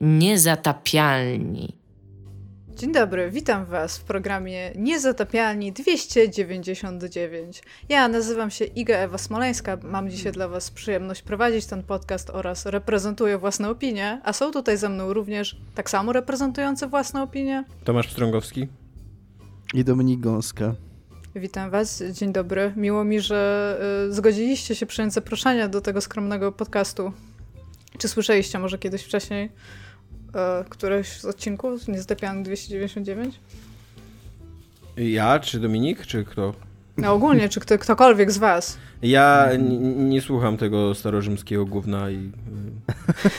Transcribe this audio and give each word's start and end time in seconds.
Niezatapialni. 0.00 1.76
Dzień 2.68 2.92
dobry, 2.92 3.30
witam 3.30 3.64
Was 3.64 3.98
w 3.98 4.04
programie 4.04 4.72
Niezatapialni 4.76 5.72
299. 5.72 7.62
Ja 7.88 8.08
nazywam 8.08 8.50
się 8.50 8.64
Iga 8.64 8.96
Ewa 8.96 9.18
Smoleńska, 9.18 9.78
mam 9.82 10.10
dzisiaj 10.10 10.32
dla 10.32 10.48
Was 10.48 10.70
przyjemność 10.70 11.22
prowadzić 11.22 11.66
ten 11.66 11.82
podcast 11.82 12.30
oraz 12.30 12.66
reprezentuję 12.66 13.38
własne 13.38 13.70
opinie, 13.70 14.20
a 14.24 14.32
są 14.32 14.50
tutaj 14.50 14.76
ze 14.76 14.88
mną 14.88 15.12
również 15.12 15.56
tak 15.74 15.90
samo 15.90 16.12
reprezentujące 16.12 16.88
własne 16.88 17.22
opinie. 17.22 17.64
Tomasz 17.84 18.06
Pstrągowski. 18.06 18.68
I 19.74 19.84
Dominik 19.84 20.20
Gąska. 20.20 20.74
Witam 21.34 21.70
Was, 21.70 22.02
dzień 22.12 22.32
dobry. 22.32 22.72
Miło 22.76 23.04
mi, 23.04 23.20
że 23.20 23.78
y, 24.08 24.12
zgodziliście 24.12 24.74
się 24.74 24.86
przyjąć 24.86 25.12
zaproszenie 25.12 25.68
do 25.68 25.80
tego 25.80 26.00
skromnego 26.00 26.52
podcastu. 26.52 27.12
Czy 27.98 28.08
słyszeliście 28.08 28.58
może 28.58 28.78
kiedyś 28.78 29.02
wcześniej 29.02 29.50
e, 30.34 30.64
któreś 30.68 31.08
z 31.08 31.24
odcinków 31.24 31.88
Niezatapialny 31.88 32.42
299? 32.42 33.40
Ja, 34.96 35.40
czy 35.40 35.60
Dominik, 35.60 36.06
czy 36.06 36.24
kto? 36.24 36.54
No 36.96 37.12
ogólnie, 37.12 37.48
czy 37.48 37.60
kto, 37.60 37.78
ktokolwiek 37.78 38.32
z 38.32 38.38
Was? 38.38 38.78
Ja 39.02 39.48
nie 39.96 40.20
słucham 40.20 40.56
tego 40.56 40.94
starorzymskiego 40.94 41.66
gówna 41.66 42.10
i 42.10 42.32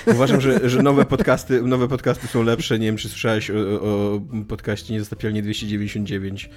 y, 0.07 0.12
uważam, 0.15 0.41
że, 0.41 0.70
że 0.70 0.84
nowe, 0.84 1.05
podcasty, 1.05 1.62
nowe 1.62 1.88
podcasty 1.88 2.27
są 2.27 2.43
lepsze. 2.43 2.79
Nie 2.79 2.85
wiem, 2.85 2.98
czy 2.98 3.09
słyszałeś 3.09 3.51
o, 3.51 3.53
o 3.81 4.21
podcaście 4.48 4.93
Niezatapialnie 4.93 5.41
299, 5.41 6.49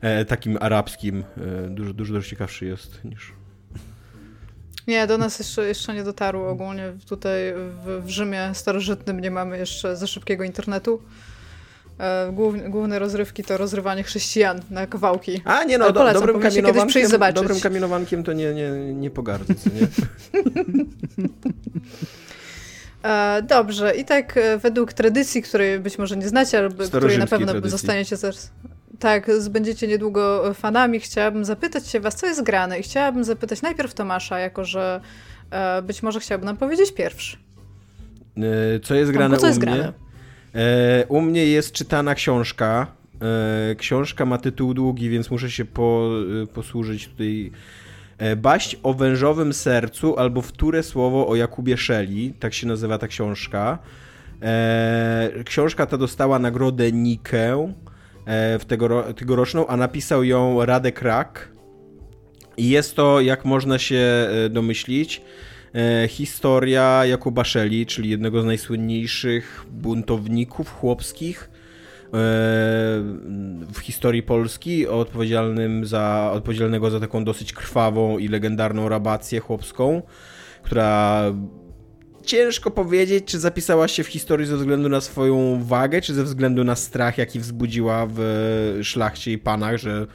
e, 0.00 0.24
takim 0.24 0.58
arabskim. 0.60 1.24
E, 1.36 1.68
dużo, 1.68 1.92
dużo, 1.92 2.14
dużo 2.14 2.28
ciekawszy 2.28 2.66
jest 2.66 3.04
niż... 3.04 3.39
Nie, 4.90 5.06
do 5.06 5.18
nas 5.18 5.38
jeszcze, 5.38 5.66
jeszcze 5.66 5.94
nie 5.94 6.04
dotarło 6.04 6.48
ogólnie. 6.48 6.92
Tutaj 7.08 7.54
w, 7.54 8.02
w 8.04 8.08
Rzymie 8.08 8.50
starożytnym 8.54 9.20
nie 9.20 9.30
mamy 9.30 9.58
jeszcze 9.58 9.96
za 9.96 10.06
szybkiego 10.06 10.44
internetu. 10.44 11.02
E, 11.98 12.32
główne, 12.32 12.70
główne 12.70 12.98
rozrywki 12.98 13.44
to 13.44 13.56
rozrywanie 13.56 14.02
chrześcijan 14.02 14.60
na 14.70 14.86
kawałki. 14.86 15.42
A 15.44 15.64
nie 15.64 15.78
no, 15.78 15.84
Ale 15.84 15.92
do, 15.92 16.00
polecam, 16.00 16.26
dobrym, 16.26 17.08
zobaczyć. 17.08 17.34
dobrym 17.34 17.60
kamienowankiem 17.60 18.24
to 18.24 18.32
nie, 18.32 18.54
nie, 18.54 18.70
nie 18.94 19.10
pogardzę, 19.10 19.54
nie? 19.54 19.86
E, 23.02 23.42
dobrze, 23.42 23.96
i 23.96 24.04
tak 24.04 24.36
e, 24.36 24.58
według 24.58 24.92
tradycji, 24.92 25.42
której 25.42 25.78
być 25.78 25.98
może 25.98 26.16
nie 26.16 26.28
znacie, 26.28 26.58
albo 26.58 26.84
której 26.84 27.18
na 27.18 27.26
pewno 27.26 27.46
tradycji. 27.46 27.70
zostaniecie 27.70 28.16
zaraz. 28.16 28.50
Tak, 29.00 29.30
będziecie 29.50 29.86
niedługo 29.88 30.54
fanami. 30.54 31.00
Chciałabym 31.00 31.44
zapytać 31.44 31.86
się 31.88 32.00
was, 32.00 32.14
co 32.16 32.26
jest 32.26 32.42
grane 32.42 32.78
i 32.78 32.82
chciałabym 32.82 33.24
zapytać 33.24 33.62
najpierw 33.62 33.94
Tomasza, 33.94 34.38
jako 34.38 34.64
że 34.64 35.00
e, 35.50 35.82
być 35.82 36.02
może 36.02 36.20
chciałby 36.20 36.44
nam 36.44 36.56
powiedzieć 36.56 36.92
pierwszy. 36.94 37.36
E, 38.36 38.80
Co 38.80 38.94
jest 38.94 39.12
grane 39.12 39.36
Tomku, 39.36 39.40
co 39.40 39.46
u 39.46 39.48
jest 39.48 39.60
mnie? 39.60 39.72
grane? 39.76 39.92
E, 40.54 41.06
u 41.06 41.20
mnie 41.20 41.46
jest 41.46 41.72
czytana 41.72 42.14
książka. 42.14 42.86
E, 43.70 43.74
książka 43.74 44.24
ma 44.26 44.38
tytuł 44.38 44.74
długi, 44.74 45.10
więc 45.10 45.30
muszę 45.30 45.50
się 45.50 45.64
po, 45.64 46.10
e, 46.42 46.46
posłużyć 46.46 47.08
tutaj. 47.08 47.50
E, 48.18 48.36
Baść 48.36 48.76
o 48.82 48.94
wężowym 48.94 49.52
sercu 49.52 50.18
albo 50.18 50.42
wtóre 50.42 50.82
słowo 50.82 51.28
o 51.28 51.36
Jakubie 51.36 51.76
Szeli. 51.76 52.34
Tak 52.40 52.54
się 52.54 52.66
nazywa 52.66 52.98
ta 52.98 53.08
książka. 53.08 53.78
E, 54.42 55.30
książka 55.44 55.86
ta 55.86 55.96
dostała 55.98 56.38
nagrodę 56.38 56.92
Nikę 56.92 57.52
e, 57.52 57.89
w 58.26 58.64
tegoro, 58.66 59.12
tegoroczną, 59.12 59.66
a 59.66 59.76
napisał 59.76 60.24
ją 60.24 60.64
Radek 60.64 61.02
Rak. 61.02 61.48
I 62.56 62.68
jest 62.68 62.96
to, 62.96 63.20
jak 63.20 63.44
można 63.44 63.78
się 63.78 63.96
e, 63.96 64.48
domyślić, 64.48 65.22
e, 65.74 66.08
historia 66.08 67.06
Jakuba 67.06 67.44
Szeli, 67.44 67.86
czyli 67.86 68.10
jednego 68.10 68.42
z 68.42 68.44
najsłynniejszych 68.44 69.66
buntowników 69.70 70.72
chłopskich 70.72 71.50
e, 71.50 72.10
w 73.72 73.78
historii 73.82 74.22
Polski, 74.22 74.86
odpowiedzialnym 74.86 75.86
za, 75.86 76.30
odpowiedzialnego 76.32 76.90
za 76.90 77.00
taką 77.00 77.24
dosyć 77.24 77.52
krwawą 77.52 78.18
i 78.18 78.28
legendarną 78.28 78.88
rabację 78.88 79.40
chłopską, 79.40 80.02
która 80.62 81.24
ciężko 82.24 82.70
powiedzieć, 82.70 83.24
czy 83.24 83.38
zapisała 83.38 83.88
się 83.88 84.04
w 84.04 84.06
historii 84.06 84.46
ze 84.46 84.56
względu 84.56 84.88
na 84.88 85.00
swoją 85.00 85.64
wagę, 85.64 86.00
czy 86.00 86.14
ze 86.14 86.24
względu 86.24 86.64
na 86.64 86.76
strach, 86.76 87.18
jaki 87.18 87.40
wzbudziła 87.40 88.06
w 88.10 88.78
szlachcie 88.82 89.32
i 89.32 89.38
panach, 89.38 89.76
że 89.76 90.06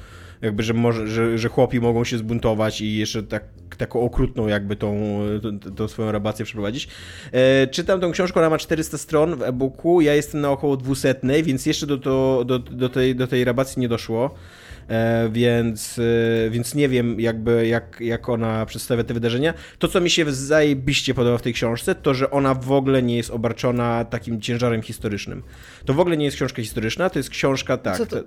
jakby, 0.41 0.63
że, 0.63 0.73
może, 0.73 1.07
że, 1.07 1.37
że 1.37 1.49
chłopi 1.49 1.79
mogą 1.79 2.03
się 2.03 2.17
zbuntować 2.17 2.81
i 2.81 2.97
jeszcze 2.97 3.23
tak, 3.23 3.43
taką 3.77 4.01
okrutną 4.01 4.47
jakby 4.47 4.75
tą, 4.75 5.19
tą, 5.41 5.59
tą 5.59 5.87
swoją 5.87 6.11
rabację 6.11 6.45
przeprowadzić. 6.45 6.87
E, 7.31 7.67
czytam 7.67 8.01
tą 8.01 8.11
książkę, 8.11 8.39
ona 8.39 8.49
ma 8.49 8.57
400 8.57 8.97
stron 8.97 9.35
w 9.35 9.41
e-booku, 9.41 10.01
ja 10.01 10.13
jestem 10.15 10.41
na 10.41 10.51
około 10.51 10.77
200, 10.77 11.15
więc 11.43 11.65
jeszcze 11.65 11.87
do, 11.87 11.97
to, 11.97 12.43
do, 12.45 12.59
do, 12.59 12.89
tej, 12.89 13.15
do 13.15 13.27
tej 13.27 13.43
rabacji 13.43 13.79
nie 13.79 13.89
doszło. 13.89 14.35
E, 14.87 15.29
więc, 15.31 15.99
e, 15.99 16.49
więc 16.49 16.75
nie 16.75 16.89
wiem 16.89 17.19
jakby 17.19 17.67
jak, 17.67 17.97
jak 18.01 18.29
ona 18.29 18.65
przedstawia 18.65 19.03
te 19.03 19.13
wydarzenia. 19.13 19.53
To, 19.79 19.87
co 19.87 20.01
mi 20.01 20.09
się 20.09 20.31
zajebiście 20.31 21.13
podoba 21.13 21.37
w 21.37 21.41
tej 21.41 21.53
książce, 21.53 21.95
to, 21.95 22.13
że 22.13 22.31
ona 22.31 22.53
w 22.53 22.71
ogóle 22.71 23.03
nie 23.03 23.17
jest 23.17 23.31
obarczona 23.31 24.05
takim 24.05 24.41
ciężarem 24.41 24.81
historycznym. 24.81 25.43
To 25.85 25.93
w 25.93 25.99
ogóle 25.99 26.17
nie 26.17 26.25
jest 26.25 26.37
książka 26.37 26.61
historyczna, 26.61 27.09
to 27.09 27.19
jest 27.19 27.29
książka, 27.29 27.77
tak, 27.77 27.97
to? 28.05 28.17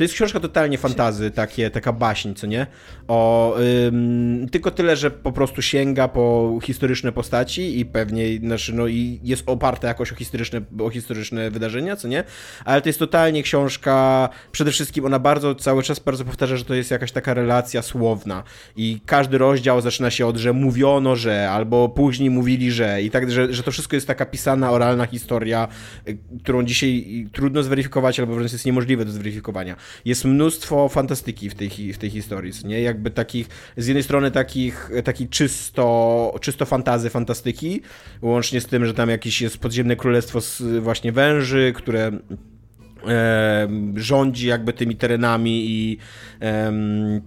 To, 0.00 0.04
jest 0.04 0.14
książka 0.14 0.40
totalnie 0.40 0.78
fantazy, 0.78 1.30
takie, 1.30 1.70
taka 1.70 1.92
baśń, 1.92 2.34
co 2.34 2.46
nie? 2.46 2.66
O, 3.08 3.56
ym, 3.86 4.48
tylko 4.52 4.70
tyle, 4.70 4.96
że 4.96 5.10
po 5.10 5.32
prostu 5.32 5.62
sięga 5.62 6.08
po 6.08 6.58
historyczne 6.62 7.12
postaci 7.12 7.80
i 7.80 7.86
pewnie, 7.86 8.38
znaczy, 8.38 8.74
no 8.74 8.86
i 8.86 9.20
jest 9.22 9.42
oparta 9.46 9.88
jakoś 9.88 10.12
o 10.12 10.14
historyczne, 10.14 10.60
o 10.80 10.90
historyczne 10.90 11.50
wydarzenia, 11.50 11.96
co 11.96 12.08
nie? 12.08 12.24
Ale 12.64 12.82
to 12.82 12.88
jest 12.88 12.98
totalnie 12.98 13.42
książka, 13.42 14.28
przede 14.52 14.70
wszystkim 14.70 15.04
ona 15.04 15.18
bardzo, 15.18 15.54
cały 15.54 15.82
czas 15.82 15.98
bardzo 15.98 16.24
powtarza, 16.24 16.56
że 16.56 16.64
to 16.64 16.74
jest 16.74 16.90
jakaś 16.90 17.12
taka 17.12 17.34
relacja 17.34 17.82
słowna 17.82 18.42
i 18.76 19.00
każdy 19.06 19.38
rozdział 19.38 19.80
zaczyna 19.80 20.10
się 20.10 20.26
od, 20.26 20.36
że 20.36 20.52
mówiono, 20.52 21.16
że, 21.16 21.50
albo 21.50 21.88
później 21.88 22.30
mówili, 22.30 22.72
że 22.72 23.02
i 23.02 23.10
tak, 23.10 23.30
że, 23.30 23.52
że 23.54 23.62
to 23.62 23.70
wszystko 23.70 23.96
jest 23.96 24.06
taka 24.06 24.26
pisana, 24.26 24.70
oralna 24.70 25.06
historia, 25.06 25.68
y, 26.08 26.18
którą 26.42 26.62
dzisiaj 26.62 27.26
trudno 27.32 27.62
zweryfikować, 27.62 28.20
albo 28.20 28.34
wręcz 28.34 28.52
jest 28.52 28.66
niemożliwe 28.66 29.04
do 29.04 29.12
zweryfikowania. 29.12 29.76
Jest 30.04 30.24
mnóstwo 30.24 30.88
fantastyki 30.88 31.50
w 31.50 31.54
tej, 31.54 31.92
w 31.92 31.98
tej 31.98 32.10
historii, 32.10 32.52
nie? 32.64 32.80
Jakby 32.80 33.10
takich, 33.10 33.48
z 33.76 33.86
jednej 33.86 34.02
strony 34.02 34.30
takich, 34.30 34.90
takich 35.04 35.30
czysto, 35.30 36.34
czysto 36.40 36.66
fantazy, 36.66 37.10
fantastyki, 37.10 37.82
łącznie 38.22 38.60
z 38.60 38.66
tym, 38.66 38.86
że 38.86 38.94
tam 38.94 39.10
jakieś 39.10 39.40
jest 39.40 39.58
podziemne 39.58 39.96
królestwo 39.96 40.40
z 40.40 40.62
właśnie 40.82 41.12
węży, 41.12 41.72
które 41.76 42.10
e, 43.06 43.68
rządzi 43.96 44.46
jakby 44.46 44.72
tymi 44.72 44.96
terenami 44.96 45.70
i 45.70 45.98
em, 46.40 47.20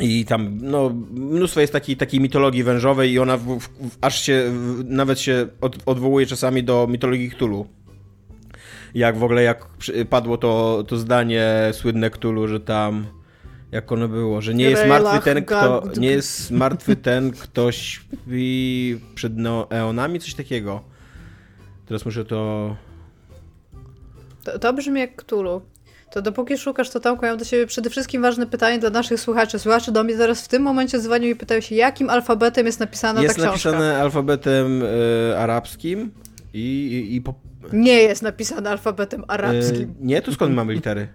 i 0.00 0.24
tam, 0.24 0.58
no, 0.62 0.90
mnóstwo 1.10 1.60
jest 1.60 1.72
takiej, 1.72 1.96
takiej 1.96 2.20
mitologii 2.20 2.62
wężowej 2.62 3.12
i 3.12 3.18
ona 3.18 3.36
w, 3.36 3.58
w, 3.58 3.68
aż 4.00 4.22
się, 4.22 4.44
w, 4.50 4.84
nawet 4.86 5.20
się 5.20 5.46
od, 5.60 5.76
odwołuje 5.86 6.26
czasami 6.26 6.64
do 6.64 6.86
mitologii 6.90 7.30
Cthulhu. 7.30 7.66
Jak 8.94 9.16
w 9.16 9.24
ogóle, 9.24 9.42
jak 9.42 9.66
padło 10.10 10.38
to, 10.38 10.84
to 10.88 10.96
zdanie 10.96 11.70
słynne 11.72 12.10
Cthulhu, 12.10 12.48
że 12.48 12.60
tam, 12.60 13.06
jak 13.72 13.92
ono 13.92 14.08
było, 14.08 14.40
że 14.40 14.54
nie 14.54 14.70
jest 14.70 14.86
martwy 14.86 15.20
ten, 15.20 15.44
kto, 15.44 15.82
nie 15.96 16.10
jest 16.10 16.50
martwy 16.50 16.96
ten, 16.96 17.30
kto 17.30 17.72
śpi 17.72 19.00
przed 19.14 19.36
no, 19.36 19.70
eonami, 19.70 20.20
coś 20.20 20.34
takiego. 20.34 20.82
Teraz 21.86 22.04
muszę 22.04 22.24
to... 22.24 22.76
To, 24.44 24.58
to 24.58 24.72
brzmi 24.72 25.00
jak 25.00 25.22
Cthulhu. 25.22 25.62
To 26.12 26.22
dopóki 26.22 26.58
szukasz, 26.58 26.90
to 26.90 27.00
Tomku, 27.00 27.24
ja 27.24 27.32
mam 27.32 27.38
do 27.38 27.44
siebie 27.44 27.66
przede 27.66 27.90
wszystkim 27.90 28.22
ważne 28.22 28.46
pytanie 28.46 28.78
dla 28.78 28.90
naszych 28.90 29.20
słuchaczy. 29.20 29.58
Słuchacze 29.58 29.92
do 29.92 30.04
mnie 30.04 30.16
teraz 30.16 30.44
w 30.44 30.48
tym 30.48 30.62
momencie 30.62 30.98
dzwonią 30.98 31.28
i 31.28 31.36
pytają 31.36 31.60
się, 31.60 31.74
jakim 31.74 32.10
alfabetem 32.10 32.66
jest 32.66 32.80
napisana 32.80 33.22
jest 33.22 33.36
ta 33.36 33.42
książka. 33.42 33.70
napisane 33.70 34.02
alfabetem 34.02 34.82
e, 34.82 35.38
arabskim 35.38 36.10
i, 36.54 36.58
i, 36.58 37.14
i 37.16 37.20
po, 37.20 37.34
Nie 37.72 38.02
jest 38.02 38.22
napisana 38.22 38.70
alfabetem 38.70 39.24
arabskim. 39.28 39.82
E, 39.82 39.94
nie, 40.00 40.22
to 40.22 40.32
skąd 40.32 40.54
mamy 40.60 40.72
litery? 40.72 41.08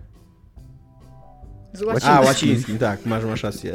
Z 1.74 1.82
A, 1.82 1.86
łacińskim. 1.86 2.26
łacińskim, 2.26 2.78
tak, 2.78 3.06
masz, 3.06 3.26
masz 3.26 3.44
rację. 3.44 3.74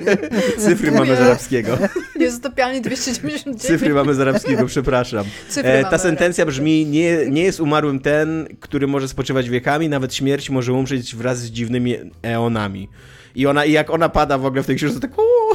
Cyfry 0.58 0.92
mamy 0.92 1.16
z 1.16 1.20
arabskiego. 1.20 1.78
Niezatopialnie 2.20 2.80
299. 2.80 3.62
Cyfry 3.62 3.94
mamy 3.94 4.14
z 4.14 4.20
arabskiego, 4.20 4.66
przepraszam. 4.66 5.24
E, 5.56 5.84
ta 5.84 5.98
sentencja 5.98 6.46
brzmi, 6.46 6.86
nie, 6.86 7.30
nie 7.30 7.42
jest 7.42 7.60
umarłym 7.60 8.00
ten, 8.00 8.46
który 8.60 8.86
może 8.86 9.08
spoczywać 9.08 9.50
wiekami, 9.50 9.88
nawet 9.88 10.14
śmierć 10.14 10.50
może 10.50 10.72
umrzeć 10.72 11.16
wraz 11.16 11.38
z 11.38 11.50
dziwnymi 11.50 11.96
eonami. 12.22 12.88
I 13.34 13.46
ona, 13.46 13.64
i 13.64 13.72
jak 13.72 13.90
ona 13.90 14.08
pada 14.08 14.38
w 14.38 14.46
ogóle 14.46 14.62
w 14.62 14.66
tej 14.66 14.76
książce, 14.76 15.00
tak 15.00 15.18
uuu, 15.18 15.53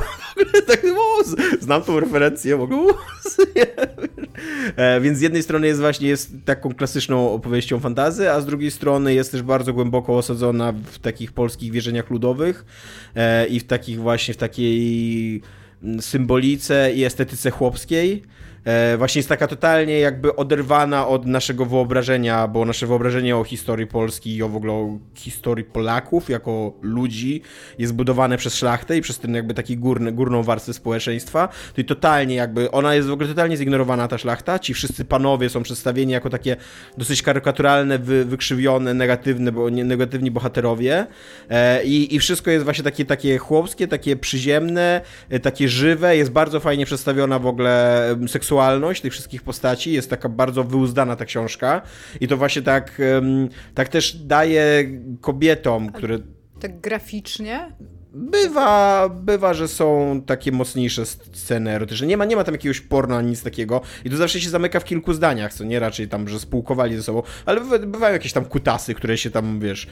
tak 0.68 0.83
uuu, 0.83 1.24
z- 1.25 1.63
znam 1.63 1.81
tą 1.81 2.00
referencję, 2.00 2.57
uuu, 2.57 2.89
e, 4.75 5.01
Więc 5.01 5.18
z 5.18 5.21
jednej 5.21 5.44
strony 5.44 5.68
jest 5.68 5.80
właśnie 5.80 6.07
jest 6.09 6.31
taką 6.45 6.74
klasyczną 6.74 7.31
opowieścią 7.33 7.80
fantazy, 7.80 8.31
a 8.31 8.41
z 8.41 8.45
drugiej 8.45 8.71
strony 8.71 9.13
jest 9.13 9.31
też 9.31 9.41
bardzo 9.41 9.74
głęboko 9.74 10.18
osadzona 10.18 10.74
w 10.91 11.00
takich 11.00 11.31
polskich 11.31 11.71
wierzeniach 11.71 12.09
ludowych 12.09 12.65
e, 13.15 13.47
i 13.47 13.59
w 13.59 13.63
takich 13.63 14.00
właśnie, 14.00 14.33
w 14.33 14.38
takiej 14.38 15.41
symbolice 16.00 16.92
i 16.94 17.03
estetyce 17.03 17.51
chłopskiej. 17.51 18.24
E, 18.65 18.97
właśnie 18.97 19.19
jest 19.19 19.29
taka 19.29 19.47
totalnie 19.47 20.00
jakby 20.00 20.35
oderwana 20.35 21.07
od 21.07 21.25
naszego 21.25 21.65
wyobrażenia, 21.65 22.47
bo 22.47 22.65
nasze 22.65 22.88
wyobrażenie 22.88 23.38
o 23.38 23.44
historii 23.44 23.88
Polski 23.88 24.35
i 24.35 24.44
o 24.44 24.50
w 24.50 24.56
ogóle 24.56 24.73
o 24.73 24.97
historii 25.15 25.65
Polaków 25.65 26.29
jako 26.29 26.73
ludzi 26.81 27.41
jest 27.77 27.94
budowane 27.94 28.38
przez 28.38 28.56
szlachtę 28.56 28.97
i 28.97 29.01
przez 29.01 29.19
ten 29.19 29.35
jakby 29.35 29.53
taki 29.53 29.77
górny, 29.77 30.11
górną 30.11 30.44
warstwę 30.44 30.73
społeczeństwa. 30.73 31.50
To 31.73 31.81
i 31.81 31.85
totalnie 31.85 32.35
jakby, 32.35 32.71
ona 32.71 32.95
jest 32.95 33.07
w 33.07 33.11
ogóle 33.11 33.29
totalnie 33.29 33.57
zignorowana 33.57 34.07
ta 34.07 34.17
szlachta, 34.17 34.59
ci 34.59 34.73
wszyscy 34.73 35.06
panowie 35.06 35.50
są 35.50 35.63
przedstawieni 35.63 36.11
jako 36.11 36.29
takie 36.29 36.56
dosyć 36.97 37.21
karykaturalne, 37.21 38.00
wy, 38.00 38.25
wykrzywione, 38.25 38.94
negatywne, 38.94 39.51
bo 39.51 39.69
nie, 39.69 39.83
negatywni 39.83 40.31
bohaterowie. 40.31 41.07
E, 41.50 41.83
i, 41.83 42.15
i 42.15 42.19
wszystko 42.19 42.51
jest 42.51 42.63
właśnie 42.63 42.83
takie, 42.83 43.06
takie 43.06 43.38
chłopskie, 43.38 43.88
takie 43.88 44.15
przyziemne, 44.15 45.01
e, 45.29 45.39
takie 45.39 45.69
żywe, 45.69 46.17
jest 46.17 46.31
bardzo 46.31 46.59
fajnie 46.59 46.85
przedstawiona 46.85 47.39
w 47.39 47.47
ogóle 47.47 48.15
seksualność 48.27 48.49
tych 49.01 49.13
wszystkich 49.13 49.44
postaci, 49.44 49.92
jest 49.92 50.10
taka 50.10 50.30
bardzo 50.30 50.63
wyuzdana 50.63 51.16
ta 51.16 51.25
książka 51.25 51.81
i 52.22 52.28
to 52.28 52.38
właśnie 52.38 52.62
tak, 52.62 53.01
tak 53.74 53.90
też 53.90 54.16
daje 54.16 54.90
kobietom, 55.22 55.92
które... 55.92 56.19
Tak 56.60 56.80
graficznie? 56.80 57.72
Bywa, 58.13 59.10
bywa, 59.10 59.54
że 59.54 59.68
są 59.68 60.22
takie 60.25 60.51
mocniejsze 60.51 61.06
sceny 61.06 61.72
erotyczne. 61.72 62.07
Nie 62.07 62.18
ma, 62.18 62.25
nie 62.25 62.36
ma 62.36 62.44
tam 62.44 62.54
jakiegoś 62.54 62.81
porno 62.81 63.18
ani 63.18 63.30
nic 63.30 63.44
takiego. 63.44 63.81
I 64.06 64.10
to 64.10 64.18
zawsze 64.18 64.42
się 64.42 64.50
zamyka 64.50 64.80
w 64.80 64.84
kilku 64.84 65.13
zdaniach, 65.13 65.54
co 65.54 65.63
nie 65.63 65.80
raczej 65.80 66.07
tam, 66.07 66.28
że 66.28 66.40
spółkowali 66.40 66.95
ze 66.95 67.04
sobą. 67.04 67.24
Ale 67.45 67.62
bywają 67.80 68.13
jakieś 68.13 68.34
tam 68.34 68.45
kutasy, 68.45 68.94
które 68.94 69.18
się 69.18 69.31
tam, 69.31 69.60
wiesz, 69.60 69.88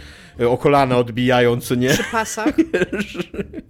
o 0.50 0.58
kolana 0.58 0.98
odbijają, 0.98 1.62
co 1.62 1.76
nie. 1.76 1.90
Przy 1.90 2.04
pasach. 2.12 2.54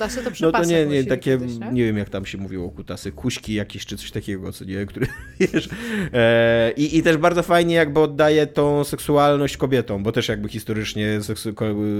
kutasy 0.00 0.24
to 0.24 0.30
przy 0.30 0.42
No 0.42 0.52
to 0.52 0.64
nie, 0.64 0.86
nie, 0.86 1.04
takie, 1.04 1.20
kiedyś, 1.22 1.58
nie? 1.58 1.72
nie? 1.72 1.84
wiem 1.84 1.98
jak 1.98 2.08
tam 2.08 2.26
się 2.26 2.38
mówiło 2.38 2.70
kutasy, 2.70 3.12
kuśki 3.12 3.54
jakieś 3.54 3.86
czy 3.86 3.96
coś 3.96 4.10
takiego, 4.10 4.52
co 4.52 4.64
nie, 4.64 4.86
który, 4.86 5.06
wiesz, 5.40 5.68
e, 6.12 6.72
i, 6.76 6.98
i 6.98 7.02
też 7.02 7.16
bardzo 7.16 7.42
fajnie 7.42 7.74
jakby 7.74 8.00
oddaje 8.00 8.46
tą 8.46 8.84
seksualność 8.84 9.56
kobietom, 9.56 10.02
bo 10.02 10.12
też 10.12 10.28
jakby 10.28 10.48
historycznie 10.48 11.22
seksu, 11.22 11.54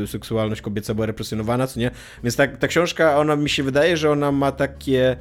seksualność 0.06 0.62
kobieca 0.62 0.94
była 0.94 1.06
represjonowana, 1.06 1.66
co 1.66 1.80
nie, 1.80 1.90
więc 2.22 2.36
ta, 2.36 2.46
ta 2.46 2.68
książka, 2.68 3.18
ona 3.18 3.36
mi 3.36 3.50
się 3.50 3.62
wydaje, 3.62 3.96
że 3.96 4.10
ona 4.10 4.32
ma 4.32 4.52
takie... 4.52 5.16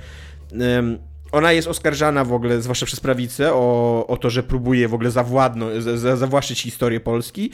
Um, 0.51 0.99
ona 1.31 1.51
jest 1.51 1.67
oskarżana 1.67 2.25
w 2.25 2.33
ogóle, 2.33 2.61
zwłaszcza 2.61 2.85
przez 2.85 2.99
prawicę, 2.99 3.53
o, 3.53 4.05
o 4.07 4.17
to, 4.17 4.29
że 4.29 4.43
próbuje 4.43 4.87
w 4.87 4.93
ogóle 4.93 5.11
zawładnąć, 5.11 5.83
zawłaszczyć 6.15 6.61
historię 6.61 6.99
Polski 6.99 7.51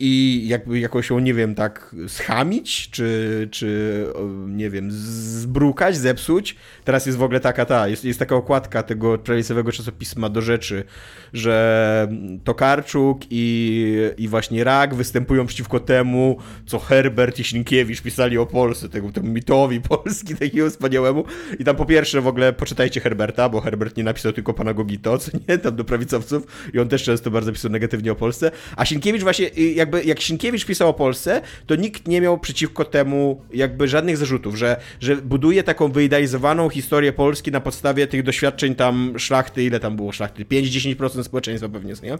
i 0.00 0.44
jakby 0.48 0.80
jakoś 0.80 1.10
ją, 1.10 1.18
nie 1.18 1.34
wiem, 1.34 1.54
tak 1.54 1.94
schamić, 2.08 2.90
czy, 2.90 3.48
czy 3.50 4.06
nie 4.46 4.70
wiem, 4.70 4.88
zbrukać, 4.92 5.96
zepsuć. 5.96 6.56
Teraz 6.84 7.06
jest 7.06 7.18
w 7.18 7.22
ogóle 7.22 7.40
taka 7.40 7.64
ta, 7.64 7.88
jest, 7.88 8.04
jest 8.04 8.18
taka 8.18 8.36
okładka 8.36 8.82
tego 8.82 9.18
prawicowego 9.18 9.72
czasopisma 9.72 10.28
do 10.28 10.40
rzeczy, 10.40 10.84
że 11.32 12.08
Tokarczuk 12.44 13.20
i, 13.30 13.96
i 14.18 14.28
właśnie 14.28 14.64
Rak 14.64 14.94
występują 14.94 15.46
przeciwko 15.46 15.80
temu, 15.80 16.36
co 16.66 16.78
Herbert 16.78 17.38
i 17.38 17.44
Sienkiewicz 17.44 18.02
pisali 18.02 18.38
o 18.38 18.46
Polsce, 18.46 18.88
tego, 18.88 19.12
temu 19.12 19.28
mitowi 19.28 19.80
Polski, 19.90 20.36
takiego 20.36 20.70
wspaniałemu. 20.70 21.24
I 21.58 21.64
tam 21.64 21.76
po 21.76 21.86
pierwsze 21.86 22.20
w 22.20 22.26
ogóle 22.26 22.52
poczytajcie 22.52 23.00
Herberta, 23.00 23.48
bo 23.48 23.60
Herbert 23.60 23.96
nie 23.96 24.04
napisał 24.04 24.32
tylko 24.32 24.54
pana 24.54 24.74
Gogito, 24.74 25.18
co 25.18 25.30
nie, 25.48 25.58
tam 25.58 25.76
do 25.76 25.84
prawicowców 25.84 26.70
i 26.74 26.78
on 26.78 26.88
też 26.88 27.02
często 27.02 27.30
bardzo 27.30 27.52
pisał 27.52 27.70
negatywnie 27.70 28.12
o 28.12 28.14
Polsce. 28.14 28.50
A 28.76 28.84
Sienkiewicz 28.84 29.22
właśnie, 29.22 29.48
jak 29.74 29.89
jakby 29.96 30.08
jak 30.08 30.20
Sienkiewicz 30.20 30.64
pisał 30.64 30.88
o 30.88 30.94
Polsce, 30.94 31.42
to 31.66 31.74
nikt 31.74 32.08
nie 32.08 32.20
miał 32.20 32.38
przeciwko 32.38 32.84
temu 32.84 33.42
jakby 33.52 33.88
żadnych 33.88 34.16
zarzutów, 34.16 34.56
że, 34.56 34.76
że 35.00 35.16
buduje 35.16 35.62
taką 35.62 35.92
wyidealizowaną 35.92 36.68
historię 36.68 37.12
Polski 37.12 37.50
na 37.50 37.60
podstawie 37.60 38.06
tych 38.06 38.22
doświadczeń 38.22 38.74
tam 38.74 39.14
szlachty, 39.18 39.64
ile 39.64 39.80
tam 39.80 39.96
było 39.96 40.12
szlachty? 40.12 40.44
5-10% 40.44 41.22
społeczeństwa 41.22 41.68
pewnie, 41.68 41.94
nie? 42.02 42.18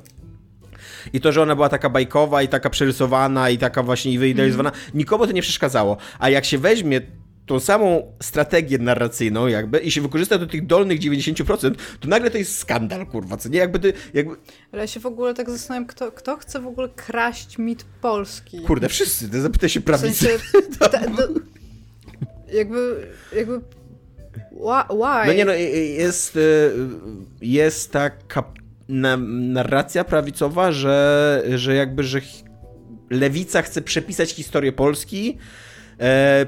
I 1.13 1.21
to, 1.21 1.33
że 1.33 1.43
ona 1.43 1.55
była 1.55 1.69
taka 1.69 1.91
bajkowa 1.91 2.43
i 2.43 2.49
taka 2.49 2.71
przerysowana 2.71 3.51
i 3.51 3.59
taka 3.59 3.83
właśnie 3.83 4.19
wyidealizowana, 4.19 4.71
mm. 4.71 4.81
nikomu 4.95 5.27
to 5.27 5.33
nie 5.33 5.43
przeszkadzało. 5.43 5.97
A 6.19 6.31
jak 6.31 6.45
się 6.45 6.59
weźmie 6.59 7.01
tą 7.51 7.61
samą 7.61 8.13
strategię 8.23 8.79
narracyjną 8.79 9.47
jakby 9.47 9.79
i 9.79 9.91
się 9.91 10.01
wykorzysta 10.01 10.39
do 10.39 10.47
tych 10.47 10.67
dolnych 10.67 11.01
90%, 11.01 11.75
to 12.01 12.09
nagle 12.09 12.31
to 12.31 12.39
jest 12.39 12.59
skandal, 12.59 13.07
kurwa, 13.07 13.37
co 13.37 13.49
nie? 13.49 13.59
Jakby, 13.59 13.79
ty, 13.79 13.93
jakby... 14.15 14.37
Ale 14.73 14.83
ja 14.83 14.87
się 14.87 15.01
w 15.01 15.07
ogóle 15.07 15.35
tak 15.35 15.51
zastanawiam, 15.51 15.87
kto, 15.87 16.13
kto 16.13 16.37
chce 16.37 16.61
w 16.61 16.67
ogóle 16.67 16.89
kraść 16.89 17.59
mit 17.59 17.85
Polski? 18.01 18.61
Kurde, 18.61 18.89
wszyscy, 18.89 19.29
to 19.29 19.41
zapytaj 19.41 19.69
się 19.69 19.81
prawicy. 19.81 20.11
W 20.13 20.17
sensie, 20.17 20.69
ta, 20.79 21.07
do, 21.07 21.23
jakby, 22.53 23.07
jakby 23.37 23.61
why? 24.91 25.27
No 25.27 25.33
nie 25.33 25.45
no, 25.45 25.53
jest, 25.53 26.37
y, 26.37 26.73
jest 27.43 27.93
taka 27.93 28.45
narracja 29.19 30.05
prawicowa, 30.05 30.73
że, 30.73 31.43
że 31.55 31.75
jakby, 31.75 32.03
że 32.03 32.21
lewica 33.11 33.63
chce 33.63 33.83
przepisać 33.83 34.33
historię 34.33 34.73
Polski 34.73 35.39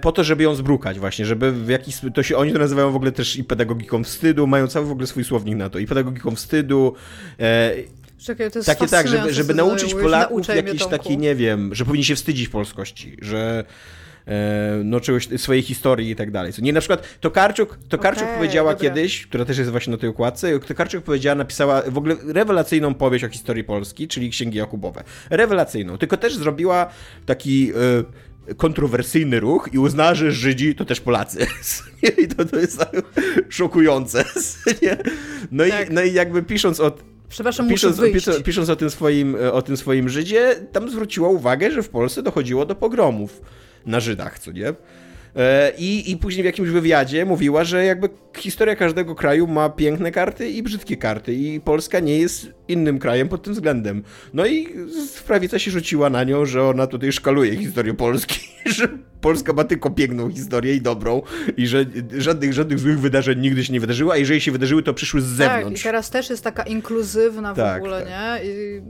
po 0.00 0.12
to, 0.12 0.24
żeby 0.24 0.42
ją 0.42 0.54
zbrukać 0.54 0.98
właśnie, 0.98 1.26
żeby 1.26 1.52
w 1.52 1.68
jakiś 1.68 1.96
to 2.14 2.22
się 2.22 2.36
oni 2.36 2.52
to 2.52 2.58
nazywają 2.58 2.90
w 2.90 2.96
ogóle 2.96 3.12
też 3.12 3.36
i 3.36 3.44
pedagogiką 3.44 4.04
wstydu, 4.04 4.46
mają 4.46 4.66
cały 4.66 4.86
w 4.86 4.90
ogóle 4.90 5.06
swój 5.06 5.24
słownik 5.24 5.56
na 5.56 5.70
to 5.70 5.78
i 5.78 5.86
pedagogiką 5.86 6.36
wstydu. 6.36 6.94
E, 7.40 7.72
Czekaj, 8.18 8.50
to 8.50 8.58
jest 8.58 8.66
takie 8.66 8.86
tak, 8.86 9.08
żeby, 9.08 9.32
żeby 9.32 9.54
nauczyć 9.54 9.94
Polaków 9.94 10.48
jakiś 10.48 10.86
taki, 10.86 11.18
nie 11.18 11.34
wiem, 11.34 11.74
że 11.74 11.84
powinni 11.84 12.04
się 12.04 12.14
wstydzić 12.14 12.48
polskości, 12.48 13.16
że 13.22 13.64
e, 14.26 14.80
no 14.84 15.00
czegoś, 15.00 15.28
swojej 15.36 15.62
historii 15.62 16.10
i 16.10 16.16
tak 16.16 16.30
dalej. 16.30 16.52
Nie, 16.58 16.72
na 16.72 16.80
przykład 16.80 17.18
Tokarczuk, 17.20 17.78
Tokarczuk 17.88 18.24
okay, 18.24 18.36
powiedziała 18.36 18.72
dobra. 18.72 18.88
kiedyś, 18.88 19.26
która 19.26 19.44
też 19.44 19.58
jest 19.58 19.70
właśnie 19.70 19.90
na 19.90 19.98
tej 19.98 20.08
okładce, 20.08 20.60
Tokarczuk 20.60 21.04
powiedziała, 21.04 21.34
napisała 21.34 21.82
w 21.82 21.98
ogóle 21.98 22.16
rewelacyjną 22.26 22.94
powieść 22.94 23.24
o 23.24 23.28
historii 23.28 23.64
Polski, 23.64 24.08
czyli 24.08 24.30
Księgi 24.30 24.58
Jakubowe. 24.58 25.04
Rewelacyjną, 25.30 25.98
tylko 25.98 26.16
też 26.16 26.36
zrobiła 26.36 26.90
taki... 27.26 27.70
E, 27.70 28.31
kontrowersyjny 28.56 29.40
ruch 29.40 29.68
i 29.72 29.78
uzna, 29.78 30.14
że 30.14 30.32
Żydzi 30.32 30.74
to 30.74 30.84
też 30.84 31.00
Polacy. 31.00 31.46
I 32.22 32.28
to, 32.28 32.44
to 32.44 32.56
jest 32.56 32.84
szokujące. 33.48 34.24
No, 35.50 35.64
tak. 35.68 35.90
i, 35.90 35.92
no 35.92 36.02
i 36.02 36.12
jakby 36.12 36.42
pisząc 36.42 36.80
o, 36.80 36.92
Przepraszam, 37.28 37.68
pisząc, 37.68 38.00
pisząc, 38.12 38.42
pisząc 38.42 38.68
o, 38.68 38.76
tym 38.76 38.90
swoim, 38.90 39.36
o 39.52 39.62
tym 39.62 39.76
swoim 39.76 40.08
Żydzie, 40.08 40.56
tam 40.72 40.90
zwróciła 40.90 41.28
uwagę, 41.28 41.70
że 41.70 41.82
w 41.82 41.88
Polsce 41.88 42.22
dochodziło 42.22 42.66
do 42.66 42.74
pogromów 42.74 43.40
na 43.86 44.00
Żydach, 44.00 44.38
co 44.38 44.52
nie? 44.52 44.72
E, 45.36 45.72
I, 45.78 46.10
I 46.10 46.16
później 46.16 46.42
w 46.42 46.46
jakimś 46.46 46.68
wywiadzie 46.68 47.24
mówiła, 47.24 47.64
że 47.64 47.84
jakby 47.84 48.08
historia 48.36 48.76
każdego 48.76 49.14
kraju 49.14 49.46
ma 49.46 49.68
piękne 49.68 50.12
karty 50.12 50.48
i 50.50 50.62
brzydkie 50.62 50.96
karty 50.96 51.34
i 51.34 51.60
Polska 51.60 52.00
nie 52.00 52.18
jest 52.18 52.52
innym 52.68 52.98
krajem 52.98 53.28
pod 53.28 53.42
tym 53.42 53.52
względem. 53.52 54.02
No 54.34 54.46
i 54.46 54.68
prawica 55.26 55.58
się 55.58 55.70
rzuciła 55.70 56.10
na 56.10 56.24
nią, 56.24 56.46
że 56.46 56.64
ona 56.64 56.86
tutaj 56.86 57.12
szkaluje 57.12 57.56
historię 57.56 57.94
Polski, 57.94 58.40
że 58.76 58.88
Polska 59.20 59.52
ma 59.52 59.64
tylko 59.64 59.90
piękną 59.90 60.30
historię 60.30 60.74
i 60.74 60.80
dobrą 60.80 61.22
i 61.56 61.66
że 61.66 61.84
żadnych, 62.18 62.52
żadnych 62.52 62.78
złych 62.78 63.00
wydarzeń 63.00 63.40
nigdy 63.40 63.64
się 63.64 63.72
nie 63.72 63.80
wydarzyło, 63.80 64.12
a 64.12 64.16
jeżeli 64.16 64.40
się 64.40 64.52
wydarzyły, 64.52 64.82
to 64.82 64.94
przyszły 64.94 65.20
z 65.20 65.24
zewnątrz. 65.24 65.64
Tak, 65.64 65.80
i 65.80 65.82
teraz 65.82 66.10
też 66.10 66.30
jest 66.30 66.44
taka 66.44 66.62
inkluzywna 66.62 67.54
w 67.54 67.56
tak, 67.56 67.82
ogóle, 67.82 68.02
tak. 68.02 68.10
nie? 68.10 68.50
I 68.50 68.82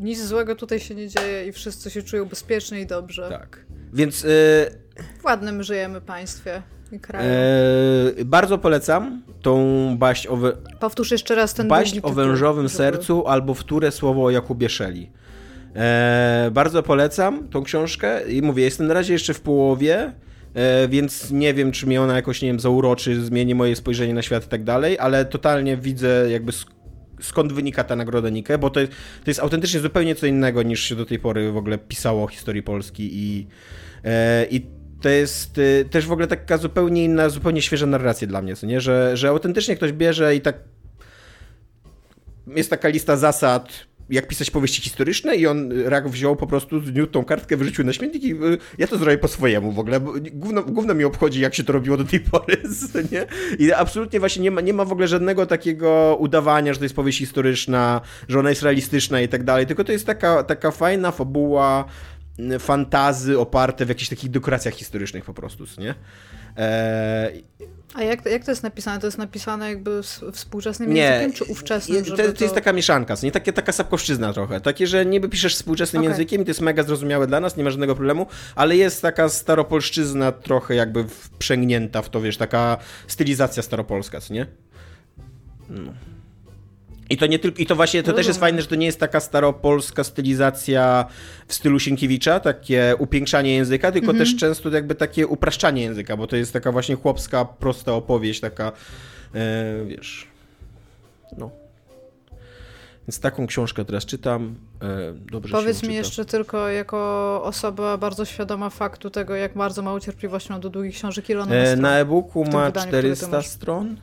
nic 0.00 0.24
złego 0.24 0.54
tutaj 0.54 0.80
się 0.80 0.94
nie 0.94 1.08
dzieje 1.08 1.46
i 1.46 1.52
wszyscy 1.52 1.90
się 1.90 2.02
czują 2.02 2.24
bezpiecznie 2.24 2.80
i 2.80 2.86
dobrze. 2.86 3.28
Tak. 3.28 3.66
Więc... 3.92 4.22
Yy 4.22 4.80
w 5.20 5.24
ładnym 5.24 5.62
żyjemy 5.62 6.00
państwie 6.00 6.62
i 6.92 7.00
kraju. 7.00 7.28
E, 8.18 8.24
bardzo 8.24 8.58
polecam 8.58 9.22
tą 9.42 9.96
baść 9.98 10.26
o... 10.26 10.36
We... 10.36 10.52
Powtórz 10.80 11.10
jeszcze 11.10 11.34
raz 11.34 11.54
ten 11.54 11.68
Baść 11.68 11.98
o 12.02 12.10
wężowym 12.10 12.68
żeby... 12.68 12.76
sercu 12.76 13.26
albo 13.26 13.54
wtóre 13.54 13.92
słowo 13.92 14.24
o 14.24 14.30
Jakubie 14.30 14.68
Szeli. 14.68 15.10
E, 15.76 16.50
bardzo 16.52 16.82
polecam 16.82 17.48
tą 17.48 17.62
książkę 17.62 18.30
i 18.30 18.42
mówię, 18.42 18.64
jestem 18.64 18.86
na 18.86 18.94
razie 18.94 19.12
jeszcze 19.12 19.34
w 19.34 19.40
połowie, 19.40 20.12
e, 20.54 20.88
więc 20.88 21.30
nie 21.30 21.54
wiem, 21.54 21.72
czy 21.72 21.86
mnie 21.86 22.02
ona 22.02 22.16
jakoś, 22.16 22.42
nie 22.42 22.48
wiem, 22.48 22.60
zauroczy, 22.60 23.24
zmieni 23.24 23.54
moje 23.54 23.76
spojrzenie 23.76 24.14
na 24.14 24.22
świat 24.22 24.46
i 24.46 24.48
tak 24.48 24.64
dalej, 24.64 24.98
ale 24.98 25.24
totalnie 25.24 25.76
widzę 25.76 26.30
jakby 26.30 26.52
skąd 27.20 27.52
wynika 27.52 27.84
ta 27.84 27.96
nagroda 27.96 28.28
Nike, 28.28 28.58
bo 28.58 28.70
to, 28.70 28.80
to 29.24 29.30
jest 29.30 29.40
autentycznie 29.40 29.80
zupełnie 29.80 30.14
co 30.14 30.26
innego 30.26 30.62
niż 30.62 30.82
się 30.82 30.96
do 30.96 31.06
tej 31.06 31.18
pory 31.18 31.52
w 31.52 31.56
ogóle 31.56 31.78
pisało 31.78 32.24
o 32.24 32.28
historii 32.28 32.62
Polski 32.62 33.10
i, 33.12 33.46
e, 34.04 34.46
i 34.50 34.66
to 35.00 35.08
jest 35.08 35.58
y, 35.58 35.84
też 35.90 36.06
w 36.06 36.12
ogóle 36.12 36.26
taka 36.26 36.58
zupełnie 36.58 37.04
inna, 37.04 37.28
zupełnie 37.28 37.62
świeża 37.62 37.86
narracja 37.86 38.26
dla 38.26 38.42
mnie, 38.42 38.56
co 38.56 38.66
nie? 38.66 38.80
Że, 38.80 39.16
że 39.16 39.28
autentycznie 39.28 39.76
ktoś 39.76 39.92
bierze 39.92 40.36
i 40.36 40.40
tak 40.40 40.56
jest 42.46 42.70
taka 42.70 42.88
lista 42.88 43.16
zasad, 43.16 43.89
jak 44.10 44.28
pisać 44.28 44.50
powieści 44.50 44.82
historyczne 44.82 45.36
i 45.36 45.46
on, 45.46 45.72
Rak 45.84 46.08
wziął 46.08 46.36
po 46.36 46.46
prostu, 46.46 46.80
zniósł 46.80 47.10
tą 47.10 47.24
kartkę, 47.24 47.56
wyrzucił 47.56 47.84
na 47.84 47.92
śmietnik 47.92 48.22
i 48.22 48.32
y, 48.32 48.58
ja 48.78 48.86
to 48.86 48.98
zrobię 48.98 49.18
po 49.18 49.28
swojemu 49.28 49.72
w 49.72 49.78
ogóle, 49.78 50.00
bo 50.00 50.12
gówno, 50.32 50.62
gówno 50.62 50.94
mi 50.94 51.04
obchodzi, 51.04 51.40
jak 51.40 51.54
się 51.54 51.64
to 51.64 51.72
robiło 51.72 51.96
do 51.96 52.04
tej 52.04 52.20
pory, 52.30 52.56
nie? 53.12 53.26
I 53.58 53.72
absolutnie 53.72 54.20
właśnie 54.20 54.42
nie 54.42 54.50
ma, 54.50 54.60
nie 54.60 54.72
ma 54.72 54.84
w 54.84 54.92
ogóle 54.92 55.08
żadnego 55.08 55.46
takiego 55.46 56.16
udawania, 56.20 56.72
że 56.72 56.78
to 56.78 56.84
jest 56.84 56.96
powieść 56.96 57.18
historyczna, 57.18 58.00
że 58.28 58.38
ona 58.38 58.50
jest 58.50 58.62
realistyczna 58.62 59.20
i 59.20 59.28
tak 59.28 59.44
dalej, 59.44 59.66
tylko 59.66 59.84
to 59.84 59.92
jest 59.92 60.06
taka, 60.06 60.42
taka 60.42 60.70
fajna 60.70 61.10
fabuła, 61.10 61.84
fantazy 62.58 63.38
oparte 63.38 63.86
w 63.86 63.88
jakichś 63.88 64.08
takich 64.08 64.30
dekoracjach 64.30 64.74
historycznych 64.74 65.24
po 65.24 65.34
prostu, 65.34 65.64
nie? 65.78 65.94
E, 66.56 67.32
a 67.94 68.02
jak, 68.02 68.26
jak 68.26 68.44
to 68.44 68.50
jest 68.50 68.62
napisane? 68.62 69.00
To 69.00 69.06
jest 69.06 69.18
napisane 69.18 69.68
jakby 69.68 70.00
współczesnym 70.32 70.94
nie, 70.94 71.02
językiem, 71.02 71.32
czy 71.32 71.44
ówczesnym? 71.44 72.04
To, 72.04 72.16
to, 72.16 72.32
to 72.32 72.44
jest 72.44 72.54
taka 72.54 72.72
mieszanka, 72.72 73.14
nie 73.22 73.32
takie, 73.32 73.52
taka 73.52 73.72
sapkowszczyzna 73.72 74.32
trochę. 74.32 74.60
Takie, 74.60 74.86
że 74.86 75.06
niby 75.06 75.28
piszesz 75.28 75.54
współczesnym 75.54 76.02
okay. 76.02 76.10
językiem 76.10 76.42
i 76.42 76.44
to 76.44 76.50
jest 76.50 76.60
mega 76.60 76.82
zrozumiałe 76.82 77.26
dla 77.26 77.40
nas, 77.40 77.56
nie 77.56 77.64
ma 77.64 77.70
żadnego 77.70 77.94
problemu, 77.94 78.26
ale 78.54 78.76
jest 78.76 79.02
taka 79.02 79.28
staropolszczyzna 79.28 80.32
trochę 80.32 80.74
jakby 80.74 81.04
wprzęgnięta 81.04 82.02
w 82.02 82.10
to, 82.10 82.20
wiesz, 82.20 82.36
taka 82.36 82.76
stylizacja 83.06 83.62
staropolska, 83.62 84.20
co 84.20 84.34
nie? 84.34 84.46
No. 85.68 85.92
I 87.10 87.16
to 87.16 87.26
nie 87.26 87.38
tylko, 87.38 87.58
i 87.58 87.66
to 87.66 87.76
właśnie, 87.76 88.02
to 88.02 88.12
też 88.12 88.26
jest 88.26 88.40
fajne, 88.40 88.62
że 88.62 88.68
to 88.68 88.74
nie 88.74 88.86
jest 88.86 89.00
taka 89.00 89.20
staropolska 89.20 90.04
stylizacja 90.04 91.06
w 91.46 91.54
stylu 91.54 91.78
Sienkiewicza, 91.78 92.40
takie 92.40 92.94
upiększanie 92.98 93.54
języka, 93.54 93.92
tylko 93.92 94.10
mhm. 94.10 94.18
też 94.18 94.36
często 94.36 94.70
jakby 94.70 94.94
takie 94.94 95.26
upraszczanie 95.26 95.82
języka, 95.82 96.16
bo 96.16 96.26
to 96.26 96.36
jest 96.36 96.52
taka 96.52 96.72
właśnie 96.72 96.94
chłopska, 96.96 97.44
prosta 97.44 97.92
opowieść, 97.92 98.40
taka, 98.40 98.72
e, 99.34 99.84
wiesz, 99.86 100.26
no. 101.38 101.50
Więc 103.08 103.20
taką 103.20 103.46
książkę 103.46 103.84
teraz 103.84 104.06
czytam. 104.06 104.54
E, 104.82 105.12
dobrze 105.32 105.52
Powiedz 105.52 105.82
mi 105.82 105.94
jeszcze 105.94 106.24
tylko, 106.24 106.68
jako 106.68 107.40
osoba 107.44 107.96
bardzo 107.96 108.24
świadoma 108.24 108.70
faktu 108.70 109.10
tego, 109.10 109.34
jak 109.34 109.54
bardzo 109.54 109.82
mało 109.82 110.00
cierpliwości 110.00 110.52
mam 110.52 110.60
do 110.60 110.70
długich 110.70 110.94
książek, 110.94 111.30
ile 111.30 111.76
Na 111.76 111.98
e-booku 111.98 112.44
ma 112.44 112.66
wydaniu, 112.66 112.88
400 112.88 113.42
stron. 113.42 113.96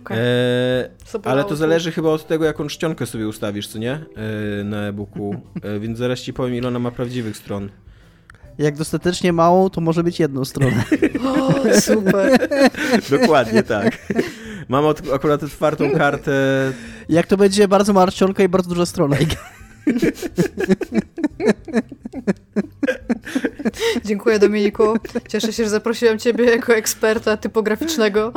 Okay. 0.00 0.18
E, 0.18 0.90
ale 1.24 1.44
to 1.44 1.56
zależy 1.56 1.92
chyba 1.92 2.08
od 2.08 2.26
tego, 2.26 2.44
jaką 2.44 2.66
czcionkę 2.66 3.06
sobie 3.06 3.28
ustawisz, 3.28 3.68
co 3.68 3.78
nie? 3.78 3.92
E, 3.92 4.64
na 4.64 4.76
e-booku. 4.76 5.36
E, 5.62 5.80
więc 5.80 5.98
zaraz 5.98 6.20
ci 6.20 6.32
powiem, 6.32 6.54
ile 6.54 6.68
ona 6.68 6.78
ma 6.78 6.90
prawdziwych 6.90 7.36
stron. 7.36 7.68
Jak 8.58 8.76
dostatecznie 8.76 9.32
mało, 9.32 9.70
to 9.70 9.80
może 9.80 10.04
być 10.04 10.20
jedną 10.20 10.44
stronę. 10.44 10.84
O, 11.26 11.54
super. 11.80 12.48
Dokładnie 13.10 13.62
tak. 13.62 13.98
Mam 14.68 14.84
od, 14.84 15.02
akurat 15.12 15.42
otwartą 15.42 15.90
kartę. 15.90 16.32
Jak 17.08 17.26
to 17.26 17.36
będzie 17.36 17.68
bardzo 17.68 17.92
mała 17.92 18.06
czcionka 18.06 18.42
i 18.42 18.48
bardzo 18.48 18.68
duża 18.68 18.86
strona. 18.86 19.16
Dziękuję 24.04 24.38
Dominiku. 24.38 24.94
Cieszę 25.28 25.52
się, 25.52 25.64
że 25.64 25.70
zaprosiłem 25.70 26.18
Ciebie 26.18 26.44
jako 26.44 26.74
eksperta 26.74 27.36
typograficznego. 27.36 28.32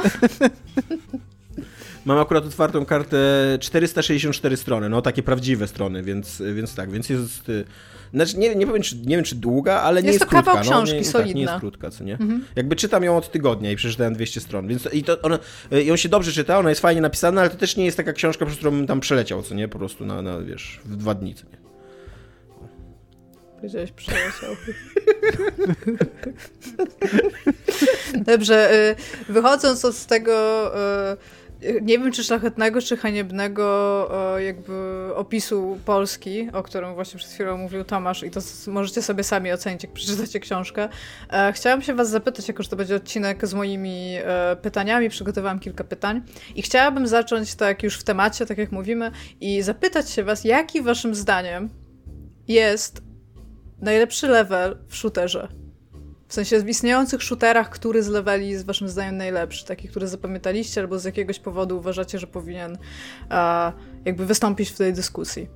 Mam 2.05 2.17
akurat 2.17 2.45
otwartą 2.45 2.85
kartę 2.85 3.17
464 3.59 4.57
strony, 4.57 4.89
no 4.89 5.01
takie 5.01 5.23
prawdziwe 5.23 5.67
strony, 5.67 6.03
więc, 6.03 6.41
więc 6.55 6.75
tak, 6.75 6.91
więc 6.91 7.09
jest... 7.09 7.49
Y, 7.49 7.65
znaczy 8.13 8.37
nie, 8.37 8.55
nie, 8.55 8.67
powiem, 8.67 8.81
czy, 8.81 8.97
nie 8.97 9.15
wiem, 9.15 9.25
czy 9.25 9.35
długa, 9.35 9.73
ale 9.73 10.01
nie 10.01 10.07
jest, 10.07 10.19
jest 10.19 10.29
krótka. 10.29 10.51
Kawał 10.51 10.63
książki, 10.63 10.95
no, 10.95 11.01
nie, 11.01 11.05
solidna. 11.05 11.29
Tak, 11.29 11.35
nie 11.35 11.41
jest 11.41 11.59
krótka, 11.59 11.89
co 11.89 12.03
nie? 12.03 12.13
Mhm. 12.13 12.45
Jakby 12.55 12.75
czytam 12.75 13.03
ją 13.03 13.17
od 13.17 13.31
tygodnia 13.31 13.71
i 13.71 13.75
przeczytałem 13.75 14.13
200 14.13 14.41
stron, 14.41 14.67
więc 14.67 14.93
i 14.93 15.03
to 15.03 15.21
ona, 15.21 15.39
y, 15.73 15.83
ją 15.83 15.95
się 15.95 16.09
dobrze 16.09 16.31
czyta, 16.31 16.59
ona 16.59 16.69
jest 16.69 16.81
fajnie 16.81 17.01
napisana, 17.01 17.41
ale 17.41 17.49
to 17.49 17.57
też 17.57 17.77
nie 17.77 17.85
jest 17.85 17.97
taka 17.97 18.13
książka, 18.13 18.45
przez 18.45 18.57
którą 18.57 18.71
bym 18.71 18.87
tam 18.87 18.99
przeleciał, 18.99 19.41
co 19.43 19.55
nie? 19.55 19.67
Po 19.67 19.79
prostu 19.79 20.05
na, 20.05 20.21
na 20.21 20.39
wiesz, 20.39 20.79
w 20.85 20.95
dwa 20.95 21.13
dni, 21.13 21.35
co 21.35 21.45
nie? 21.45 21.63
Powiedziałeś 23.55 23.91
przeleciał. 23.91 24.55
Dobrze, 28.31 28.73
y, 29.29 29.31
wychodząc 29.33 29.85
od 29.85 30.05
tego 30.05 30.71
nie 31.81 31.99
wiem, 31.99 32.11
czy 32.11 32.23
szlachetnego, 32.23 32.81
czy 32.81 32.97
haniebnego 32.97 33.63
jakby 34.39 35.09
opisu 35.15 35.77
Polski, 35.85 36.49
o 36.53 36.63
którym 36.63 36.93
właśnie 36.95 37.17
przed 37.17 37.31
chwilą 37.31 37.57
mówił 37.57 37.83
Tomasz 37.83 38.23
i 38.23 38.31
to 38.31 38.39
możecie 38.67 39.01
sobie 39.01 39.23
sami 39.23 39.51
ocenić, 39.51 39.83
jak 39.83 39.93
przeczytacie 39.93 40.39
książkę. 40.39 40.89
E, 41.29 41.53
chciałam 41.53 41.81
się 41.81 41.93
was 41.93 42.09
zapytać, 42.09 42.47
jako 42.47 42.63
że 42.63 42.69
to 42.69 42.75
będzie 42.75 42.95
odcinek 42.95 43.47
z 43.47 43.53
moimi 43.53 44.15
e, 44.17 44.55
pytaniami, 44.55 45.09
przygotowałam 45.09 45.59
kilka 45.59 45.83
pytań 45.83 46.21
i 46.55 46.61
chciałabym 46.61 47.07
zacząć 47.07 47.55
tak 47.55 47.83
już 47.83 47.99
w 47.99 48.03
temacie, 48.03 48.45
tak 48.45 48.57
jak 48.57 48.71
mówimy 48.71 49.11
i 49.41 49.61
zapytać 49.61 50.09
się 50.09 50.23
was, 50.23 50.43
jaki 50.43 50.81
waszym 50.81 51.15
zdaniem 51.15 51.69
jest 52.47 53.01
najlepszy 53.81 54.27
level 54.27 54.77
w 54.87 54.95
shooterze? 54.95 55.62
W 56.33 56.35
sensie 56.35 56.59
w 56.59 56.69
istniejących 56.69 57.23
shooterach, 57.23 57.69
który 57.69 58.03
z 58.03 58.07
leveli 58.07 58.49
jest 58.49 58.65
waszym 58.65 58.89
zdaniem 58.89 59.17
najlepszy? 59.17 59.65
Taki, 59.65 59.87
który 59.87 60.07
zapamiętaliście 60.07 60.81
albo 60.81 60.99
z 60.99 61.05
jakiegoś 61.05 61.39
powodu 61.39 61.77
uważacie, 61.77 62.19
że 62.19 62.27
powinien 62.27 62.77
a, 63.29 63.71
jakby 64.05 64.25
wystąpić 64.25 64.69
w 64.69 64.77
tej 64.77 64.93
dyskusji? 64.93 65.47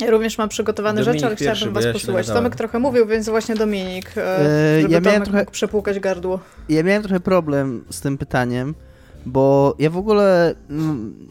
Ja 0.00 0.10
również 0.10 0.38
mam 0.38 0.48
przygotowane 0.48 1.00
Dominik 1.00 1.14
rzeczy, 1.14 1.26
ale 1.26 1.36
pierwszy, 1.36 1.54
chciałabym 1.54 1.74
was 1.74 1.84
ja 1.84 1.92
posłuchać. 1.92 2.26
Tomek 2.26 2.56
trochę 2.56 2.78
mówił, 2.78 3.06
więc 3.06 3.28
właśnie 3.28 3.54
Dominik, 3.54 4.12
e, 4.16 4.80
żeby 4.80 4.94
ja 4.94 5.00
Tomek 5.00 5.24
trochę, 5.24 5.38
mógł 5.38 5.50
przepłukać 5.50 6.00
gardło. 6.00 6.40
Ja 6.68 6.82
miałem 6.82 7.02
trochę 7.02 7.20
problem 7.20 7.84
z 7.90 8.00
tym 8.00 8.18
pytaniem, 8.18 8.74
bo 9.26 9.74
ja 9.78 9.90
w 9.90 9.96
ogóle 9.96 10.54
mm, 10.70 11.28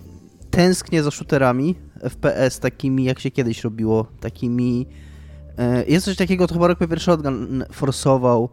tęsknię 0.52 1.04
za 1.04 1.12
shooterami 1.12 1.76
FPS 2.10 2.60
takimi, 2.60 3.04
jak 3.04 3.20
się 3.20 3.32
kiedyś 3.32 3.64
robiło, 3.64 4.06
takimi 4.20 4.88
E, 4.88 5.09
jest 5.88 6.06
coś 6.06 6.16
takiego, 6.16 6.48
to 6.48 6.54
chyba 6.54 6.68
Rock 6.68 6.80
Paper 6.80 7.00
Shotgun 7.00 7.64
forsował, 7.72 8.50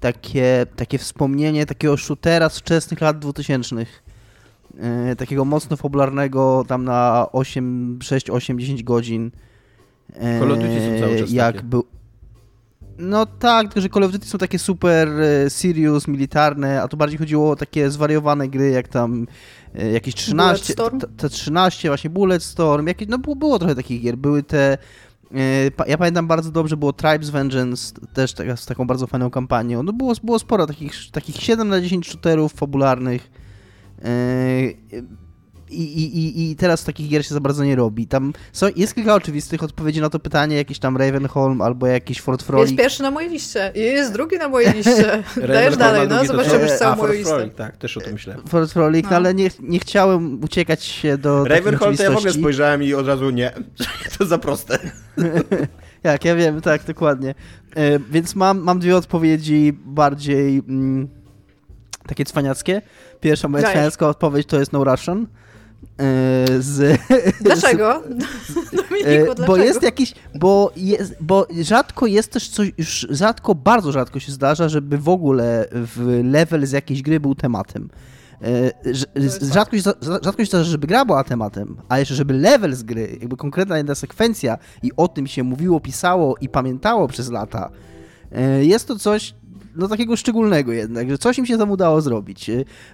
takie, 0.00 0.66
takie 0.76 0.98
wspomnienie 0.98 1.66
takiego 1.66 1.96
shootera 1.96 2.48
z 2.48 2.58
wczesnych 2.58 3.00
lat 3.00 3.18
2000 3.18 3.76
e, 4.78 5.16
takiego 5.16 5.44
mocno 5.44 5.76
fabularnego 5.76 6.64
tam 6.68 6.84
na 6.84 7.26
8, 7.32 7.98
6, 8.02 8.30
8, 8.30 8.60
10 8.60 8.82
godzin. 8.82 9.30
E, 10.14 10.40
Call 10.40 10.52
of 10.52 10.58
Duty 10.58 10.80
są 10.80 11.06
cały 11.06 11.18
czas 11.18 11.30
jak 11.30 11.56
takie. 11.56 11.68
był 11.68 11.84
No 12.98 13.26
tak, 13.26 13.66
tylko 13.66 13.80
że 13.80 13.88
Call 13.88 14.04
of 14.04 14.12
Duty 14.12 14.26
są 14.26 14.38
takie 14.38 14.58
super 14.58 15.08
serious, 15.48 16.08
militarne, 16.08 16.82
a 16.82 16.88
tu 16.88 16.96
bardziej 16.96 17.18
chodziło 17.18 17.50
o 17.50 17.56
takie 17.56 17.90
zwariowane 17.90 18.48
gry, 18.48 18.70
jak 18.70 18.88
tam 18.88 19.26
jakieś 19.92 20.14
13, 20.14 20.74
te 21.16 21.28
13, 21.28 21.88
właśnie 21.88 22.10
Bulletstorm, 22.10 22.86
jakieś, 22.86 23.08
no 23.08 23.18
było, 23.18 23.36
było 23.36 23.58
trochę 23.58 23.74
takich 23.74 24.02
gier, 24.02 24.16
były 24.16 24.42
te 24.42 24.72
E, 24.72 24.78
ja 25.86 25.98
pamiętam 25.98 26.26
bardzo 26.26 26.50
dobrze, 26.50 26.76
było 26.76 26.92
Tribes 26.92 27.30
Vengeance, 27.30 27.94
też 28.14 28.32
taka, 28.32 28.56
z 28.56 28.66
taką 28.66 28.86
bardzo 28.86 29.06
fajną 29.06 29.30
kampanią. 29.30 29.82
No 29.82 29.92
było, 29.92 30.14
było 30.22 30.38
sporo 30.38 30.66
takich, 30.66 30.94
takich 31.12 31.36
7 31.36 31.68
na 31.68 31.80
10 31.80 32.08
shooterów 32.08 32.52
fabularnych. 32.52 33.30
I, 35.82 36.18
i, 36.18 36.50
I 36.50 36.56
teraz 36.56 36.84
takich 36.84 37.08
gier 37.08 37.26
się 37.26 37.34
za 37.34 37.40
bardzo 37.40 37.64
nie 37.64 37.76
robi. 37.76 38.06
Tam 38.06 38.32
są, 38.52 38.66
jest 38.76 38.94
kilka 38.94 39.14
oczywistych 39.14 39.62
odpowiedzi 39.62 40.00
na 40.00 40.10
to 40.10 40.18
pytanie, 40.18 40.56
jakiś 40.56 40.78
tam 40.78 40.96
Ravenholm 40.96 41.60
albo 41.60 41.86
jakiś 41.86 42.20
Fort 42.20 42.42
Frolic. 42.42 42.70
Jest 42.70 42.82
pierwszy 42.82 43.02
na 43.02 43.10
mojej 43.10 43.30
liście 43.30 43.72
i 43.74 43.80
jest 43.80 44.12
drugi 44.12 44.38
na 44.38 44.48
mojej 44.48 44.72
liście. 44.72 45.22
Dajesz 45.48 45.76
dalej, 45.76 46.08
no 46.08 46.24
zobaczymy 46.24 46.62
już 46.62 46.72
całą 46.72 46.96
moją 46.96 47.12
listę. 47.12 47.34
Frolic, 47.34 47.54
tak, 47.54 47.76
też 47.76 47.96
o 47.96 48.00
tym 48.00 48.12
myślę. 48.12 48.36
Fort 48.48 48.72
Frolic, 48.72 49.04
no. 49.04 49.10
no. 49.10 49.16
ale 49.16 49.34
nie, 49.34 49.50
nie 49.60 49.78
chciałem 49.78 50.44
uciekać 50.44 50.84
się 50.84 51.18
do 51.18 51.44
Ravenholm 51.44 51.96
to 51.96 52.02
ja 52.02 52.10
w 52.10 52.16
ogóle 52.16 52.32
spojrzałem 52.32 52.82
i 52.82 52.94
od 52.94 53.06
razu 53.06 53.30
nie, 53.30 53.52
to 54.18 54.26
za 54.26 54.38
proste. 54.38 54.78
Jak, 56.02 56.24
ja 56.24 56.36
wiem, 56.36 56.60
tak, 56.60 56.84
dokładnie. 56.84 57.34
E, 57.76 57.98
więc 57.98 58.34
mam, 58.34 58.58
mam 58.58 58.78
dwie 58.78 58.96
odpowiedzi 58.96 59.72
bardziej 59.84 60.58
mm, 60.68 61.08
takie 62.06 62.24
cwaniackie. 62.24 62.82
Pierwsza 63.20 63.48
moja 63.48 63.62
Dajesz. 63.62 63.74
cwaniacka 63.74 64.08
odpowiedź 64.08 64.46
to 64.46 64.58
jest 64.58 64.72
No 64.72 64.84
Russian. 64.84 65.26
E, 65.98 66.62
z, 66.62 67.00
dlaczego? 67.40 68.02
Z, 68.48 68.54
Dominiku, 68.76 69.08
e, 69.08 69.24
dlaczego? 69.24 69.46
Bo 69.46 69.56
jest 69.56 69.82
jakiś, 69.82 70.14
bo, 70.34 70.72
jest, 70.76 71.16
bo 71.20 71.46
rzadko 71.60 72.06
jest 72.06 72.32
też 72.32 72.48
coś, 72.48 72.72
już 72.78 73.06
rzadko, 73.10 73.54
bardzo 73.54 73.92
rzadko 73.92 74.20
się 74.20 74.32
zdarza, 74.32 74.68
żeby 74.68 74.98
w 74.98 75.08
ogóle 75.08 75.68
w 75.72 76.20
level 76.24 76.66
z 76.66 76.72
jakiejś 76.72 77.02
gry 77.02 77.20
był 77.20 77.34
tematem. 77.34 77.88
E, 78.42 78.70
rzadko 79.52 79.76
się, 79.76 79.82
rzadko 80.00 80.42
się 80.42 80.46
zdarza, 80.46 80.64
żeby 80.64 80.86
gra 80.86 81.04
była 81.04 81.24
tematem, 81.24 81.76
a 81.88 81.98
jeszcze 81.98 82.14
żeby 82.14 82.34
level 82.34 82.74
z 82.74 82.82
gry, 82.82 83.18
jakby 83.20 83.36
konkretna 83.36 83.76
jedna 83.76 83.94
sekwencja 83.94 84.58
i 84.82 84.90
o 84.96 85.08
tym 85.08 85.26
się 85.26 85.42
mówiło, 85.42 85.80
pisało 85.80 86.36
i 86.40 86.48
pamiętało 86.48 87.08
przez 87.08 87.30
lata, 87.30 87.70
jest 88.60 88.88
to 88.88 88.98
coś 88.98 89.34
no 89.76 89.88
takiego 89.88 90.16
szczególnego 90.16 90.72
jednak, 90.72 91.10
że 91.10 91.18
coś 91.18 91.38
im 91.38 91.46
się 91.46 91.58
tam 91.58 91.70
udało 91.70 92.00
zrobić. 92.00 92.50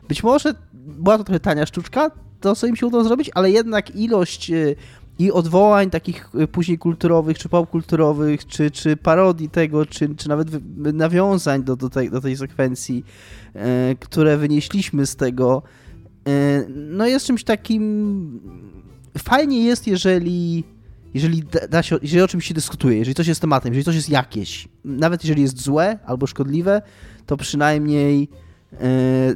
Być 0.09 0.23
może 0.23 0.55
była 0.73 1.19
to 1.19 1.25
trochę 1.25 1.41
tania 1.41 1.67
sztuczka, 1.67 2.11
to, 2.41 2.55
co 2.55 2.67
im 2.67 2.77
się 2.77 2.87
udało 2.87 3.05
zrobić, 3.05 3.31
ale 3.35 3.51
jednak 3.51 3.97
ilość 3.97 4.51
e, 4.51 4.75
i 5.19 5.33
odwołań 5.33 5.91
takich 5.91 6.29
e, 6.35 6.47
później 6.47 6.79
kulturowych, 6.79 7.39
czy 7.39 7.49
popkulturowych, 7.49 8.47
czy, 8.47 8.71
czy 8.71 8.97
parodii 8.97 9.49
tego, 9.49 9.87
czy, 9.87 10.15
czy 10.15 10.29
nawet 10.29 10.49
nawiązań 10.77 11.65
do, 11.65 11.77
do, 11.77 11.91
tej, 11.91 12.11
do 12.11 12.21
tej 12.21 12.37
sekwencji, 12.37 13.05
e, 13.55 13.95
które 14.01 14.37
wynieśliśmy 14.37 15.07
z 15.07 15.17
tego, 15.17 15.63
no 16.69 17.07
jest 17.07 17.27
czymś 17.27 17.45
takim... 17.45 18.41
Fajnie 19.19 19.65
jest, 19.65 19.87
jeżeli 19.87 20.65
jeżeli, 21.15 21.43
da 21.71 21.83
się, 21.83 21.99
jeżeli 22.03 22.23
o 22.23 22.29
czymś 22.29 22.47
się 22.47 22.55
dyskutuje, 22.55 22.99
jeżeli 22.99 23.15
coś 23.15 23.27
jest 23.27 23.41
tematem, 23.41 23.73
jeżeli 23.73 23.85
coś 23.85 23.95
jest 23.95 24.09
jakieś, 24.09 24.69
nawet 24.85 25.25
jeżeli 25.25 25.43
jest 25.43 25.63
złe 25.63 25.99
albo 26.07 26.27
szkodliwe, 26.27 26.83
to 27.27 27.37
przynajmniej 27.37 28.29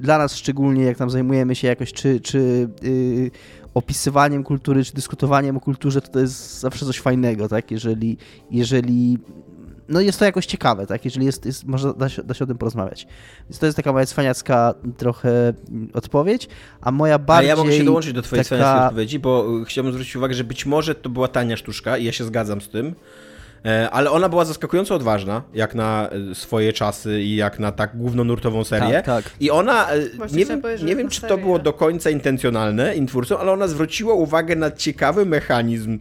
dla 0.00 0.18
nas 0.18 0.36
szczególnie, 0.36 0.84
jak 0.84 0.98
tam 0.98 1.10
zajmujemy 1.10 1.54
się 1.54 1.68
jakoś, 1.68 1.92
czy, 1.92 2.20
czy 2.20 2.68
yy, 2.82 3.30
opisywaniem 3.74 4.44
kultury, 4.44 4.84
czy 4.84 4.94
dyskutowaniem 4.94 5.56
o 5.56 5.60
kulturze, 5.60 6.00
to 6.00 6.08
to 6.08 6.20
jest 6.20 6.60
zawsze 6.60 6.86
coś 6.86 7.00
fajnego, 7.00 7.48
tak? 7.48 7.70
Jeżeli, 7.70 8.16
jeżeli 8.50 9.18
no 9.88 10.00
jest 10.00 10.18
to 10.18 10.24
jakoś 10.24 10.46
ciekawe, 10.46 10.86
tak? 10.86 11.04
Jeżeli 11.04 11.26
jest, 11.26 11.46
jest 11.46 11.64
można 11.64 11.92
da 11.92 12.08
się, 12.08 12.22
da 12.22 12.34
się 12.34 12.44
o 12.44 12.46
tym 12.46 12.58
porozmawiać. 12.58 13.06
Więc 13.48 13.58
to 13.58 13.66
jest 13.66 13.76
taka 13.76 13.92
moja 13.92 14.06
cwaniacka 14.06 14.74
trochę 14.96 15.52
odpowiedź, 15.92 16.48
a 16.80 16.90
moja 16.90 17.18
bardziej... 17.18 17.50
A 17.50 17.54
ja 17.54 17.56
mogę 17.56 17.72
się 17.72 17.84
dołączyć 17.84 18.12
do 18.12 18.22
twojej 18.22 18.44
taka... 18.44 18.56
cwaniackiej 18.56 18.86
odpowiedzi, 18.86 19.18
bo 19.18 19.46
chciałbym 19.66 19.92
zwrócić 19.92 20.16
uwagę, 20.16 20.34
że 20.34 20.44
być 20.44 20.66
może 20.66 20.94
to 20.94 21.08
była 21.08 21.28
tania 21.28 21.56
sztuczka 21.56 21.98
i 21.98 22.04
ja 22.04 22.12
się 22.12 22.24
zgadzam 22.24 22.60
z 22.60 22.68
tym, 22.68 22.86
e, 22.86 22.92
ale 23.90 24.10
ona 24.10 24.28
była 24.28 24.44
zaskakująco 24.44 24.94
odważna, 24.94 25.42
jak 25.54 25.74
na 25.74 26.08
e, 26.30 26.34
swoje 26.34 26.72
czasy 26.72 27.22
i 27.22 27.36
jak 27.36 27.58
na 27.58 27.72
tak 27.72 27.96
głównonurtową 27.96 28.64
serię. 28.64 28.92
Tak, 28.92 29.04
tak. 29.04 29.24
I 29.40 29.50
ona, 29.50 29.90
e, 29.90 30.08
Właśnie 30.08 30.38
nie 30.38 30.46
wiem, 30.46 30.62
nie 30.84 30.96
wiem 30.96 31.08
czy 31.08 31.20
to 31.20 31.38
było 31.38 31.58
do 31.58 31.72
końca 31.72 32.10
intencjonalne 32.10 32.94
twórcą, 33.06 33.38
ale 33.38 33.52
ona 33.52 33.68
zwróciła 33.68 34.14
uwagę 34.14 34.56
na 34.56 34.70
ciekawy 34.70 35.26
mechanizm 35.26 35.98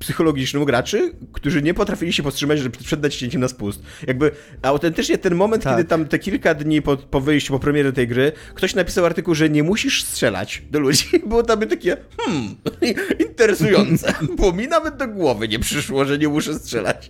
psychologicznym 0.00 0.64
graczy, 0.64 1.12
którzy 1.32 1.62
nie 1.62 1.74
potrafili 1.74 2.12
się 2.12 2.22
powstrzymać, 2.22 2.58
żeby 2.58 2.78
przed 2.78 3.02
naciśnięciem 3.02 3.40
na 3.40 3.48
spust. 3.48 3.82
Jakby 4.06 4.30
autentycznie 4.62 5.18
ten 5.18 5.34
moment, 5.34 5.62
tak. 5.62 5.76
kiedy 5.76 5.88
tam 5.88 6.04
te 6.04 6.18
kilka 6.18 6.54
dni 6.54 6.82
po, 6.82 6.96
po 6.96 7.20
wyjściu, 7.20 7.52
po 7.52 7.58
premierze 7.58 7.92
tej 7.92 8.08
gry, 8.08 8.32
ktoś 8.54 8.74
napisał 8.74 9.04
artykuł, 9.04 9.34
że 9.34 9.50
nie 9.50 9.62
musisz 9.62 10.04
strzelać 10.04 10.62
do 10.70 10.78
ludzi. 10.78 11.04
Było 11.26 11.42
tam 11.42 11.60
takie, 11.60 11.96
hmm, 12.16 12.54
interesujące, 13.28 14.14
bo 14.38 14.52
mi 14.52 14.68
nawet 14.68 14.96
do 14.96 15.08
głowy 15.08 15.48
nie 15.48 15.58
przyszło, 15.58 16.04
że 16.04 16.18
nie 16.18 16.28
muszę 16.28 16.54
strzelać. 16.54 17.08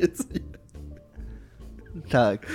Tak. 2.11 2.47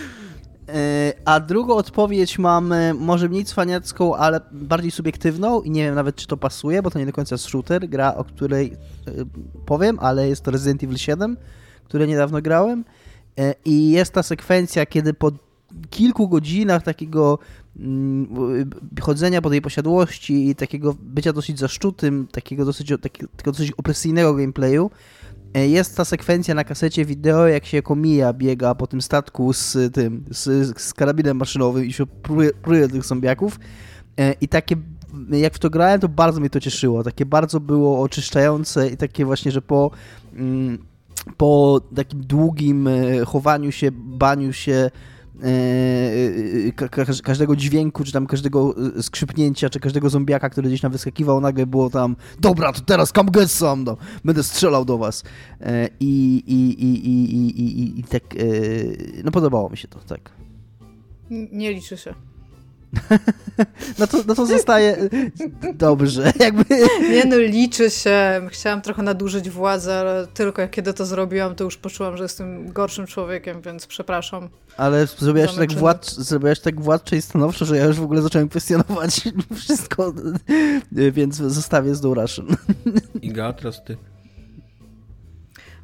E, 0.74 1.14
a 1.26 1.40
drugą 1.40 1.76
odpowiedź 1.76 2.40
mam 2.40 2.74
może 3.00 3.30
mniej 3.30 3.46
cwaniacką, 3.46 4.16
ale 4.16 4.42
bardziej 4.52 4.92
subiektywną 4.92 5.62
i 5.62 5.72
nie 5.72 5.84
wiem 5.84 5.96
nawet, 5.96 6.16
czy 6.16 6.28
to 6.28 6.38
pasuje, 6.38 6.82
bo 6.82 6.92
to 6.92 7.00
nie 7.00 7.06
do 7.06 7.12
końca 7.12 7.36
jest 7.36 7.46
shooter, 7.46 7.90
gra, 7.90 8.16
o 8.16 8.24
której 8.24 8.74
e, 9.08 9.12
powiem, 9.66 9.98
ale 10.02 10.28
jest 10.28 10.42
to 10.42 10.52
Resident 10.52 10.84
Evil 10.84 10.98
7, 10.98 11.38
które 11.84 12.08
niedawno 12.08 12.42
grałem. 12.42 12.86
E, 13.40 13.56
i 13.66 13.92
jest 13.92 14.14
ta 14.14 14.24
sekwencja, 14.24 14.86
kiedy 14.86 15.14
po 15.14 15.32
kilku 15.90 16.28
godzinach 16.30 16.84
takiego 16.84 17.40
mm, 17.80 18.70
chodzenia 19.02 19.42
po 19.42 19.50
tej 19.50 19.62
posiadłości 19.62 20.50
i 20.50 20.56
takiego 20.56 20.96
bycia 21.00 21.34
dosyć 21.34 21.60
zaszczutym, 21.60 22.28
takiego 22.32 22.66
dosyć, 22.66 22.94
takiego 23.02 23.52
dosyć 23.52 23.72
opresyjnego 23.72 24.34
gameplayu, 24.34 24.92
jest 25.54 25.98
ta 25.98 26.06
sekwencja 26.06 26.56
na 26.56 26.64
kasecie 26.64 27.06
wideo, 27.06 27.48
jak 27.48 27.66
się 27.66 27.82
komija 27.82 28.34
biega 28.34 28.76
po 28.76 28.88
tym 28.88 29.02
statku 29.02 29.54
z 29.54 29.94
tym, 29.94 30.26
z, 30.30 30.82
z 30.82 30.94
karabinem 30.94 31.38
maszynowym 31.38 31.86
i 31.86 31.94
się 31.94 32.06
pruje, 32.06 32.52
pruje 32.54 32.88
tych 32.88 33.06
zombiaków. 33.06 33.60
E, 34.20 34.34
I 34.42 34.48
takie, 34.48 34.76
jak 35.30 35.54
w 35.54 35.60
to 35.60 35.70
grałem, 35.70 36.00
to 36.00 36.10
bardzo 36.10 36.40
mnie 36.40 36.50
to 36.50 36.60
cieszyło. 36.60 37.04
Takie 37.04 37.26
bardzo 37.26 37.60
było 37.60 38.02
oczyszczające 38.02 38.90
i 38.90 38.98
takie 38.98 39.26
właśnie, 39.26 39.52
że 39.52 39.62
po, 39.62 39.92
mm, 40.34 40.78
po 41.38 41.82
takim 41.96 42.22
długim 42.22 42.88
e, 42.88 43.26
chowaniu 43.26 43.72
się, 43.72 43.92
baniu 43.92 44.54
się, 44.54 44.92
E, 45.44 46.72
każdego 47.24 47.56
dźwięku, 47.56 48.04
czy 48.04 48.12
tam 48.12 48.28
każdego 48.28 48.76
e, 48.98 49.04
skrzypnięcia, 49.04 49.70
czy 49.70 49.80
każdego 49.80 50.10
zombiaka, 50.10 50.50
który 50.50 50.68
gdzieś 50.68 50.82
tam 50.82 50.92
wyskakiwał, 50.92 51.42
nagle 51.42 51.66
było 51.66 51.90
tam 51.90 52.16
dobra, 52.40 52.74
to 52.74 52.82
teraz 52.82 53.12
come 53.12 53.32
get 53.32 53.52
some, 53.52 53.84
no, 53.84 53.98
będę 54.26 54.44
strzelał 54.44 54.86
do 54.86 54.98
was. 54.98 55.24
E, 55.62 55.90
I, 56.00 56.44
i, 56.48 56.84
i, 56.84 57.08
i, 57.08 57.36
i, 57.36 57.62
i, 57.62 58.00
i 58.00 58.04
tak, 58.04 58.24
no 59.24 59.32
podobało 59.32 59.70
mi 59.70 59.78
się 59.78 59.88
to, 59.88 60.00
tak. 60.00 60.32
Nie 61.30 61.74
liczy 61.74 61.98
się. 61.98 62.14
No 64.00 64.08
to, 64.08 64.18
no 64.28 64.36
to 64.36 64.46
zostaje 64.46 65.10
dobrze, 65.74 66.34
jakby... 66.40 66.66
Nie 67.10 67.26
no, 67.26 67.38
liczy 67.38 67.90
się. 67.90 68.42
Chciałam 68.50 68.82
trochę 68.82 69.04
nadużyć 69.04 69.50
władzy, 69.50 69.94
ale 69.94 70.28
tylko 70.28 70.62
jak 70.62 70.72
kiedy 70.72 70.94
to 70.94 71.06
zrobiłam, 71.06 71.56
to 71.56 71.64
już 71.64 71.78
poczułam, 71.78 72.18
że 72.18 72.24
jestem 72.24 72.72
gorszym 72.72 73.08
człowiekiem, 73.08 73.62
więc 73.62 73.88
przepraszam. 73.88 74.50
Ale 74.78 75.08
zrobiłaś 75.08 75.56
tak, 75.56 75.74
władcz, 75.74 76.12
zrobiłaś 76.12 76.60
tak 76.60 76.82
władcze 76.82 77.18
i 77.18 77.22
stanowczo, 77.22 77.66
że 77.66 77.78
ja 77.78 77.86
już 77.86 78.00
w 78.00 78.04
ogóle 78.04 78.22
zacząłem 78.22 78.50
kwestionować 78.50 79.22
wszystko, 79.62 80.14
więc 80.92 81.36
zostawię 81.36 81.96
z 81.96 82.02
Duraszyn. 82.02 82.48
Iga, 83.22 83.54
teraz 83.54 83.84
ty. 83.84 83.98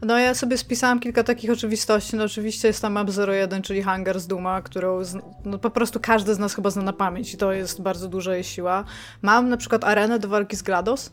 No 0.01 0.19
ja 0.19 0.33
sobie 0.33 0.57
spisałam 0.57 0.99
kilka 0.99 1.23
takich 1.23 1.51
oczywistości. 1.51 2.15
No 2.15 2.23
oczywiście 2.23 2.67
jest 2.67 2.81
tam 2.81 2.93
map 2.93 3.09
01, 3.27 3.61
czyli 3.61 3.83
Hangar 3.83 4.19
z 4.19 4.27
Duma, 4.27 4.61
którą 4.61 5.01
no, 5.45 5.57
po 5.57 5.69
prostu 5.69 5.99
każdy 5.99 6.35
z 6.35 6.39
nas 6.39 6.55
chyba 6.55 6.69
zna 6.69 6.81
na 6.81 6.93
pamięć 6.93 7.33
i 7.33 7.37
to 7.37 7.53
jest 7.53 7.81
bardzo 7.81 8.07
duża 8.07 8.35
jej 8.35 8.43
siła. 8.43 8.83
Mam 9.21 9.49
na 9.49 9.57
przykład 9.57 9.83
arenę 9.83 10.19
do 10.19 10.27
walki 10.27 10.55
z 10.55 10.61
GLaDOS. 10.61 11.11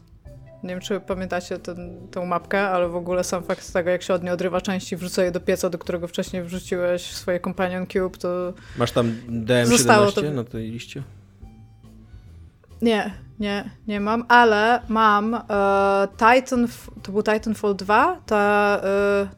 Nie 0.62 0.70
wiem, 0.70 0.80
czy 0.80 1.00
pamiętacie 1.00 1.58
ten, 1.58 2.08
tę 2.10 2.26
mapkę, 2.26 2.68
ale 2.68 2.88
w 2.88 2.96
ogóle 2.96 3.24
sam 3.24 3.42
fakt 3.42 3.72
tego, 3.72 3.90
jak 3.90 4.02
się 4.02 4.14
od 4.14 4.22
niej 4.22 4.32
odrywa 4.32 4.60
części, 4.60 4.96
wrzuca 4.96 5.24
je 5.24 5.30
do 5.30 5.40
pieca, 5.40 5.70
do 5.70 5.78
którego 5.78 6.08
wcześniej 6.08 6.42
wrzuciłeś 6.42 7.02
swoje 7.02 7.40
Companion 7.40 7.86
Cube, 7.86 8.18
to... 8.18 8.52
Masz 8.78 8.92
tam 8.92 9.16
DM17 9.28 10.12
to... 10.12 10.30
na 10.30 10.44
tej 10.44 10.70
liście? 10.70 11.02
Nie, 12.82 13.14
nie, 13.40 13.70
nie 13.86 14.00
mam, 14.00 14.24
ale 14.28 14.80
mam 14.88 15.34
e, 15.34 15.40
Titan, 16.16 16.68
to 17.02 17.12
był 17.12 17.22
Titanfall 17.22 17.74
2, 17.74 18.20
ta 18.26 18.80
e, 18.84 19.28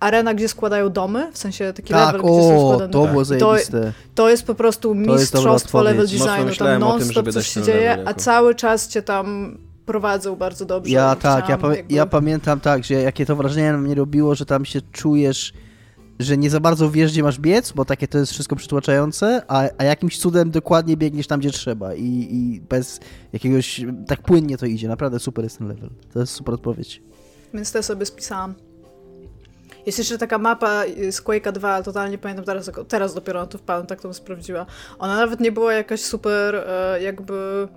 arena, 0.00 0.34
gdzie 0.34 0.48
składają 0.48 0.90
domy, 0.90 1.32
w 1.32 1.38
sensie 1.38 1.72
taki 1.72 1.92
tak, 1.92 2.14
level, 2.14 2.30
o, 2.30 2.34
gdzie 2.34 2.48
są 2.48 2.66
składane 2.66 2.92
to 2.92 3.06
było 3.06 3.24
zajebiste. 3.24 3.80
To, 3.80 3.92
to 4.14 4.30
jest 4.30 4.46
po 4.46 4.54
prostu 4.54 4.94
mistrzostwo 4.94 5.82
level 5.82 6.06
designu, 6.06 6.54
tam 6.58 6.80
non-stop 6.80 7.32
coś 7.32 7.48
się 7.48 7.62
dzieje, 7.62 8.02
a 8.04 8.14
cały 8.14 8.54
czas 8.54 8.88
cię 8.88 9.02
tam 9.02 9.58
prowadzą 9.86 10.36
bardzo 10.36 10.64
dobrze. 10.64 10.92
Ja 10.92 11.16
tak, 11.16 11.48
ja, 11.48 11.50
jakby... 11.50 11.94
ja, 11.94 12.06
pamiętam 12.06 12.60
tak, 12.60 12.84
że 12.84 12.94
jakie 12.94 13.26
to 13.26 13.36
wrażenie 13.36 13.72
na 13.72 13.78
mnie 13.78 13.94
robiło, 13.94 14.34
że 14.34 14.46
tam 14.46 14.64
się 14.64 14.80
czujesz 14.92 15.52
że 16.18 16.36
nie 16.36 16.50
za 16.50 16.60
bardzo 16.60 16.90
wiesz, 16.90 17.12
gdzie 17.12 17.22
masz 17.22 17.38
biec, 17.38 17.72
bo 17.72 17.84
takie 17.84 18.08
to 18.08 18.18
jest 18.18 18.32
wszystko 18.32 18.56
przytłaczające, 18.56 19.42
a, 19.48 19.68
a 19.78 19.84
jakimś 19.84 20.18
cudem 20.18 20.50
dokładnie 20.50 20.96
biegniesz 20.96 21.26
tam, 21.26 21.40
gdzie 21.40 21.50
trzeba 21.50 21.94
i, 21.94 22.28
i 22.30 22.60
bez 22.60 23.00
jakiegoś... 23.32 23.80
tak 24.06 24.22
płynnie 24.22 24.58
to 24.58 24.66
idzie. 24.66 24.88
Naprawdę 24.88 25.18
super 25.18 25.44
jest 25.44 25.58
ten 25.58 25.68
level. 25.68 25.90
To 26.12 26.20
jest 26.20 26.32
super 26.32 26.54
odpowiedź. 26.54 27.02
Więc 27.54 27.72
to 27.72 27.82
sobie 27.82 28.06
spisałam. 28.06 28.54
Jest 29.86 29.98
jeszcze 29.98 30.18
taka 30.18 30.38
mapa 30.38 30.84
z 31.10 31.22
Quake'a 31.22 31.52
2, 31.52 31.82
totalnie 31.82 32.18
pamiętam 32.18 32.44
teraz, 32.44 32.70
teraz 32.88 33.14
dopiero 33.14 33.40
na 33.40 33.46
to 33.46 33.58
wpadłem, 33.58 33.86
tak 33.86 34.00
to 34.00 34.14
sprawdziła. 34.14 34.66
Ona 34.98 35.16
nawet 35.16 35.40
nie 35.40 35.52
była 35.52 35.72
jakaś 35.72 36.00
super 36.00 36.54
e, 36.54 37.02
jakby... 37.02 37.68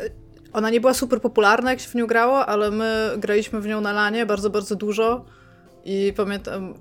E, 0.00 0.10
ona 0.52 0.70
nie 0.70 0.80
była 0.80 0.94
super 0.94 1.20
popularna, 1.20 1.70
jak 1.70 1.80
się 1.80 1.88
w 1.88 1.94
nią 1.94 2.06
grało, 2.06 2.46
ale 2.46 2.70
my 2.70 3.10
graliśmy 3.18 3.60
w 3.60 3.66
nią 3.66 3.80
na 3.80 3.92
lanie 3.92 4.26
bardzo, 4.26 4.50
bardzo 4.50 4.76
dużo 4.76 5.24
i 5.84 6.12
pamiętam, 6.16 6.74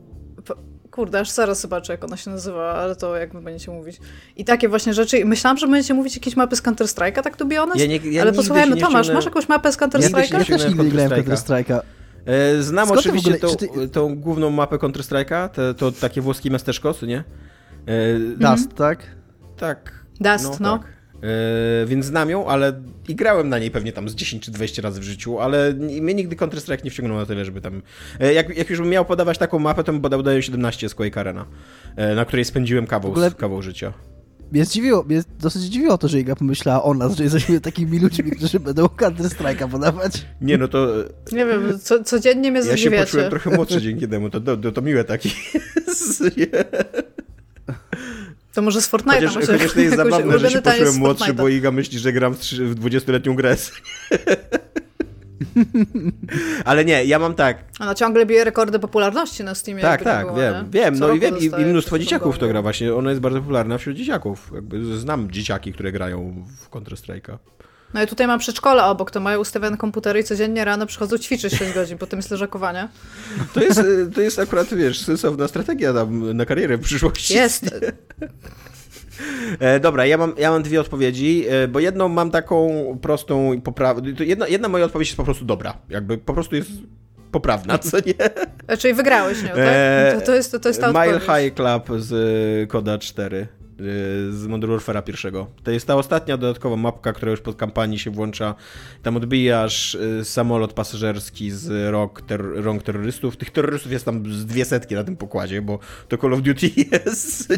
Kurde, 0.97 1.19
aż 1.19 1.29
zaraz 1.29 1.61
zobaczę, 1.61 1.93
jak 1.93 2.03
ona 2.03 2.17
się 2.17 2.31
nazywa, 2.31 2.73
ale 2.73 2.95
to 2.95 3.15
jakby 3.15 3.41
będziecie 3.41 3.71
mówić. 3.71 3.99
I 4.35 4.45
takie 4.45 4.69
właśnie 4.69 4.93
rzeczy. 4.93 5.25
Myślałam, 5.25 5.57
że 5.57 5.67
będziecie 5.67 5.93
mówić 5.93 6.15
jakieś 6.15 6.35
mapy 6.35 6.55
z 6.55 6.63
Counter-Strike'a, 6.63 7.21
tak 7.21 7.37
to 7.37 7.45
be 7.45 7.55
honest? 7.55 7.79
Ja 7.79 7.85
nie, 7.85 7.97
ja 8.11 8.21
ale 8.21 8.33
posłuchajmy, 8.33 8.77
Tomasz, 8.77 9.09
masz 9.09 9.25
jakąś 9.25 9.49
mapę 9.49 9.71
z 9.71 9.77
Counter-Strike'a? 9.77 10.39
Ja, 10.39 10.45
też 10.57 10.67
nigdy 10.67 10.83
nie 10.83 10.89
grałem 10.89 11.11
Counter-Strike'a. 11.11 11.79
E, 12.25 12.61
znam 12.61 12.85
Skąd 12.85 12.99
oczywiście 12.99 13.35
ogóle, 13.35 13.57
tą, 13.57 13.57
ty... 13.57 13.89
tą, 13.89 14.15
główną 14.15 14.49
mapę 14.49 14.75
Counter-Strike'a, 14.75 15.49
to, 15.49 15.73
to, 15.73 15.91
takie 15.91 16.21
włoskie 16.21 16.49
miasteczko, 16.49 16.93
co 16.93 17.05
nie? 17.05 17.23
E, 17.85 18.19
Dust, 18.19 18.73
tak? 18.73 19.03
Tak. 19.57 19.91
Dust, 20.19 20.59
no. 20.59 20.71
no. 20.71 20.77
Tak. 20.77 20.96
Yy, 21.21 21.85
więc 21.85 22.05
znam 22.05 22.29
ją, 22.29 22.47
ale 22.47 22.81
i 23.07 23.15
grałem 23.15 23.49
na 23.49 23.59
niej 23.59 23.71
pewnie 23.71 23.93
tam 23.93 24.09
z 24.09 24.15
10 24.15 24.43
czy 24.43 24.51
20 24.51 24.81
razy 24.81 24.99
w 24.99 25.03
życiu, 25.03 25.39
ale 25.39 25.73
mnie 25.73 26.13
nigdy 26.13 26.35
Counter-Strike 26.35 26.83
nie 26.83 26.91
wciągnął 26.91 27.17
na 27.17 27.25
tyle, 27.25 27.45
żeby 27.45 27.61
tam... 27.61 27.81
Yy, 28.19 28.33
jak, 28.33 28.57
jak 28.57 28.69
już 28.69 28.79
bym 28.79 28.89
miał 28.89 29.05
podawać 29.05 29.37
taką 29.37 29.59
mapę, 29.59 29.83
to 29.83 29.91
bym 29.91 30.01
podał 30.01 30.23
daję 30.23 30.41
17 30.41 30.89
z 30.89 30.95
Quake 30.95 31.17
Arena, 31.17 31.45
yy, 31.97 32.15
na 32.15 32.25
której 32.25 32.45
spędziłem 32.45 32.87
kawał, 32.87 33.11
ogóle... 33.11 33.31
kawał 33.31 33.61
życia. 33.61 33.93
Mnie 34.51 34.65
zdziwiło, 34.65 35.03
mnie 35.03 35.23
dosyć 35.39 35.61
dziwiło 35.61 35.97
to, 35.97 36.07
że 36.07 36.19
Iga 36.19 36.35
pomyślała 36.35 36.83
o 36.83 36.93
nas, 36.93 37.15
że 37.15 37.23
jesteśmy 37.23 37.61
takimi 37.71 37.99
ludźmi, 37.99 38.31
którzy 38.31 38.59
będą 38.59 38.85
Counter-Strike'a 38.85 39.69
podawać. 39.69 40.25
Nie, 40.41 40.57
no 40.57 40.67
to... 40.67 40.87
Nie 41.31 41.45
wiem, 41.45 41.79
co, 41.79 42.03
codziennie 42.03 42.51
mnie 42.51 42.63
zadziwiacie. 42.63 42.95
Ja 42.95 43.01
się 43.01 43.05
poczułem 43.05 43.29
trochę 43.29 43.49
młodszy 43.49 43.81
dzięki 43.87 44.07
temu, 44.07 44.29
to, 44.29 44.41
to, 44.41 44.71
to 44.71 44.81
miłe 44.81 45.03
taki 45.03 45.31
To 48.57 48.61
może 48.61 48.81
z 48.81 48.89
Fortnite'a. 48.89 49.13
Chociaż, 49.13 49.35
może 49.35 49.53
chociaż 49.53 49.73
to 49.73 49.79
jest 49.79 49.95
zabawne, 50.03 50.39
że 50.39 50.51
się 50.51 50.61
poczułem 50.61 50.95
młodszy, 50.95 51.33
bo 51.33 51.47
Iga 51.47 51.71
myśli, 51.71 51.99
że 51.99 52.13
gram 52.13 52.33
w, 52.33 52.39
w 52.39 52.85
20-letnią 52.85 53.35
grę. 53.35 53.55
Ale 56.65 56.85
nie, 56.85 57.05
ja 57.05 57.19
mam 57.19 57.33
tak. 57.33 57.57
Ona 57.79 57.95
ciągle 57.95 58.25
bije 58.25 58.43
rekordy 58.43 58.79
popularności 58.79 59.43
na 59.43 59.55
Steamie. 59.55 59.81
Tak, 59.81 60.03
tak, 60.03 60.25
było, 60.25 60.37
wiem, 60.37 60.55
nie? 60.55 60.69
wiem. 60.71 60.99
no 60.99 61.13
i 61.13 61.19
wiem, 61.19 61.37
i, 61.37 61.45
i 61.45 61.65
mnóstwo 61.65 61.99
dzieciaków 61.99 62.37
to 62.37 62.47
gra 62.47 62.61
właśnie. 62.61 62.95
Ona 62.95 63.09
jest 63.09 63.21
bardzo 63.21 63.39
popularna 63.39 63.77
wśród 63.77 63.95
dzieciaków. 63.95 64.51
Jakby 64.55 64.97
znam 64.97 65.31
dzieciaki, 65.31 65.73
które 65.73 65.91
grają 65.91 66.45
w 66.59 66.69
Counter-Strike'a. 66.69 67.37
No 67.93 68.03
i 68.03 68.07
tutaj 68.07 68.27
mam 68.27 68.39
przedszkole 68.39 68.83
obok, 68.83 69.11
to 69.11 69.19
mają 69.19 69.39
ustawione 69.39 69.77
komputery 69.77 70.19
i 70.19 70.23
codziennie 70.23 70.65
rano 70.65 70.85
przychodzą 70.85 71.17
ćwiczyć 71.17 71.53
6 71.55 71.73
godzin, 71.73 71.97
potem 71.97 72.19
jest 72.19 72.31
leżakowanie. 72.31 72.87
To 73.53 73.61
jest, 73.61 73.81
to 74.15 74.21
jest 74.21 74.39
akurat, 74.39 74.73
wiesz, 74.73 75.01
sensowna 75.01 75.47
strategia 75.47 75.93
na 76.33 76.45
karierę 76.45 76.77
w 76.77 76.81
przyszłości. 76.81 77.33
Jest. 77.33 77.75
E, 79.59 79.79
dobra, 79.79 80.05
ja 80.05 80.17
mam, 80.17 80.33
ja 80.37 80.51
mam 80.51 80.63
dwie 80.63 80.81
odpowiedzi, 80.81 81.45
e, 81.49 81.67
bo 81.67 81.79
jedną 81.79 82.07
mam 82.07 82.31
taką 82.31 82.69
prostą 83.01 83.53
i 83.53 83.61
poprawną. 83.61 84.13
Jedna, 84.19 84.47
jedna 84.47 84.67
moja 84.67 84.85
odpowiedź 84.85 85.07
jest 85.07 85.17
po 85.17 85.23
prostu 85.23 85.45
dobra. 85.45 85.77
Jakby 85.89 86.17
po 86.17 86.33
prostu 86.33 86.55
jest 86.55 86.69
poprawna, 87.31 87.77
co 87.91 87.97
nie? 88.05 88.13
E, 88.67 88.77
czyli 88.77 88.93
wygrałeś 88.93 89.41
nią, 89.43 89.49
tak? 89.49 89.57
E, 89.59 90.15
to, 90.19 90.25
to, 90.25 90.35
jest, 90.35 90.51
to, 90.51 90.59
to 90.59 90.69
jest 90.69 90.81
ta 90.81 90.87
Mile 90.87 91.15
odpowiedź. 91.15 91.43
High 91.43 91.55
Club 91.55 92.01
z 92.01 92.69
Koda 92.69 92.97
4. 92.97 93.47
Y, 93.81 94.33
z 94.33 94.47
Modern 94.47 94.73
Warfare'a 94.73 95.03
pierwszego. 95.03 95.47
To 95.63 95.71
jest 95.71 95.87
ta 95.87 95.95
ostatnia 95.95 96.37
dodatkowa 96.37 96.75
mapka, 96.75 97.13
która 97.13 97.31
już 97.31 97.41
pod 97.41 97.55
kampanii 97.55 97.99
się 97.99 98.11
włącza. 98.11 98.55
Tam 99.03 99.17
odbijasz 99.17 99.95
y, 99.95 100.25
samolot 100.25 100.73
pasażerski 100.73 101.51
z 101.51 101.91
rąk, 101.91 102.21
ter 102.21 102.41
rąk 102.55 102.83
terrorystów. 102.83 103.37
Tych 103.37 103.51
terrorystów 103.51 103.91
jest 103.91 104.05
tam 104.05 104.33
z 104.33 104.45
dwie 104.45 104.65
setki 104.65 104.95
na 104.95 105.03
tym 105.03 105.17
pokładzie, 105.17 105.61
bo 105.61 105.79
to 106.07 106.17
Call 106.17 106.33
of 106.33 106.41
Duty 106.41 106.69
jest. 106.91 107.53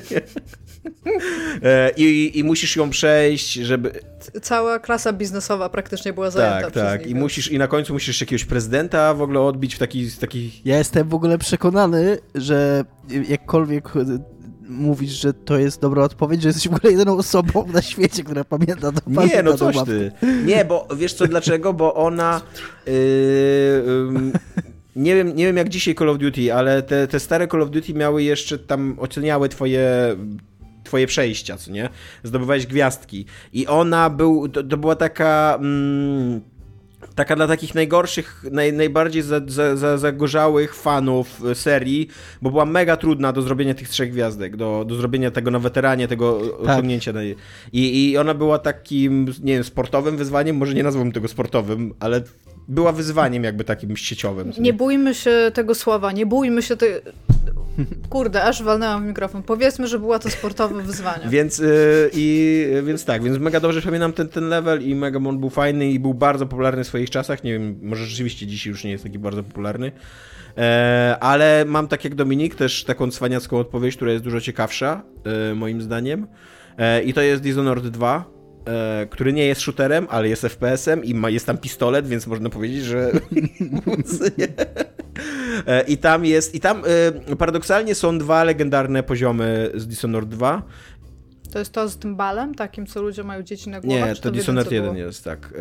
E, 1.63 1.91
I, 1.97 2.39
I 2.39 2.43
musisz 2.43 2.75
ją 2.75 2.89
przejść, 2.89 3.53
żeby... 3.53 3.91
Cała 4.41 4.79
klasa 4.79 5.13
biznesowa 5.13 5.69
praktycznie 5.69 6.13
była 6.13 6.32
zajęta 6.32 6.71
Tak, 6.71 6.73
tak. 6.73 7.08
I, 7.08 7.15
musisz, 7.15 7.51
I 7.51 7.58
na 7.58 7.67
końcu 7.67 7.93
musisz 7.93 8.21
jakiegoś 8.21 8.45
prezydenta 8.45 9.13
w 9.13 9.21
ogóle 9.21 9.41
odbić 9.41 9.75
w 9.75 9.79
taki... 9.79 10.12
taki... 10.12 10.62
Ja 10.65 10.77
jestem 10.77 11.10
w 11.10 11.13
ogóle 11.13 11.38
przekonany, 11.38 12.17
że 12.36 12.86
jakkolwiek 13.29 13.89
mówisz, 14.69 15.12
że 15.12 15.34
to 15.34 15.58
jest 15.58 15.82
dobra 15.82 16.03
odpowiedź, 16.03 16.41
że 16.41 16.49
jesteś 16.49 16.67
w 16.67 16.73
ogóle 16.73 16.91
jedyną 16.91 17.17
osobą 17.17 17.65
na 17.73 17.82
świecie, 17.82 18.23
która 18.23 18.43
pamięta 18.43 18.91
to. 18.91 19.25
Nie, 19.25 19.43
no 19.43 19.58
coś 19.58 19.75
ty. 19.86 20.12
Nie, 20.45 20.65
bo 20.65 20.88
wiesz 20.95 21.13
co, 21.13 21.27
dlaczego? 21.27 21.73
Bo 21.73 21.93
ona... 21.93 22.41
Yy, 22.86 22.93
yy, 22.93 24.32
nie 24.95 25.15
wiem, 25.15 25.36
nie 25.36 25.45
wiem 25.45 25.58
jak 25.58 25.69
dzisiaj 25.69 25.95
Call 25.95 26.10
of 26.10 26.17
Duty, 26.17 26.53
ale 26.53 26.84
te, 26.84 27.08
te 27.08 27.19
stare 27.19 27.47
Call 27.47 27.62
of 27.62 27.69
Duty 27.69 27.93
miały 27.93 28.23
jeszcze 28.23 28.60
tam, 28.60 28.95
oceniały 28.99 29.49
twoje 29.49 30.15
twoje 30.84 31.08
przejścia, 31.08 31.58
co 31.58 31.71
nie? 31.71 31.89
Zdobywałeś 32.23 32.65
gwiazdki. 32.65 33.25
I 33.53 33.67
ona 33.67 34.10
był, 34.10 34.49
to, 34.49 34.63
to 34.63 34.77
była 34.77 34.95
taka... 34.95 35.58
Mm, 35.62 36.41
taka 37.15 37.36
dla 37.36 37.48
takich 37.48 37.76
najgorszych, 37.76 38.45
naj, 38.52 38.74
najbardziej 38.74 39.22
za, 39.22 39.41
za, 39.48 39.76
za, 39.76 39.98
zagorzałych 39.98 40.76
fanów 40.76 41.45
e, 41.45 41.56
serii, 41.56 42.08
bo 42.41 42.50
była 42.50 42.65
mega 42.65 42.98
trudna 42.98 43.34
do 43.34 43.41
zrobienia 43.41 43.74
tych 43.74 43.89
trzech 43.89 44.12
gwiazdek, 44.12 44.56
do, 44.56 44.86
do 44.88 44.95
zrobienia 44.95 45.32
tego 45.32 45.52
na 45.52 45.60
weteranie, 45.60 46.08
tego 46.08 46.39
tak. 46.41 46.69
osiągnięcia. 46.69 47.13
I, 47.74 48.12
I 48.12 48.17
ona 48.17 48.34
była 48.34 48.60
takim, 48.60 49.26
nie 49.43 49.54
wiem, 49.54 49.63
sportowym 49.63 50.17
wyzwaniem, 50.17 50.58
może 50.58 50.74
nie 50.74 50.84
nazwałbym 50.84 51.13
tego 51.13 51.28
sportowym, 51.28 51.93
ale 52.00 52.22
była 52.69 52.91
wyzwaniem 52.91 53.43
jakby 53.43 53.63
takim 53.63 53.97
sieciowym. 53.97 54.51
Nie 54.60 54.73
bójmy 54.73 55.15
się 55.15 55.51
tego 55.53 55.75
słowa, 55.75 56.12
nie 56.12 56.25
bójmy 56.25 56.62
się 56.62 56.75
tej... 56.77 56.89
Kurde, 58.10 58.43
aż 58.43 58.63
walnęłam 58.63 59.03
w 59.03 59.08
mikrofon. 59.08 59.43
Powiedzmy, 59.43 59.88
że 59.88 59.99
była 59.99 60.19
to 60.19 60.29
sportowe 60.29 60.84
wyzwanie. 60.84 61.29
więc, 61.38 61.60
yy, 61.60 62.10
i, 62.13 62.65
więc 62.84 63.05
tak, 63.05 63.23
więc 63.23 63.38
mega 63.38 63.60
dobrze 63.60 63.82
pamiętam 63.82 64.13
ten, 64.13 64.27
ten 64.27 64.49
level 64.49 64.84
i 64.84 64.95
mega 64.95 65.19
on 65.19 65.39
był 65.39 65.49
fajny 65.49 65.91
i 65.91 65.99
był 65.99 66.13
bardzo 66.13 66.45
popularny 66.45 66.84
w 66.84 66.88
swoich 66.88 67.10
czasach. 67.10 67.43
Nie 67.43 67.53
wiem, 67.53 67.79
może 67.82 68.05
rzeczywiście 68.05 68.47
dzisiaj 68.47 68.71
już 68.71 68.84
nie 68.84 68.91
jest 68.91 69.03
taki 69.03 69.19
bardzo 69.19 69.43
popularny. 69.43 69.91
E, 70.58 71.17
ale 71.19 71.65
mam 71.67 71.88
tak 71.88 72.03
jak 72.03 72.15
Dominik 72.15 72.55
też 72.55 72.84
taką 72.84 73.12
cwaniacką 73.12 73.58
odpowiedź, 73.58 73.95
która 73.95 74.12
jest 74.12 74.23
dużo 74.23 74.41
ciekawsza, 74.41 75.01
e, 75.51 75.55
moim 75.55 75.82
zdaniem. 75.82 76.27
E, 76.77 77.03
I 77.03 77.13
to 77.13 77.21
jest 77.21 77.43
Dishonored 77.43 77.88
2 77.88 78.17
e, 78.17 78.38
który 79.10 79.34
nie 79.34 79.45
jest 79.45 79.62
shooterem, 79.62 80.08
ale 80.10 80.30
jest 80.30 80.41
FPS-em 80.41 81.04
i 81.04 81.13
ma, 81.13 81.30
jest 81.30 81.45
tam 81.45 81.58
pistolet, 81.58 82.08
więc 82.08 82.28
można 82.28 82.50
powiedzieć, 82.50 82.84
że 82.84 83.12
E, 85.67 85.82
I 85.82 85.98
tam 85.98 86.26
jest, 86.26 86.56
i 86.56 86.60
tam 86.60 86.84
e, 87.30 87.36
paradoksalnie 87.36 87.95
są 87.95 88.17
dwa 88.17 88.43
legendarne 88.43 89.04
poziomy 89.04 89.72
z 89.76 89.88
Dishonored 89.88 90.30
2. 90.30 90.63
To 91.52 91.60
jest 91.60 91.72
to 91.72 91.89
z 91.89 91.98
tym 91.98 92.15
balem, 92.15 92.56
takim, 92.56 92.86
co 92.86 93.02
ludzie 93.02 93.24
mają 93.24 93.43
dzieci 93.43 93.69
na 93.69 93.82
głowach? 93.82 94.10
Nie, 94.10 94.15
to, 94.15 94.22
to 94.22 94.32
Dishonored 94.32 94.72
1 94.72 94.98
jest, 94.98 95.24
tak. 95.24 95.54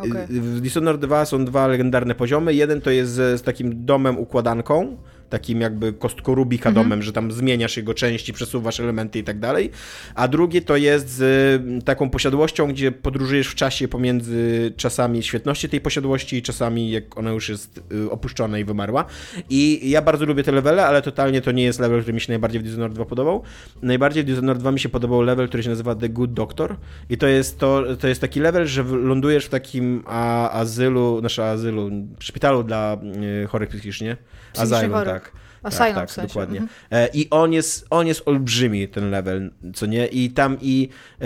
E, 0.00 0.02
okay. 0.02 0.26
W 0.26 0.60
Dishonored 0.60 1.00
2 1.00 1.24
są 1.24 1.44
dwa 1.44 1.66
legendarne 1.66 2.14
poziomy. 2.14 2.54
Jeden 2.54 2.80
to 2.80 2.90
jest 2.90 3.12
z, 3.12 3.40
z 3.40 3.42
takim 3.42 3.84
domem 3.84 4.18
układanką, 4.18 4.96
takim 5.28 5.60
jakby 5.60 5.92
kostko 5.92 6.34
Rubika 6.34 6.68
mhm. 6.68 6.86
domem, 6.86 7.02
że 7.02 7.12
tam 7.12 7.32
zmieniasz 7.32 7.76
jego 7.76 7.94
części, 7.94 8.32
przesuwasz 8.32 8.80
elementy 8.80 9.18
i 9.18 9.24
tak 9.24 9.38
dalej. 9.38 9.70
A 10.14 10.28
drugie 10.28 10.62
to 10.62 10.76
jest 10.76 11.08
z 11.08 11.84
taką 11.84 12.10
posiadłością, 12.10 12.68
gdzie 12.68 12.92
podróżujesz 12.92 13.48
w 13.48 13.54
czasie 13.54 13.88
pomiędzy 13.88 14.72
czasami 14.76 15.22
świetności 15.22 15.68
tej 15.68 15.80
posiadłości 15.80 16.36
i 16.36 16.42
czasami 16.42 16.90
jak 16.90 17.18
ona 17.18 17.30
już 17.30 17.48
jest 17.48 17.80
y, 17.92 18.10
opuszczona 18.10 18.58
i 18.58 18.64
wymarła. 18.64 19.04
I 19.50 19.90
ja 19.90 20.02
bardzo 20.02 20.24
lubię 20.24 20.42
te 20.42 20.52
levele, 20.52 20.86
ale 20.86 21.02
totalnie 21.02 21.40
to 21.40 21.52
nie 21.52 21.62
jest 21.62 21.80
level, 21.80 22.00
który 22.00 22.14
mi 22.14 22.20
się 22.20 22.32
najbardziej 22.32 22.60
w 22.60 22.64
Dishonored 22.64 22.94
2 22.94 23.04
podobał. 23.04 23.42
Najbardziej 23.82 24.22
w 24.22 24.26
Dishonored 24.26 24.60
2 24.60 24.72
mi 24.72 24.80
się 24.80 24.88
podobał 24.88 25.22
level, 25.22 25.48
który 25.48 25.62
się 25.62 25.70
nazywa 25.70 25.94
The 25.94 26.08
Good 26.08 26.32
Doctor 26.32 26.76
i 27.10 27.18
to 27.18 27.26
jest 27.26 27.58
to, 27.58 27.96
to 27.96 28.08
jest 28.08 28.20
taki 28.20 28.40
level, 28.40 28.66
że 28.66 28.82
lądujesz 28.82 29.46
w 29.46 29.48
takim 29.48 30.02
a, 30.06 30.50
azylu, 30.50 31.20
naszym 31.22 31.44
azylu, 31.44 31.90
szpitalu 32.18 32.62
dla 32.62 32.96
y, 33.44 33.46
chorych 33.46 33.68
psychicznie. 33.68 34.16
Asylum, 34.56 35.04
tak. 35.04 35.17
Asylum 35.62 35.94
tak, 35.94 36.08
w 36.08 36.12
sensie. 36.12 36.28
dokładnie. 36.28 36.58
Mhm. 36.58 36.78
E, 36.90 37.08
I 37.14 37.30
on 37.30 37.52
jest, 37.52 37.86
on 37.90 38.06
jest 38.06 38.22
olbrzymi, 38.26 38.88
ten 38.88 39.10
level, 39.10 39.50
co 39.74 39.86
nie? 39.86 40.06
I 40.06 40.30
tam 40.30 40.56
i 40.62 40.88
e, 41.20 41.24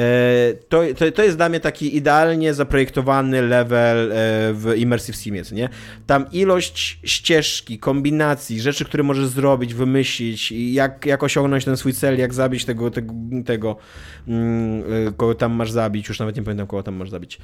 to, 0.68 0.82
to, 0.98 1.12
to 1.12 1.22
jest 1.22 1.36
dla 1.36 1.48
mnie 1.48 1.60
taki 1.60 1.96
idealnie 1.96 2.54
zaprojektowany 2.54 3.42
level 3.42 4.12
e, 4.12 4.14
w 4.52 4.74
Immersive 4.76 5.16
Simie, 5.16 5.44
co 5.44 5.54
nie? 5.54 5.68
Tam 6.06 6.26
ilość 6.32 6.98
ścieżki, 7.04 7.78
kombinacji, 7.78 8.60
rzeczy, 8.60 8.84
które 8.84 9.02
możesz 9.02 9.26
zrobić, 9.26 9.74
wymyślić, 9.74 10.52
jak, 10.52 11.06
jak 11.06 11.22
osiągnąć 11.22 11.64
ten 11.64 11.76
swój 11.76 11.92
cel, 11.92 12.18
jak 12.18 12.34
zabić 12.34 12.64
tego, 12.64 12.90
tego, 12.90 13.14
tego 13.46 13.76
mm, 14.28 14.82
kogo 15.16 15.34
tam 15.34 15.52
masz 15.52 15.70
zabić, 15.70 16.08
już 16.08 16.18
nawet 16.18 16.36
nie 16.36 16.42
pamiętam, 16.42 16.66
kogo 16.66 16.82
tam 16.82 16.94
masz 16.94 17.10
zabić. 17.10 17.38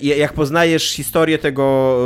Jak 0.00 0.32
poznajesz 0.32 0.90
historię 0.90 1.38
tego, 1.38 1.98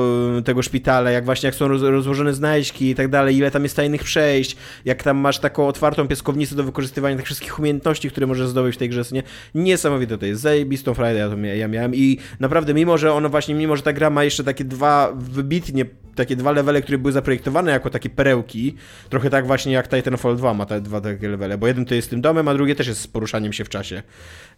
tego 0.44 0.62
szpitala, 0.62 1.10
jak 1.10 1.24
właśnie 1.24 1.46
jak 1.46 1.54
są 1.54 1.68
rozłożone 1.68 2.34
znajdźki 2.34 2.90
i 2.90 2.94
tak 2.94 3.08
dalej, 3.08 3.36
ile 3.36 3.50
tam 3.50 3.62
jest 3.62 3.76
tajnych 3.76 4.01
przejść, 4.04 4.56
jak 4.84 5.02
tam 5.02 5.16
masz 5.16 5.38
taką 5.38 5.66
otwartą 5.66 6.08
pieskownicę 6.08 6.54
do 6.54 6.64
wykorzystywania 6.64 7.16
tych 7.16 7.24
wszystkich 7.24 7.58
umiejętności, 7.58 8.10
które 8.10 8.26
możesz 8.26 8.48
zdobyć 8.48 8.74
w 8.74 8.78
tej 8.78 8.88
grze, 8.88 9.02
nie? 9.12 9.22
Niesamowite 9.54 10.18
to 10.18 10.26
jest, 10.26 10.42
zajebistą 10.42 10.94
Friday 10.94 11.14
ja, 11.14 11.28
to 11.28 11.36
ja 11.36 11.68
miałem 11.68 11.94
i 11.94 12.18
naprawdę, 12.40 12.74
mimo 12.74 12.98
że 12.98 13.12
ono 13.12 13.28
właśnie, 13.28 13.54
mimo 13.54 13.76
że 13.76 13.82
ta 13.82 13.92
gra 13.92 14.10
ma 14.10 14.24
jeszcze 14.24 14.44
takie 14.44 14.64
dwa 14.64 15.12
wybitnie, 15.16 15.84
takie 16.14 16.36
dwa 16.36 16.52
levele, 16.52 16.82
które 16.82 16.98
były 16.98 17.12
zaprojektowane 17.12 17.72
jako 17.72 17.90
takie 17.90 18.10
perełki, 18.10 18.74
trochę 19.08 19.30
tak 19.30 19.46
właśnie 19.46 19.72
jak 19.72 19.88
Titanfall 19.88 20.36
2 20.36 20.54
ma 20.54 20.66
te 20.66 20.80
dwa 20.80 21.00
takie 21.00 21.28
levele, 21.28 21.58
bo 21.58 21.66
jeden 21.66 21.84
to 21.84 21.94
jest 21.94 22.08
z 22.08 22.10
tym 22.10 22.20
domem, 22.20 22.48
a 22.48 22.54
drugie 22.54 22.74
też 22.74 22.86
jest 22.86 23.00
z 23.00 23.06
poruszaniem 23.06 23.52
się 23.52 23.64
w 23.64 23.68
czasie. 23.68 24.02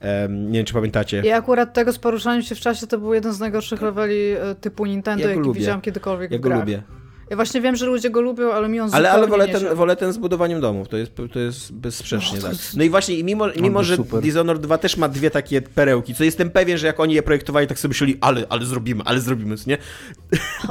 Um, 0.00 0.50
nie 0.50 0.58
wiem, 0.58 0.66
czy 0.66 0.74
pamiętacie. 0.74 1.22
Ja 1.24 1.36
akurat 1.36 1.74
tego 1.74 1.92
z 1.92 1.98
poruszaniem 1.98 2.42
się 2.42 2.54
w 2.54 2.60
czasie 2.60 2.86
to 2.86 2.98
był 2.98 3.14
jeden 3.14 3.32
z 3.32 3.40
najgorszych 3.40 3.82
leveli 3.82 4.30
e, 4.30 4.54
typu 4.54 4.86
Nintendo, 4.86 5.24
ja 5.24 5.30
jaki 5.30 5.40
lubię. 5.40 5.60
widziałam 5.60 5.80
kiedykolwiek 5.80 6.30
Ja 6.30 6.38
go 6.38 6.48
lubię. 6.48 6.82
Ja 7.30 7.36
właśnie 7.36 7.60
wiem, 7.60 7.76
że 7.76 7.86
ludzie 7.86 8.10
go 8.10 8.20
lubią, 8.20 8.52
ale 8.52 8.68
mi 8.68 8.80
on 8.80 8.90
Ale, 8.92 9.10
ale 9.10 9.26
wolę, 9.26 9.48
ten, 9.48 9.74
wolę 9.74 9.96
ten 9.96 10.12
z 10.12 10.18
budowaniem 10.18 10.60
domów, 10.60 10.88
to 10.88 10.96
jest, 10.96 11.12
to 11.32 11.38
jest 11.38 11.72
bezsprzecznie 11.72 12.38
no, 12.42 12.48
tak. 12.48 12.56
No 12.76 12.84
i 12.84 12.90
właśnie, 12.90 13.24
mimo, 13.24 13.46
mimo 13.60 13.82
że 13.82 13.96
super. 13.96 14.22
Dishonored 14.22 14.62
2 14.62 14.78
też 14.78 14.96
ma 14.96 15.08
dwie 15.08 15.30
takie 15.30 15.62
perełki, 15.62 16.14
co 16.14 16.24
jestem 16.24 16.50
pewien, 16.50 16.78
że 16.78 16.86
jak 16.86 17.00
oni 17.00 17.14
je 17.14 17.22
projektowali, 17.22 17.66
tak 17.66 17.78
sobie 17.78 17.90
myśleli, 17.90 18.16
ale, 18.20 18.46
ale 18.48 18.64
zrobimy, 18.64 19.02
ale 19.04 19.20
zrobimy, 19.20 19.56
nie? 19.66 19.78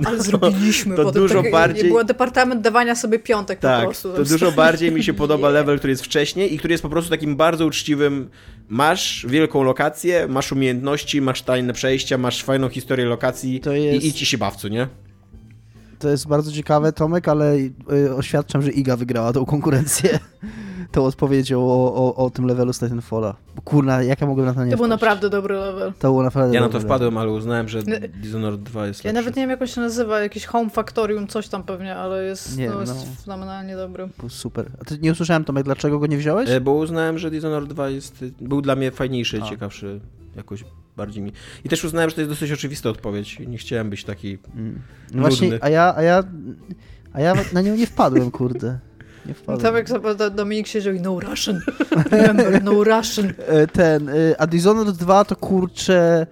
Ale 0.05 0.23
zrobiliśmy, 0.23 0.95
to 0.95 1.11
dużo 1.11 1.43
tak, 1.43 1.51
bardziej... 1.51 1.87
Było 1.87 2.03
departament 2.03 2.61
dawania 2.61 2.95
sobie 2.95 3.19
piątek 3.19 3.59
tak, 3.59 3.79
po 3.79 3.85
prostu. 3.85 4.13
to 4.13 4.23
dużo 4.23 4.51
bardziej 4.51 4.91
mi 4.91 5.03
się 5.03 5.13
podoba 5.23 5.49
level, 5.49 5.77
który 5.77 5.91
jest 5.91 6.03
wcześniej 6.03 6.53
i 6.53 6.57
który 6.57 6.71
jest 6.71 6.83
po 6.83 6.89
prostu 6.89 7.09
takim 7.09 7.35
bardzo 7.35 7.65
uczciwym 7.65 8.29
masz 8.69 9.25
wielką 9.29 9.63
lokację, 9.63 10.27
masz 10.27 10.51
umiejętności, 10.51 11.21
masz 11.21 11.41
tajne 11.41 11.73
przejścia, 11.73 12.17
masz 12.17 12.43
fajną 12.43 12.69
historię 12.69 13.05
lokacji 13.05 13.61
jest... 13.65 14.05
i 14.05 14.07
idź 14.07 14.27
się 14.27 14.37
bawcu, 14.37 14.67
nie? 14.67 14.87
To 16.03 16.09
jest 16.09 16.27
bardzo 16.27 16.51
ciekawe, 16.51 16.93
Tomek, 16.93 17.27
ale 17.27 17.55
y, 17.55 18.15
oświadczam, 18.15 18.61
że 18.61 18.71
Iga 18.71 18.97
wygrała 18.97 19.33
tą 19.33 19.45
konkurencję 19.45 20.19
tą 20.91 21.05
odpowiedzią 21.05 21.61
o, 21.61 21.95
o, 21.95 22.15
o 22.15 22.29
tym 22.29 22.45
levelu 22.45 22.73
z 22.73 22.79
Titanfalla. 22.79 23.35
Bo 23.55 23.61
kurna, 23.61 24.03
jak 24.03 24.21
ja 24.21 24.27
mogłem 24.27 24.45
na 24.45 24.53
to 24.53 24.65
nie 24.65 24.71
To 24.71 24.77
był 24.77 24.87
naprawdę 24.87 25.29
dobry 25.29 25.55
level. 25.55 25.93
To 25.99 26.11
był 26.11 26.23
naprawdę 26.23 26.55
Ja 26.55 26.61
na 26.61 26.69
to 26.69 26.79
wpadłem, 26.79 27.17
ale 27.17 27.31
uznałem, 27.31 27.67
że 27.67 27.79
no, 27.87 27.95
Dishonored 28.21 28.63
2 28.63 28.87
jest 28.87 29.03
Ja 29.03 29.09
lepszy. 29.09 29.21
nawet 29.21 29.35
nie 29.35 29.41
wiem, 29.41 29.49
jak 29.49 29.61
on 29.61 29.67
się 29.67 29.81
nazywa, 29.81 30.19
jakiś 30.19 30.45
Home 30.45 30.69
Factorium, 30.69 31.27
coś 31.27 31.47
tam 31.47 31.63
pewnie, 31.63 31.95
ale 31.95 32.23
jest, 32.23 32.57
nie, 32.57 32.69
no, 32.69 32.79
jest 32.79 32.95
no. 32.95 33.23
fenomenalnie 33.25 33.75
dobry. 33.75 34.09
Był 34.19 34.29
super. 34.29 34.65
A 34.81 34.85
ty 34.85 34.97
nie 35.01 35.11
usłyszałem, 35.11 35.43
Tomek, 35.43 35.63
dlaczego 35.63 35.99
go 35.99 36.07
nie 36.07 36.17
wziąłeś? 36.17 36.49
E, 36.49 36.61
bo 36.61 36.73
uznałem, 36.73 37.17
że 37.17 37.31
Dishonored 37.31 37.69
2 37.69 37.89
jest, 37.89 38.25
był 38.41 38.61
dla 38.61 38.75
mnie 38.75 38.91
fajniejszy, 38.91 39.39
A. 39.43 39.49
ciekawszy 39.49 39.99
jakoś 40.35 40.63
bardziej 40.97 41.23
mi. 41.23 41.31
I 41.63 41.69
też 41.69 41.83
uznałem, 41.83 42.09
że 42.09 42.15
to 42.15 42.21
jest 42.21 42.31
dosyć 42.31 42.51
oczywista 42.51 42.89
odpowiedź. 42.89 43.39
Nie 43.39 43.57
chciałem 43.57 43.89
być 43.89 44.03
taki. 44.03 44.37
Mm. 44.55 44.81
No 45.13 45.21
właśnie, 45.21 45.57
a 45.61 45.69
ja, 45.69 45.93
a 45.95 46.01
ja. 46.01 46.23
A 47.13 47.21
ja 47.21 47.33
na 47.53 47.61
nią 47.61 47.75
nie 47.75 47.87
wpadłem, 47.87 48.31
kurde. 48.31 48.79
Nie 49.25 49.33
wpadłem. 49.33 49.61
Tam 49.61 49.75
jak 49.75 49.89
sobie 49.89 50.15
Dominik 50.31 50.67
siedział 50.67 50.93
i 50.93 51.01
no 51.01 51.19
Russian. 51.19 51.61
Remember, 52.11 52.63
no 52.63 52.83
Russian. 52.83 53.33
E, 53.47 53.67
ten, 53.67 54.09
a 54.37 54.47
Dishonored 54.47 54.95
2 54.95 55.25
to 55.25 55.35
kurczę. 55.35 56.27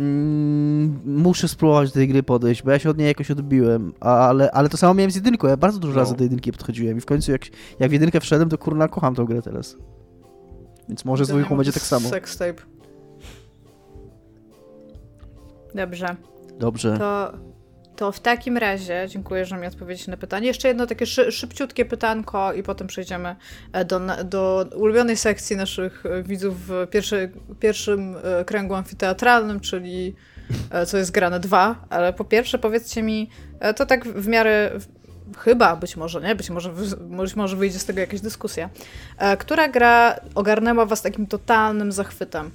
Mm, 0.00 1.00
muszę 1.04 1.48
spróbować 1.48 1.88
do 1.88 1.94
tej 1.94 2.08
gry 2.08 2.22
podejść, 2.22 2.62
bo 2.62 2.70
ja 2.70 2.78
się 2.78 2.90
od 2.90 2.98
niej 2.98 3.08
jakoś 3.08 3.30
odbiłem, 3.30 3.92
ale, 4.00 4.50
ale 4.50 4.68
to 4.68 4.76
samo 4.76 4.94
miałem 4.94 5.10
z 5.10 5.14
jedynką, 5.14 5.48
ja 5.48 5.56
bardzo 5.56 5.78
dużo 5.78 5.94
no. 5.94 6.00
razy 6.00 6.16
do 6.16 6.22
jedynki 6.22 6.52
podchodziłem 6.52 6.98
i 6.98 7.00
w 7.00 7.06
końcu 7.06 7.32
jak, 7.32 7.42
jak 7.78 7.90
w 7.90 7.92
jedynkę 7.92 8.20
wszedłem, 8.20 8.48
to 8.48 8.58
kurna 8.58 8.88
kocham 8.88 9.14
tą 9.14 9.24
grę 9.24 9.42
teraz. 9.42 9.76
Więc 10.88 11.04
może 11.04 11.24
z 11.24 11.28
dwójką 11.28 11.56
będzie 11.56 11.72
tak 11.72 11.82
samo. 11.82 12.08
Sex 12.08 12.36
tape. 12.36 12.77
Dobrze. 15.74 16.16
Dobrze. 16.58 16.98
To 16.98 17.32
To 17.98 18.12
w 18.12 18.20
takim 18.20 18.56
razie 18.56 19.06
dziękuję, 19.08 19.44
że 19.44 19.56
mi 19.56 19.66
odpowiedzieć 19.66 20.06
na 20.06 20.16
pytanie. 20.16 20.46
Jeszcze 20.46 20.68
jedno 20.68 20.86
takie 20.86 21.06
szy 21.06 21.32
szybciutkie 21.32 21.84
pytanko 21.84 22.52
i 22.52 22.62
potem 22.62 22.86
przejdziemy 22.86 23.36
e, 23.72 23.84
do, 23.84 24.00
do 24.24 24.66
ulubionej 24.76 25.16
sekcji 25.16 25.56
naszych 25.56 26.06
e, 26.06 26.22
widzów 26.22 26.66
w 26.66 26.86
pierwszy, 26.90 27.32
pierwszym 27.60 28.16
e, 28.22 28.44
kręgu 28.44 28.74
amfiteatralnym, 28.74 29.60
czyli 29.60 30.14
co 30.86 30.98
jest 30.98 31.10
grane 31.10 31.40
dwa. 31.40 31.84
Ale 31.90 32.12
po 32.12 32.24
pierwsze 32.24 32.58
powiedzcie 32.58 33.02
mi, 33.02 33.30
to 33.76 33.86
tak 33.86 34.08
w 34.08 34.26
miarę 34.28 34.70
chyba, 35.38 35.76
być 35.76 35.96
może 35.96 36.20
nie, 36.20 36.34
być 36.34 36.50
może, 36.50 36.72
być 37.00 37.36
może 37.36 37.56
wyjdzie 37.56 37.78
z 37.78 37.84
tego 37.84 38.00
jakaś 38.00 38.20
dyskusja. 38.20 38.70
Która 39.38 39.68
gra 39.68 40.20
ogarnęła 40.34 40.86
was 40.86 41.02
takim 41.02 41.26
totalnym 41.26 41.92
zachwytem? 41.92 42.50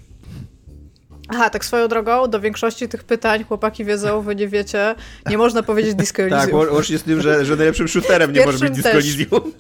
Aha, 1.27 1.49
tak 1.49 1.65
swoją 1.65 1.87
drogą, 1.87 2.27
do 2.27 2.39
większości 2.39 2.87
tych 2.87 3.03
pytań 3.03 3.43
chłopaki 3.43 3.85
wiedzą, 3.85 4.21
wy 4.21 4.35
nie 4.35 4.47
wiecie, 4.47 4.95
nie 5.29 5.37
można 5.37 5.63
powiedzieć 5.63 5.95
Disco 5.95 6.23
Elysium. 6.23 6.61
Tak, 6.61 6.71
łącznie 6.71 6.97
z 6.97 7.03
tym, 7.03 7.21
że, 7.21 7.45
że 7.45 7.55
najlepszym 7.55 7.87
shooterem 7.87 8.33
nie 8.33 8.45
może 8.45 8.57
być 8.59 8.73
Disco 8.73 8.89
Elysium. 8.89 9.53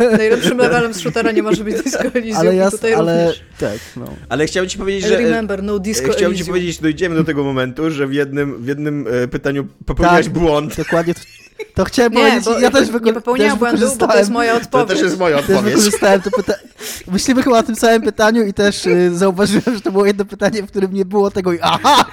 Najlepszym 0.18 0.58
levelem 0.58 0.94
z 0.94 1.00
shootera 1.00 1.32
nie 1.32 1.42
może 1.42 1.64
być 1.64 1.82
Disco 1.82 2.04
Elysium 2.14 2.36
ale 2.36 2.56
ja, 2.56 2.70
tutaj 2.70 2.94
ale, 2.94 3.24
również. 3.24 3.42
Tak, 3.58 3.78
no. 3.96 4.04
Ale 4.28 4.46
chciałem 4.46 4.68
ci 4.68 4.78
powiedzieć, 4.78 5.04
że... 5.04 5.16
Remember, 5.16 5.62
no 5.62 5.78
Disco 5.78 6.12
Chciałem 6.12 6.36
ci 6.36 6.44
powiedzieć, 6.44 6.78
dojdziemy 6.80 7.14
do 7.14 7.24
tego 7.24 7.44
momentu, 7.44 7.90
że 7.90 8.06
w 8.06 8.12
jednym, 8.12 8.62
w 8.62 8.66
jednym 8.66 9.06
e, 9.24 9.28
pytaniu 9.28 9.66
popełniłeś 9.86 10.26
tak, 10.26 10.34
błąd. 10.34 10.76
dokładnie 10.76 11.14
to 11.74 11.84
chciałem 11.84 12.12
nie, 12.12 12.18
powiedzieć, 12.18 12.48
ja 12.60 12.70
też, 12.70 12.88
nie 13.02 13.12
popełniłam 13.12 13.58
błędu, 13.58 13.86
bo 13.98 14.06
to 14.06 14.18
jest 14.18 14.30
moja 14.30 14.54
odpowiedź. 14.54 14.88
To 14.88 14.94
też 14.94 15.02
jest 15.02 15.18
moja 15.18 15.38
odpowiedź. 15.38 15.62
Też 15.62 15.72
wykorzystałem 15.72 16.22
to 16.22 16.30
pyta... 16.30 16.54
Myślimy 17.12 17.42
chyba 17.42 17.58
o 17.58 17.62
tym 17.62 17.76
samym 17.76 18.02
pytaniu 18.02 18.42
i 18.42 18.54
też 18.54 18.86
y, 18.86 19.16
zauważyłem, 19.16 19.74
że 19.74 19.80
to 19.80 19.92
było 19.92 20.06
jedno 20.06 20.24
pytanie, 20.24 20.62
w 20.62 20.66
którym 20.66 20.94
nie 20.94 21.04
było 21.04 21.30
tego 21.30 21.52
i 21.52 21.58
aha! 21.62 22.04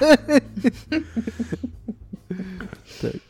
tak. 3.02 3.22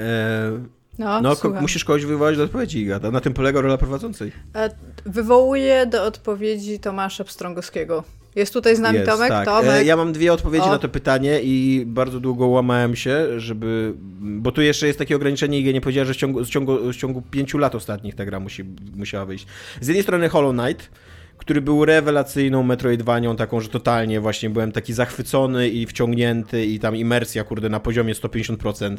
E... 0.00 0.78
No, 0.98 1.20
no 1.20 1.36
musisz 1.60 1.84
kogoś 1.84 2.04
wywołać 2.04 2.36
do 2.36 2.42
odpowiedzi, 2.42 2.78
Igata. 2.78 3.10
Na 3.10 3.20
tym 3.20 3.34
polega 3.34 3.60
rola 3.60 3.78
prowadzącej. 3.78 4.32
E, 4.54 4.70
wywołuję 5.06 5.86
do 5.86 6.04
odpowiedzi 6.04 6.78
Tomasza 6.78 7.24
Pstrągowskiego. 7.24 8.04
Jest 8.36 8.52
tutaj 8.52 8.76
z 8.76 8.78
nami 8.78 8.98
Jest, 8.98 9.10
Tomek? 9.10 9.28
Tak. 9.28 9.44
Tomek. 9.44 9.70
E, 9.70 9.84
ja 9.84 9.96
mam 9.96 10.12
dwie 10.12 10.32
odpowiedzi 10.32 10.66
o. 10.66 10.70
na 10.70 10.78
to 10.78 10.88
pytanie 10.88 11.40
i 11.42 11.84
bardzo 11.86 12.20
długo 12.20 12.46
łamałem 12.46 12.96
się, 12.96 13.40
żeby... 13.40 13.94
Bo 14.20 14.52
tu 14.52 14.62
jeszcze 14.62 14.86
jest 14.86 14.98
takie 14.98 15.16
ograniczenie 15.16 15.60
i 15.60 15.74
nie 15.74 15.80
powiedziała, 15.80 16.04
że 16.04 16.14
w 16.14 16.16
ciągu, 16.16 16.44
w 16.44 16.48
ciągu, 16.48 16.92
w 16.92 16.96
ciągu 16.96 17.22
pięciu 17.22 17.58
lat 17.58 17.74
ostatnich 17.74 18.14
ta 18.14 18.24
gra 18.24 18.40
musi, 18.40 18.64
musiała 18.96 19.24
wyjść. 19.26 19.46
Z 19.80 19.86
jednej 19.86 20.02
strony 20.02 20.28
Hollow 20.28 20.54
Knight, 20.56 20.90
który 21.38 21.60
był 21.60 21.84
rewelacyjną 21.84 22.62
Metroidvanią, 22.62 23.36
taką, 23.36 23.60
że 23.60 23.68
totalnie 23.68 24.20
właśnie 24.20 24.50
byłem 24.50 24.72
taki 24.72 24.92
zachwycony 24.92 25.68
i 25.68 25.86
wciągnięty 25.86 26.66
i 26.66 26.78
tam 26.78 26.96
imersja, 26.96 27.44
kurde, 27.44 27.68
na 27.68 27.80
poziomie 27.80 28.14
150% 28.14 28.96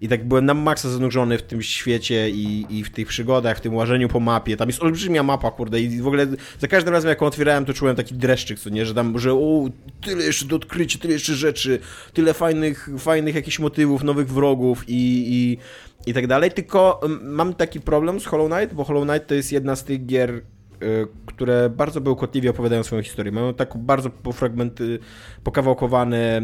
i 0.00 0.08
tak 0.08 0.24
byłem 0.24 0.44
na 0.44 0.54
maksa 0.54 0.90
zanurzony 0.90 1.38
w 1.38 1.42
tym 1.42 1.62
świecie 1.62 2.30
i, 2.30 2.66
i 2.70 2.84
w 2.84 2.90
tych 2.90 3.08
przygodach, 3.08 3.58
w 3.58 3.60
tym 3.60 3.74
łażeniu 3.74 4.08
po 4.08 4.20
mapie, 4.20 4.56
tam 4.56 4.68
jest 4.68 4.82
olbrzymia 4.82 5.22
mapa, 5.22 5.50
kurde, 5.50 5.80
i 5.80 6.00
w 6.00 6.06
ogóle 6.06 6.26
za 6.58 6.68
każdym 6.68 6.94
razem, 6.94 7.08
jak 7.08 7.20
ją 7.20 7.26
otwierałem, 7.26 7.64
to 7.64 7.74
czułem 7.74 7.96
taki 7.96 8.14
dreszczyk, 8.14 8.58
co 8.58 8.70
nie, 8.70 8.86
że 8.86 8.94
tam, 8.94 9.18
że 9.18 9.32
o, 9.32 9.68
tyle 10.00 10.24
jeszcze 10.24 10.46
do 10.46 10.56
odkrycia, 10.56 10.98
tyle 10.98 11.12
jeszcze 11.12 11.34
rzeczy, 11.34 11.78
tyle 12.12 12.34
fajnych, 12.34 12.88
fajnych 12.98 13.34
jakichś 13.34 13.58
motywów, 13.58 14.04
nowych 14.04 14.28
wrogów 14.28 14.84
i, 14.88 15.24
i 15.28 15.58
i 16.06 16.14
tak 16.14 16.26
dalej, 16.26 16.50
tylko 16.50 17.00
mam 17.22 17.54
taki 17.54 17.80
problem 17.80 18.20
z 18.20 18.26
Hollow 18.26 18.50
Knight, 18.50 18.74
bo 18.74 18.84
Hollow 18.84 19.08
Knight 19.08 19.26
to 19.26 19.34
jest 19.34 19.52
jedna 19.52 19.76
z 19.76 19.84
tych 19.84 20.06
gier, 20.06 20.42
które 21.26 21.70
bardzo 21.70 22.00
bełkotliwie 22.00 22.50
opowiadają 22.50 22.82
swoją 22.82 23.02
historię. 23.02 23.32
Mają 23.32 23.54
tak 23.54 23.76
bardzo 23.76 24.10
pofragmenty, 24.10 24.98
pokawałkowane 25.44 26.40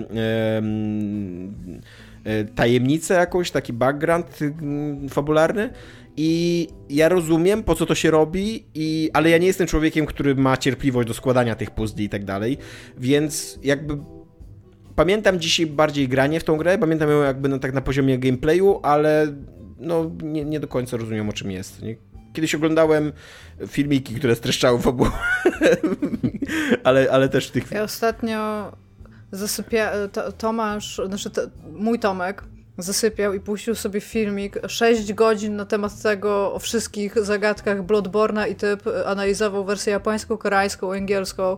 y, 2.27 2.45
tajemnicę 2.55 3.15
jakąś, 3.15 3.51
taki 3.51 3.73
background 3.73 4.43
y, 4.43 4.55
fabularny 5.09 5.71
i 6.17 6.69
ja 6.91 7.09
rozumiem, 7.09 7.63
po 7.63 7.75
co 7.75 7.87
to 7.87 7.95
się 7.95 8.11
robi, 8.11 8.67
i, 8.75 9.11
ale 9.13 9.31
ja 9.31 9.39
nie 9.39 9.47
jestem 9.47 9.67
człowiekiem, 9.67 10.07
który 10.07 10.35
ma 10.35 10.57
cierpliwość 10.57 11.09
do 11.09 11.15
składania 11.15 11.55
tych 11.55 11.71
puzli 11.71 12.05
i 12.05 12.09
tak 12.09 12.25
dalej, 12.25 12.59
więc 12.99 13.59
jakby 13.63 13.99
pamiętam 14.97 15.41
dzisiaj 15.41 15.67
bardziej 15.67 16.09
granie 16.09 16.41
w 16.41 16.45
tą 16.45 16.57
grę, 16.57 16.79
pamiętam 16.79 17.11
ją 17.11 17.23
jakby 17.23 17.49
no, 17.49 17.59
tak 17.59 17.75
na 17.75 17.81
poziomie 17.81 18.19
gameplayu, 18.19 18.81
ale 18.83 19.35
no 19.79 20.11
nie, 20.23 20.45
nie 20.45 20.61
do 20.61 20.69
końca 20.69 20.97
rozumiem 20.97 21.29
o 21.29 21.33
czym 21.33 21.51
jest. 21.51 21.83
Nie? 21.83 21.97
Kiedyś 22.35 22.55
oglądałem 22.55 23.13
filmiki, 23.67 24.15
które 24.15 24.37
streszczały 24.37 24.79
fabułę, 24.79 25.11
ale, 26.85 27.11
ale 27.11 27.29
też 27.29 27.51
tych... 27.51 27.71
Ja 27.71 27.83
ostatnio 27.83 28.73
zasypia... 29.33 29.93
To, 30.13 30.33
Tomasz, 30.33 31.01
znaczy 31.07 31.31
to, 31.31 31.43
mój 31.73 31.99
Tomek 31.99 32.45
zasypiał 32.79 33.35
i 33.35 33.41
puścił 33.41 33.75
sobie 33.75 34.01
filmik 34.01 34.59
6 34.69 35.13
godzin 35.13 35.57
na 35.57 35.65
temat 35.65 36.03
tego 36.03 36.55
o 36.55 36.59
wszystkich 36.59 37.25
zagadkach 37.25 37.83
Bloodborna 37.83 38.47
i 38.47 38.55
typ 38.55 38.83
analizował 39.07 39.65
wersję 39.65 39.93
japońską, 39.93 40.37
koreańską, 40.37 40.93
angielską 40.93 41.57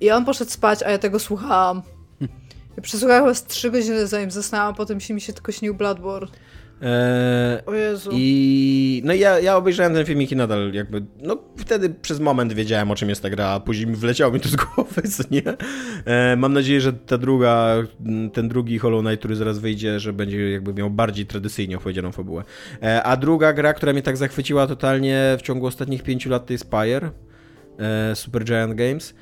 i 0.00 0.10
on 0.10 0.24
poszedł 0.24 0.50
spać, 0.50 0.82
a 0.82 0.90
ja 0.90 0.98
tego 0.98 1.18
słuchałam. 1.18 1.82
I 2.78 2.80
przesłuchałem 2.80 3.34
z 3.34 3.44
3 3.44 3.70
godziny 3.70 4.06
zanim 4.06 4.30
zasnęłam, 4.30 4.74
potem 4.74 5.00
się 5.00 5.14
mi 5.14 5.20
się 5.20 5.32
tylko 5.32 5.52
śnił 5.52 5.74
Bloodborne. 5.74 6.28
Eee, 6.82 7.64
o 7.66 7.74
Jezu. 7.74 8.10
I 8.14 9.02
no 9.04 9.14
ja, 9.14 9.40
ja 9.40 9.56
obejrzałem 9.56 9.94
ten 9.94 10.06
filmik 10.06 10.32
i 10.32 10.36
nadal 10.36 10.72
jakby, 10.72 11.02
no 11.22 11.38
wtedy 11.56 11.90
przez 11.90 12.20
moment 12.20 12.52
wiedziałem 12.52 12.90
o 12.90 12.96
czym 12.96 13.08
jest 13.08 13.22
ta 13.22 13.30
gra, 13.30 13.46
a 13.46 13.60
później 13.60 13.86
wleciało 13.86 14.32
mi 14.32 14.40
to 14.40 14.48
z 14.48 14.56
głowy, 14.56 15.02
co 15.02 15.22
nie? 15.30 15.42
Eee, 16.06 16.36
mam 16.36 16.52
nadzieję, 16.52 16.80
że 16.80 16.92
ta 16.92 17.18
druga, 17.18 17.74
ten 18.32 18.48
drugi 18.48 18.78
Hollow 18.78 19.04
Knight, 19.04 19.18
który 19.18 19.36
zaraz 19.36 19.58
wyjdzie, 19.58 20.00
że 20.00 20.12
będzie 20.12 20.50
jakby 20.50 20.74
miał 20.74 20.90
bardziej 20.90 21.26
tradycyjnie 21.26 21.76
opowiedzianą 21.76 22.12
fabułę. 22.12 22.44
Eee, 22.82 23.00
a 23.04 23.16
druga 23.16 23.52
gra, 23.52 23.72
która 23.74 23.92
mnie 23.92 24.02
tak 24.02 24.16
zachwyciła 24.16 24.66
totalnie 24.66 25.36
w 25.38 25.42
ciągu 25.42 25.66
ostatnich 25.66 26.02
pięciu 26.02 26.30
lat 26.30 26.46
to 26.46 26.52
jest. 26.52 26.70
Eee, 26.74 27.10
Super 28.14 28.44
Giant 28.44 28.74
Games. 28.74 29.14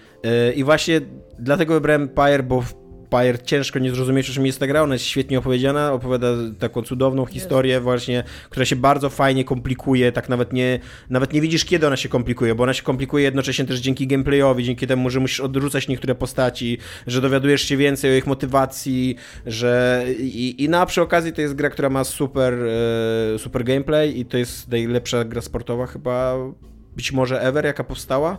I 0.57 0.65
właśnie 0.65 1.01
dlatego 1.39 1.75
wybrałem 1.75 2.09
Pyre, 2.09 2.43
bo 2.43 2.61
w 2.61 2.88
Pyre 3.11 3.39
ciężko 3.39 3.79
nie 3.79 3.91
zrozumieć, 3.91 4.31
o 4.31 4.33
czym 4.33 4.47
jest 4.47 4.61
ta 4.61 4.67
gra. 4.67 4.83
Ona 4.83 4.95
jest 4.95 5.05
świetnie 5.05 5.39
opowiedziana, 5.39 5.93
opowiada 5.93 6.27
taką 6.59 6.83
cudowną 6.83 7.27
historię 7.27 7.81
właśnie, 7.81 8.25
która 8.51 8.67
się 8.67 8.77
bardzo 8.77 9.11
fajnie 9.11 9.45
komplikuje, 9.45 10.13
tak 10.13 10.29
nawet 10.29 10.53
nie, 10.53 10.79
nawet 11.11 11.33
nie 11.33 11.41
widzisz, 11.41 11.65
kiedy 11.65 11.87
ona 11.87 11.97
się 11.97 12.09
komplikuje, 12.09 12.55
bo 12.55 12.63
ona 12.63 12.75
się 12.75 12.83
komplikuje 12.83 13.25
jednocześnie 13.25 13.65
też 13.65 13.81
dzięki 13.81 14.07
gameplayowi, 14.07 14.65
dzięki 14.65 14.87
temu, 14.87 15.11
że 15.11 15.21
musisz 15.21 15.41
odrzucać 15.41 15.89
niektóre 15.89 16.15
postaci, 16.15 16.79
że 17.07 17.21
dowiadujesz 17.21 17.63
się 17.63 17.77
więcej 17.77 18.13
o 18.13 18.15
ich 18.15 18.27
motywacji, 18.27 19.17
że 19.47 20.05
i, 20.19 20.65
i 20.65 20.69
na 20.69 20.87
przy 20.87 21.03
okazji 21.03 21.33
to 21.33 21.41
jest 21.41 21.55
gra, 21.55 21.71
która 21.71 21.91
ma 21.91 22.05
super, 22.05 22.55
e, 23.35 23.39
super 23.39 23.65
gameplay 23.65 24.21
i 24.21 24.25
to 24.25 24.39
jest 24.39 24.69
najlepsza 24.69 25.25
gra 25.25 25.41
sportowa 25.41 25.87
chyba 25.87 26.37
być 26.97 27.13
może 27.13 27.43
ever, 27.43 27.65
jaka 27.65 27.85
powstała. 27.85 28.39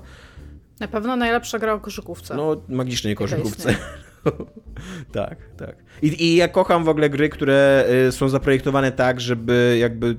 Na 0.79 0.87
pewno 0.87 1.15
najlepsza 1.15 1.59
gra 1.59 1.73
o 1.73 1.79
koszykówce. 1.79 2.35
No, 2.35 2.61
magicznej 2.69 3.15
koszykówce. 3.15 3.75
tak, 5.11 5.37
tak. 5.57 5.75
I, 6.01 6.23
I 6.23 6.35
ja 6.35 6.47
kocham 6.47 6.83
w 6.83 6.89
ogóle 6.89 7.09
gry, 7.09 7.29
które 7.29 7.85
y, 8.07 8.11
są 8.11 8.29
zaprojektowane 8.29 8.91
tak, 8.91 9.21
żeby 9.21 9.77
jakby 9.79 10.15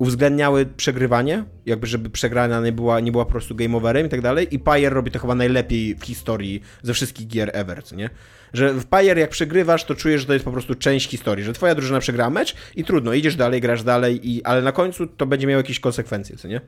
uwzględniały 0.00 0.66
przegrywanie, 0.66 1.44
jakby 1.66 1.86
żeby 1.86 2.10
przegrana 2.10 2.60
nie 2.60 2.72
była, 2.72 3.00
nie 3.00 3.12
była 3.12 3.24
po 3.24 3.30
prostu 3.30 3.54
game 3.54 3.76
overem 3.76 4.06
i 4.06 4.08
tak 4.08 4.20
dalej. 4.20 4.54
I 4.54 4.58
Pyre 4.58 4.90
robi 4.90 5.10
to 5.10 5.18
chyba 5.18 5.34
najlepiej 5.34 5.94
w 5.94 6.04
historii 6.04 6.62
ze 6.82 6.94
wszystkich 6.94 7.26
gier 7.26 7.50
ever, 7.52 7.84
co 7.84 7.96
nie? 7.96 8.10
Że 8.52 8.74
w 8.74 8.86
Pyre 8.86 9.20
jak 9.20 9.30
przegrywasz, 9.30 9.84
to 9.84 9.94
czujesz, 9.94 10.20
że 10.20 10.26
to 10.26 10.32
jest 10.32 10.44
po 10.44 10.52
prostu 10.52 10.74
część 10.74 11.10
historii, 11.10 11.44
że 11.44 11.52
twoja 11.52 11.74
drużyna 11.74 12.00
przegrała 12.00 12.30
mecz 12.30 12.54
i 12.76 12.84
trudno, 12.84 13.12
idziesz 13.12 13.36
dalej, 13.36 13.60
grasz 13.60 13.82
dalej, 13.82 14.30
i, 14.30 14.44
ale 14.44 14.62
na 14.62 14.72
końcu 14.72 15.06
to 15.06 15.26
będzie 15.26 15.46
miało 15.46 15.60
jakieś 15.60 15.80
konsekwencje, 15.80 16.36
co 16.36 16.48
nie? 16.48 16.60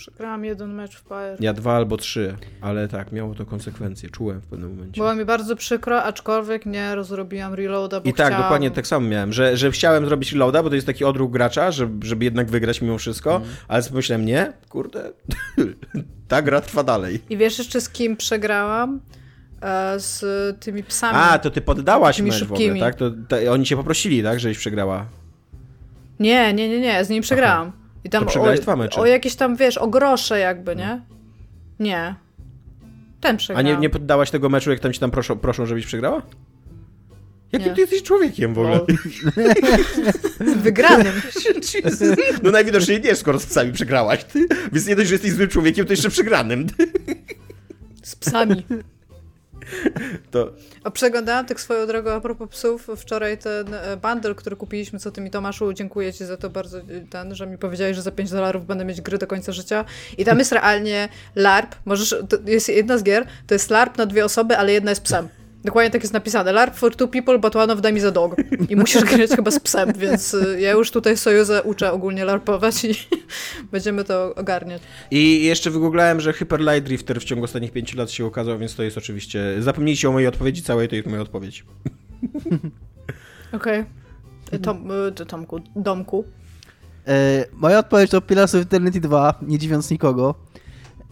Przegrałam 0.00 0.44
jeden 0.44 0.74
mecz 0.74 0.96
w 0.96 1.02
Pyre. 1.02 1.36
Ja 1.40 1.52
dwa 1.52 1.76
albo 1.76 1.96
trzy, 1.96 2.36
ale 2.60 2.88
tak, 2.88 3.12
miało 3.12 3.34
to 3.34 3.46
konsekwencje, 3.46 4.10
czułem 4.10 4.40
w 4.40 4.46
pewnym 4.46 4.70
momencie. 4.70 5.00
Było 5.00 5.14
mi 5.14 5.24
bardzo 5.24 5.56
przykro, 5.56 6.02
aczkolwiek 6.02 6.66
nie 6.66 6.94
rozrobiłam 6.94 7.54
reloada, 7.54 8.00
bo 8.00 8.10
I 8.10 8.14
tak, 8.14 8.26
chciałam... 8.26 8.42
dokładnie 8.42 8.70
tak 8.70 8.86
samo 8.86 9.08
miałem, 9.08 9.32
że, 9.32 9.56
że 9.56 9.70
chciałem 9.70 10.06
zrobić 10.06 10.32
reloada, 10.32 10.62
bo 10.62 10.68
to 10.68 10.74
jest 10.74 10.86
taki 10.86 11.04
odruch 11.04 11.30
gracza, 11.30 11.70
żeby, 11.70 12.06
żeby 12.06 12.24
jednak 12.24 12.50
wygrać 12.50 12.80
mimo 12.80 12.98
wszystko, 12.98 13.36
mm. 13.36 13.48
ale 13.68 13.82
sobie 13.82 13.90
pomyślałem, 13.90 14.26
nie, 14.26 14.52
kurde, 14.68 15.12
ta 16.28 16.42
gra 16.42 16.60
trwa 16.60 16.82
dalej. 16.82 17.20
I 17.30 17.36
wiesz 17.36 17.58
jeszcze 17.58 17.80
z 17.80 17.88
kim 17.88 18.16
przegrałam? 18.16 19.00
E, 19.62 20.00
z 20.00 20.24
tymi 20.60 20.82
psami. 20.82 21.18
A, 21.18 21.38
to 21.38 21.50
ty 21.50 21.60
poddałaś 21.60 22.20
mecz 22.20 22.44
w 22.44 22.52
ogóle, 22.52 22.80
tak? 22.80 22.94
To, 22.94 23.10
to, 23.28 23.52
oni 23.52 23.64
cię 23.64 23.76
poprosili, 23.76 24.22
tak, 24.22 24.40
żeś 24.40 24.58
przegrała? 24.58 25.06
Nie, 26.20 26.54
nie, 26.54 26.68
nie, 26.68 26.80
nie, 26.80 27.04
z 27.04 27.08
nim 27.08 27.22
przegrałam. 27.22 27.68
Aha. 27.68 27.79
I 28.04 28.10
tam 28.10 28.26
to 28.26 28.42
o, 28.42 28.54
dwa 28.54 28.76
mecze. 28.76 29.00
o 29.00 29.06
jakieś 29.06 29.34
tam, 29.34 29.56
wiesz, 29.56 29.78
o 29.78 29.88
grosze 29.88 30.38
jakby, 30.38 30.76
nie? 30.76 31.00
Nie. 31.80 32.14
Ten 33.20 33.36
przegrał. 33.36 33.58
A 33.58 33.62
nie, 33.62 33.76
nie 33.76 33.90
poddałaś 33.90 34.30
tego 34.30 34.48
meczu, 34.48 34.70
jak 34.70 34.80
tam 34.80 34.92
ci 34.92 35.00
tam 35.00 35.10
proszą, 35.10 35.38
proszą 35.38 35.66
żebyś 35.66 35.86
przegrała? 35.86 36.22
Jakim 37.52 37.68
nie. 37.68 37.74
ty 37.74 37.80
jesteś 37.80 38.02
człowiekiem 38.02 38.54
w 38.54 38.58
ogóle? 38.58 38.80
No. 38.88 40.52
Wygranym. 40.62 41.12
no 42.42 42.50
najwidoczniej 42.50 43.00
nie, 43.00 43.16
skoro 43.16 43.38
z 43.38 43.46
psami 43.46 43.72
przegrałaś. 43.72 44.24
Ty. 44.24 44.46
Więc 44.72 44.86
nie 44.86 44.96
dość, 44.96 45.08
że 45.08 45.14
jesteś 45.14 45.32
złym 45.32 45.48
człowiekiem, 45.48 45.86
to 45.86 45.92
jeszcze 45.92 46.10
przegranym. 46.10 46.66
Z 48.02 48.16
psami. 48.16 48.64
To... 50.30 50.52
A 50.84 50.90
przeglądałam 50.90 51.46
tak 51.46 51.60
swoją 51.60 51.86
drogą 51.86 52.10
a 52.10 52.20
propos 52.20 52.48
psów. 52.48 52.88
Wczoraj 52.96 53.38
ten 53.38 53.74
e, 53.74 53.96
bundle, 53.96 54.34
który 54.34 54.56
kupiliśmy, 54.56 54.98
co 54.98 55.10
ty 55.10 55.20
mi 55.20 55.30
Tomaszu, 55.30 55.72
dziękuję 55.72 56.12
ci 56.12 56.24
za 56.24 56.36
to 56.36 56.50
bardzo, 56.50 56.78
e, 56.78 56.82
ten, 57.10 57.34
że 57.34 57.46
mi 57.46 57.58
powiedziałeś, 57.58 57.96
że 57.96 58.02
za 58.02 58.10
5 58.10 58.30
dolarów 58.30 58.66
będę 58.66 58.84
mieć 58.84 59.00
gry 59.00 59.18
do 59.18 59.26
końca 59.26 59.52
życia. 59.52 59.84
I 60.18 60.24
tam 60.24 60.38
jest 60.38 60.52
realnie 60.52 61.08
LARP. 61.34 61.74
Możesz, 61.84 62.14
jest 62.46 62.68
jedna 62.68 62.98
z 62.98 63.02
gier, 63.02 63.26
to 63.46 63.54
jest 63.54 63.70
LARP 63.70 63.98
na 63.98 64.06
dwie 64.06 64.24
osoby, 64.24 64.56
ale 64.56 64.72
jedna 64.72 64.90
jest 64.90 65.02
psem. 65.02 65.28
Dokładnie 65.64 65.90
tak 65.90 66.02
jest 66.02 66.12
napisane. 66.12 66.52
LARP 66.52 66.74
for 66.74 66.96
two 66.96 67.08
people, 67.08 67.38
but 67.38 67.56
one 67.56 67.72
of 67.72 67.82
them 67.82 67.96
is 67.96 68.04
a 68.04 68.10
dog. 68.10 68.36
I 68.68 68.76
musisz 68.76 69.04
grać 69.04 69.30
chyba 69.30 69.50
z 69.50 69.60
psem, 69.60 69.92
więc 69.98 70.34
y, 70.34 70.60
ja 70.60 70.70
już 70.70 70.90
tutaj 70.90 71.16
Sojuzę 71.16 71.62
uczę 71.62 71.92
ogólnie 71.92 72.24
LARPować 72.24 72.84
i 72.84 72.94
będziemy 73.72 74.04
to 74.04 74.34
ogarniać. 74.34 74.82
I 75.10 75.44
jeszcze 75.44 75.70
wygooglałem, 75.70 76.20
że 76.20 76.32
Hyper 76.32 76.60
Light 76.60 76.82
Drifter 76.82 77.20
w 77.20 77.24
ciągu 77.24 77.44
ostatnich 77.44 77.72
pięciu 77.72 77.98
lat 77.98 78.10
się 78.10 78.26
ukazał, 78.26 78.58
więc 78.58 78.74
to 78.74 78.82
jest 78.82 78.98
oczywiście... 78.98 79.62
Zapomnijcie 79.62 80.08
o 80.08 80.12
mojej 80.12 80.28
odpowiedzi 80.28 80.62
całej, 80.62 80.88
to 80.88 80.96
jest 80.96 81.08
moja 81.08 81.22
odpowiedź. 81.22 81.64
Okej. 83.52 83.84
Okay. 84.48 84.58
Tom, 84.58 84.90
y, 85.20 85.26
Tomku, 85.26 85.60
Domku. 85.76 86.24
E, 87.08 87.44
moja 87.52 87.78
odpowiedź 87.78 88.10
to 88.10 88.20
Pillars 88.20 88.54
of 88.54 88.62
Eternity 88.62 89.00
2, 89.00 89.38
nie 89.42 89.58
dziwiąc 89.58 89.90
nikogo. 89.90 90.34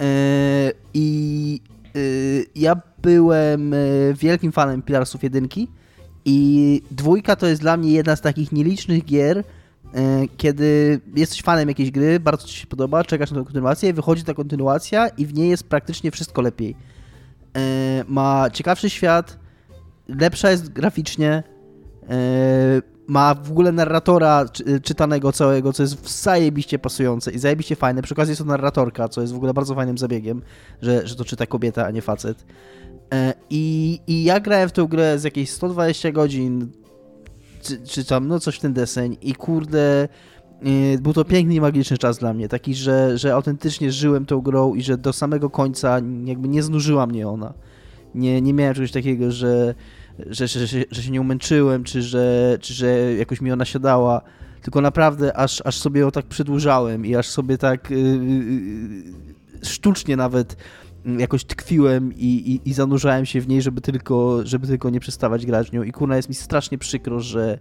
E, 0.01 0.73
I 0.95 1.61
Y, 1.97 2.47
ja 2.55 2.77
byłem 3.03 3.75
y, 3.75 4.15
wielkim 4.19 4.53
fanem 4.53 4.83
Pilarsów 4.83 5.23
jedynki 5.23 5.69
i 6.25 6.83
dwójka 6.91 7.37
to 7.37 7.47
jest 7.47 7.61
dla 7.61 7.77
mnie 7.77 7.93
jedna 7.93 8.17
z 8.17 8.21
takich 8.21 8.53
nielicznych 8.53 9.05
gier, 9.05 9.39
y, 9.39 9.43
kiedy 10.37 11.01
jesteś 11.17 11.43
fanem 11.43 11.69
jakiejś 11.69 11.91
gry, 11.91 12.21
bardzo 12.21 12.47
ci 12.47 12.57
się 12.57 12.67
podoba, 12.67 13.05
czekasz 13.05 13.31
na 13.31 13.39
tę 13.39 13.45
kontynuację, 13.45 13.93
wychodzi 13.93 14.25
ta 14.25 14.35
kontynuacja 14.35 15.09
i 15.09 15.27
w 15.27 15.35
niej 15.35 15.51
jest 15.51 15.65
praktycznie 15.65 16.11
wszystko 16.11 16.43
lepiej. 16.43 16.77
Ma 18.09 18.51
ciekawszy 18.53 18.91
świat, 18.91 19.39
lepsza 20.09 20.51
jest 20.51 20.73
graficznie, 20.73 21.43
ma 23.09 23.35
w 23.35 23.51
ogóle 23.51 23.73
narratora 23.73 24.45
czytanego 24.83 25.33
całego, 25.33 25.73
co 25.73 25.83
jest 25.83 26.23
zajebiście 26.23 26.79
pasujące 26.79 27.31
i 27.31 27.39
zajebiście 27.39 27.77
fajne. 27.77 28.03
Przy 28.03 28.15
okazji 28.15 28.31
jest 28.31 28.43
to 28.43 28.49
narratorka, 28.49 29.09
co 29.09 29.21
jest 29.21 29.33
w 29.33 29.37
ogóle 29.37 29.55
bardzo 29.55 29.75
fajnym 29.75 29.99
zabiegiem, 29.99 30.43
że, 30.83 31.07
że 31.07 31.17
to 31.17 31.25
czyta 31.25 31.47
kobieta, 31.47 31.87
a 31.87 31.91
nie 31.91 32.03
facet. 32.03 32.45
E, 33.13 33.35
I, 33.51 34.01
I 34.07 34.25
ja 34.25 34.41
grałem 34.41 34.69
w 34.69 34.73
tę 34.73 34.87
grę 34.91 35.19
z 35.19 35.25
jakieś 35.25 35.51
120 35.51 36.13
godzin, 36.13 36.69
czy, 37.63 37.79
czy 37.79 38.05
tam, 38.05 38.29
no 38.29 38.41
coś 38.41 38.57
w 38.57 38.61
ten 38.61 38.73
deseń 38.73 39.17
i 39.23 39.35
kurde, 39.35 40.09
e, 40.63 40.99
był 40.99 41.13
to 41.13 41.25
piękny 41.25 41.55
i 41.55 41.61
magiczny 41.61 41.99
czas 41.99 42.19
dla 42.19 42.35
mnie, 42.35 42.49
taki, 42.49 42.75
że, 42.75 43.19
że 43.19 43.35
autentycznie 43.35 43.93
żyłem 43.93 44.27
tą 44.27 44.41
grą 44.41 44.75
i 44.75 44.83
że 44.83 44.99
do 44.99 45.13
samego 45.13 45.51
końca 45.51 46.01
jakby 46.25 46.49
nie 46.49 46.63
znużyła 46.63 47.07
mnie 47.07 47.29
ona. 47.29 47.55
Nie, 48.15 48.43
nie 48.43 48.55
miałem 48.55 48.75
czegoś 48.75 48.93
takiego, 48.93 49.31
że 49.31 49.75
że, 50.27 50.49
że, 50.49 50.67
że, 50.91 51.03
się 51.03 51.11
nie 51.11 51.21
umęczyłem, 51.21 51.85
czy 51.85 52.03
że, 52.03 52.59
czy 52.61 52.75
że 52.75 53.15
jakoś 53.15 53.41
mi 53.41 53.53
ona 53.53 53.65
siadała, 53.65 54.21
tylko 54.63 54.81
naprawdę 54.81 55.37
aż, 55.37 55.63
aż 55.65 55.79
sobie 55.79 56.01
ją 56.01 56.11
tak 56.11 56.27
przedłużałem 56.27 57.07
i 57.07 57.17
aż 57.17 57.29
sobie 57.29 57.59
tak 57.59 57.91
yy, 57.91 57.99
sztucznie 59.63 60.17
nawet 60.17 60.57
jakoś 61.19 61.45
tkwiłem 61.45 62.13
i, 62.17 62.25
i, 62.25 62.69
i, 62.69 62.73
zanurzałem 62.73 63.27
się 63.27 63.41
w 63.41 63.49
niej, 63.49 63.63
żeby 63.63 63.81
tylko, 63.81 64.47
żeby 64.47 64.67
tylko 64.67 64.91
nie 64.91 65.01
przestawać 65.01 65.47
grać 65.47 65.71
w 65.71 65.73
nią. 65.73 65.83
I 65.83 65.93
kurna, 65.93 66.17
jest 66.17 66.29
mi 66.29 66.35
strasznie 66.35 66.79
przykro, 66.79 67.21
że, 67.21 67.59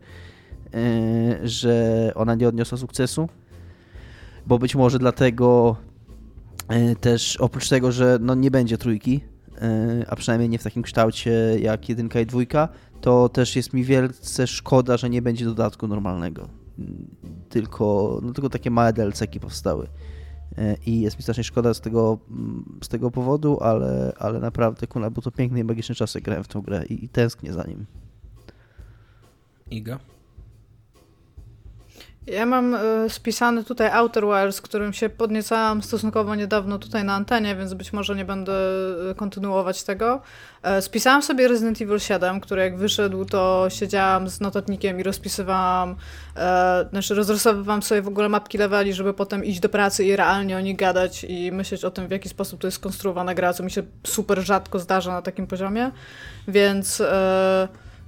yy, 0.74 1.48
że 1.48 2.12
ona 2.16 2.36
nie 2.36 2.48
odniosła 2.48 2.78
sukcesu, 2.78 3.30
bo 4.48 4.60
być 4.60 4.76
może 4.76 5.00
dlatego 5.00 5.76
yy, 6.70 6.96
też 6.96 7.38
oprócz 7.38 7.70
tego, 7.70 7.92
że 7.92 8.18
no 8.22 8.36
nie 8.36 8.52
będzie 8.52 8.78
trójki, 8.78 9.22
E, 9.62 10.06
a 10.08 10.16
przynajmniej 10.16 10.50
nie 10.50 10.58
w 10.58 10.64
takim 10.64 10.84
kształcie 10.84 11.32
jak 11.60 11.90
jedynka 11.90 12.20
i 12.20 12.26
dwójka, 12.26 12.70
to 13.02 13.30
też 13.30 13.56
jest 13.56 13.74
mi 13.74 13.84
wielce 13.84 14.48
szkoda, 14.48 14.98
że 14.98 15.10
nie 15.10 15.22
będzie 15.22 15.46
dodatku 15.46 15.88
normalnego. 15.88 16.50
Tylko, 17.50 18.20
no 18.24 18.34
tylko 18.34 18.50
takie 18.50 18.72
małe 18.72 18.94
DLC-ki 18.94 19.40
powstały. 19.40 19.88
E, 20.58 20.78
I 20.86 21.02
jest 21.02 21.18
mi 21.18 21.24
strasznie 21.24 21.44
szkoda 21.44 21.74
z 21.74 21.82
tego, 21.82 22.18
mm, 22.32 22.80
z 22.84 22.88
tego 22.88 23.12
powodu, 23.12 23.60
ale, 23.62 24.14
ale 24.20 24.40
naprawdę, 24.40 24.88
kuna, 24.88 25.10
był 25.10 25.22
to 25.22 25.32
piękny 25.32 25.60
i 25.60 25.64
magiczny 25.64 25.96
czas, 25.96 26.16
jak 26.16 26.24
grałem 26.24 26.44
w 26.44 26.48
tą 26.48 26.62
grę 26.62 26.86
i, 26.86 27.06
i 27.06 27.10
tęsknię 27.10 27.54
za 27.54 27.64
nim. 27.64 27.86
Iga? 29.72 30.00
Ja 32.28 32.46
mam 32.46 32.76
y, 32.76 33.10
spisany 33.10 33.64
tutaj 33.64 33.90
Outer 33.90 34.24
Wilds, 34.24 34.62
którym 34.62 34.94
się 34.94 35.10
podniecałam 35.10 35.84
stosunkowo 35.84 36.36
niedawno 36.36 36.80
tutaj 36.80 37.04
na 37.04 37.14
antenie, 37.14 37.56
więc 37.56 37.74
być 37.74 37.94
może 37.94 38.16
nie 38.16 38.26
będę 38.26 38.54
e, 39.12 39.16
kontynuować 39.16 39.84
tego. 39.84 40.22
E, 40.64 40.82
spisałam 40.82 41.24
sobie 41.24 41.48
Resident 41.48 41.82
Evil 41.82 42.00
7, 42.00 42.40
który 42.40 42.62
jak 42.62 42.78
wyszedł, 42.78 43.26
to 43.26 43.66
siedziałam 43.70 44.30
z 44.30 44.42
notatnikiem 44.42 45.00
i 45.00 45.04
rozpisywałam, 45.04 45.96
e, 46.36 46.86
znaczy 46.90 47.16
rozrysowywałam 47.16 47.84
sobie 47.84 48.02
w 48.02 48.08
ogóle 48.08 48.30
mapki 48.30 48.58
leveli, 48.58 48.94
żeby 48.94 49.14
potem 49.14 49.46
iść 49.46 49.60
do 49.60 49.70
pracy 49.70 50.06
i 50.06 50.16
realnie 50.16 50.58
o 50.58 50.60
nich 50.60 50.78
gadać 50.78 51.24
i 51.24 51.52
myśleć 51.52 51.86
o 51.86 51.92
tym, 51.92 52.08
w 52.08 52.12
jaki 52.12 52.30
sposób 52.30 52.62
to 52.62 52.68
jest 52.68 52.78
skonstruowana 52.78 53.34
gra, 53.34 53.54
co 53.54 53.64
mi 53.64 53.72
się 53.72 53.84
super 54.04 54.40
rzadko 54.40 54.80
zdarza 54.80 55.12
na 55.12 55.22
takim 55.22 55.48
poziomie, 55.48 55.92
więc... 56.48 57.04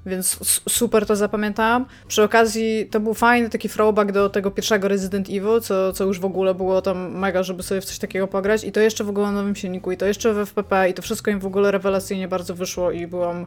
więc 0.05 0.39
super 0.69 1.05
to 1.05 1.15
zapamiętałam. 1.15 1.85
Przy 2.07 2.23
okazji 2.23 2.88
to 2.91 2.99
był 2.99 3.13
fajny 3.13 3.49
taki 3.49 3.69
throwback 3.69 4.12
do 4.12 4.29
tego 4.29 4.51
pierwszego 4.51 4.88
Resident 4.88 5.29
Evil, 5.29 5.62
co, 5.62 5.93
co 5.93 6.03
już 6.03 6.19
w 6.19 6.25
ogóle 6.25 6.55
było 6.55 6.81
tam 6.81 7.17
mega, 7.17 7.43
żeby 7.43 7.63
sobie 7.63 7.81
w 7.81 7.85
coś 7.85 7.99
takiego 7.99 8.27
pograć. 8.27 8.63
I 8.63 8.71
to 8.71 8.79
jeszcze 8.79 9.03
w 9.03 9.09
ogóle 9.09 9.27
na 9.27 9.31
nowym 9.31 9.55
silniku 9.55 9.91
i 9.91 9.97
to 9.97 10.05
jeszcze 10.05 10.33
w 10.33 10.38
FPP 10.38 10.89
i 10.89 10.93
to 10.93 11.01
wszystko 11.01 11.31
im 11.31 11.39
w 11.39 11.45
ogóle 11.45 11.71
rewelacyjnie 11.71 12.27
bardzo 12.27 12.55
wyszło 12.55 12.91
i 12.91 13.07
byłam 13.07 13.45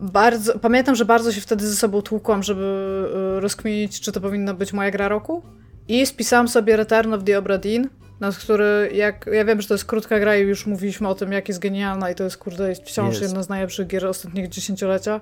bardzo, 0.00 0.58
pamiętam, 0.58 0.94
że 0.94 1.04
bardzo 1.04 1.32
się 1.32 1.40
wtedy 1.40 1.68
ze 1.68 1.76
sobą 1.76 2.02
tłukłam, 2.02 2.42
żeby 2.42 3.06
y, 3.36 3.40
rozkminić, 3.40 4.00
czy 4.00 4.12
to 4.12 4.20
powinna 4.20 4.54
być 4.54 4.72
moja 4.72 4.90
gra 4.90 5.08
roku. 5.08 5.42
I 5.88 6.06
spisałam 6.06 6.48
sobie 6.48 6.76
Return 6.76 7.14
of 7.14 7.24
the 7.24 7.38
Obra 7.38 7.58
Dinn, 7.58 7.88
na 8.20 8.32
który, 8.32 8.90
jak, 8.94 9.30
ja 9.32 9.44
wiem, 9.44 9.60
że 9.60 9.68
to 9.68 9.74
jest 9.74 9.84
krótka 9.84 10.20
gra 10.20 10.36
i 10.36 10.42
już 10.42 10.66
mówiliśmy 10.66 11.08
o 11.08 11.14
tym, 11.14 11.32
jak 11.32 11.48
jest 11.48 11.60
genialna 11.60 12.10
i 12.10 12.14
to 12.14 12.24
jest, 12.24 12.36
kurde, 12.36 12.68
jest 12.68 12.82
wciąż 12.82 13.08
jest. 13.08 13.22
jedna 13.22 13.42
z 13.42 13.48
najlepszych 13.48 13.86
gier 13.86 14.06
ostatnich 14.06 14.48
dziesięciolecia, 14.48 15.20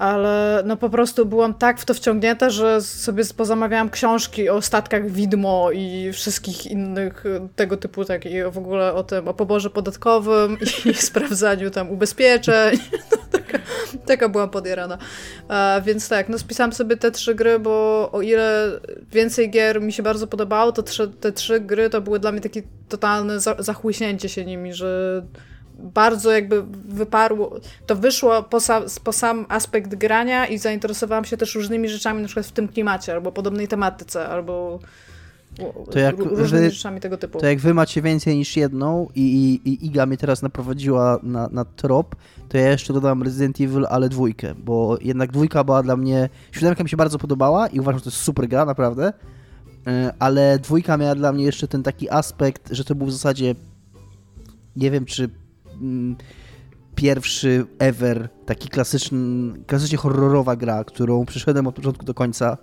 ale 0.00 0.62
no 0.66 0.76
po 0.76 0.90
prostu 0.90 1.26
byłam 1.26 1.54
tak 1.54 1.80
w 1.80 1.84
to 1.84 1.94
wciągnięta, 1.94 2.50
że 2.50 2.80
sobie 2.80 3.24
pozamawiałam 3.36 3.90
książki 3.90 4.48
o 4.48 4.62
statkach 4.62 5.10
widmo 5.10 5.70
i 5.70 6.12
wszystkich 6.12 6.66
innych 6.66 7.24
tego 7.56 7.76
typu, 7.76 8.04
tak 8.04 8.26
i 8.26 8.42
w 8.50 8.58
ogóle 8.58 8.92
o 8.94 9.04
tym, 9.04 9.28
o 9.28 9.34
poborze 9.34 9.70
podatkowym 9.70 10.56
i 10.84 10.94
sprawdzaniu 11.10 11.70
tam 11.70 11.90
ubezpieczeń. 11.90 12.78
taka, 13.32 13.58
taka 14.06 14.28
byłam 14.28 14.50
podjarana. 14.50 14.98
A, 15.48 15.80
więc 15.84 16.08
tak, 16.08 16.28
no 16.28 16.38
spisałam 16.38 16.72
sobie 16.72 16.96
te 16.96 17.10
trzy 17.10 17.34
gry, 17.34 17.58
bo 17.58 18.08
o 18.12 18.22
ile 18.22 18.70
więcej 19.12 19.50
gier 19.50 19.82
mi 19.82 19.92
się 19.92 20.02
bardzo 20.02 20.26
podobało, 20.26 20.72
to 20.72 20.82
trzy, 20.82 21.08
te 21.08 21.32
trzy 21.32 21.60
gry 21.60 21.90
to 21.90 22.00
były 22.00 22.18
dla 22.18 22.32
mnie 22.32 22.40
takie 22.40 22.62
totalne 22.88 23.40
za, 23.40 23.56
zachłyśnięcie 23.58 24.28
się 24.28 24.44
nimi, 24.44 24.74
że 24.74 25.22
bardzo 25.82 26.32
jakby 26.32 26.62
wyparło, 26.88 27.60
to 27.86 27.96
wyszło 27.96 28.42
po, 28.42 28.58
po 29.04 29.12
sam 29.12 29.46
aspekt 29.48 29.94
grania 29.94 30.46
i 30.46 30.58
zainteresowałam 30.58 31.24
się 31.24 31.36
też 31.36 31.54
różnymi 31.54 31.88
rzeczami, 31.88 32.20
na 32.22 32.26
przykład 32.26 32.46
w 32.46 32.52
tym 32.52 32.68
klimacie, 32.68 33.12
albo 33.12 33.32
podobnej 33.32 33.68
tematyce, 33.68 34.28
albo 34.28 34.78
to 35.90 35.98
jak 35.98 36.18
różnymi 36.18 36.64
wy, 36.64 36.70
rzeczami 36.70 37.00
tego 37.00 37.16
typu. 37.16 37.38
To 37.38 37.46
jak 37.46 37.58
wy 37.58 37.74
macie 37.74 38.02
więcej 38.02 38.36
niż 38.36 38.56
jedną 38.56 39.08
i, 39.14 39.20
i, 39.64 39.68
i 39.68 39.86
Iga 39.86 40.06
mnie 40.06 40.16
teraz 40.16 40.42
naprowadziła 40.42 41.18
na, 41.22 41.48
na 41.48 41.64
trop, 41.64 42.16
to 42.48 42.58
ja 42.58 42.70
jeszcze 42.70 42.92
dodam 42.92 43.22
Resident 43.22 43.60
Evil, 43.60 43.86
ale 43.90 44.08
dwójkę, 44.08 44.54
bo 44.54 44.98
jednak 45.00 45.32
dwójka 45.32 45.64
była 45.64 45.82
dla 45.82 45.96
mnie, 45.96 46.28
siódemka 46.52 46.82
mi 46.82 46.90
się 46.90 46.96
bardzo 46.96 47.18
podobała 47.18 47.68
i 47.68 47.80
uważam, 47.80 47.98
że 47.98 48.04
to 48.04 48.10
jest 48.10 48.22
super 48.22 48.48
gra, 48.48 48.64
naprawdę, 48.64 49.12
e, 49.86 50.14
ale 50.18 50.58
dwójka 50.58 50.96
miała 50.96 51.14
dla 51.14 51.32
mnie 51.32 51.44
jeszcze 51.44 51.68
ten 51.68 51.82
taki 51.82 52.10
aspekt, 52.10 52.68
że 52.70 52.84
to 52.84 52.94
był 52.94 53.06
w 53.06 53.12
zasadzie 53.12 53.54
nie 54.76 54.90
wiem, 54.90 55.04
czy 55.04 55.30
pierwszy 56.94 57.66
ever 57.78 58.28
taki 58.46 58.68
klasyczny, 58.68 59.18
klasycznie 59.66 59.98
horrorowa 59.98 60.56
gra, 60.56 60.84
którą 60.84 61.24
przyszedłem 61.24 61.66
od 61.66 61.74
początku 61.74 62.04
do 62.04 62.14
końca 62.14 62.56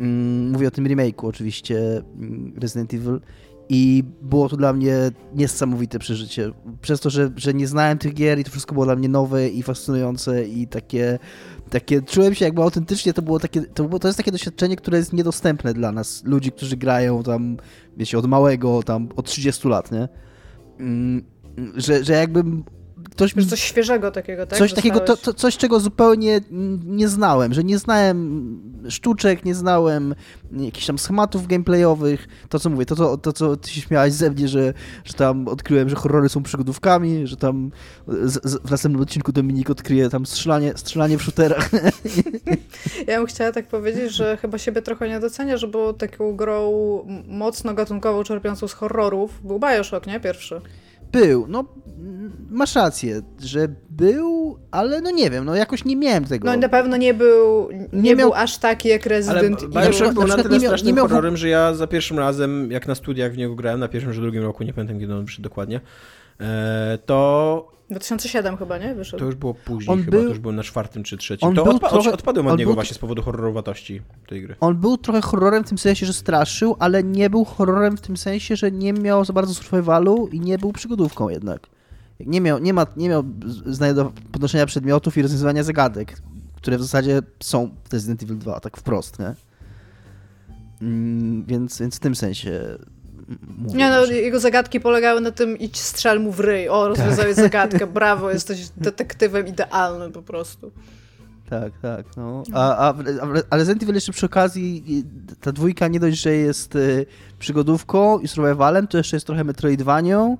Mm, 0.00 0.50
mówię 0.50 0.68
o 0.68 0.70
tym 0.70 0.84
remake'u 0.84 1.26
oczywiście 1.26 2.02
mm, 2.16 2.52
Resident 2.56 2.94
Evil 2.94 3.20
i 3.68 4.04
było 4.22 4.48
to 4.48 4.56
dla 4.56 4.72
mnie 4.72 4.96
niesamowite 5.34 5.98
przeżycie. 5.98 6.50
Przez 6.80 7.00
to, 7.00 7.10
że, 7.10 7.30
że 7.36 7.54
nie 7.54 7.66
znałem 7.66 7.98
tych 7.98 8.14
gier 8.14 8.38
i 8.38 8.44
to 8.44 8.50
wszystko 8.50 8.72
było 8.72 8.84
dla 8.84 8.96
mnie 8.96 9.08
nowe 9.08 9.48
i 9.48 9.62
fascynujące 9.62 10.44
i 10.44 10.66
takie, 10.66 11.18
takie 11.70 12.02
czułem 12.02 12.34
się 12.34 12.44
jakby 12.44 12.62
autentycznie 12.62 13.12
to 13.12 13.22
było 13.22 13.38
takie, 13.38 13.62
to, 13.62 13.98
to 13.98 14.08
jest 14.08 14.16
takie 14.16 14.32
doświadczenie, 14.32 14.76
które 14.76 14.98
jest 14.98 15.12
niedostępne 15.12 15.74
dla 15.74 15.92
nas, 15.92 16.24
ludzi, 16.24 16.52
którzy 16.52 16.76
grają 16.76 17.22
tam, 17.22 17.56
wiecie, 17.96 18.18
od 18.18 18.26
małego, 18.26 18.82
tam 18.82 19.08
od 19.16 19.26
30 19.26 19.68
lat, 19.68 19.92
nie? 19.92 20.08
Że, 21.76 22.04
że 22.04 22.12
jakbym 22.12 22.64
ktoś 23.14 23.36
mi... 23.36 23.46
Coś 23.46 23.60
świeżego 23.60 24.10
takiego, 24.10 24.46
tak? 24.46 24.58
Coś 24.58 24.72
takiego, 24.72 25.00
to, 25.00 25.16
to, 25.16 25.34
coś 25.34 25.56
czego 25.56 25.80
zupełnie 25.80 26.40
nie 26.86 27.08
znałem, 27.08 27.54
że 27.54 27.64
nie 27.64 27.78
znałem 27.78 28.60
sztuczek, 28.88 29.44
nie 29.44 29.54
znałem 29.54 30.14
jakichś 30.52 30.86
tam 30.86 30.98
schematów 30.98 31.46
gameplayowych. 31.46 32.28
To, 32.48 32.58
co 32.58 32.70
mówię, 32.70 32.86
to, 32.86 32.96
to, 32.96 33.16
to 33.16 33.32
co 33.32 33.56
ty 33.56 33.70
się 33.70 33.80
śmiałaś 33.80 34.12
ze 34.12 34.30
mnie, 34.30 34.48
że, 34.48 34.74
że 35.04 35.14
tam 35.14 35.48
odkryłem, 35.48 35.88
że 35.88 35.96
horrory 35.96 36.28
są 36.28 36.42
przygodówkami, 36.42 37.26
że 37.26 37.36
tam 37.36 37.70
z, 38.08 38.50
z, 38.50 38.56
w 38.66 38.70
następnym 38.70 39.02
odcinku 39.02 39.32
Dominik 39.32 39.70
odkryje 39.70 40.10
tam 40.10 40.26
strzelanie, 40.26 40.72
strzelanie 40.76 41.18
w 41.18 41.22
shooterach. 41.22 41.70
Ja 43.06 43.18
bym 43.18 43.26
chciała 43.26 43.52
tak 43.52 43.68
powiedzieć, 43.68 44.12
że 44.12 44.36
chyba 44.36 44.58
siebie 44.58 44.82
trochę 44.82 45.08
nie 45.08 45.20
docenia, 45.20 45.56
że 45.56 45.68
było 45.68 45.92
taką 45.92 46.36
grą 46.36 46.72
mocno 47.28 47.74
gatunkową, 47.74 48.24
czerpiącą 48.24 48.68
z 48.68 48.72
horrorów. 48.72 49.40
Był 49.44 49.58
Bioshock, 49.60 50.06
nie? 50.06 50.20
Pierwszy. 50.20 50.60
Był, 51.14 51.46
no 51.48 51.64
masz 52.50 52.74
rację, 52.74 53.22
że 53.44 53.68
był, 53.90 54.58
ale 54.70 55.00
no 55.00 55.10
nie 55.10 55.30
wiem, 55.30 55.44
no 55.44 55.54
jakoś 55.54 55.84
nie 55.84 55.96
miałem 55.96 56.24
tego. 56.24 56.46
No 56.46 56.56
na 56.56 56.68
pewno 56.68 56.96
nie 56.96 57.14
był, 57.14 57.68
nie, 57.70 58.02
nie 58.02 58.16
miał... 58.16 58.30
był 58.30 58.38
aż 58.38 58.58
taki 58.58 58.88
jak 58.88 59.06
Resident 59.06 59.62
Evil. 59.62 59.78
Ale 59.78 59.86
Bioshock 59.86 60.14
był 60.14 60.26
na, 60.26 60.36
tyle 60.36 60.58
nie 60.58 60.66
strasznym 60.66 60.96
miał... 60.96 61.08
horrorem, 61.08 61.36
że 61.36 61.48
ja 61.48 61.74
za 61.74 61.86
pierwszym 61.86 62.18
razem, 62.18 62.70
jak 62.70 62.86
na 62.86 62.94
studiach 62.94 63.32
w 63.32 63.36
niego 63.36 63.54
grałem, 63.54 63.80
na 63.80 63.88
pierwszym 63.88 64.12
czy 64.12 64.20
drugim 64.20 64.42
roku, 64.42 64.64
nie 64.64 64.72
pamiętam 64.72 65.00
kiedy 65.00 65.14
on 65.14 65.24
przyszedł 65.24 65.48
dokładnie, 65.48 65.80
to 67.06 67.74
2007 67.90 68.56
chyba, 68.56 68.78
nie? 68.78 68.94
Wyszedł. 68.94 69.18
To 69.18 69.24
już 69.24 69.34
było 69.34 69.54
później 69.54 69.92
on 69.92 70.04
chyba, 70.04 70.10
był, 70.10 70.22
to 70.22 70.28
już 70.28 70.38
było 70.38 70.52
na 70.52 70.62
czwartym 70.62 71.02
czy 71.02 71.16
trzecim. 71.16 71.48
On 71.48 71.54
to 71.54 71.64
odpa 71.64 71.88
trochę, 71.88 72.12
odpadłem 72.12 72.46
od 72.46 72.58
niego 72.58 72.68
był, 72.68 72.74
właśnie 72.74 72.94
z 72.94 72.98
powodu 72.98 73.22
horrorowatości 73.22 74.02
tej 74.26 74.42
gry. 74.42 74.56
On 74.60 74.76
był 74.76 74.98
trochę 74.98 75.20
horrorem 75.20 75.64
w 75.64 75.68
tym 75.68 75.78
sensie, 75.78 76.06
że 76.06 76.12
straszył, 76.12 76.76
ale 76.78 77.02
nie 77.02 77.30
był 77.30 77.44
horrorem 77.44 77.96
w 77.96 78.00
tym 78.00 78.16
sensie, 78.16 78.56
że 78.56 78.70
nie 78.70 78.92
miał 78.92 79.24
za 79.24 79.32
bardzo 79.32 79.54
survivalu 79.54 80.28
i 80.32 80.40
nie 80.40 80.58
był 80.58 80.72
przygodówką 80.72 81.28
jednak. 81.28 81.66
Nie 82.20 82.40
miał, 82.40 82.58
nie 82.58 82.72
ma, 82.74 82.86
nie 82.96 83.08
miał 83.08 83.24
podnoszenia 84.32 84.66
przedmiotów 84.66 85.16
i 85.16 85.22
rozwiązywania 85.22 85.62
zagadek, 85.62 86.18
które 86.56 86.78
w 86.78 86.82
zasadzie 86.82 87.22
są 87.40 87.70
w 87.88 87.92
Resident 87.92 88.22
Evil 88.22 88.38
2, 88.38 88.60
tak 88.60 88.76
wprost, 88.76 89.18
nie? 89.18 89.34
Mm, 90.82 91.44
więc, 91.44 91.80
więc 91.80 91.96
w 91.96 92.00
tym 92.00 92.14
sensie 92.14 92.78
Mówię, 93.58 93.78
nie 93.78 93.90
no, 93.90 94.04
jego 94.04 94.40
zagadki 94.40 94.80
polegały 94.80 95.20
na 95.20 95.30
tym 95.30 95.58
idź 95.58 95.80
strzel 95.80 96.20
mu 96.20 96.32
w 96.32 96.40
ryj, 96.40 96.68
o 96.68 96.88
rozwiązałeś 96.88 97.36
tak. 97.36 97.44
zagadkę, 97.52 97.86
brawo, 97.86 98.30
jesteś 98.30 98.68
detektywem 98.76 99.46
idealnym 99.46 100.12
po 100.12 100.22
prostu. 100.22 100.72
Tak, 101.50 101.72
tak, 101.82 102.16
no. 102.16 102.42
A, 102.52 102.88
a, 102.88 102.94
a 103.50 103.56
Resident 103.56 103.82
Evil 103.82 103.94
jeszcze 103.94 104.12
przy 104.12 104.26
okazji, 104.26 105.04
ta 105.40 105.52
dwójka 105.52 105.88
nie 105.88 106.00
dość, 106.00 106.20
że 106.20 106.34
jest 106.34 106.76
y, 106.76 107.06
przygodówką 107.38 108.18
i 108.18 108.28
survivalem, 108.28 108.86
to 108.86 108.98
jeszcze 108.98 109.16
jest 109.16 109.26
trochę 109.26 109.44
Metroidvanią 109.44 110.36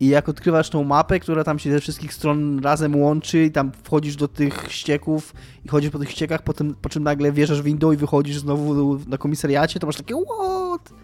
i 0.00 0.08
jak 0.08 0.28
odkrywasz 0.28 0.70
tą 0.70 0.84
mapę, 0.84 1.20
która 1.20 1.44
tam 1.44 1.58
się 1.58 1.72
ze 1.72 1.80
wszystkich 1.80 2.14
stron 2.14 2.58
razem 2.58 2.96
łączy 2.96 3.44
i 3.44 3.50
tam 3.50 3.72
wchodzisz 3.82 4.16
do 4.16 4.28
tych 4.28 4.66
ścieków 4.68 5.34
i 5.64 5.68
chodzisz 5.68 5.90
po 5.90 5.98
tych 5.98 6.10
ściekach, 6.10 6.42
potem, 6.42 6.74
po 6.82 6.88
czym 6.88 7.02
nagle 7.02 7.32
wjeżdżasz 7.32 7.62
windą 7.62 7.92
i 7.92 7.96
wychodzisz 7.96 8.38
znowu 8.38 8.98
na 9.06 9.18
komisariacie, 9.18 9.80
to 9.80 9.86
masz 9.86 9.96
takie 9.96 10.14
what? 10.14 10.97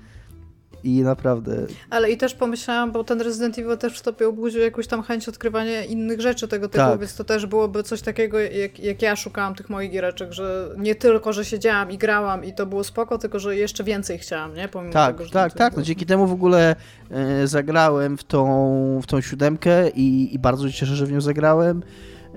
I 0.85 1.03
naprawdę... 1.03 1.67
Ale 1.91 2.11
i 2.11 2.17
też 2.17 2.35
pomyślałam, 2.35 2.93
bo 2.93 3.05
ten 3.05 3.21
Resident 3.21 3.59
Evil 3.59 3.79
też 3.79 3.99
w 3.99 4.03
tobie 4.03 4.29
obudził 4.29 4.61
jakąś 4.61 4.87
tam 4.87 5.03
chęć 5.03 5.29
odkrywania 5.29 5.85
innych 5.85 6.21
rzeczy 6.21 6.49
tego 6.49 6.69
typu, 6.69 6.85
tak. 6.85 7.01
więc 7.01 7.17
to 7.17 7.25
też 7.25 7.47
byłoby 7.47 7.83
coś 7.83 8.03
takiego, 8.03 8.39
jak, 8.39 8.79
jak 8.79 9.03
ja 9.03 9.17
szukałam 9.17 9.55
tych 9.55 9.71
moich 9.71 9.91
giereczek, 9.91 10.33
że 10.33 10.69
nie 10.79 10.95
tylko, 10.95 11.33
że 11.33 11.45
siedziałam 11.45 11.91
i 11.91 11.99
grałam 11.99 12.45
i 12.45 12.53
to 12.53 12.67
było 12.67 12.85
spoko, 12.85 13.19
tylko, 13.19 13.39
że 13.39 13.57
jeszcze 13.57 13.85
więcej 13.85 14.19
chciałam, 14.19 14.55
nie? 14.55 14.69
Pomimo 14.69 14.93
tak, 14.93 15.15
tego, 15.17 15.25
że 15.25 15.31
tak, 15.31 15.53
tak. 15.53 15.77
No, 15.77 15.83
dzięki 15.83 16.07
temu 16.07 16.27
w 16.27 16.33
ogóle 16.33 16.77
e, 17.11 17.47
zagrałem 17.47 18.19
w 18.19 18.25
tą, 18.25 19.01
w 19.03 19.07
tą 19.07 19.21
siódemkę 19.21 19.89
i, 19.89 20.35
i 20.35 20.39
bardzo 20.39 20.71
się 20.71 20.75
cieszę, 20.75 20.97
że 20.97 21.07
w 21.07 21.13
nią 21.13 21.21
zagrałem. 21.21 21.83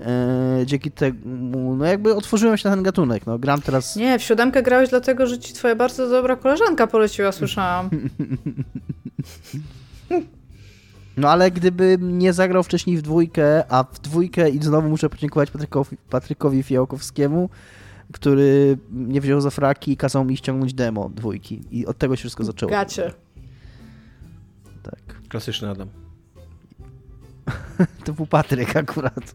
E, 0.06 0.62
dzięki 0.66 0.90
temu, 0.90 1.76
no 1.76 1.84
jakby 1.84 2.14
otworzyłem 2.14 2.56
się 2.56 2.68
na 2.68 2.74
ten 2.74 2.84
gatunek, 2.84 3.26
no 3.26 3.38
gram 3.38 3.62
teraz... 3.62 3.96
Nie, 3.96 4.18
w 4.18 4.22
siódemkę 4.22 4.62
grałeś 4.62 4.88
dlatego, 4.90 5.26
że 5.26 5.38
ci 5.38 5.52
twoja 5.52 5.76
bardzo 5.76 6.08
dobra 6.08 6.36
koleżanka 6.36 6.86
poleciła, 6.86 7.32
słyszałam. 7.32 7.90
No 11.18 11.30
ale 11.30 11.50
gdybym 11.50 12.18
nie 12.18 12.32
zagrał 12.32 12.62
wcześniej 12.62 12.96
w 12.96 13.02
dwójkę, 13.02 13.72
a 13.72 13.84
w 13.84 13.98
dwójkę 13.98 14.50
i 14.50 14.62
znowu 14.62 14.88
muszę 14.88 15.10
podziękować 15.10 15.50
Patrykowi, 15.50 15.96
Patrykowi 16.10 16.62
Fiołkowskiemu, 16.62 17.50
który 18.12 18.78
mnie 18.90 19.20
wziął 19.20 19.40
za 19.40 19.50
fraki 19.50 19.92
i 19.92 19.96
kazał 19.96 20.24
mi 20.24 20.36
ściągnąć 20.36 20.74
demo 20.74 21.10
dwójki. 21.14 21.60
I 21.70 21.86
od 21.86 21.98
tego 21.98 22.16
się 22.16 22.20
wszystko 22.20 22.44
zaczęło. 22.44 22.70
Gacie. 22.70 23.12
Tak. 24.82 25.28
Klasyczny 25.28 25.70
Adam. 25.70 25.88
to 28.04 28.12
był 28.12 28.26
Patryk 28.26 28.76
akurat. 28.76 29.34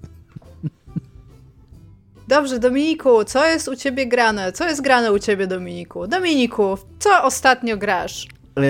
Dobrze, 2.33 2.59
Dominiku, 2.59 3.23
co 3.23 3.45
jest 3.45 3.67
u 3.67 3.75
ciebie 3.75 4.07
grane? 4.07 4.51
Co 4.51 4.67
jest 4.67 4.81
grane 4.81 5.11
u 5.11 5.19
ciebie, 5.19 5.47
Dominiku? 5.47 6.07
Dominiku, 6.07 6.77
co 6.99 7.23
ostatnio 7.23 7.77
grasz? 7.77 8.27
Yy, 8.57 8.63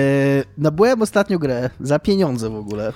nabyłem 0.58 1.02
ostatnio 1.02 1.38
grę 1.38 1.70
za 1.80 1.98
pieniądze 1.98 2.50
w 2.50 2.56
ogóle. 2.56 2.92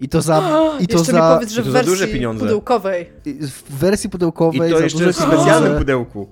I 0.00 0.08
to 0.08 0.22
za. 0.22 0.38
I 0.80 0.86
to 0.86 0.98
jeszcze 0.98 1.12
za, 1.12 1.30
mi 1.30 1.34
powiedz, 1.34 1.50
że 1.50 1.62
w 1.62 1.66
wersji 1.66 1.92
duże 1.92 2.06
pieniądze. 2.06 2.40
pudełkowej. 2.40 3.10
W 3.42 3.78
wersji 3.78 4.10
pudełkowej. 4.10 4.70
I 4.70 4.72
to 4.72 4.80
jeszcze 4.80 5.12
w 5.12 5.16
specjalnym 5.16 5.78
pudełku. 5.78 6.28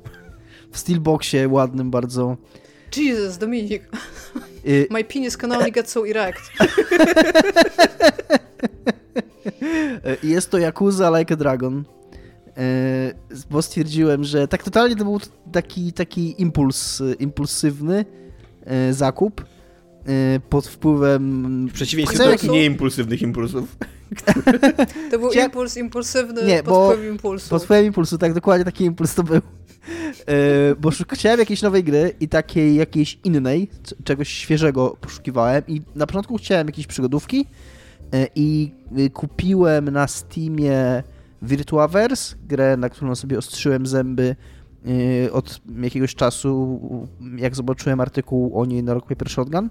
W 0.72 0.78
steelboxie 0.78 1.48
ładnym 1.48 1.90
bardzo. 1.90 2.36
Jesus, 2.96 3.38
Dominik. 3.38 3.82
Y 4.66 4.86
My 4.94 5.04
penis 5.04 5.36
can 5.36 5.52
only 5.52 5.70
get 5.70 5.90
so 5.90 6.08
erect. 6.08 6.42
Jest 10.22 10.50
to 10.50 10.58
Yakuza 10.58 11.18
Like 11.18 11.34
a 11.34 11.36
Dragon. 11.36 11.84
E, 12.56 13.14
bo 13.50 13.62
stwierdziłem, 13.62 14.24
że 14.24 14.48
tak 14.48 14.62
totalnie 14.62 14.96
to 14.96 15.04
był 15.04 15.20
taki, 15.52 15.92
taki 15.92 16.42
impuls, 16.42 17.02
impulsywny 17.18 18.04
e, 18.64 18.92
zakup 18.92 19.40
e, 19.40 20.40
pod 20.40 20.66
wpływem... 20.66 21.68
W 21.68 21.72
przeciwieństwie 21.72 22.18
do 22.46 22.52
nieimpulsywnych 22.52 23.22
impulsów. 23.22 23.76
To 25.10 25.18
był 25.18 25.30
impuls 25.32 25.76
impulsywny 25.76 26.44
nie, 26.44 26.62
pod 26.62 26.66
bo, 26.66 26.90
wpływem 26.90 27.12
impulsu. 27.12 27.50
Pod 27.50 27.64
wpływem 27.64 27.86
impulsu, 27.86 28.18
tak, 28.18 28.34
dokładnie 28.34 28.64
taki 28.64 28.84
impuls 28.84 29.14
to 29.14 29.22
był. 29.22 29.40
bo 30.80 30.90
chciałem 31.12 31.40
jakiejś 31.40 31.62
nowej 31.62 31.84
gry 31.84 32.14
i 32.20 32.28
takiej 32.28 32.74
jakiejś 32.74 33.18
innej, 33.24 33.68
czegoś 34.04 34.28
świeżego 34.28 34.96
poszukiwałem 35.00 35.62
i 35.68 35.82
na 35.94 36.06
początku 36.06 36.36
chciałem 36.36 36.66
jakieś 36.66 36.86
przygodówki 36.86 37.46
i 38.34 38.70
kupiłem 39.12 39.90
na 39.90 40.06
Steamie 40.06 41.02
Virtuaverse, 41.46 42.36
grę, 42.48 42.76
na 42.76 42.88
którą 42.88 43.14
sobie 43.14 43.38
ostrzyłem 43.38 43.86
zęby 43.86 44.36
y, 45.26 45.32
od 45.32 45.60
jakiegoś 45.82 46.14
czasu, 46.14 46.80
jak 47.36 47.54
zobaczyłem 47.54 48.00
artykuł 48.00 48.60
o 48.60 48.66
niej 48.66 48.82
na 48.82 48.94
Rock 48.94 49.08
Paper 49.08 49.28
Shotgun. 49.28 49.70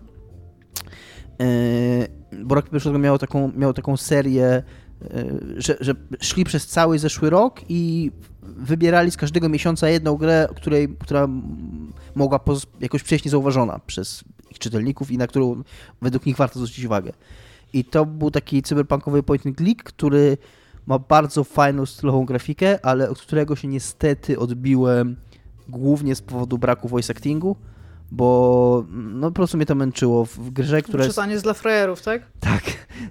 Y, 1.42 2.08
bo 2.44 2.56
Rock 2.56 2.66
Paper 2.66 2.82
Shotgun 2.82 3.02
miało 3.02 3.18
taką, 3.18 3.52
miało 3.56 3.74
taką 3.74 3.98
serię, 3.98 4.64
y, 5.02 5.56
że, 5.58 5.78
że 5.80 5.94
szli 6.22 6.44
przez 6.44 6.68
cały 6.68 7.00
zeszły 7.00 7.30
rok 7.30 7.62
i 7.70 8.12
wybierali 8.42 9.12
z 9.12 9.18
każdego 9.18 9.50
miesiąca 9.50 9.90
jedną 9.90 10.16
grę, 10.16 10.48
której, 10.56 10.96
która 11.00 11.28
mogła 12.16 12.40
jakoś 12.80 13.04
przejść 13.04 13.26
niezauważona 13.26 13.80
przez 13.80 14.24
ich 14.52 14.60
czytelników 14.60 15.12
i 15.12 15.18
na 15.18 15.28
którą 15.28 15.64
według 16.02 16.26
nich 16.26 16.38
warto 16.38 16.60
zwrócić 16.60 16.86
uwagę. 16.86 17.12
I 17.74 17.86
to 17.86 18.06
był 18.06 18.32
taki 18.32 18.62
cyberpunkowy 18.62 19.24
point 19.24 19.48
and 19.48 19.58
click, 19.58 19.84
który 19.84 20.38
ma 20.88 21.00
bardzo 21.00 21.44
fajną, 21.44 21.86
stylową 21.86 22.26
grafikę, 22.26 22.86
ale 22.86 23.10
od 23.10 23.22
którego 23.22 23.56
się 23.56 23.68
niestety 23.68 24.40
odbiłem 24.40 25.16
głównie 25.70 26.16
z 26.16 26.22
powodu 26.22 26.58
braku 26.58 26.88
voice 26.88 27.14
actingu, 27.14 27.56
bo 28.12 28.86
no 28.92 29.28
po 29.28 29.34
prostu 29.34 29.58
mnie 29.58 29.66
to 29.66 29.76
męczyło 29.76 30.26
w 30.26 30.50
grze, 30.50 30.82
która 30.82 31.04
jest... 31.04 31.16
Czytanie 31.16 31.34
jest 31.34 31.46
dla 31.46 31.54
frajerów, 31.54 32.02
tak? 32.02 32.22
Tak, 32.40 32.64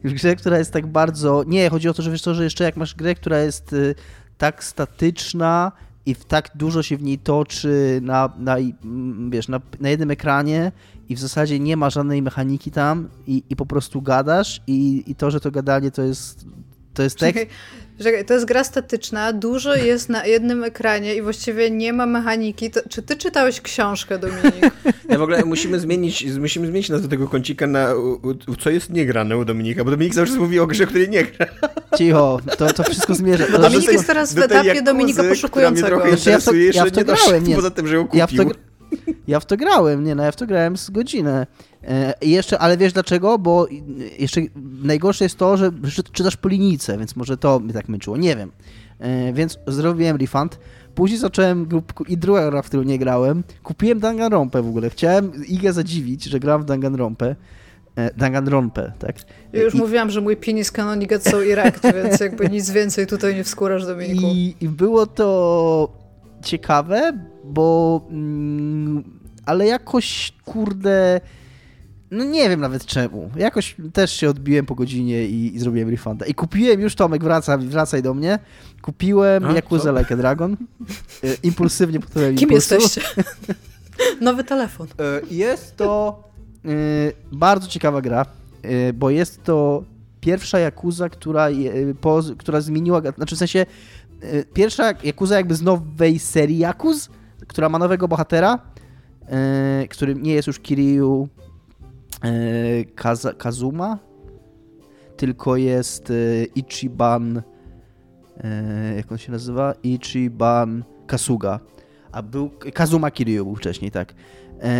w 0.05 0.13
grze, 0.13 0.37
która 0.37 0.59
jest 0.59 0.73
tak 0.73 0.87
bardzo... 0.87 1.45
Nie, 1.47 1.71
chodzi 1.71 1.89
o 1.89 1.95
to, 1.95 2.03
że 2.03 2.11
wiesz 2.11 2.23
to, 2.23 2.35
że 2.35 2.45
jeszcze 2.45 2.65
jak 2.65 2.77
masz 2.77 2.95
grę, 2.95 3.15
która 3.15 3.39
jest 3.39 3.73
y, 3.73 3.95
tak 4.39 4.65
statyczna 4.65 5.73
i 6.07 6.15
w 6.15 6.25
tak 6.25 6.51
dużo 6.55 6.83
się 6.83 6.97
w 6.97 7.03
niej 7.03 7.19
toczy 7.19 8.01
na, 8.03 8.33
na, 8.39 8.57
wiesz, 9.31 9.49
na, 9.49 9.61
na 9.81 9.89
jednym 9.89 10.11
ekranie 10.11 10.73
i 11.09 11.17
w 11.17 11.21
zasadzie 11.21 11.61
nie 11.61 11.77
ma 11.77 11.91
żadnej 11.91 12.23
mechaniki 12.23 12.71
tam 12.71 13.09
i, 13.27 13.43
i 13.51 13.57
po 13.57 13.67
prostu 13.67 14.03
gadasz 14.03 14.61
i, 14.67 15.05
i 15.07 15.15
to, 15.15 15.31
że 15.31 15.41
to 15.41 15.51
gadanie 15.51 15.91
to 15.91 16.03
jest 16.03 16.47
to 16.95 17.03
jest 17.03 17.19
tekst. 17.19 17.47
Czekaj, 18.03 18.25
to 18.25 18.35
jest 18.35 18.47
gra 18.47 18.65
statyczna, 18.65 19.33
dużo 19.33 19.75
jest 19.75 20.09
na 20.09 20.27
jednym 20.27 20.65
ekranie 20.65 21.15
i 21.15 21.23
właściwie 21.23 21.71
nie 21.71 21.93
ma 21.93 22.07
mechaniki. 22.07 22.71
To, 22.71 22.81
czy 22.89 23.03
ty 23.03 23.17
czytałeś 23.17 23.61
książkę, 23.61 24.19
Dominik? 24.19 24.75
Ja 25.09 25.19
w 25.19 25.23
ogóle 25.23 25.45
musimy 25.45 25.81
zmienić, 25.81 26.27
musimy 26.39 26.67
zmienić 26.67 26.89
nazwę 26.89 27.09
tego 27.09 27.29
kącika 27.29 27.67
na 27.67 27.89
co 28.61 28.71
jest 28.71 28.91
niegrane 28.91 29.37
u 29.37 29.45
Dominika, 29.45 29.85
bo 29.85 29.91
Dominik 29.91 30.15
zawsze 30.15 30.35
mówi 30.35 30.61
o 30.61 30.67
grze, 30.67 30.87
której 30.87 31.09
nie 31.09 31.25
gra. 31.25 31.47
Cicho, 31.99 32.41
to, 32.59 32.73
to 32.73 32.83
wszystko 32.83 33.15
zmierza. 33.15 33.47
To 33.47 33.59
Dominik 33.59 33.93
jest 33.93 34.07
teraz 34.07 34.35
w 34.35 34.39
etapie 34.39 34.83
Dominika 34.83 35.25
poszukującego. 35.25 35.89
Mnie 35.89 35.97
trochę 35.97 36.17
znaczy, 36.17 36.31
ja 36.31 36.39
w 36.39 36.45
to, 36.45 36.55
ja 36.55 36.85
w 36.85 36.91
to 36.91 37.05
grałem, 37.05 37.47
nie. 37.47 37.55
poza 37.55 37.71
tym, 37.71 37.89
że 37.89 37.95
ją 37.95 38.05
kupił. 38.05 38.19
Ja 38.19 38.27
w 38.27 38.37
to, 38.37 38.45
ja 39.29 39.41
w 39.41 39.47
to 39.47 39.57
grałem, 39.57 40.05
nie 40.05 40.15
no, 40.15 40.23
ja 40.23 40.33
w 40.33 40.37
to 40.37 40.47
grałem 40.47 40.77
z 40.77 40.91
godzinę. 40.91 41.47
E, 41.85 42.15
I 42.23 42.31
jeszcze, 42.31 42.59
ale 42.59 42.77
wiesz 42.77 42.93
dlaczego? 42.93 43.39
Bo 43.39 43.67
jeszcze 44.19 44.41
najgorsze 44.83 45.25
jest 45.25 45.39
to, 45.39 45.57
że 45.57 45.71
czytasz 46.13 46.37
po 46.37 46.49
linijce, 46.49 46.99
więc 46.99 47.17
może 47.17 47.37
to 47.37 47.61
mnie 47.61 47.73
tak 47.73 47.89
męczyło, 47.89 48.17
nie 48.17 48.37
wiem. 48.37 48.53
E, 48.99 49.33
więc 49.33 49.59
zrobiłem 49.67 50.17
refund, 50.17 50.59
Później 50.95 51.21
zacząłem, 51.21 51.69
i 52.09 52.19
druga 52.19 52.51
gra, 52.51 52.63
w 52.63 52.67
którą 52.67 52.83
nie 52.83 52.99
grałem, 52.99 53.45
kupiłem 53.63 54.01
Danganronpę 54.01 54.63
w 54.63 54.69
ogóle. 54.69 54.91
Chciałem 54.91 55.45
Igę 55.47 55.73
zadziwić, 55.73 56.25
że 56.25 56.41
gram 56.41 56.63
w 56.63 56.65
Danganronpę. 56.65 57.37
E, 57.97 58.15
Danganronpę, 58.15 58.93
tak? 58.99 59.17
Ja 59.53 59.63
już 59.63 59.75
I... 59.75 59.79
mówiłam, 59.79 60.11
że 60.11 60.21
mój 60.21 60.37
penis 60.37 60.71
canonik 60.71 61.23
so 61.23 61.45
erect, 61.45 61.83
więc 62.03 62.21
jakby 62.21 62.49
nic 62.49 62.71
więcej 62.71 63.07
tutaj 63.07 63.35
nie 63.35 63.45
wskórasz, 63.45 63.87
Dominiku. 63.87 64.27
I, 64.27 64.57
I 64.61 64.69
było 64.69 65.07
to 65.07 65.89
ciekawe, 66.43 67.13
bo... 67.55 68.01
Mm, 68.11 69.05
ale 69.47 69.67
jakoś, 69.67 70.33
kurde... 70.45 71.21
No 72.11 72.25
nie 72.25 72.49
wiem 72.49 72.61
nawet 72.61 72.87
czemu. 72.87 73.31
Jakoś 73.37 73.77
też 73.93 74.13
się 74.13 74.31
odbiłem 74.31 74.67
po 74.67 74.75
godzinie 74.75 75.27
i, 75.27 75.57
i 75.57 75.59
zrobiłem 75.59 75.89
refunda. 75.91 76.27
I 76.27 76.35
kupiłem 76.35 76.81
już, 76.81 76.95
Tomek, 76.95 77.25
wraca, 77.25 77.59
wracaj 77.59 78.03
do 78.03 78.15
mnie. 78.15 78.39
Kupiłem 78.83 79.45
A, 79.45 79.53
Yakuza 79.53 79.93
Like 79.93 80.15
a 80.15 80.17
Dragon. 80.17 80.57
E, 81.25 81.37
impulsywnie 81.43 82.01
po 82.01 82.07
Kim 82.07 82.31
impulsu. 82.31 82.75
jesteście? 82.75 83.01
Nowy 84.21 84.45
telefon. 84.45 84.87
E, 84.87 85.21
jest 85.31 85.77
to 85.77 86.23
e, 86.65 86.69
bardzo 87.33 87.69
ciekawa 87.69 88.01
gra, 88.03 88.27
bo 88.95 89.11
jest 89.11 89.43
to 89.43 89.85
pierwsza 90.21 90.59
Yakuza, 90.59 91.09
która, 91.09 91.49
po, 92.01 92.23
która 92.39 92.61
zmieniła, 92.61 93.01
znaczy 93.17 93.37
w 93.37 93.39
sensie 93.39 93.67
pierwsza 94.55 94.93
Yakuza 95.05 95.37
jakby 95.37 95.55
z 95.55 95.63
nowej 95.63 96.19
serii 96.19 96.59
Yakuz, 96.59 97.09
która 97.49 97.69
ma 97.69 97.79
nowego 97.79 98.09
bohatera, 98.09 98.59
którym 99.91 100.23
nie 100.23 100.35
jest 100.35 100.47
już 100.47 100.61
Kiryu 100.61 101.29
Kaza, 102.95 103.33
Kazuma, 103.33 103.99
tylko 105.17 105.57
jest 105.57 106.13
Ichiban 106.55 107.43
e, 108.37 108.97
jak 108.97 109.13
on 109.13 109.19
się 109.19 109.33
nazywa? 109.33 109.75
Ichiban 109.83 110.85
Kasuga. 111.07 111.61
A 112.13 112.23
był 112.23 112.51
Kazuma 112.75 113.11
Kiryu 113.11 113.45
był 113.45 113.57
wcześniej, 113.57 113.91
tak. 113.91 114.15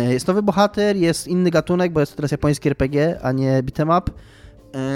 Jest 0.09 0.27
nowy 0.27 0.43
bohater, 0.43 0.95
jest 0.95 1.27
inny 1.27 1.51
gatunek, 1.51 1.93
bo 1.93 1.99
jest 1.99 2.11
to 2.11 2.15
teraz 2.15 2.31
japoński 2.31 2.67
RPG, 2.67 3.19
a 3.21 3.31
nie 3.31 3.63
beat'em 3.63 3.99
up. 3.99 4.11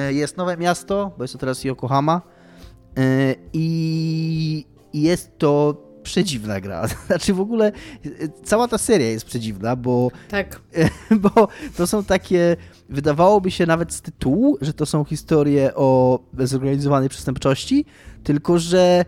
Jest 0.09 0.37
nowe 0.37 0.57
miasto, 0.57 1.11
bo 1.17 1.23
jest 1.23 1.33
to 1.33 1.39
teraz 1.39 1.63
Yokohama. 1.63 2.21
I 3.53 4.65
jest 4.93 5.37
to 5.37 5.77
przedziwna 6.09 6.61
gra. 6.61 6.87
Znaczy 7.07 7.33
w 7.33 7.39
ogóle 7.39 7.71
cała 8.43 8.67
ta 8.67 8.77
seria 8.77 9.09
jest 9.09 9.25
przedziwna, 9.25 9.75
bo, 9.75 10.11
tak. 10.29 10.61
bo 11.23 11.47
to 11.77 11.87
są 11.87 12.03
takie, 12.03 12.57
wydawałoby 12.89 13.51
się 13.51 13.65
nawet 13.65 13.93
z 13.93 14.01
tytułu, 14.01 14.57
że 14.61 14.73
to 14.73 14.85
są 14.85 15.03
historie 15.03 15.75
o 15.75 16.19
zorganizowanej 16.39 17.09
przestępczości, 17.09 17.85
tylko 18.23 18.59
że 18.59 19.05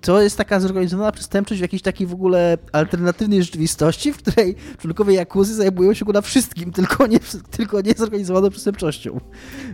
to 0.00 0.22
jest 0.22 0.38
taka 0.38 0.60
zorganizowana 0.60 1.12
przestępczość 1.12 1.60
w 1.60 1.62
jakiejś 1.62 1.82
takiej 1.82 2.06
w 2.06 2.12
ogóle 2.12 2.58
alternatywnej 2.72 3.42
rzeczywistości, 3.42 4.12
w 4.12 4.16
której 4.16 4.56
członkowie 4.78 5.14
Jakuzy 5.14 5.54
zajmują 5.54 5.94
się 5.94 6.04
na 6.04 6.20
wszystkim, 6.20 6.72
tylko 6.72 7.06
nie, 7.06 7.18
tylko 7.56 7.80
nie 7.80 7.92
zorganizowaną 7.96 8.50
przestępczością. 8.50 9.20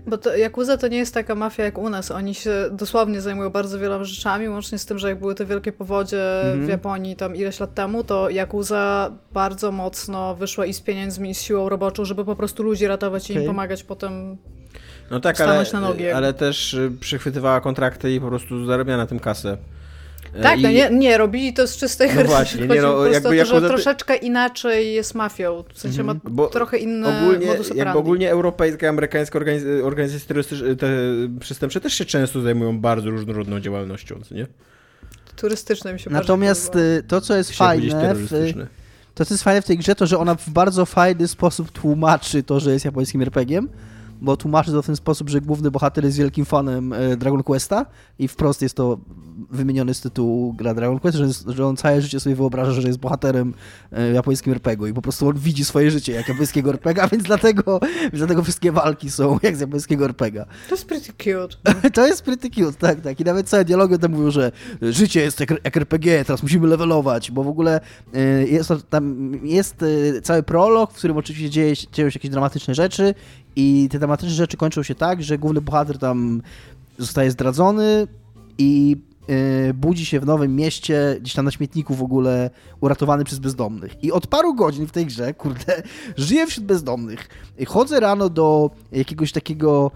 Bo 0.06 0.18
to, 0.18 0.36
Jakuza 0.36 0.76
to 0.76 0.88
nie 0.88 0.98
jest 0.98 1.14
taka 1.14 1.34
mafia 1.34 1.64
jak 1.64 1.78
u 1.78 1.90
nas. 1.90 2.10
Oni 2.10 2.34
się 2.34 2.50
dosłownie 2.72 3.20
zajmują 3.20 3.50
bardzo 3.50 3.78
wieloma 3.78 4.04
rzeczami, 4.04 4.48
łącznie 4.48 4.78
z 4.78 4.86
tym, 4.86 4.98
że 4.98 5.08
jak 5.08 5.18
były 5.18 5.34
te 5.34 5.46
wielkie 5.46 5.72
powodzie 5.72 6.42
mhm. 6.42 6.66
w 6.66 6.68
Japonii 6.68 7.16
tam 7.16 7.36
ileś 7.36 7.60
lat 7.60 7.74
temu, 7.74 8.04
to 8.04 8.30
Jakuza 8.30 9.12
bardzo 9.32 9.72
mocno 9.72 10.34
wyszła 10.34 10.66
i 10.66 10.74
z 10.74 10.80
pieniędzmi, 10.80 11.30
i 11.30 11.34
z 11.34 11.42
siłą 11.42 11.68
roboczą, 11.68 12.04
żeby 12.04 12.24
po 12.24 12.36
prostu 12.36 12.62
ludzi 12.62 12.86
ratować 12.86 13.24
okay. 13.24 13.36
i 13.36 13.40
im 13.40 13.46
pomagać 13.46 13.84
potem 13.84 14.36
no 15.10 15.20
tak, 15.20 15.40
ale, 15.40 15.64
ale 16.14 16.34
też 16.34 16.74
y, 16.74 16.90
przychwytywała 17.00 17.60
kontrakty 17.60 18.14
i 18.14 18.20
po 18.20 18.28
prostu 18.28 18.66
zarabia 18.66 18.96
na 18.96 19.06
tym 19.06 19.20
kasę. 19.20 19.56
E, 20.34 20.42
tak, 20.42 20.58
I... 20.58 20.62
no 20.62 20.70
nie, 20.70 20.90
nie, 20.90 21.18
robili 21.18 21.52
to 21.52 21.66
z 21.66 21.76
czystej 21.76 22.10
no 22.16 22.24
właśnie, 22.24 22.66
nie, 22.66 22.82
no, 22.82 23.06
jakby, 23.06 23.38
to, 23.38 23.44
że 23.44 23.60
troszeczkę 23.60 24.16
inaczej 24.16 24.94
jest 24.94 25.14
mafią, 25.14 25.64
w 25.74 25.78
sensie 25.78 26.02
ma 26.04 26.12
mhm. 26.12 26.34
Bo 26.34 26.46
trochę 26.46 26.78
inne 26.78 27.18
ogólnie, 27.18 27.46
jakby 27.74 27.98
ogólnie 27.98 28.30
europejskie, 28.30 28.88
amerykańskie 28.88 29.38
organiz 29.38 29.64
organizacje 29.84 30.28
terrorystyczne, 30.28 30.76
te 30.76 30.88
przestępcze 31.40 31.80
też 31.80 31.94
się 31.94 32.04
często 32.04 32.40
zajmują 32.40 32.80
bardzo 32.80 33.10
różnorodną 33.10 33.60
działalnością, 33.60 34.20
nie? 34.30 34.46
Turystyczne 35.36 35.92
mi 35.92 36.00
się 36.00 36.10
Natomiast 36.10 36.76
y, 36.76 37.02
to, 37.08 37.20
co 37.20 37.36
jest 37.36 37.52
fajne 37.52 38.14
to, 39.14 39.24
co 39.24 39.34
jest 39.34 39.44
fajne 39.44 39.62
w 39.62 39.64
tej 39.64 39.78
grze, 39.78 39.94
to, 39.94 40.06
że 40.06 40.18
ona 40.18 40.34
w 40.34 40.50
bardzo 40.50 40.86
fajny 40.86 41.28
sposób 41.28 41.70
tłumaczy 41.70 42.42
to, 42.42 42.60
że 42.60 42.72
jest 42.72 42.84
japońskim 42.84 43.22
RPG-iem, 43.22 43.68
bo 44.20 44.36
tłumaczy 44.36 44.72
to 44.72 44.82
w 44.82 44.86
ten 44.86 44.96
sposób, 44.96 45.28
że 45.28 45.40
główny 45.40 45.70
bohater 45.70 46.04
jest 46.04 46.18
wielkim 46.18 46.44
fanem 46.44 46.92
e, 46.92 47.16
Dragon 47.16 47.42
Questa 47.42 47.86
i 48.18 48.28
wprost 48.28 48.62
jest 48.62 48.74
to 48.74 48.98
wymieniony 49.50 49.94
z 49.94 50.00
tytułu 50.00 50.52
gra 50.52 50.74
Dragon 50.74 50.98
Quest, 50.98 51.18
że, 51.18 51.54
że 51.54 51.66
on 51.66 51.76
całe 51.76 52.02
życie 52.02 52.20
sobie 52.20 52.36
wyobraża, 52.36 52.72
że 52.72 52.88
jest 52.88 52.98
bohaterem 52.98 53.54
e, 53.92 54.12
japońskim 54.12 54.52
RPG 54.52 54.88
i 54.88 54.92
po 54.92 55.02
prostu 55.02 55.28
on 55.28 55.38
widzi 55.38 55.64
swoje 55.64 55.90
życie 55.90 56.12
jak 56.12 56.28
japońskiego 56.28 56.70
RPG, 56.70 57.08
więc 57.12 57.24
dlatego, 57.24 57.80
więc 58.02 58.18
dlatego 58.18 58.42
wszystkie 58.42 58.72
walki 58.72 59.10
są 59.10 59.38
jak 59.42 59.56
z 59.56 59.60
japońskiego 59.60 60.04
RPG. 60.04 60.44
To 60.68 60.74
jest 60.74 60.86
pretty 60.86 61.12
cute. 61.12 61.56
to 61.94 62.06
jest 62.06 62.22
pretty 62.22 62.50
cute, 62.50 62.72
tak, 62.72 63.00
tak. 63.00 63.20
I 63.20 63.24
nawet 63.24 63.48
całe 63.48 63.64
dialogi 63.64 63.98
tam 63.98 64.12
mówią, 64.12 64.30
że 64.30 64.52
życie 64.82 65.20
jest 65.20 65.40
jak, 65.40 65.50
jak 65.50 65.76
RPG, 65.76 66.24
teraz 66.24 66.42
musimy 66.42 66.66
levelować, 66.66 67.30
bo 67.30 67.44
w 67.44 67.48
ogóle 67.48 67.80
e, 68.14 68.20
jest 68.46 68.72
tam 68.90 69.32
jest 69.42 69.84
cały 70.22 70.42
prolog, 70.42 70.92
w 70.92 70.96
którym 70.96 71.16
oczywiście 71.16 71.50
dzieje, 71.50 71.74
dzieją 71.92 72.10
się 72.10 72.16
jakieś 72.16 72.30
dramatyczne 72.30 72.74
rzeczy 72.74 73.14
i 73.58 73.88
te 73.88 73.98
dramatyczne 73.98 74.34
rzeczy 74.34 74.56
kończą 74.56 74.82
się 74.82 74.94
tak, 74.94 75.22
że 75.22 75.38
główny 75.38 75.60
bohater 75.60 75.98
tam 75.98 76.42
zostaje 76.98 77.30
zdradzony 77.30 78.06
i 78.58 78.96
yy, 79.28 79.74
budzi 79.74 80.06
się 80.06 80.20
w 80.20 80.26
nowym 80.26 80.56
mieście, 80.56 81.16
gdzieś 81.20 81.34
tam 81.34 81.44
na 81.44 81.50
śmietniku 81.50 81.94
w 81.94 82.02
ogóle, 82.02 82.50
uratowany 82.80 83.24
przez 83.24 83.38
bezdomnych. 83.38 84.04
I 84.04 84.12
od 84.12 84.26
paru 84.26 84.54
godzin 84.54 84.86
w 84.86 84.92
tej 84.92 85.06
grze, 85.06 85.34
kurde, 85.34 85.82
żyję 86.16 86.46
wśród 86.46 86.66
bezdomnych. 86.66 87.28
Chodzę 87.66 88.00
rano 88.00 88.28
do 88.28 88.70
jakiegoś 88.92 89.32
takiego 89.32 89.90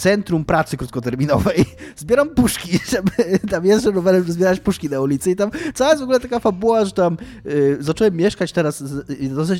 centrum 0.00 0.44
pracy 0.44 0.76
krótkoterminowej. 0.76 1.64
Zbieram 1.96 2.28
puszki, 2.28 2.78
żeby 2.92 3.38
tam 3.50 3.64
jeżdżę 3.64 3.90
rowerem, 3.90 4.20
żeby 4.20 4.32
zbierać 4.32 4.60
puszki 4.60 4.88
na 4.88 5.00
ulicy 5.00 5.30
i 5.30 5.36
tam 5.36 5.50
cała 5.74 5.90
jest 5.90 6.00
w 6.00 6.04
ogóle 6.04 6.20
taka 6.20 6.38
fabuła, 6.38 6.84
że 6.84 6.92
tam 6.92 7.16
yy, 7.44 7.76
zacząłem 7.80 8.16
mieszkać 8.16 8.52
teraz, 8.52 8.84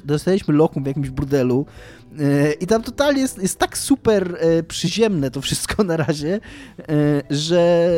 dostaliśmy 0.05 0.55
lokum 0.55 0.85
w 0.85 0.87
jakimś 0.87 1.11
burdelu 1.11 1.67
yy, 2.13 2.53
i 2.53 2.67
tam 2.67 2.83
totalnie 2.83 3.21
jest, 3.21 3.43
jest 3.43 3.59
tak 3.59 3.79
super 3.79 4.39
yy, 4.43 4.63
przyziemne 4.63 5.31
to 5.31 5.41
wszystko 5.41 5.85
na 5.91 5.97
razie, 5.97 6.41
yy, 6.79 7.23
że 7.31 7.91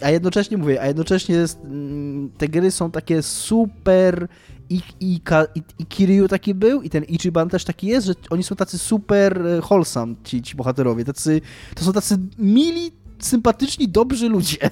a 0.00 0.10
jednocześnie 0.10 0.56
mówię, 0.56 0.82
a 0.82 0.86
jednocześnie 0.86 1.34
jest, 1.34 1.58
mm, 1.64 2.30
te 2.38 2.48
gry 2.48 2.70
są 2.70 2.90
takie 2.90 3.22
super 3.22 4.28
i, 4.70 4.80
i, 5.00 5.20
i, 5.54 5.62
i 5.78 5.86
Kiryu 5.86 6.28
taki 6.28 6.54
był 6.54 6.82
i 6.82 6.90
ten 6.90 7.04
Ichiban 7.04 7.48
też 7.48 7.64
taki 7.64 7.86
jest, 7.86 8.06
że 8.06 8.14
oni 8.30 8.42
są 8.42 8.56
tacy 8.56 8.78
super 8.78 9.46
e, 9.46 9.60
wholesome, 9.60 10.14
ci, 10.24 10.42
ci 10.42 10.56
bohaterowie, 10.56 11.04
tacy, 11.04 11.40
to 11.74 11.84
są 11.84 11.92
tacy 11.92 12.18
mili, 12.38 12.92
sympatyczni, 13.18 13.88
dobrzy 13.88 14.28
ludzie, 14.28 14.58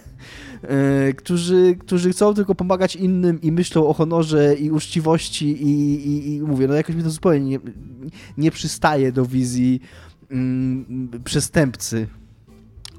e, 0.62 1.12
którzy, 1.12 1.76
którzy 1.78 2.11
chcą 2.11 2.34
tylko 2.34 2.55
pomagać 2.55 2.97
innym 2.97 3.40
i 3.40 3.53
myślą 3.53 3.86
o 3.86 3.93
honorze 3.93 4.55
i 4.55 4.70
uczciwości 4.70 5.47
i, 5.47 6.07
i, 6.09 6.34
i 6.34 6.40
mówię, 6.40 6.68
no 6.68 6.74
jakoś 6.74 6.97
mi 6.97 7.03
to 7.03 7.11
zupełnie 7.11 7.40
nie, 7.40 7.59
nie 8.38 8.51
przystaje 8.51 9.12
do 9.12 9.26
wizji 9.26 9.80
mm, 10.30 11.11
przestępcy, 11.24 12.07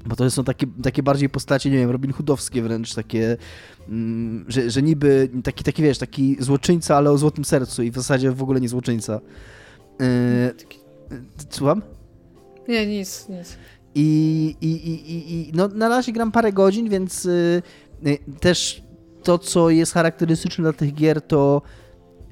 bo 0.06 0.16
to 0.16 0.30
są 0.30 0.44
takie, 0.44 0.66
takie 0.82 1.02
bardziej 1.02 1.28
postacie, 1.28 1.70
nie 1.70 1.78
wiem, 1.78 1.90
Robin 1.90 2.12
Hoodowskie 2.12 2.62
wręcz, 2.62 2.94
takie, 2.94 3.36
mm, 3.88 4.44
że, 4.48 4.70
że 4.70 4.82
niby 4.82 5.30
taki, 5.44 5.64
taki, 5.64 5.82
wiesz, 5.82 5.98
taki 5.98 6.36
złoczyńca, 6.40 6.96
ale 6.96 7.10
o 7.10 7.18
złotym 7.18 7.44
sercu 7.44 7.82
i 7.82 7.90
w 7.90 7.94
zasadzie 7.94 8.30
w 8.30 8.42
ogóle 8.42 8.60
nie 8.60 8.68
złoczyńca. 8.68 9.20
Yy, 10.00 10.06
słucham? 11.50 11.82
Nie, 12.68 12.86
nic, 12.86 13.28
nic. 13.28 13.56
I, 13.94 14.56
i, 14.60 14.68
i, 14.68 15.32
i 15.32 15.52
no, 15.54 15.68
na 15.68 15.88
razie 15.88 16.12
gram 16.12 16.32
parę 16.32 16.52
godzin, 16.52 16.88
więc 16.88 17.24
yy, 17.24 18.18
też 18.40 18.82
to, 19.22 19.38
co 19.38 19.70
jest 19.70 19.92
charakterystyczne 19.92 20.62
dla 20.62 20.72
tych 20.72 20.94
gier, 20.94 21.22
to 21.22 21.62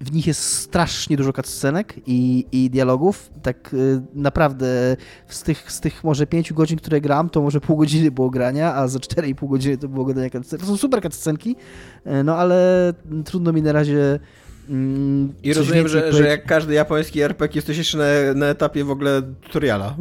w 0.02 0.12
nich 0.12 0.26
jest 0.26 0.40
strasznie 0.40 1.16
dużo 1.16 1.32
cutscenek 1.32 1.94
i, 2.06 2.46
i 2.52 2.70
dialogów. 2.70 3.30
Tak 3.42 3.74
y, 3.74 4.02
naprawdę 4.14 4.96
z 5.28 5.42
tych, 5.42 5.72
z 5.72 5.80
tych 5.80 6.04
może 6.04 6.26
5 6.26 6.52
godzin, 6.52 6.78
które 6.78 7.00
gram, 7.00 7.30
to 7.30 7.42
może 7.42 7.60
pół 7.60 7.76
godziny 7.76 8.10
było 8.10 8.30
grania, 8.30 8.74
a 8.74 8.88
za 8.88 8.98
4,5 8.98 9.48
godziny 9.48 9.78
to 9.78 9.88
było 9.88 10.04
gadania 10.04 10.30
cutscenek. 10.30 10.60
To 10.60 10.66
są 10.66 10.76
super 10.76 11.02
cutscenki, 11.02 11.56
y, 12.06 12.24
no 12.24 12.36
ale 12.36 12.92
trudno 13.24 13.52
mi 13.52 13.62
na 13.62 13.72
razie 13.72 14.18
mm, 14.68 15.32
I 15.42 15.54
rozumiem, 15.54 15.88
że, 15.88 16.12
że 16.12 16.28
jak 16.28 16.46
każdy 16.46 16.74
japoński 16.74 17.20
RPG 17.20 17.58
jesteś 17.58 17.78
jeszcze 17.78 17.98
na, 17.98 18.34
na 18.34 18.46
etapie 18.46 18.84
w 18.84 18.90
ogóle 18.90 19.22
tutoriala 19.22 19.96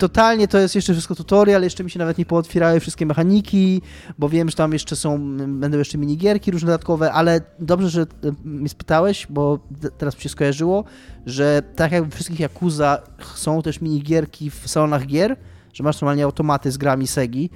totalnie 0.00 0.48
to 0.48 0.58
jest 0.58 0.74
jeszcze 0.74 0.92
wszystko 0.92 1.14
tutorial, 1.14 1.62
jeszcze 1.62 1.84
mi 1.84 1.90
się 1.90 1.98
nawet 1.98 2.18
nie 2.18 2.26
pootwierały 2.26 2.80
wszystkie 2.80 3.06
mechaniki, 3.06 3.82
bo 4.18 4.28
wiem, 4.28 4.50
że 4.50 4.56
tam 4.56 4.72
jeszcze 4.72 4.96
są, 4.96 5.36
będą 5.36 5.78
jeszcze 5.78 5.98
minigierki 5.98 6.50
różne 6.50 6.66
dodatkowe, 6.66 7.12
ale 7.12 7.40
dobrze, 7.58 7.90
że 7.90 8.02
e, 8.02 8.06
mnie 8.44 8.68
spytałeś, 8.68 9.26
bo 9.30 9.58
teraz 9.98 10.16
mi 10.16 10.20
się 10.20 10.28
skojarzyło, 10.28 10.84
że 11.26 11.62
tak 11.76 11.92
jak 11.92 12.04
w 12.04 12.14
wszystkich 12.14 12.40
Yakuza 12.40 13.02
są 13.34 13.62
też 13.62 13.80
minigierki 13.80 14.50
w 14.50 14.68
salonach 14.68 15.06
gier, 15.06 15.36
że 15.72 15.84
masz 15.84 16.00
normalnie 16.00 16.24
automaty 16.24 16.70
z 16.70 16.78
grami 16.78 17.06
Segi, 17.06 17.50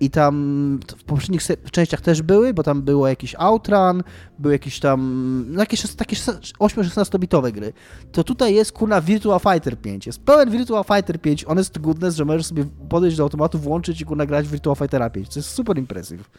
I 0.00 0.10
tam 0.10 0.80
w 0.96 1.04
poprzednich 1.04 1.42
częściach 1.72 2.00
też 2.00 2.22
były, 2.22 2.54
bo 2.54 2.62
tam 2.62 2.82
było 2.82 3.08
jakiś 3.08 3.34
Outrun, 3.38 4.02
były 4.38 4.54
jakieś 4.54 4.80
tam, 4.80 5.44
no 5.48 5.60
jakieś 5.60 5.94
takie 5.94 6.16
8-16-bitowe 6.58 7.52
gry. 7.52 7.72
To 8.12 8.24
tutaj 8.24 8.54
jest 8.54 8.72
kurna 8.72 9.00
Virtua 9.00 9.38
Fighter 9.38 9.78
5. 9.78 10.06
Jest 10.06 10.22
pełen 10.22 10.50
Virtua 10.50 10.82
Fighter 10.82 11.20
5, 11.20 11.44
honest 11.44 11.78
goodness, 11.78 12.16
że 12.16 12.24
możesz 12.24 12.46
sobie 12.46 12.64
podejść 12.88 13.16
do 13.16 13.22
automatu, 13.22 13.58
włączyć 13.58 14.00
i 14.00 14.04
kurna 14.04 14.26
grać 14.26 14.46
w 14.46 14.50
Virtua 14.50 14.74
Fightera 14.74 15.10
5. 15.10 15.28
To 15.28 15.38
jest 15.38 15.50
super 15.50 15.78
impressive. 15.78 16.30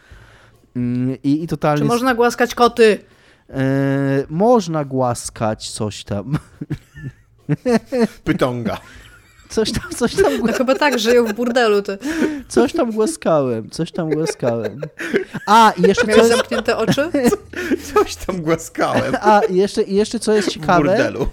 Mm, 0.76 1.18
I, 1.24 1.43
i 1.43 1.47
totalnie... 1.47 1.82
Czy 1.82 1.88
można 1.88 2.16
głaskać 2.16 2.56
koty? 2.56 2.99
E, 3.49 4.24
można 4.30 4.86
głaskać 4.86 5.70
coś 5.70 6.04
tam. 6.04 6.38
Pytonga. 8.24 8.78
Coś 9.52 9.72
tam, 9.72 9.89
coś 9.97 10.16
tam. 10.16 10.38
No 10.45 10.54
chyba 10.54 10.76
tak, 10.76 10.99
żyją 10.99 11.26
w 11.26 11.34
burdelu. 11.34 11.82
Ty. 11.82 11.97
Coś 12.47 12.74
tam 12.74 12.91
głaskałem, 12.91 13.70
coś 13.70 13.91
tam 13.91 14.10
głaskałem. 14.10 14.82
A, 15.47 15.74
i 15.78 15.82
jeszcze 15.82 16.08
Miałeś 16.08 16.24
coś... 16.24 16.38
zamknięte 16.38 16.78
oczy? 16.78 17.12
Co, 17.84 17.93
coś 17.93 18.16
tam 18.16 18.41
głaskałem. 18.41 19.16
A, 19.22 19.41
i 19.49 19.56
jeszcze, 19.56 19.82
i 19.82 19.95
jeszcze 19.95 20.20
co 20.20 20.34
jest 20.34 20.49
ciekawe. 20.49 20.84
W 20.84 20.86
burdelu. 20.88 21.28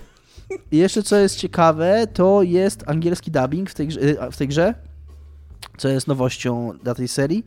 I 0.72 0.76
jeszcze 0.76 1.02
co 1.02 1.16
jest 1.16 1.36
ciekawe, 1.36 2.06
to 2.14 2.42
jest 2.42 2.84
angielski 2.86 3.30
dubbing 3.30 3.70
w 3.70 3.74
tej, 3.74 3.88
w 4.32 4.36
tej 4.36 4.48
grze, 4.48 4.74
co 5.78 5.88
jest 5.88 6.06
nowością 6.06 6.72
dla 6.82 6.94
tej 6.94 7.08
serii. 7.08 7.44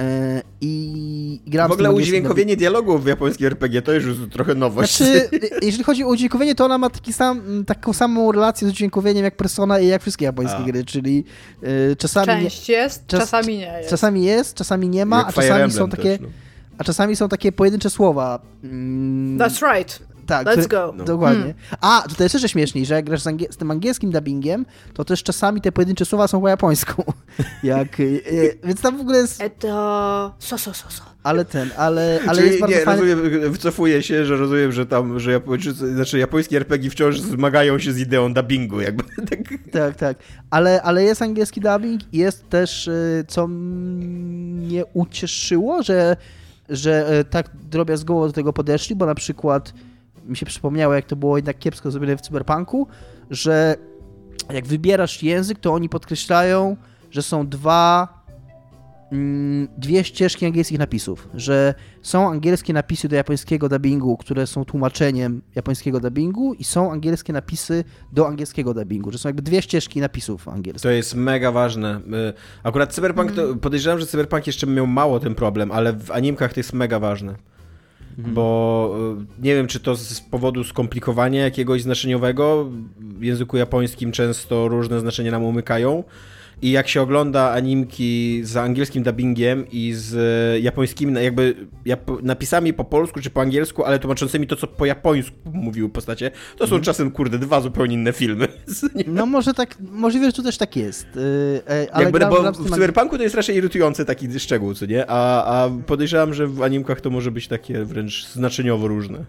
E, 0.00 0.42
I 0.60 1.40
gram 1.46 1.68
W 1.68 1.72
ogóle 1.72 1.92
udźwiękowienie 1.92 2.56
dialogów 2.56 3.04
w 3.04 3.06
japońskiej 3.06 3.46
RPG 3.46 3.82
to 3.82 3.92
już 3.92 4.04
trochę 4.30 4.54
nowość. 4.54 4.96
Znaczy, 4.96 5.28
jeżeli 5.66 5.84
chodzi 5.84 6.04
o 6.04 6.08
udźwiękowienie, 6.08 6.54
to 6.54 6.64
ona 6.64 6.78
ma 6.78 6.90
taki 6.90 7.12
sam, 7.12 7.64
taką 7.66 7.92
samą 7.92 8.32
relację 8.32 8.68
z 8.68 8.70
udźwiękowieniem 8.70 9.24
jak 9.24 9.36
Persona 9.36 9.80
i 9.80 9.86
jak 9.86 10.02
wszystkie 10.02 10.24
japońskie 10.24 10.58
a. 10.58 10.64
gry, 10.64 10.84
czyli 10.84 11.24
y, 11.92 11.96
czasami... 11.96 12.26
Część 12.26 12.68
jest, 12.68 13.06
czas, 13.06 13.20
czasami 13.20 13.58
nie 13.58 13.78
jest. 13.78 13.90
Czasami 13.90 14.24
jest, 14.24 14.54
czasami 14.54 14.88
nie 14.88 15.06
ma, 15.06 15.18
jak 15.18 15.28
a 15.28 15.32
czasami 15.32 15.72
są 15.72 15.88
takie... 15.88 16.18
Też, 16.18 16.20
no. 16.20 16.28
A 16.78 16.84
czasami 16.84 17.16
są 17.16 17.28
takie 17.28 17.52
pojedyncze 17.52 17.90
słowa. 17.90 18.40
Mm, 18.64 19.38
That's 19.38 19.74
right. 19.74 20.02
Tak, 20.30 20.46
Let's 20.46 20.68
go. 20.68 20.94
Dokładnie. 21.04 21.42
Hmm. 21.42 21.54
A, 21.80 22.02
tutaj 22.08 22.24
jest 22.24 22.34
jeszcze 22.34 22.48
śmieszniej, 22.48 22.86
że 22.86 22.94
jak 22.94 23.04
grasz 23.04 23.22
z, 23.22 23.26
angiel 23.26 23.52
z, 23.52 23.56
tym 23.56 23.70
angielskim 23.70 24.10
dubbingiem, 24.10 24.66
to 24.94 25.04
też 25.04 25.22
czasami 25.22 25.60
te 25.60 25.72
pojedyncze 25.72 26.04
słowa 26.04 26.28
są 26.28 26.40
po 26.40 26.48
japońsku. 26.48 27.04
jak, 27.62 28.00
y, 28.00 28.58
więc 28.64 28.80
tam 28.80 28.98
w 28.98 29.00
ogóle 29.00 29.18
jest... 29.18 29.42
Eto... 29.42 30.34
So, 30.38 30.58
so, 30.58 30.74
so, 30.74 30.90
so. 30.90 31.02
Ale 31.22 31.44
ten, 31.44 31.70
ale, 31.76 32.20
ale 32.26 32.38
Czyli 32.38 32.48
jest 32.48 32.60
bardzo 32.60 32.76
nie, 32.76 32.84
fajny... 32.84 33.14
rozumiem, 33.14 33.52
wycofuję 33.52 34.02
się, 34.02 34.24
że 34.24 34.36
rozumiem, 34.36 34.72
że 34.72 34.86
tam, 34.86 35.20
że 35.20 35.32
Japończycy, 35.32 35.94
znaczy 35.94 36.18
japońskie 36.18 36.56
RPG 36.56 36.90
wciąż 36.90 37.20
zmagają 37.20 37.78
się 37.78 37.92
z 37.92 37.98
ideą 37.98 38.34
dubbingu, 38.34 38.80
jakby. 38.80 39.04
Tak, 39.30 39.38
tak, 39.72 39.96
tak. 39.96 40.18
Ale, 40.50 40.82
ale 40.82 41.04
jest 41.04 41.22
angielski 41.22 41.60
dubbing 41.60 42.14
i 42.14 42.18
jest 42.18 42.48
też, 42.48 42.88
y, 42.88 43.24
co 43.28 43.46
mnie 43.46 44.84
ucieszyło, 44.92 45.82
że, 45.82 46.16
że 46.68 47.24
tak 47.30 47.50
drobiazgowo 47.70 48.26
do 48.26 48.32
tego 48.32 48.52
podeszli, 48.52 48.96
bo 48.96 49.06
na 49.06 49.14
przykład 49.14 49.72
mi 50.24 50.36
się 50.36 50.46
przypomniało, 50.46 50.94
jak 50.94 51.06
to 51.06 51.16
było 51.16 51.36
jednak 51.36 51.58
kiepsko 51.58 51.90
zrobione 51.90 52.16
w 52.16 52.20
Cyberpunku, 52.20 52.86
że 53.30 53.76
jak 54.52 54.66
wybierasz 54.66 55.22
język, 55.22 55.58
to 55.58 55.72
oni 55.72 55.88
podkreślają, 55.88 56.76
że 57.10 57.22
są 57.22 57.48
dwa 57.48 58.08
mm, 59.12 59.68
dwie 59.78 60.04
ścieżki 60.04 60.46
angielskich 60.46 60.78
napisów, 60.78 61.28
że 61.34 61.74
są 62.02 62.30
angielskie 62.30 62.72
napisy 62.72 63.08
do 63.08 63.16
japońskiego 63.16 63.68
dubbingu, 63.68 64.16
które 64.16 64.46
są 64.46 64.64
tłumaczeniem 64.64 65.42
japońskiego 65.54 66.00
dubbingu 66.00 66.54
i 66.54 66.64
są 66.64 66.92
angielskie 66.92 67.32
napisy 67.32 67.84
do 68.12 68.28
angielskiego 68.28 68.74
dubbingu, 68.74 69.12
że 69.12 69.18
są 69.18 69.28
jakby 69.28 69.42
dwie 69.42 69.62
ścieżki 69.62 70.00
napisów 70.00 70.48
angielskich. 70.48 70.82
To 70.82 70.90
jest 70.90 71.14
mega 71.14 71.52
ważne. 71.52 72.00
Y, 72.28 72.32
akurat 72.62 72.94
Cyberpunk, 72.94 73.32
to, 73.32 73.56
podejrzewam, 73.56 73.98
że 73.98 74.06
Cyberpunk 74.06 74.46
jeszcze 74.46 74.66
miał 74.66 74.86
mało 74.86 75.20
ten 75.20 75.34
problem, 75.34 75.72
ale 75.72 75.92
w 75.92 76.10
animkach 76.10 76.52
to 76.52 76.60
jest 76.60 76.72
mega 76.72 76.98
ważne 76.98 77.34
mhm. 78.20 78.34
bo 78.34 78.96
y, 79.40 79.42
nie 79.44 79.54
wiem, 79.54 79.66
czy 79.66 79.80
to 79.80 79.96
z 79.96 80.20
powodu 80.20 80.64
skomplikowania 80.64 81.44
jakiegoś 81.44 81.82
znaczeniowego, 81.82 82.68
w 82.98 83.22
języku 83.22 83.56
japońskim 83.56 84.12
często 84.12 84.68
różne 84.68 85.00
znaczenia 85.00 85.30
nam 85.30 85.44
umykają, 85.44 86.04
i 86.62 86.70
jak 86.70 86.88
się 86.88 87.02
ogląda 87.02 87.50
animki 87.50 88.40
z 88.44 88.56
angielskim 88.56 89.02
dubbingiem 89.02 89.64
i 89.72 89.92
z 89.94 90.62
japońskimi, 90.62 91.22
jakby 91.22 91.54
jap 91.84 92.22
napisami 92.22 92.72
po 92.72 92.84
polsku 92.84 93.20
czy 93.20 93.30
po 93.30 93.40
angielsku, 93.40 93.84
ale 93.84 93.98
tłumaczącymi 93.98 94.46
to, 94.46 94.56
co 94.56 94.66
po 94.66 94.86
japońsku 94.86 95.36
mówiły 95.52 95.88
postacie, 95.88 96.30
to 96.56 96.66
są 96.66 96.74
mm. 96.74 96.84
czasem, 96.84 97.10
kurde, 97.10 97.38
dwa 97.38 97.60
zupełnie 97.60 97.94
inne 97.94 98.12
filmy. 98.12 98.48
No 99.06 99.26
może 99.26 99.54
tak, 99.54 99.76
możliwe, 99.80 100.26
że 100.26 100.32
tu 100.32 100.42
też 100.42 100.58
tak 100.58 100.76
jest. 100.76 101.06
Yy, 101.14 101.92
ale 101.92 102.04
jakby, 102.04 102.18
gram, 102.18 102.30
bo 102.30 102.40
gram 102.40 102.54
w 102.54 102.70
Cyberpunku 102.70 103.16
to 103.16 103.22
jest 103.22 103.34
raczej 103.34 103.56
irytujący 103.56 104.04
taki 104.04 104.40
szczegół, 104.40 104.74
co 104.74 104.86
nie? 104.86 105.04
A, 105.10 105.44
a 105.44 105.70
podejrzewam, 105.86 106.34
że 106.34 106.46
w 106.46 106.62
animkach 106.62 107.00
to 107.00 107.10
może 107.10 107.30
być 107.30 107.48
takie 107.48 107.84
wręcz 107.84 108.26
znaczeniowo 108.26 108.88
różne. 108.88 109.24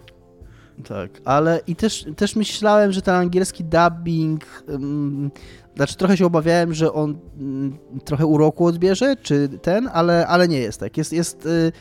Tak, 0.87 1.21
ale 1.25 1.61
i 1.67 1.75
też, 1.75 2.05
też 2.15 2.35
myślałem, 2.35 2.91
że 2.91 3.01
ten 3.01 3.15
angielski 3.15 3.63
dubbing 3.63 4.63
um, 4.67 5.31
znaczy 5.75 5.95
trochę 5.95 6.17
się 6.17 6.25
obawiałem, 6.25 6.73
że 6.73 6.93
on 6.93 7.17
mm, 7.39 7.77
trochę 8.05 8.25
uroku 8.25 8.65
odbierze, 8.65 9.15
czy 9.21 9.49
ten, 9.61 9.89
ale, 9.93 10.27
ale 10.27 10.47
nie 10.47 10.59
jest 10.59 10.79
tak. 10.79 10.97
Jest, 10.97 11.13
jest, 11.13 11.45
y, 11.45 11.71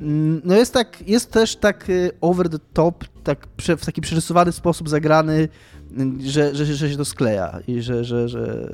mm, 0.00 0.40
no 0.44 0.54
jest 0.54 0.72
tak, 0.72 1.08
jest 1.08 1.30
też 1.30 1.56
tak 1.56 1.90
y, 1.90 2.10
over 2.20 2.48
the 2.48 2.58
top, 2.72 3.04
tak 3.24 3.46
w 3.78 3.86
taki 3.86 4.00
przerysowany 4.00 4.52
sposób 4.52 4.88
zagrany, 4.88 5.48
y, 6.22 6.30
że, 6.30 6.54
że, 6.54 6.64
że 6.64 6.90
się 6.90 6.96
to 6.96 7.04
skleja 7.04 7.60
i 7.68 7.82
że, 7.82 8.04
że, 8.04 8.28
że, 8.28 8.72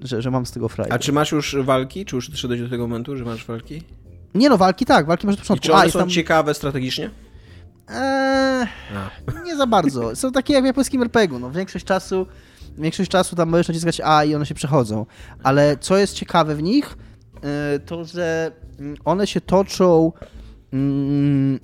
że, 0.00 0.22
że 0.22 0.30
mam 0.30 0.46
z 0.46 0.52
tego 0.52 0.68
frajdę. 0.68 0.94
A 0.94 0.98
czy 0.98 1.12
masz 1.12 1.32
już 1.32 1.56
walki? 1.56 2.04
Czy 2.04 2.16
już 2.16 2.30
doszedłeś 2.30 2.60
do 2.60 2.68
tego 2.68 2.88
momentu, 2.88 3.16
że 3.16 3.24
masz 3.24 3.46
walki? 3.46 3.82
Nie 4.34 4.48
no, 4.48 4.58
walki 4.58 4.86
tak, 4.86 5.06
walki 5.06 5.26
masz 5.26 5.36
do 5.36 5.42
początku. 5.42 5.64
I 5.64 5.66
czy 5.66 5.72
one 5.72 5.84
A, 5.84 5.90
są 5.90 5.98
tam... 5.98 6.08
ciekawe 6.08 6.54
strategicznie? 6.54 7.10
Eee, 7.88 8.66
nie 9.44 9.56
za 9.56 9.66
bardzo. 9.66 10.16
Są 10.16 10.32
takie 10.32 10.54
jak 10.54 10.62
w 10.62 10.66
japońskim 10.66 11.02
RPG-u. 11.02 11.38
No, 11.38 11.50
większość 11.50 11.84
czasu 11.84 12.26
większość 12.78 13.10
czasu 13.10 13.36
tam 13.36 13.48
możesz 13.48 13.68
naciskać 13.68 14.00
A 14.04 14.24
i 14.24 14.34
one 14.34 14.46
się 14.46 14.54
przechodzą. 14.54 15.06
Ale 15.42 15.76
co 15.76 15.96
jest 15.96 16.14
ciekawe 16.14 16.54
w 16.54 16.62
nich, 16.62 16.96
y, 17.76 17.80
to 17.80 18.04
że 18.04 18.52
mm, 18.78 18.96
one 19.04 19.26
się 19.26 19.40
toczą 19.40 20.12
mm, 20.72 21.60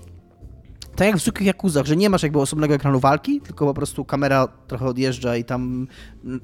tak 0.96 1.06
jak 1.06 1.16
w 1.16 1.22
zwykłych 1.22 1.46
Jakuzach, 1.46 1.86
że 1.86 1.96
nie 1.96 2.10
masz 2.10 2.22
jakby 2.22 2.40
osobnego 2.40 2.74
ekranu 2.74 3.00
walki, 3.00 3.40
tylko 3.40 3.66
po 3.66 3.74
prostu 3.74 4.04
kamera 4.04 4.48
trochę 4.66 4.86
odjeżdża 4.86 5.36
i 5.36 5.44
tam 5.44 5.88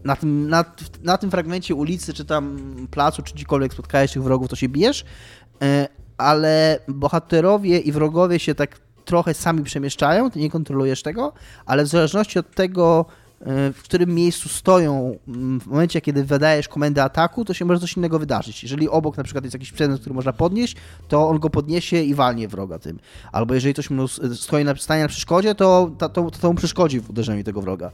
na 0.05 0.17
tym, 0.17 0.49
na, 0.49 0.65
na 1.03 1.19
tym 1.19 1.31
fragmencie 1.31 1.75
ulicy, 1.75 2.13
czy 2.13 2.25
tam 2.25 2.59
placu, 2.91 3.23
czy 3.23 3.35
gdziekolwiek 3.35 3.73
spotkałeś 3.73 4.13
tych 4.13 4.23
wrogów, 4.23 4.49
to 4.49 4.57
się 4.57 4.69
bijesz, 4.69 5.01
y, 5.01 5.67
ale 6.19 6.79
bohaterowie 6.89 7.79
i 7.79 7.93
wrogowie 7.93 8.39
się 8.39 8.55
tak 8.55 8.81
trochę 9.05 9.35
sami 9.35 9.63
przemieszczają, 9.63 10.31
ty 10.31 10.39
nie 10.39 10.51
kontrolujesz 10.51 11.03
tego, 11.03 11.33
ale 11.67 11.85
w 11.85 11.87
zależności 11.87 12.39
od 12.39 12.51
tego, 12.55 13.07
w 13.47 13.83
którym 13.83 14.15
miejscu 14.15 14.49
stoją 14.49 15.19
mm, 15.29 15.61
w 15.61 15.67
momencie, 15.67 16.01
kiedy 16.01 16.25
wydajesz 16.25 16.69
komendę 16.69 17.05
ataku, 17.05 17.45
to 17.45 17.55
się 17.55 17.65
może 17.65 17.81
coś 17.81 17.97
innego 17.97 18.19
wydarzyć. 18.19 18.63
Jeżeli 18.63 18.89
obok 18.89 19.17
na 19.17 19.25
przykład 19.25 19.45
jest 19.45 19.55
jakiś 19.55 19.73
przedmiot, 19.73 20.01
który 20.01 20.15
można 20.15 20.33
podnieść, 20.33 20.77
to 21.09 21.29
on 21.29 21.39
go 21.39 21.51
podniesie 21.51 22.03
i 22.03 22.15
walnie 22.15 22.49
wroga 22.49 22.79
tym. 22.79 22.99
Albo 23.33 23.55
jeżeli 23.55 23.75
ktoś 23.75 23.91
mu 23.91 24.09
stoi 24.35 24.65
na, 24.65 24.77
stanie 24.77 25.03
na 25.03 25.09
przeszkodzie, 25.09 25.55
to, 25.55 25.91
to, 25.99 26.09
to, 26.09 26.31
to 26.31 26.49
mu 26.49 26.55
przeszkodzi 26.55 27.01
w 27.01 27.11
uderzeniu 27.11 27.45
tego 27.45 27.63
wroga. 27.63 27.91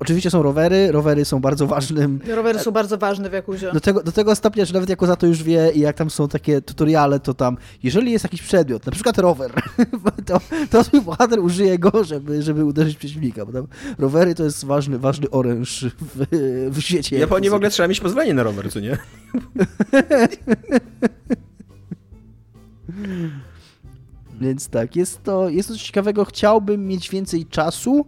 Oczywiście 0.00 0.30
są 0.30 0.42
rowery, 0.42 0.92
rowery 0.92 1.24
są 1.24 1.40
bardzo 1.40 1.66
ważnym... 1.66 2.20
Rowery 2.34 2.58
są 2.58 2.70
bardzo 2.70 2.98
ważne 2.98 3.30
w 3.30 3.32
Jakuzie. 3.32 3.72
Do 3.72 3.80
tego, 3.80 4.02
do 4.02 4.12
tego 4.12 4.34
stopnia, 4.34 4.64
że 4.64 4.74
nawet 4.74 4.88
jako 4.88 5.06
za 5.06 5.16
to 5.16 5.26
już 5.26 5.42
wie 5.42 5.70
i 5.74 5.80
jak 5.80 5.96
tam 5.96 6.10
są 6.10 6.28
takie 6.28 6.60
tutoriale, 6.60 7.20
to 7.20 7.34
tam, 7.34 7.56
jeżeli 7.82 8.12
jest 8.12 8.24
jakiś 8.24 8.42
przedmiot, 8.42 8.86
na 8.86 8.92
przykład 8.92 9.18
rower, 9.18 9.52
to, 10.26 10.40
to 10.70 10.84
swój 10.84 11.00
bohater 11.00 11.40
użyje 11.40 11.78
go, 11.78 12.04
żeby, 12.04 12.42
żeby 12.42 12.64
uderzyć 12.64 12.96
przeciwnika, 12.96 13.46
bo 13.46 13.52
tam 13.52 13.66
rowery 13.98 14.34
to 14.34 14.44
jest 14.44 14.64
ważne 14.64 14.87
ważny, 14.88 14.98
ważny 14.98 15.30
oręż 15.30 15.86
w, 16.00 16.26
w 16.70 16.80
świecie. 16.80 17.18
Japonii 17.18 17.50
w 17.50 17.54
ogóle 17.54 17.70
trzeba 17.70 17.88
mieć 17.88 18.00
pozwolenie 18.00 18.34
na 18.34 18.42
rower, 18.42 18.72
co 18.72 18.80
nie? 18.80 18.98
Więc 24.40 24.68
tak, 24.68 24.96
jest 24.96 25.22
to, 25.22 25.48
jest 25.48 25.68
to 25.68 25.74
coś 25.74 25.82
ciekawego. 25.82 26.24
Chciałbym 26.24 26.86
mieć 26.86 27.10
więcej 27.10 27.46
czasu, 27.46 28.06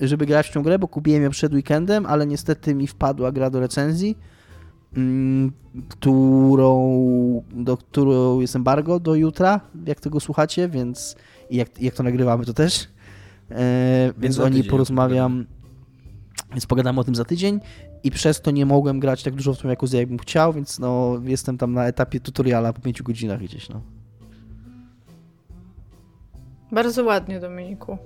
yy, 0.00 0.08
żeby 0.08 0.26
grać 0.26 0.48
w 0.48 0.52
tą 0.52 0.62
grę, 0.62 0.78
bo 0.78 0.88
kupiłem 0.88 1.22
ją 1.22 1.30
przed 1.30 1.54
weekendem, 1.54 2.06
ale 2.06 2.26
niestety 2.26 2.74
mi 2.74 2.86
wpadła 2.86 3.32
gra 3.32 3.50
do 3.50 3.60
recenzji, 3.60 4.16
yy, 4.96 5.02
którą, 5.88 7.44
do 7.50 7.76
którą 7.76 8.40
jest 8.40 8.56
embargo 8.56 9.00
do 9.00 9.14
jutra, 9.14 9.60
jak 9.86 10.00
tego 10.00 10.20
słuchacie, 10.20 10.68
więc 10.68 11.16
jak, 11.50 11.82
jak 11.82 11.94
to 11.94 12.02
nagrywamy, 12.02 12.44
to 12.44 12.52
też. 12.52 12.88
Yy, 13.50 13.56
więc 14.18 14.38
o 14.38 14.48
niej 14.48 14.64
porozmawiam. 14.64 15.46
Więc 16.50 16.66
pogadamy 16.66 17.00
o 17.00 17.04
tym 17.04 17.14
za 17.14 17.24
tydzień 17.24 17.60
i 18.04 18.10
przez 18.10 18.40
to 18.40 18.50
nie 18.50 18.66
mogłem 18.66 19.00
grać 19.00 19.22
tak 19.22 19.34
dużo 19.34 19.54
w 19.54 19.58
tą 19.58 19.68
Jakuzę, 19.68 19.96
jakbym 19.96 20.18
chciał, 20.18 20.52
więc 20.52 20.78
no, 20.78 21.20
jestem 21.24 21.58
tam 21.58 21.72
na 21.72 21.86
etapie 21.86 22.20
tutoriala 22.20 22.72
po 22.72 22.80
5 22.80 23.02
godzinach 23.02 23.40
gdzieś, 23.40 23.68
no. 23.68 23.80
Bardzo 26.72 27.04
ładnie, 27.04 27.40
Dominiku. 27.40 27.98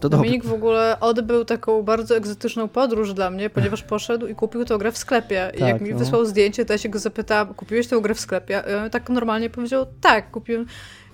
to 0.00 0.08
Dominik 0.08 0.44
w 0.44 0.52
ogóle 0.52 1.00
odbył 1.00 1.44
taką 1.44 1.82
bardzo 1.82 2.16
egzotyczną 2.16 2.68
podróż 2.68 3.14
dla 3.14 3.30
mnie, 3.30 3.50
ponieważ 3.50 3.82
poszedł 3.82 4.26
i 4.26 4.34
kupił 4.34 4.64
tę 4.64 4.78
grę 4.78 4.92
w 4.92 4.98
sklepie. 4.98 5.50
I 5.54 5.58
tak, 5.58 5.68
jak 5.68 5.80
mi 5.80 5.90
no. 5.90 5.98
wysłał 5.98 6.24
zdjęcie, 6.24 6.64
to 6.64 6.72
ja 6.72 6.78
się 6.78 6.88
go 6.88 6.98
zapytałam, 6.98 7.54
kupiłeś 7.54 7.86
tę 7.86 8.00
grę 8.00 8.14
w 8.14 8.20
sklepie? 8.20 8.62
I 8.70 8.74
on 8.74 8.90
tak 8.90 9.10
normalnie 9.10 9.50
powiedział, 9.50 9.86
tak, 10.00 10.30
kupiłem. 10.30 10.66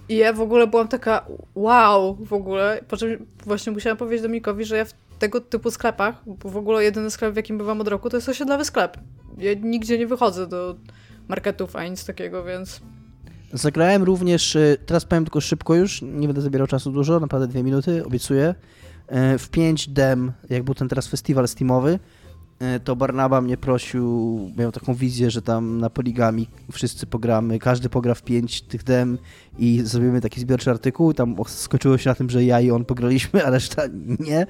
I 0.09 0.17
ja 0.17 0.33
w 0.33 0.41
ogóle 0.41 0.67
byłam 0.67 0.89
taka, 0.89 1.27
wow, 1.55 2.15
w 2.15 2.33
ogóle. 2.33 2.81
Po 2.89 2.97
czym 2.97 3.27
właśnie 3.47 3.73
musiałam 3.73 3.97
powiedzieć 3.97 4.23
Dominikowi, 4.23 4.65
że 4.65 4.77
ja 4.77 4.85
w 4.85 4.95
tego 5.25 5.41
typu 5.41 5.71
sklepach, 5.71 6.23
bo 6.27 6.51
w 6.51 6.57
ogóle 6.57 6.85
jedyny 6.85 7.11
sklep, 7.11 7.33
w 7.33 7.37
jakim 7.37 7.59
bywam 7.59 7.81
od 7.81 7.89
roku, 7.89 8.11
to 8.11 8.17
jest 8.17 8.29
osiedlowy 8.29 8.65
sklep. 8.65 8.97
Ja 9.39 9.55
nigdzie 9.55 9.99
nie 9.99 10.07
wychodzę 10.07 10.47
do 10.47 10.77
marketów, 11.29 11.77
a 11.77 11.87
nic 11.89 12.05
takiego, 12.05 12.45
więc... 12.45 12.81
Zagrałem 13.53 14.03
również, 14.03 14.57
y, 14.57 14.77
teraz 14.87 15.05
powiem 15.05 15.25
tylko 15.25 15.41
szybko 15.41 15.75
już, 15.75 16.03
nie 16.03 16.27
będę 16.27 16.43
zabierał 16.43 16.67
czasu 16.67 16.91
dużo, 16.91 17.21
naprawdę 17.21 17.47
dwie 17.47 17.63
minuty, 17.63 18.05
obiecuję. 18.05 18.55
Y, 19.35 19.39
w 19.39 19.49
5 19.49 19.89
dem, 19.89 20.33
jak 20.51 20.63
był 20.63 20.75
ten 20.75 20.89
teraz 20.89 21.07
festiwal 21.07 21.49
Steamowy, 21.49 21.99
to 22.85 22.97
Barnaba 22.97 23.41
mnie 23.41 23.57
prosił, 23.57 24.39
miał 24.57 24.73
taką 24.73 24.95
wizję, 24.95 25.31
że 25.31 25.43
tam 25.43 25.79
na 25.79 25.91
poligami 25.91 26.49
wszyscy 26.73 27.07
pogramy, 27.07 27.59
każdy 27.59 27.89
pogra 27.89 28.15
w 28.15 28.23
5 28.23 28.63
tych 28.63 28.85
dem 28.85 29.19
i 29.59 29.81
zrobimy 29.85 30.21
taki 30.21 30.41
zbiorczy 30.41 30.71
artykuł. 30.71 31.15
Tam 31.15 31.37
skończyło 31.47 31.99
się 31.99 32.11
na 32.11 32.15
tym, 32.15 32.31
że 32.31 32.45
ja 32.45 32.61
i 32.61 32.71
on 32.71 32.85
pograliśmy, 32.85 33.45
a 33.47 33.51
reszta 33.51 33.83
nie, 34.21 34.47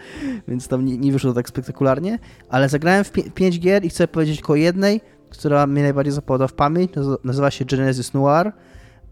więc 0.49 0.69
tam 0.69 0.85
nie, 0.85 0.99
nie 0.99 1.13
wyszło 1.13 1.31
to 1.31 1.35
tak 1.35 1.49
spektakularnie. 1.49 2.19
Ale 2.49 2.69
zagrałem 2.69 3.05
w 3.05 3.11
5 3.11 3.61
gier 3.61 3.85
i 3.85 3.89
chcę 3.89 4.09
powiedzieć 4.09 4.37
tylko 4.37 4.57
jednej, 4.57 5.01
która 5.31 5.67
mnie 5.67 5.83
najbardziej 5.83 6.13
zapadła 6.13 6.47
w 6.47 6.53
pamięć. 6.53 6.91
Nazywa 7.25 7.51
się 7.51 7.65
Genesis 7.65 8.15
Noir. 8.15 8.53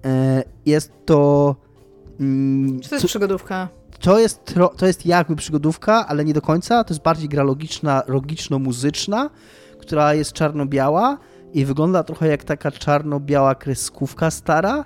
E, 0.05 0.43
jest 0.67 0.93
to. 1.05 1.57
Mm, 2.21 2.81
Czy 2.81 2.89
to 2.89 2.95
jest 2.95 3.07
przygodówka? 3.07 3.69
To 4.01 4.19
jest, 4.19 4.55
to 4.77 4.87
jest 4.87 5.07
jakby 5.07 5.37
przygodówka, 5.37 6.07
ale 6.07 6.25
nie 6.25 6.35
do 6.35 6.43
końca. 6.43 6.85
To 6.85 6.95
jest 6.95 7.05
bardziej 7.05 7.29
gra 7.29 7.43
logiczna, 7.43 8.03
logiczno-muzyczna, 8.09 9.31
która 9.81 10.15
jest 10.15 10.33
czarno-biała 10.33 11.19
i 11.55 11.65
wygląda 11.65 12.03
trochę 12.03 12.29
jak 12.29 12.45
taka 12.45 12.71
czarno-biała 12.71 13.55
kreskówka 13.55 14.31
stara, 14.31 14.85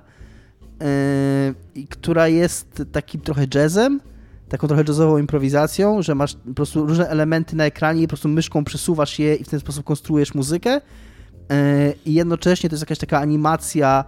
yy, 1.74 1.86
która 1.86 2.28
jest 2.28 2.82
takim 2.92 3.20
trochę 3.20 3.46
jazzem, 3.54 4.00
taką 4.48 4.68
trochę 4.68 4.84
jazzową 4.88 5.18
improwizacją, 5.18 6.02
że 6.02 6.14
masz 6.14 6.34
po 6.34 6.54
prostu 6.54 6.86
różne 6.86 7.09
elementy 7.09 7.57
na 7.57 7.64
ekranie 7.64 8.02
i 8.02 8.07
po 8.07 8.09
prostu 8.09 8.28
myszką 8.28 8.64
przesuwasz 8.64 9.18
je 9.18 9.34
i 9.34 9.44
w 9.44 9.48
ten 9.48 9.61
sposób 9.61 9.84
konstruujesz 9.84 10.34
muzykę. 10.34 10.74
Yy, 10.74 11.94
I 12.07 12.14
jednocześnie 12.14 12.70
to 12.70 12.74
jest 12.74 12.82
jakaś 12.82 12.98
taka 12.98 13.20
animacja 13.20 14.04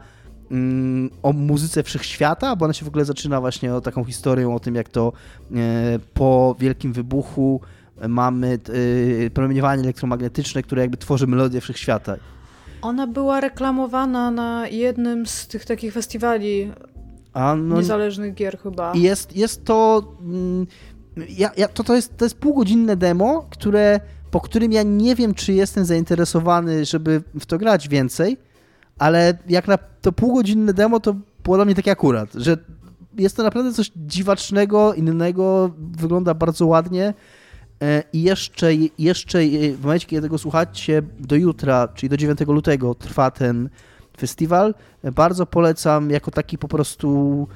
o 1.23 1.33
muzyce 1.33 1.83
wszechświata, 1.83 2.57
bo 2.57 2.65
ona 2.65 2.75
się 2.75 2.85
w 2.85 2.89
ogóle 2.89 3.05
zaczyna 3.05 3.41
właśnie 3.41 3.75
o 3.75 3.81
taką 3.81 4.05
historią 4.05 4.55
o 4.55 4.61
tym, 4.61 4.75
jak 4.75 4.89
to 4.89 5.13
e, 5.55 5.99
po 6.15 6.57
wielkim 6.59 6.93
wybuchu 6.93 7.61
mamy 8.09 8.59
e, 9.27 9.31
promieniowanie 9.31 9.83
elektromagnetyczne, 9.83 10.63
które 10.63 10.83
jakby 10.83 10.97
tworzy 10.97 11.27
melodię 11.27 11.61
wszechświata. 11.61 12.17
Ona 12.83 13.07
była 13.07 13.41
reklamowana 13.41 14.31
na 14.31 14.69
jednym 14.69 15.27
z 15.27 15.47
tych 15.47 15.65
takich 15.65 15.93
festiwali 15.93 16.73
no, 17.35 17.77
niezależnych 17.77 18.35
gier 18.35 18.59
chyba. 18.59 18.93
Jest, 18.95 19.37
jest 19.37 19.65
to... 19.65 20.13
Mm, 20.21 20.67
ja, 21.29 21.51
ja, 21.57 21.69
to, 21.69 21.85
to, 21.85 21.95
jest, 21.95 22.17
to 22.17 22.25
jest 22.25 22.39
półgodzinne 22.39 22.97
demo, 22.97 23.47
które, 23.51 24.01
po 24.31 24.41
którym 24.41 24.73
ja 24.73 24.83
nie 24.83 25.15
wiem, 25.15 25.35
czy 25.35 25.53
jestem 25.53 25.85
zainteresowany, 25.85 26.85
żeby 26.85 27.23
w 27.41 27.47
to 27.47 27.59
grać 27.59 27.89
więcej, 27.89 28.37
ale 28.99 29.39
jak 29.49 29.69
na 29.69 29.79
to 29.79 30.13
półgodzinne 30.13 30.75
demo, 30.75 31.01
to 31.01 31.17
było 31.45 31.57
dla 31.57 31.65
mnie 31.65 31.75
takie 31.75 31.91
akurat, 31.91 32.35
że 32.35 32.57
jest 33.19 33.37
to 33.37 33.43
naprawdę 33.43 33.73
coś 33.73 33.91
dziwacznego, 33.97 34.95
innego, 34.95 35.71
wygląda 35.79 36.35
bardzo 36.35 36.67
ładnie 36.67 37.15
e, 37.83 38.03
i 38.13 38.23
jeszcze, 38.23 38.71
jeszcze 38.99 39.39
w 39.73 39.83
momencie, 39.83 40.07
kiedy 40.07 40.23
tego 40.23 40.39
słuchacie, 40.39 41.03
do 41.21 41.37
jutra, 41.37 41.89
czyli 41.95 42.11
do 42.11 42.17
9 42.17 42.41
lutego 42.47 42.95
trwa 42.95 43.31
ten 43.31 43.69
festiwal. 44.19 44.75
Bardzo 45.15 45.47
polecam 45.47 46.11
jako 46.11 46.31
taki 46.31 46.59
po 46.59 46.69
prostu 46.69 47.49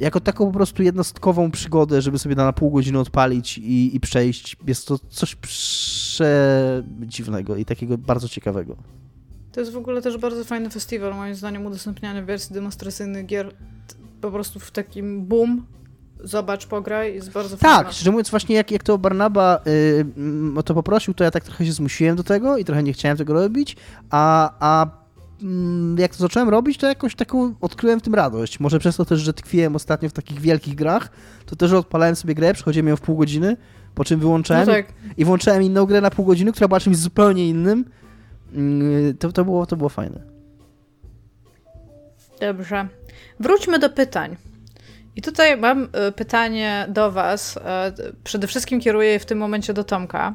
jako 0.00 0.20
taką 0.20 0.46
po 0.46 0.52
prostu 0.52 0.82
jednostkową 0.82 1.50
przygodę, 1.50 2.02
żeby 2.02 2.18
sobie 2.18 2.34
na 2.34 2.52
pół 2.52 2.70
godziny 2.70 2.98
odpalić 2.98 3.58
i, 3.58 3.96
i 3.96 4.00
przejść. 4.00 4.56
Jest 4.66 4.88
to 4.88 4.98
coś 4.98 5.36
przedziwnego 6.16 7.56
i 7.56 7.64
takiego 7.64 7.98
bardzo 7.98 8.28
ciekawego. 8.28 8.76
To 9.52 9.60
jest 9.60 9.72
w 9.72 9.76
ogóle 9.76 10.02
też 10.02 10.18
bardzo 10.18 10.44
fajny 10.44 10.70
festiwal, 10.70 11.14
moim 11.14 11.34
zdaniem, 11.34 11.66
udostępnianie 11.66 12.22
wersji 12.22 12.54
demonstracyjnych 12.54 13.26
gier 13.26 13.54
po 14.20 14.30
prostu 14.30 14.60
w 14.60 14.70
takim 14.70 15.26
boom. 15.26 15.66
Zobacz, 16.24 16.66
pograj, 16.66 17.14
jest 17.14 17.30
bardzo 17.30 17.56
tak, 17.56 17.60
fajna. 17.60 17.84
Tak, 17.84 17.92
szczerze 17.92 18.10
mówiąc, 18.10 18.30
właśnie 18.30 18.56
jak, 18.56 18.70
jak 18.70 18.82
to 18.82 18.98
Barnaba 18.98 19.60
yy, 19.66 20.58
o 20.58 20.62
to 20.62 20.74
poprosił, 20.74 21.14
to 21.14 21.24
ja 21.24 21.30
tak 21.30 21.44
trochę 21.44 21.66
się 21.66 21.72
zmusiłem 21.72 22.16
do 22.16 22.24
tego 22.24 22.58
i 22.58 22.64
trochę 22.64 22.82
nie 22.82 22.92
chciałem 22.92 23.16
tego 23.16 23.32
robić, 23.32 23.76
a, 24.10 24.52
a 24.60 24.86
mm, 25.42 25.98
jak 25.98 26.16
to 26.16 26.18
zacząłem 26.18 26.48
robić, 26.48 26.78
to 26.78 26.86
jakoś 26.86 27.14
taką 27.14 27.54
odkryłem 27.60 28.00
w 28.00 28.02
tym 28.02 28.14
radość. 28.14 28.60
Może 28.60 28.78
przez 28.78 28.96
to 28.96 29.04
też, 29.04 29.20
że 29.20 29.32
tkwiłem 29.32 29.76
ostatnio 29.76 30.08
w 30.08 30.12
takich 30.12 30.40
wielkich 30.40 30.74
grach, 30.74 31.10
to 31.46 31.56
też 31.56 31.72
odpalałem 31.72 32.16
sobie 32.16 32.34
grę, 32.34 32.54
przechodziłem 32.54 32.88
ją 32.88 32.96
w 32.96 33.00
pół 33.00 33.16
godziny, 33.16 33.56
po 33.94 34.04
czym 34.04 34.20
wyłączałem 34.20 34.66
no 34.66 34.72
tak. 34.72 34.92
i 35.16 35.24
włączałem 35.24 35.62
inną 35.62 35.86
grę 35.86 36.00
na 36.00 36.10
pół 36.10 36.24
godziny, 36.24 36.52
która 36.52 36.68
była 36.68 36.80
czymś 36.80 36.96
zupełnie 36.96 37.48
innym 37.48 37.84
to, 39.18 39.32
to, 39.32 39.44
było, 39.44 39.66
to 39.66 39.76
było 39.76 39.88
fajne. 39.88 40.20
Dobrze. 42.40 42.88
Wróćmy 43.40 43.78
do 43.78 43.90
pytań. 43.90 44.36
I 45.16 45.22
tutaj 45.22 45.56
mam 45.56 45.88
e, 45.92 46.12
pytanie 46.12 46.86
do 46.88 47.12
Was. 47.12 47.56
E, 47.56 47.92
przede 48.24 48.46
wszystkim 48.46 48.80
kieruję 48.80 49.08
je 49.08 49.18
w 49.18 49.26
tym 49.26 49.38
momencie 49.38 49.74
do 49.74 49.84
Tomka. 49.84 50.34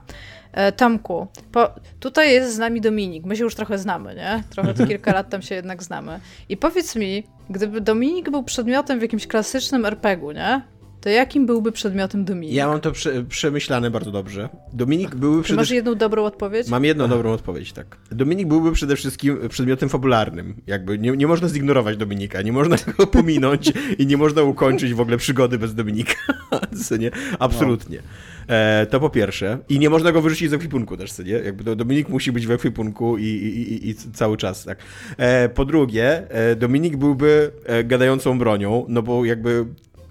E, 0.52 0.72
Tomku, 0.72 1.28
po, 1.52 1.70
tutaj 2.00 2.32
jest 2.32 2.56
z 2.56 2.58
nami 2.58 2.82
Dominik. 2.82 3.26
My 3.26 3.36
się 3.36 3.44
już 3.44 3.56
trochę 3.56 3.78
znamy, 3.78 4.16
nie? 4.16 4.44
Trochę 4.50 4.74
to 4.74 4.88
kilka 4.88 5.14
lat 5.14 5.30
tam 5.30 5.42
się 5.42 5.56
jednak 5.56 5.84
znamy. 5.84 6.20
I 6.50 6.58
powiedz 6.58 6.96
mi, 6.96 7.24
gdyby 7.50 7.82
Dominik 7.82 8.30
był 8.30 8.44
przedmiotem 8.44 9.00
w 9.00 9.02
jakimś 9.02 9.28
klasycznym 9.28 9.86
RPG-u, 9.86 10.32
nie? 10.32 10.62
To 11.06 11.10
jakim 11.10 11.46
byłby 11.46 11.72
przedmiotem 11.72 12.26
Dominik? 12.26 12.56
Ja 12.56 12.68
mam 12.68 12.82
to 12.82 12.92
prze, 12.92 13.24
przemyślane 13.24 13.92
bardzo 13.92 14.12
dobrze. 14.12 14.50
Dominik 14.74 15.16
byłby 15.16 15.44
przede... 15.44 15.62
Masz 15.62 15.70
jedną 15.70 15.96
dobrą 15.96 16.24
odpowiedź? 16.24 16.68
Mam 16.68 16.86
jedną 16.86 17.08
dobrą 17.08 17.32
odpowiedź, 17.32 17.74
tak. 17.74 17.98
Dominik 18.12 18.48
byłby 18.48 18.72
przede 18.72 18.96
wszystkim 18.96 19.50
przedmiotem 19.50 19.90
fabularnym. 19.90 20.62
Jakby 20.68 21.00
nie, 21.00 21.12
nie 21.12 21.28
można 21.28 21.48
zignorować 21.48 21.98
Dominika, 21.98 22.42
nie 22.42 22.52
można 22.52 22.76
go 22.98 23.08
pominąć 23.18 23.74
i 23.98 24.06
nie 24.06 24.18
można 24.18 24.42
ukończyć 24.42 24.94
w 24.94 25.00
ogóle 25.00 25.18
przygody 25.18 25.58
bez 25.58 25.76
Dominika. 25.76 26.16
nie? 27.00 27.12
Absolutnie. 27.40 28.00
E, 28.48 28.86
to 28.90 29.00
po 29.00 29.10
pierwsze. 29.10 29.58
I 29.70 29.80
nie 29.80 29.90
można 29.90 30.12
go 30.12 30.22
wyrzucić 30.22 30.50
z 30.50 30.54
ekwipunku 30.54 30.98
też, 30.98 31.20
nie? 31.20 31.32
Jakby 31.32 31.76
Dominik 31.76 32.10
musi 32.10 32.32
być 32.32 32.48
w 32.48 32.52
ekwipunku 32.52 33.18
i, 33.18 33.24
i, 33.24 33.74
i, 33.74 33.90
i 33.90 33.96
cały 33.96 34.38
czas, 34.38 34.64
tak. 34.64 34.78
E, 35.18 35.50
po 35.50 35.66
drugie, 35.66 36.30
e, 36.30 36.56
Dominik 36.56 36.98
byłby 36.98 37.52
e, 37.66 37.84
gadającą 37.84 38.40
bronią, 38.40 38.86
no 38.88 39.02
bo 39.02 39.26
jakby 39.26 39.66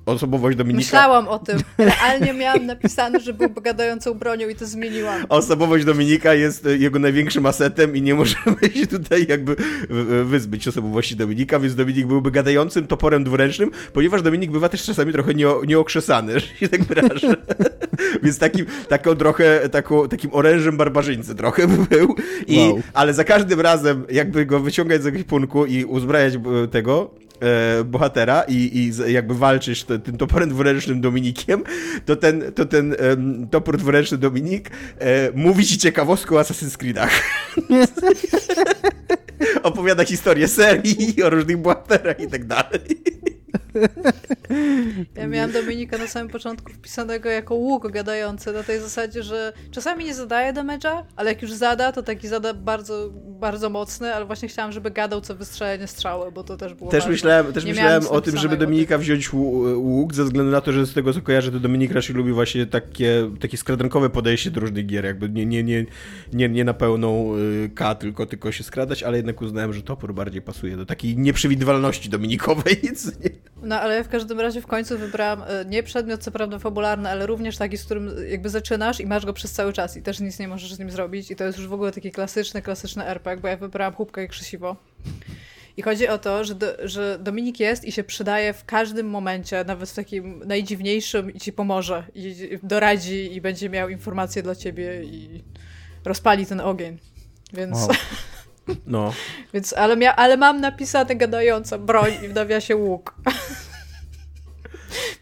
osobowość 0.06 0.56
Dominika... 0.56 0.78
Myślałam 0.78 1.28
o 1.28 1.38
tym. 1.38 1.58
Realnie 1.78 2.32
miałam 2.32 2.66
napisane, 2.66 3.20
że 3.20 3.32
był 3.32 3.48
gadającą 3.50 4.14
bronią 4.14 4.48
i 4.48 4.54
to 4.54 4.66
zmieniłam. 4.66 5.26
Osobowość 5.28 5.84
Dominika 5.84 6.34
jest 6.34 6.66
e, 6.66 6.76
jego 6.76 6.98
największym 6.98 7.46
asetem 7.46 7.96
i 7.96 8.02
nie 8.02 8.14
możemy 8.14 8.56
się 8.80 8.86
tutaj 8.86 9.26
jakby 9.28 9.56
wyzbyć 10.24 10.68
osobowości 10.68 11.16
Dominika, 11.16 11.58
więc 11.58 11.74
Dominik 11.74 12.06
byłby 12.06 12.30
gadającym 12.30 12.86
toporem 12.86 13.24
dwuręcznym, 13.24 13.70
ponieważ 13.92 14.22
Dominik 14.22 14.50
bywa 14.50 14.68
też 14.68 14.82
czasami 14.82 15.12
trochę 15.12 15.34
nie, 15.34 15.46
nieokrzesany, 15.66 16.32
że 16.40 16.46
się 16.46 16.68
tak 16.68 16.84
wyrażę. 16.84 17.36
więc 18.22 18.38
takim, 18.38 18.66
taką 18.88 19.14
trochę, 19.14 19.68
taką, 19.68 20.08
takim 20.08 20.30
orężem 20.34 20.76
barbarzyńcy 20.76 21.34
trochę 21.34 21.68
by 21.68 21.96
był. 21.96 22.16
I, 22.46 22.58
wow. 22.58 22.82
Ale 22.94 23.14
za 23.14 23.24
każdym 23.24 23.60
razem 23.60 24.04
jakby 24.10 24.46
go 24.46 24.60
wyciągać 24.60 25.02
z 25.02 25.04
jakiegoś 25.04 25.26
punku 25.26 25.66
i 25.66 25.84
uzbrajać 25.84 26.34
tego, 26.70 27.14
bohatera 27.84 28.44
i, 28.48 28.54
i 28.54 29.12
jakby 29.12 29.34
walczysz 29.34 29.84
tym 29.84 30.16
toporem 30.18 30.48
dwuręcznym 30.48 31.00
Dominikiem, 31.00 31.64
to 32.04 32.16
ten, 32.16 32.52
to 32.52 32.64
ten 32.64 32.92
e, 32.92 32.96
topór 33.50 33.76
dwuręczny 33.76 34.18
Dominik 34.18 34.70
e, 34.98 35.30
mówi 35.34 35.66
ci 35.66 35.78
ciekawostkę 35.78 36.36
o 36.36 36.40
Assassin's 36.40 36.76
Creedach. 36.76 37.22
Opowiada 39.62 40.04
historię 40.04 40.48
serii, 40.48 41.22
o 41.22 41.30
różnych 41.30 41.56
bohaterach 41.56 42.20
i 42.20 42.26
tak 42.26 42.44
dalej. 42.44 42.80
Ja 45.16 45.26
miałam 45.26 45.52
Dominika 45.52 45.98
na 45.98 46.06
samym 46.06 46.28
początku 46.28 46.72
wpisanego 46.72 47.28
jako 47.28 47.54
łuk 47.54 47.90
gadający, 47.90 48.52
na 48.52 48.62
tej 48.62 48.80
zasadzie, 48.80 49.22
że 49.22 49.52
czasami 49.70 50.04
nie 50.04 50.14
zadaje 50.14 50.52
damage'a, 50.52 51.02
ale 51.16 51.30
jak 51.30 51.42
już 51.42 51.52
zada, 51.52 51.92
to 51.92 52.02
taki 52.02 52.28
zada 52.28 52.54
bardzo, 52.54 53.10
bardzo 53.14 53.70
mocny, 53.70 54.14
ale 54.14 54.24
właśnie 54.24 54.48
chciałam, 54.48 54.72
żeby 54.72 54.90
gadał 54.90 55.20
co 55.20 55.34
wystrzelenie 55.34 55.86
strzały, 55.86 56.32
bo 56.32 56.44
to 56.44 56.56
też 56.56 56.74
było 56.74 56.90
Też 56.90 57.06
myślałem, 57.06 57.52
też 57.52 57.64
myślałem 57.64 58.06
o 58.08 58.20
tym, 58.20 58.36
żeby 58.36 58.56
Dominika 58.56 58.98
wziąć 58.98 59.32
łuk, 59.32 60.14
ze 60.14 60.24
względu 60.24 60.52
na 60.52 60.60
to, 60.60 60.72
że 60.72 60.86
z 60.86 60.94
tego 60.94 61.12
co 61.12 61.20
kojarzę, 61.20 61.52
to 61.52 61.60
Dominik 61.60 61.92
raczej 61.92 62.16
lubi 62.16 62.32
właśnie 62.32 62.66
takie, 62.66 63.30
takie 63.40 63.56
skradankowe 63.56 64.10
podejście 64.10 64.50
do 64.50 64.60
różnych 64.60 64.86
gier, 64.86 65.04
jakby 65.04 65.28
nie, 65.28 65.46
nie, 65.46 65.64
nie, 65.64 65.86
nie, 66.32 66.48
nie 66.48 66.64
na 66.64 66.74
pełną 66.74 67.36
y, 67.36 67.70
K, 67.74 67.94
tylko, 67.94 68.26
tylko 68.26 68.52
się 68.52 68.64
skradać, 68.64 69.02
ale 69.02 69.16
jednak 69.16 69.42
uznałem, 69.42 69.72
że 69.72 69.82
topór 69.82 70.14
bardziej 70.14 70.42
pasuje 70.42 70.76
do 70.76 70.86
takiej 70.86 71.16
nieprzewidywalności 71.16 72.08
Dominikowej. 72.08 72.80
No 73.64 73.80
ale 73.80 73.94
ja 73.94 74.02
w 74.02 74.08
każdym 74.08 74.40
razie 74.40 74.60
w 74.60 74.66
końcu 74.66 74.98
wybrałam 74.98 75.42
e, 75.42 75.64
nie 75.64 75.82
przedmiot, 75.82 76.22
co 76.22 76.30
prawda 76.30 76.58
fabularny, 76.58 77.08
ale 77.08 77.26
również 77.26 77.56
taki, 77.56 77.78
z 77.78 77.84
którym 77.84 78.10
jakby 78.30 78.50
zaczynasz 78.50 79.00
i 79.00 79.06
masz 79.06 79.26
go 79.26 79.32
przez 79.32 79.52
cały 79.52 79.72
czas 79.72 79.96
i 79.96 80.02
też 80.02 80.20
nic 80.20 80.38
nie 80.38 80.48
możesz 80.48 80.74
z 80.74 80.78
nim 80.78 80.90
zrobić 80.90 81.30
i 81.30 81.36
to 81.36 81.44
jest 81.44 81.58
już 81.58 81.68
w 81.68 81.72
ogóle 81.72 81.92
taki 81.92 82.10
klasyczny, 82.10 82.62
klasyczny 82.62 83.06
RPG, 83.06 83.42
bo 83.42 83.48
ja 83.48 83.56
wybrałam 83.56 83.94
chłopkę 83.94 84.24
i 84.24 84.28
krzesiwo. 84.28 84.76
I 85.76 85.82
chodzi 85.82 86.08
o 86.08 86.18
to, 86.18 86.44
że, 86.44 86.54
do, 86.54 86.66
że 86.88 87.18
Dominik 87.18 87.60
jest 87.60 87.84
i 87.84 87.92
się 87.92 88.04
przydaje 88.04 88.52
w 88.52 88.64
każdym 88.64 89.10
momencie, 89.10 89.64
nawet 89.64 89.90
w 89.90 89.94
takim 89.94 90.42
najdziwniejszym 90.46 91.34
i 91.34 91.40
ci 91.40 91.52
pomoże, 91.52 92.04
i 92.14 92.58
doradzi 92.62 93.34
i 93.34 93.40
będzie 93.40 93.70
miał 93.70 93.88
informacje 93.88 94.42
dla 94.42 94.54
ciebie 94.54 95.04
i 95.04 95.44
rozpali 96.04 96.46
ten 96.46 96.60
ogień. 96.60 96.98
Więc... 97.52 97.78
Wow. 97.78 97.88
No. 98.86 99.12
Więc, 99.54 99.72
ale, 99.72 99.96
mia, 99.96 100.16
ale 100.16 100.36
mam 100.36 100.60
napisane 100.60 101.16
gadająca 101.16 101.78
broń 101.78 102.12
i 102.24 102.28
w 102.28 102.34
nawiasie 102.34 102.76
łuk. 102.76 103.14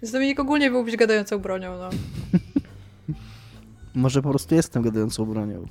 Więc 0.02 0.12
Dominik 0.12 0.40
ogólnie 0.40 0.70
był 0.70 0.84
być 0.84 0.96
gadającą 0.96 1.38
bronią, 1.38 1.78
no. 1.78 1.90
Może 3.94 4.22
po 4.22 4.30
prostu 4.30 4.54
jestem 4.54 4.82
gadającą 4.82 5.24
bronią. 5.26 5.66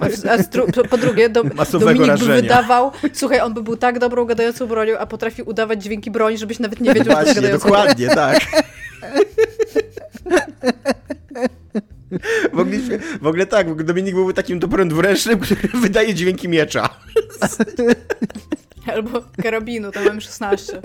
A, 0.00 0.04
a 0.34 0.38
po 0.88 0.98
drugie, 0.98 1.28
do, 1.28 1.44
Dominik 1.80 2.06
rażenia. 2.06 2.34
by 2.34 2.42
wydawał, 2.42 2.92
słuchaj, 3.12 3.40
on 3.40 3.54
by 3.54 3.62
był 3.62 3.76
tak 3.76 3.98
dobrą 3.98 4.24
gadającą 4.24 4.66
bronią, 4.66 4.98
a 4.98 5.06
potrafił 5.06 5.48
udawać 5.48 5.82
dźwięki 5.82 6.10
broni, 6.10 6.38
żebyś 6.38 6.58
nawet 6.58 6.80
nie 6.80 6.94
wiedział, 6.94 7.16
że 7.16 7.24
to 7.24 7.34
gadającą 7.34 7.68
dokładnie, 7.68 8.08
tak. 8.08 8.38
W 13.22 13.26
ogóle, 13.26 13.46
tak, 13.46 13.82
Dominik 13.84 14.14
byłby 14.14 14.34
takim 14.34 14.60
toporem 14.60 14.88
dwuręcznym, 14.88 15.38
który 15.40 15.68
wydaje 15.74 16.14
dźwięki 16.14 16.48
miecza. 16.48 16.88
Albo 18.86 19.22
karabinu, 19.42 19.92
tam 19.92 20.04
mam 20.04 20.20
16. 20.20 20.80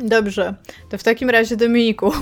Dobrze, 0.00 0.54
to 0.88 0.98
w 0.98 1.02
takim 1.02 1.30
razie 1.30 1.56
Dominiku, 1.56 2.12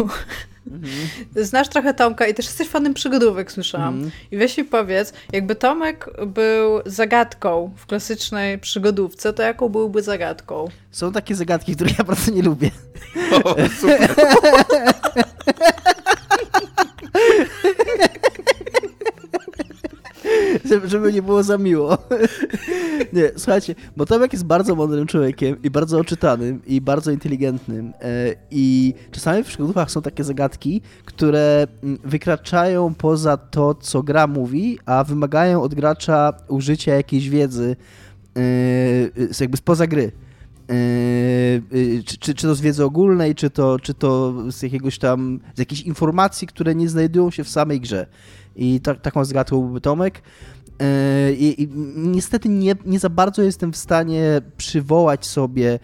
mhm. 0.70 0.92
znasz 1.36 1.68
trochę 1.68 1.94
Tomka 1.94 2.26
i 2.26 2.34
też 2.34 2.46
jesteś 2.46 2.68
fanem 2.68 2.94
przygodówek, 2.94 3.52
słyszałam. 3.52 3.94
Mhm. 3.94 4.10
I 4.30 4.36
weź 4.36 4.58
mi 4.58 4.64
powiedz, 4.64 5.12
jakby 5.32 5.54
Tomek 5.54 6.10
był 6.26 6.80
zagadką 6.86 7.72
w 7.76 7.86
klasycznej 7.86 8.58
przygodówce, 8.58 9.32
to 9.32 9.42
jaką 9.42 9.68
byłby 9.68 10.02
zagadką? 10.02 10.68
Są 10.90 11.12
takie 11.12 11.34
zagadki, 11.34 11.74
które 11.74 11.90
ja 11.98 12.04
bardzo 12.14 12.30
nie 12.30 12.42
lubię. 12.42 12.70
O, 13.44 13.56
super. 13.80 14.14
żeby 20.84 21.12
nie 21.12 21.22
było 21.22 21.42
za 21.42 21.58
miło. 21.58 21.98
Nie, 23.12 23.30
słuchajcie, 23.36 23.74
bo 23.96 24.06
Tomek 24.06 24.32
jest 24.32 24.44
bardzo 24.44 24.74
mądrym 24.74 25.06
człowiekiem 25.06 25.62
i 25.62 25.70
bardzo 25.70 25.98
oczytanym 25.98 26.60
i 26.66 26.80
bardzo 26.80 27.10
inteligentnym 27.10 27.92
e, 28.00 28.34
i 28.50 28.94
czasami 29.10 29.44
w 29.44 29.46
przygodówkach 29.46 29.90
są 29.90 30.02
takie 30.02 30.24
zagadki, 30.24 30.80
które 31.04 31.66
mm, 31.82 31.98
wykraczają 32.04 32.94
poza 32.94 33.36
to, 33.36 33.74
co 33.74 34.02
gra 34.02 34.26
mówi, 34.26 34.78
a 34.86 35.04
wymagają 35.04 35.62
od 35.62 35.74
gracza 35.74 36.32
użycia 36.48 36.94
jakiejś 36.94 37.28
wiedzy 37.28 37.76
e, 38.36 38.40
jakby 39.40 39.56
spoza 39.56 39.86
gry. 39.86 40.12
Yy, 40.68 42.02
czy, 42.04 42.18
czy 42.18 42.34
to 42.34 42.54
z 42.54 42.60
wiedzy 42.60 42.84
ogólnej, 42.84 43.34
czy 43.34 43.50
to, 43.50 43.78
czy 43.78 43.94
to 43.94 44.34
z 44.52 44.62
jakiegoś 44.62 44.98
tam, 44.98 45.40
z 45.54 45.58
jakichś 45.58 45.82
informacji, 45.82 46.46
które 46.46 46.74
nie 46.74 46.88
znajdują 46.88 47.30
się 47.30 47.44
w 47.44 47.48
samej 47.48 47.80
grze. 47.80 48.06
I 48.56 48.80
ta, 48.80 48.94
taką 48.94 49.24
zagadką 49.24 49.60
byłby 49.60 49.80
Tomek. 49.80 50.22
Yy, 50.80 51.32
I, 51.34 51.62
I, 51.62 51.68
niestety 51.96 52.48
nie, 52.48 52.74
nie 52.86 52.98
za 52.98 53.08
bardzo 53.08 53.42
jestem 53.42 53.72
w 53.72 53.76
stanie 53.76 54.40
przywołać 54.56 55.26
sobie 55.26 55.78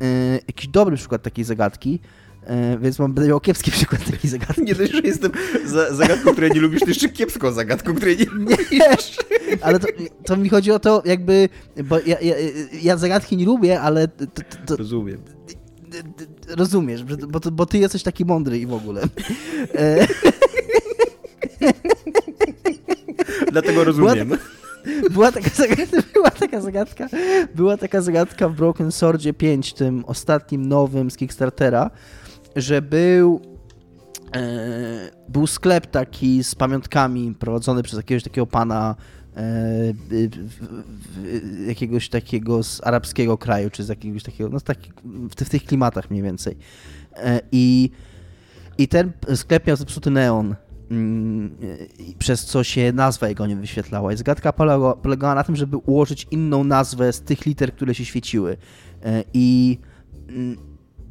yy, 0.00 0.40
jakiś 0.48 0.68
dobry 0.68 0.96
przykład 0.96 1.22
takiej 1.22 1.44
zagadki, 1.44 2.00
yy, 2.42 2.78
więc 2.78 2.98
mam 2.98 3.14
będę 3.14 3.28
miał 3.28 3.40
kiepski 3.40 3.70
przykład 3.78 4.10
takiej 4.10 4.30
zagadki. 4.30 4.62
Nie 4.62 4.74
dość, 4.74 4.92
że 4.92 5.00
jestem 5.00 5.32
za, 5.64 5.94
zagadką, 5.94 6.32
której 6.32 6.50
nie 6.50 6.60
lubisz, 6.60 6.80
to 6.80 6.88
jeszcze 6.88 7.08
kiepską 7.08 7.52
zagadką, 7.52 7.94
której 7.94 8.16
nie 8.18 8.24
lubisz. 8.24 9.16
Ale 9.60 9.78
to, 9.78 9.86
to, 10.24 10.36
mi 10.36 10.48
chodzi 10.48 10.70
o 10.70 10.78
to 10.78 11.02
jakby, 11.04 11.48
bo 11.84 11.98
ja, 12.06 12.20
ja, 12.20 12.34
ja 12.82 12.96
zagadki 12.96 13.36
nie 13.36 13.44
lubię, 13.44 13.80
ale... 13.80 14.08
To, 14.08 14.26
to, 14.66 14.76
Rozumiem. 14.76 15.22
Rozumiesz, 16.48 17.04
bo, 17.04 17.40
bo 17.52 17.66
ty 17.66 17.78
jesteś 17.78 18.02
taki 18.02 18.24
mądry 18.24 18.58
i 18.58 18.66
w 18.66 18.72
ogóle. 18.72 19.02
Dlatego 23.52 23.84
rozumiem. 23.84 24.30
Była, 25.10 25.32
taka 25.32 25.50
zagadka, 25.50 26.02
była 26.14 26.30
taka 26.30 26.60
zagadka, 26.60 27.08
była 27.54 27.76
taka 27.76 28.00
zagadka 28.00 28.48
w 28.48 28.54
Broken 28.54 28.92
Swordzie 28.92 29.34
5, 29.34 29.72
tym 29.72 30.04
ostatnim 30.04 30.68
nowym 30.68 31.10
z 31.10 31.16
Kickstartera, 31.16 31.90
że 32.56 32.82
był 32.82 33.40
e, 34.36 35.10
był 35.28 35.46
sklep 35.46 35.86
taki 35.86 36.44
z 36.44 36.54
pamiątkami 36.54 37.34
prowadzony 37.38 37.82
przez 37.82 37.96
jakiegoś 37.96 38.22
takiego 38.22 38.46
pana 38.46 38.94
e, 39.36 39.94
jakiegoś 41.66 42.08
takiego 42.08 42.62
z 42.62 42.80
arabskiego 42.84 43.38
kraju, 43.38 43.70
czy 43.70 43.84
z 43.84 43.88
jakiegoś 43.88 44.22
takiego, 44.22 44.50
no 44.50 44.60
taki, 44.60 44.90
w, 45.30 45.48
tych 45.48 45.64
klimatach 45.64 46.10
mniej 46.10 46.22
więcej. 46.22 46.56
E, 47.16 47.40
I, 47.52 47.90
I 48.78 48.88
ten 48.88 49.12
sklep 49.34 49.66
miał 49.66 49.76
zepsuty 49.76 50.10
neon 50.10 50.54
przez 52.18 52.44
co 52.44 52.64
się 52.64 52.92
nazwa 52.92 53.28
jego 53.28 53.46
nie 53.46 53.56
wyświetlała. 53.56 54.12
I 54.12 54.16
zagadka 54.16 54.52
polegała 55.02 55.34
na 55.34 55.44
tym, 55.44 55.56
żeby 55.56 55.76
ułożyć 55.76 56.26
inną 56.30 56.64
nazwę 56.64 57.12
z 57.12 57.20
tych 57.20 57.46
liter, 57.46 57.74
które 57.74 57.94
się 57.94 58.04
świeciły. 58.04 58.56
E, 59.04 59.24
I, 59.34 59.78
mm, 60.28 60.56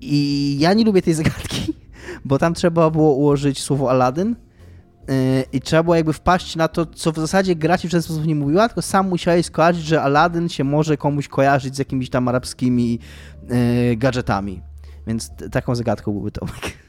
i 0.01 0.57
ja 0.59 0.73
nie 0.73 0.85
lubię 0.85 1.01
tej 1.01 1.13
zagadki, 1.13 1.73
bo 2.25 2.37
tam 2.37 2.53
trzeba 2.53 2.89
było 2.89 3.13
ułożyć 3.13 3.61
słowo 3.61 3.91
Aladdin 3.91 4.35
e, 5.09 5.43
i 5.53 5.61
trzeba 5.61 5.83
było 5.83 5.95
jakby 5.95 6.13
wpaść 6.13 6.55
na 6.55 6.67
to, 6.67 6.85
co 6.85 7.11
w 7.11 7.15
zasadzie 7.15 7.55
gra 7.55 7.77
ci 7.77 7.87
w 7.87 7.91
ten 7.91 8.01
sposób 8.01 8.25
nie 8.25 8.35
mówiła, 8.35 8.67
tylko 8.67 8.81
sam 8.81 9.09
musiałeś 9.09 9.45
skojarzyć, 9.45 9.85
że 9.85 10.01
Aladdin 10.01 10.49
się 10.49 10.63
może 10.63 10.97
komuś 10.97 11.27
kojarzyć 11.27 11.75
z 11.75 11.79
jakimiś 11.79 12.09
tam 12.09 12.27
arabskimi 12.27 12.99
e, 13.49 13.95
gadżetami. 13.95 14.61
Więc 15.07 15.31
taką 15.51 15.75
zagadką 15.75 16.11
byłby 16.11 16.31
Tomek. 16.31 16.86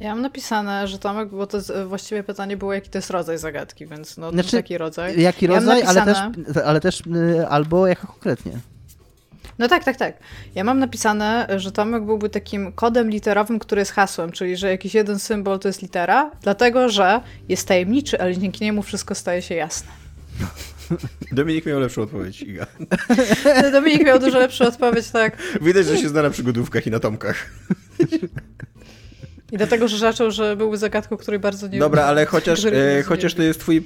Ja 0.00 0.08
mam 0.14 0.22
napisane, 0.22 0.88
że 0.88 0.98
Tomek, 0.98 1.28
bo 1.28 1.46
to 1.46 1.58
właściwie 1.86 2.22
pytanie 2.22 2.56
było, 2.56 2.72
jaki 2.72 2.90
to 2.90 2.98
jest 2.98 3.10
rodzaj 3.10 3.38
zagadki, 3.38 3.86
więc 3.86 4.16
no 4.16 4.30
znaczy, 4.30 4.56
taki 4.56 4.78
rodzaj. 4.78 5.20
Jaki 5.20 5.46
ja 5.46 5.54
rodzaj, 5.54 5.82
napisane... 5.84 6.14
ale, 6.14 6.34
też, 6.44 6.56
ale 6.64 6.80
też 6.80 7.00
y, 7.00 7.48
albo 7.48 7.86
jaka 7.86 8.06
konkretnie. 8.06 8.52
No 9.58 9.68
tak, 9.68 9.84
tak, 9.84 9.96
tak. 9.96 10.18
Ja 10.54 10.64
mam 10.64 10.78
napisane, 10.78 11.46
że 11.56 11.72
Tomek 11.72 12.04
byłby 12.04 12.28
takim 12.28 12.72
kodem 12.72 13.10
literowym, 13.10 13.58
który 13.58 13.80
jest 13.80 13.92
hasłem, 13.92 14.32
czyli 14.32 14.56
że 14.56 14.70
jakiś 14.70 14.94
jeden 14.94 15.18
symbol 15.18 15.58
to 15.58 15.68
jest 15.68 15.82
litera, 15.82 16.30
dlatego 16.42 16.88
że 16.88 17.20
jest 17.48 17.68
tajemniczy, 17.68 18.20
ale 18.20 18.36
dzięki 18.36 18.64
niemu 18.64 18.82
wszystko 18.82 19.14
staje 19.14 19.42
się 19.42 19.54
jasne. 19.54 19.90
Dominik 21.32 21.66
miał 21.66 21.80
lepszą 21.80 22.02
odpowiedź, 22.02 22.42
Iga. 22.42 22.66
Dominik 23.72 24.06
miał 24.06 24.18
dużo 24.18 24.38
lepszą 24.38 24.66
odpowiedź, 24.66 25.10
tak. 25.10 25.36
Widać, 25.60 25.86
że 25.86 25.96
się 25.96 26.08
zna 26.08 26.22
na 26.22 26.30
przygodówkach 26.30 26.86
i 26.86 26.90
na 26.90 27.00
Tomkach. 27.00 27.50
I 29.52 29.56
dlatego, 29.56 29.88
że 29.88 29.98
zaczął, 29.98 30.30
że 30.30 30.56
były 30.56 30.76
zagadką, 30.76 31.16
której 31.16 31.40
bardzo 31.40 31.68
nie 31.68 31.78
Dobra, 31.78 32.04
ale 32.04 32.26
chociaż, 32.26 32.64
e, 32.64 33.02
chociaż 33.02 33.34
to 33.34 33.42
jest 33.42 33.60
twój 33.60 33.76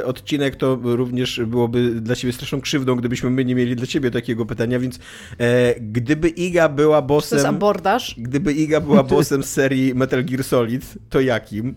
e, 0.00 0.04
odcinek, 0.04 0.56
to 0.56 0.78
również 0.82 1.40
byłoby 1.46 2.00
dla 2.00 2.16
ciebie 2.16 2.32
straszną 2.32 2.60
krzywdą, 2.60 2.96
gdybyśmy 2.96 3.30
my 3.30 3.44
nie 3.44 3.54
mieli 3.54 3.76
dla 3.76 3.86
ciebie 3.86 4.10
takiego 4.10 4.46
pytania, 4.46 4.78
więc 4.78 4.98
e, 5.38 5.74
gdyby 5.80 6.28
Iga 6.28 6.68
była 6.68 7.02
bossem... 7.02 7.30
To 7.30 7.34
jest 7.36 7.46
abordaż? 7.46 8.14
Gdyby 8.18 8.52
Iga 8.52 8.80
była 8.80 9.02
bossem 9.14 9.42
z 9.42 9.50
serii 9.50 9.94
Metal 9.94 10.24
Gear 10.24 10.44
Solid, 10.44 10.94
to 11.10 11.20
jakim? 11.20 11.74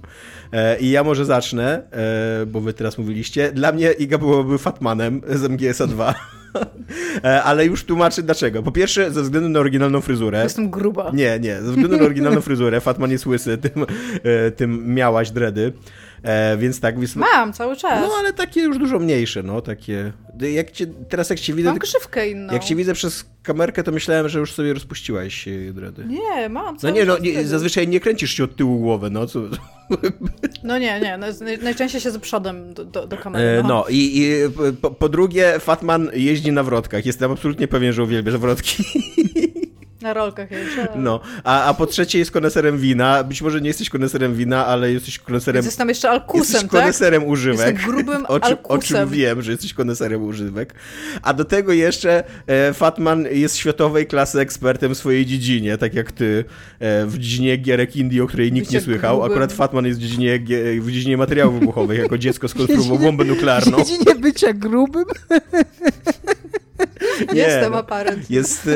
E, 0.51 0.79
I 0.79 0.89
ja 0.89 1.03
może 1.03 1.25
zacznę, 1.25 1.81
e, 1.91 2.45
bo 2.45 2.61
wy 2.61 2.73
teraz 2.73 2.97
mówiliście. 2.97 3.51
Dla 3.51 3.71
mnie 3.71 3.91
Iga 3.91 4.17
byłoby 4.17 4.57
Fatmanem 4.57 5.21
z 5.27 5.43
MGS-a 5.43 5.87
2. 5.87 6.15
E, 7.23 7.43
ale 7.43 7.65
już 7.65 7.83
tłumaczę 7.83 8.23
dlaczego. 8.23 8.63
Po 8.63 8.71
pierwsze, 8.71 9.11
ze 9.11 9.21
względu 9.21 9.49
na 9.49 9.59
oryginalną 9.59 10.01
fryzurę. 10.01 10.43
Jestem 10.43 10.69
gruba. 10.69 11.11
Nie, 11.13 11.39
nie. 11.39 11.61
Ze 11.61 11.71
względu 11.71 11.97
na 11.97 12.03
oryginalną 12.03 12.41
fryzurę. 12.41 12.81
Fatman 12.81 13.11
jest 13.11 13.25
łysy, 13.25 13.57
tym, 13.57 13.85
e, 14.23 14.51
tym 14.51 14.93
miałaś 14.93 15.31
dredy. 15.31 15.73
E, 16.25 16.57
więc 16.57 16.79
tak. 16.79 16.99
Więc... 16.99 17.15
Mam, 17.15 17.53
cały 17.53 17.75
czas. 17.75 18.01
No, 18.01 18.13
ale 18.19 18.33
takie 18.33 18.61
już 18.61 18.77
dużo 18.77 18.99
mniejsze, 18.99 19.43
no, 19.43 19.61
takie... 19.61 20.11
Jak 20.53 20.71
cię, 20.71 20.87
teraz 21.09 21.29
jak 21.29 21.39
cię 21.39 21.53
widzę... 21.53 21.69
Mam 21.69 21.77
grzywkę 21.77 22.29
inną. 22.29 22.53
Jak 22.53 22.63
cię 22.63 22.75
widzę 22.75 22.93
przez 22.93 23.25
kamerkę, 23.43 23.83
to 23.83 23.91
myślałem, 23.91 24.29
że 24.29 24.39
już 24.39 24.53
sobie 24.53 24.73
rozpuściłaś 24.73 25.45
dredy. 25.73 26.05
Nie, 26.05 26.49
mam 26.49 26.77
No 26.83 26.89
nie, 26.89 27.05
no, 27.05 27.17
nie, 27.17 27.43
zazwyczaj 27.43 27.87
nie 27.87 27.99
kręcisz 27.99 28.31
się 28.31 28.43
od 28.43 28.55
tyłu 28.55 28.79
głowy, 28.79 29.09
no, 29.09 29.27
co... 29.27 29.39
No 30.63 30.77
nie, 30.77 30.99
nie, 30.99 31.17
no, 31.17 31.27
najczęściej 31.61 32.01
się 32.01 32.11
z 32.11 32.17
przodem 32.17 32.73
do, 32.73 32.85
do, 32.85 33.07
do 33.07 33.17
kamery. 33.17 33.45
E, 33.45 33.63
no, 33.63 33.69
no 33.69 33.85
i, 33.89 34.17
i 34.17 34.33
po, 34.81 34.91
po, 34.91 35.09
drugie, 35.09 35.59
Fatman 35.59 36.09
jeździ 36.13 36.51
na 36.51 36.63
wrotkach. 36.63 37.05
Jestem 37.05 37.31
absolutnie 37.31 37.67
pewien, 37.67 37.93
że 37.93 38.03
uwielbia 38.03 38.37
wrotki. 38.37 38.83
Na 40.05 40.13
rolkach 40.13 40.51
jeszcze. 40.51 40.87
No, 40.95 41.19
a, 41.43 41.63
a 41.63 41.73
po 41.73 41.85
trzecie 41.87 42.19
jest 42.19 42.31
koneserem 42.31 42.77
wina. 42.77 43.23
Być 43.23 43.41
może 43.41 43.61
nie 43.61 43.67
jesteś 43.67 43.89
koneserem 43.89 44.35
wina, 44.35 44.65
ale 44.65 44.91
jesteś 44.91 45.19
koneserem... 45.19 45.53
Więc 45.55 45.65
jestem 45.65 45.89
jeszcze 45.89 46.09
alkusem, 46.09 46.39
jesteś 46.41 46.61
tak? 46.61 46.71
koneserem 46.71 47.23
używek. 47.23 47.75
Jestem 47.75 47.91
grubym 47.91 48.25
o, 48.27 48.39
czym, 48.39 48.49
alkusem. 48.49 48.77
o 48.79 48.81
czym 48.81 49.09
wiem, 49.09 49.41
że 49.41 49.51
jesteś 49.51 49.73
koneserem 49.73 50.23
używek. 50.23 50.73
A 51.21 51.33
do 51.33 51.45
tego 51.45 51.73
jeszcze 51.73 52.23
e, 52.47 52.73
Fatman 52.73 53.25
jest 53.31 53.57
światowej 53.57 54.07
klasy 54.07 54.39
ekspertem 54.39 54.95
w 54.95 54.97
swojej 54.97 55.25
dziedzinie, 55.25 55.77
tak 55.77 55.93
jak 55.93 56.11
ty 56.11 56.45
e, 56.79 57.05
w 57.05 57.17
dziedzinie 57.17 57.57
gierek 57.57 57.95
indie, 57.95 58.23
o 58.23 58.27
której 58.27 58.51
nikt 58.51 58.67
Bycie 58.67 58.77
nie 58.77 58.83
słychał. 58.83 59.15
grubym. 59.15 59.31
Akurat 59.31 59.53
Fatman 59.53 59.85
jest 59.85 59.99
w 59.99 60.01
dziedzinie, 60.01 60.39
w 60.81 60.91
dziedzinie 60.91 61.17
materiałów 61.17 61.59
wybuchowych. 61.59 61.99
Jako 61.99 62.17
dziecko 62.17 62.47
skonstruował 62.47 62.99
bombę 63.05 63.23
nuklearną. 63.23 63.77
Dziedzinie 63.77 64.15
bycia 64.15 64.53
grubym? 64.53 65.05
Nie, 67.33 67.41
Jestem 67.41 67.71
no. 67.71 67.77
aparent. 67.77 68.29
Jest 68.31 68.69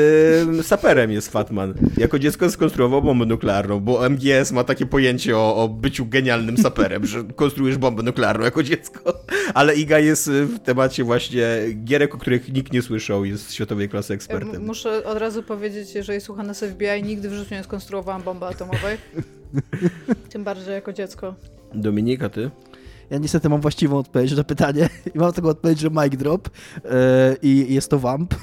e, 0.58 0.62
saperem 0.62 1.10
jest 1.10 1.28
Fatman. 1.32 1.74
Jako 1.96 2.18
dziecko 2.18 2.50
skonstruował 2.50 3.02
bombę 3.02 3.26
nuklearną, 3.26 3.80
bo 3.80 4.10
MGS 4.10 4.52
ma 4.52 4.64
takie 4.64 4.86
pojęcie 4.86 5.36
o, 5.36 5.56
o 5.56 5.68
byciu 5.68 6.06
genialnym 6.06 6.58
saperem, 6.58 7.06
że 7.06 7.24
konstruujesz 7.24 7.76
bombę 7.78 8.02
nuklearną 8.02 8.44
jako 8.44 8.62
dziecko. 8.62 9.20
Ale 9.54 9.74
Iga 9.76 9.98
jest 9.98 10.28
e, 10.28 10.30
w 10.44 10.58
temacie 10.58 11.04
właśnie 11.04 11.42
gierek, 11.84 12.14
o 12.14 12.18
których 12.18 12.52
nikt 12.52 12.72
nie 12.72 12.82
słyszał, 12.82 13.24
jest 13.24 13.52
światowej 13.54 13.88
klasy 13.88 14.12
M- 14.12 14.16
ekspertem. 14.16 14.66
Muszę 14.66 15.04
od 15.04 15.18
razu 15.18 15.42
powiedzieć, 15.42 15.94
jeżeli 15.94 16.20
słucha 16.20 16.42
nas 16.42 16.60
FBI, 16.64 17.02
nigdy 17.02 17.28
w 17.28 17.32
życiu 17.32 17.54
nie 17.54 17.64
skonstruowałam 17.64 18.22
bomby 18.22 18.46
atomowej. 18.46 18.98
Tym 20.32 20.44
bardziej 20.44 20.74
jako 20.74 20.92
dziecko. 20.92 21.34
Dominika, 21.74 22.28
ty? 22.28 22.50
Ja 23.10 23.18
niestety 23.18 23.48
mam 23.48 23.60
właściwą 23.60 23.98
odpowiedź 23.98 24.36
na 24.36 24.44
pytanie 24.44 24.88
i 25.14 25.18
mam 25.18 25.32
taką 25.32 25.48
odpowiedź, 25.48 25.78
że 25.78 25.90
mic 25.90 26.16
drop 26.16 26.50
e, 26.84 27.36
i 27.42 27.74
jest 27.74 27.90
to 27.90 27.98
vamp. 27.98 28.34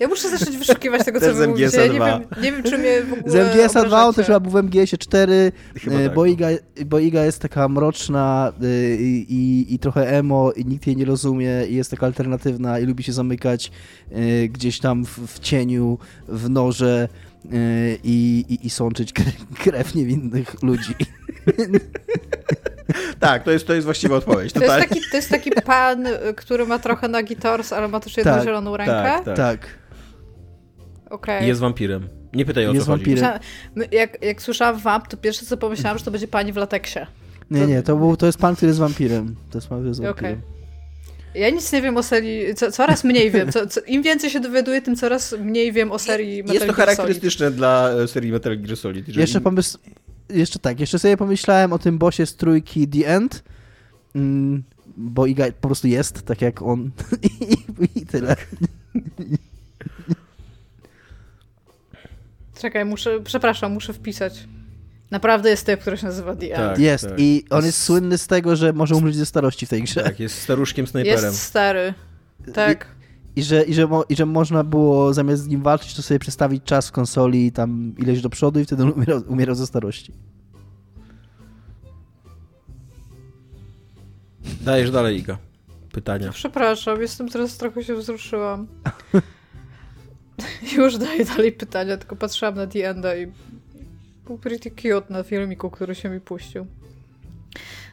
Ja 0.00 0.08
muszę 0.08 0.38
zacząć 0.38 0.56
wyszukiwać 0.56 1.04
tego, 1.04 1.20
co 1.20 1.34
wy 1.34 1.48
mówicie. 1.48 1.76
Ja 1.80 1.86
nie 1.86 1.94
dwa. 1.94 2.18
wiem, 2.18 2.28
nie 2.42 2.52
wiem, 2.52 2.62
czy 2.62 2.78
mnie 2.78 3.02
w 3.02 3.12
ogóle 3.12 3.30
Z 3.30 3.34
MGS-a 3.34 3.68
2 3.68 3.80
on 3.80 3.86
obrażacie. 3.86 4.16
też 4.16 4.26
chyba 4.26 4.40
był 4.40 4.50
w 4.50 4.56
MGS-ie 4.56 4.98
4, 4.98 5.52
Chyba 5.74 5.96
e, 5.96 6.04
tak. 6.04 6.14
bo, 6.14 6.26
Iga, 6.26 6.48
bo 6.86 6.98
Iga 6.98 7.24
jest 7.24 7.38
taka 7.38 7.68
mroczna 7.68 8.52
e, 8.62 8.94
i, 8.96 9.26
i, 9.34 9.74
i 9.74 9.78
trochę 9.78 10.08
emo 10.08 10.52
i 10.52 10.64
nikt 10.64 10.86
jej 10.86 10.96
nie 10.96 11.04
rozumie 11.04 11.50
i 11.68 11.74
jest 11.74 11.90
taka 11.90 12.06
alternatywna 12.06 12.78
i 12.78 12.86
lubi 12.86 13.02
się 13.02 13.12
zamykać 13.12 13.72
e, 14.10 14.48
gdzieś 14.48 14.78
tam 14.80 15.04
w, 15.04 15.18
w 15.18 15.38
cieniu, 15.38 15.98
w 16.28 16.50
norze 16.50 17.08
i, 18.04 18.44
i, 18.48 18.66
i 18.66 18.70
sączyć 18.70 19.12
krew, 19.58 19.94
niewinnych 19.94 20.62
ludzi. 20.62 20.94
Tak, 23.20 23.42
to 23.42 23.50
jest, 23.50 23.66
to 23.66 23.74
jest 23.74 23.84
właściwa 23.84 24.16
odpowiedź. 24.16 24.52
To 24.52 24.60
jest, 24.60 24.72
Totalnie. 24.72 24.88
taki, 24.88 25.00
to 25.10 25.16
jest 25.16 25.30
taki 25.30 25.50
pan, 25.50 26.06
y, 26.06 26.10
który 26.36 26.66
ma 26.66 26.78
trochę 26.78 27.08
nagi 27.08 27.36
tors, 27.36 27.72
ale 27.72 27.88
ma 27.88 28.00
też 28.00 28.16
jedną 28.16 28.32
Tak, 28.32 28.44
zieloną 28.44 28.76
rękę. 28.76 28.92
Tak, 28.92 29.24
tak. 29.24 29.36
Tak. 29.36 29.66
Okej. 31.10 31.46
Jest 31.48 31.60
wampirem. 31.60 32.08
Nie 32.34 32.44
pytaj 32.44 32.66
o 32.66 32.72
Jest 32.72 32.86
co 32.86 32.92
chodzi. 32.92 33.04
wampirem. 33.04 33.38
My- 33.74 33.88
Jak, 33.92 34.24
jak 34.24 34.42
słyszałam 34.42 34.78
wamp, 34.80 35.08
to 35.08 35.16
pierwsze 35.16 35.46
co 35.46 35.56
pomyślałam, 35.56 35.98
że 35.98 36.04
to 36.04 36.10
będzie 36.10 36.28
pani 36.28 36.52
w 36.52 36.56
lateksie. 36.56 36.98
Nie, 37.50 37.66
nie, 37.66 37.82
to, 37.82 37.96
był, 37.96 38.16
to 38.16 38.26
jest 38.26 38.38
pan, 38.38 38.56
który 38.56 38.68
jest 38.70 38.80
wampirem. 38.80 39.36
To 39.50 39.58
jest 39.58 39.68
pan, 39.68 39.78
który 39.78 39.88
jest 39.88 40.02
wampirem. 40.02 40.42
Ja 41.34 41.50
nic 41.50 41.72
nie 41.72 41.82
wiem 41.82 41.96
o 41.96 42.02
serii, 42.02 42.54
co, 42.54 42.72
coraz 42.72 43.04
mniej 43.04 43.30
wiem. 43.30 43.52
Co, 43.52 43.66
co, 43.66 43.80
Im 43.80 44.02
więcej 44.02 44.30
się 44.30 44.40
dowiaduję, 44.40 44.82
tym 44.82 44.96
coraz 44.96 45.34
mniej 45.38 45.72
wiem 45.72 45.92
o 45.92 45.98
serii 45.98 46.42
Metal 46.42 46.54
Jest 46.54 46.66
to 46.66 46.72
Gear 46.72 46.86
Solid. 46.86 46.96
charakterystyczne 46.96 47.50
dla 47.50 47.90
e, 47.90 48.08
serii 48.08 48.32
Metal 48.32 48.58
Gear 48.58 48.76
Solid. 48.76 49.08
Jeżeli... 49.08 49.20
Jeszcze 49.20 49.40
pomysł... 49.40 49.78
Jeszcze 50.28 50.58
tak, 50.58 50.80
jeszcze 50.80 50.98
sobie 50.98 51.16
pomyślałem 51.16 51.72
o 51.72 51.78
tym 51.78 51.98
bossie 51.98 52.26
z 52.26 52.36
trójki 52.36 52.88
The 52.88 53.06
End, 53.06 53.44
mm, 54.14 54.62
bo 54.96 55.26
Iga 55.26 55.52
po 55.60 55.68
prostu 55.68 55.88
jest, 55.88 56.22
tak 56.22 56.42
jak 56.42 56.62
on 56.62 56.90
i, 57.40 58.00
i 58.00 58.06
tyle. 58.06 58.36
Czekaj, 62.60 62.84
muszę, 62.84 63.20
przepraszam, 63.24 63.72
muszę 63.72 63.92
wpisać. 63.92 64.48
Naprawdę 65.12 65.50
jest 65.50 65.66
typ, 65.66 65.80
który 65.80 65.96
się 65.96 66.06
nazywa 66.06 66.36
The 66.36 66.46
End. 66.46 66.70
Tak. 66.70 66.78
Jest 66.78 67.08
i 67.16 67.44
on 67.50 67.64
jest 67.64 67.82
słynny 67.82 68.18
z 68.18 68.26
tego, 68.26 68.56
że 68.56 68.72
może 68.72 68.96
umrzeć 68.96 69.16
ze 69.16 69.26
starości 69.26 69.66
w 69.66 69.68
tej 69.68 69.82
grze. 69.82 70.02
Tak, 70.02 70.20
jest 70.20 70.42
staruszkiem 70.42 70.86
snajperem. 70.86 71.24
Jest 71.24 71.42
stary. 71.42 71.94
Tak. 72.54 72.86
I 73.36 73.42
że, 73.42 73.62
i, 73.62 73.74
że 73.74 73.86
mo, 73.86 74.04
I 74.08 74.16
że 74.16 74.26
można 74.26 74.64
było 74.64 75.14
zamiast 75.14 75.42
z 75.42 75.48
nim 75.48 75.62
walczyć, 75.62 75.94
to 75.94 76.02
sobie 76.02 76.18
przestawić 76.18 76.64
czas 76.64 76.88
w 76.88 76.92
konsoli 76.92 77.52
tam 77.52 77.94
ileś 77.98 78.20
do 78.20 78.30
przodu 78.30 78.60
i 78.60 78.64
wtedy 78.64 78.82
on 78.82 78.92
umierał, 78.92 79.22
umierał 79.28 79.54
ze 79.54 79.66
starości. 79.66 80.12
Dajesz 84.60 84.90
dalej, 84.90 85.18
Iga. 85.18 85.38
Pytania. 85.92 86.30
Przepraszam, 86.32 87.00
jestem 87.00 87.28
teraz 87.28 87.56
trochę 87.56 87.84
się 87.84 87.94
wzruszyłam. 87.94 88.66
Już 90.76 90.98
daję 90.98 91.24
dalej 91.24 91.52
pytania, 91.52 91.96
tylko 91.96 92.16
patrzyłam 92.16 92.54
na 92.54 92.66
The 92.66 92.90
Enda 92.90 93.16
i 93.16 93.32
był 94.26 94.38
pretty 94.38 94.70
cute 94.70 95.06
na 95.10 95.22
filmiku, 95.22 95.70
który 95.70 95.94
się 95.94 96.08
mi 96.08 96.20
puścił. 96.20 96.66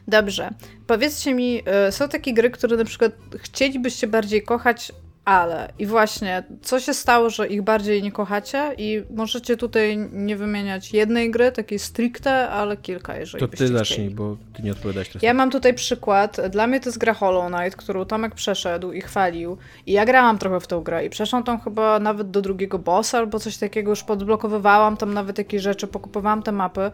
Dobrze. 0.08 0.50
Powiedzcie 0.86 1.34
mi, 1.34 1.62
y, 1.88 1.92
są 1.92 2.08
takie 2.08 2.34
gry, 2.34 2.50
które 2.50 2.76
na 2.76 2.84
przykład 2.84 3.12
chcielibyście 3.38 4.06
bardziej 4.06 4.42
kochać, 4.42 4.92
ale 5.24 5.72
i 5.78 5.86
właśnie, 5.86 6.42
co 6.62 6.80
się 6.80 6.94
stało, 6.94 7.30
że 7.30 7.48
ich 7.48 7.62
bardziej 7.62 8.02
nie 8.02 8.12
kochacie 8.12 8.74
i 8.78 9.02
możecie 9.10 9.56
tutaj 9.56 10.08
nie 10.12 10.36
wymieniać 10.36 10.92
jednej 10.92 11.30
gry, 11.30 11.52
takiej 11.52 11.78
stricte, 11.78 12.48
ale 12.48 12.76
kilka, 12.76 13.16
jeżeli 13.16 13.40
To 13.40 13.48
ty 13.48 13.56
chcieli. 13.56 13.72
zacznij, 13.72 14.10
bo 14.10 14.36
ty 14.52 14.62
nie 14.62 14.72
odpowiadasz 14.72 15.08
teraz. 15.08 15.22
Ja 15.22 15.34
mam 15.34 15.50
tutaj 15.50 15.74
przykład. 15.74 16.40
Dla 16.50 16.66
mnie 16.66 16.80
to 16.80 16.88
jest 16.88 16.98
gra 16.98 17.14
Hollow 17.14 17.52
Knight, 17.52 17.76
którą 17.76 18.04
Tomek 18.04 18.34
przeszedł 18.34 18.92
i 18.92 19.00
chwalił. 19.00 19.56
I 19.86 19.92
ja 19.92 20.04
grałam 20.04 20.38
trochę 20.38 20.60
w 20.60 20.66
tą 20.66 20.80
grę 20.80 21.06
i 21.06 21.10
przeszłam 21.10 21.44
tam 21.44 21.60
chyba 21.60 21.98
nawet 21.98 22.30
do 22.30 22.42
drugiego 22.42 22.78
bossa 22.78 23.18
albo 23.18 23.38
coś 23.38 23.56
takiego. 23.56 23.90
Już 23.90 24.04
podblokowywałam 24.04 24.96
tam 24.96 25.14
nawet 25.14 25.38
jakieś 25.38 25.62
rzeczy, 25.62 25.86
pokupowałam 25.86 26.42
te 26.42 26.52
mapy. 26.52 26.90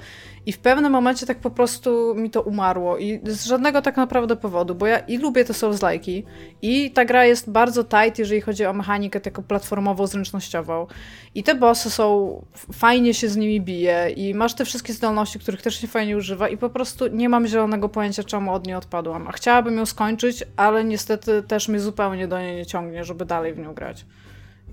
I 0.46 0.52
w 0.52 0.58
pewnym 0.58 0.92
momencie 0.92 1.26
tak 1.26 1.38
po 1.38 1.50
prostu 1.50 2.14
mi 2.14 2.30
to 2.30 2.42
umarło. 2.42 2.98
I 2.98 3.20
z 3.24 3.44
żadnego 3.44 3.82
tak 3.82 3.96
naprawdę 3.96 4.36
powodu, 4.36 4.74
bo 4.74 4.86
ja 4.86 4.98
i 4.98 5.18
lubię 5.18 5.44
te 5.44 5.52
Souls-like'i 5.52 6.22
i 6.62 6.90
ta 6.90 7.04
gra 7.04 7.24
jest 7.24 7.50
bardzo 7.50 7.84
tight, 7.84 8.15
jeżeli 8.18 8.40
chodzi 8.40 8.66
o 8.66 8.72
mechanikę 8.72 9.20
taką 9.20 9.42
platformowo-zręcznościową. 9.42 10.86
I 11.34 11.42
te 11.42 11.54
bossy 11.54 11.90
są, 11.90 12.42
fajnie 12.72 13.14
się 13.14 13.28
z 13.28 13.36
nimi 13.36 13.60
bije 13.60 14.10
i 14.10 14.34
masz 14.34 14.54
te 14.54 14.64
wszystkie 14.64 14.92
zdolności, 14.92 15.38
których 15.38 15.62
też 15.62 15.80
się 15.80 15.86
fajnie 15.86 16.16
używa 16.16 16.48
i 16.48 16.56
po 16.56 16.70
prostu 16.70 17.06
nie 17.06 17.28
mam 17.28 17.46
zielonego 17.46 17.88
pojęcia, 17.88 18.24
czemu 18.24 18.54
od 18.54 18.66
niej 18.66 18.76
odpadłam. 18.76 19.28
A 19.28 19.32
chciałabym 19.32 19.76
ją 19.76 19.86
skończyć, 19.86 20.44
ale 20.56 20.84
niestety 20.84 21.42
też 21.42 21.68
mnie 21.68 21.80
zupełnie 21.80 22.28
do 22.28 22.38
niej 22.38 22.56
nie 22.56 22.66
ciągnie, 22.66 23.04
żeby 23.04 23.24
dalej 23.24 23.54
w 23.54 23.58
nią 23.58 23.74
grać. 23.74 24.04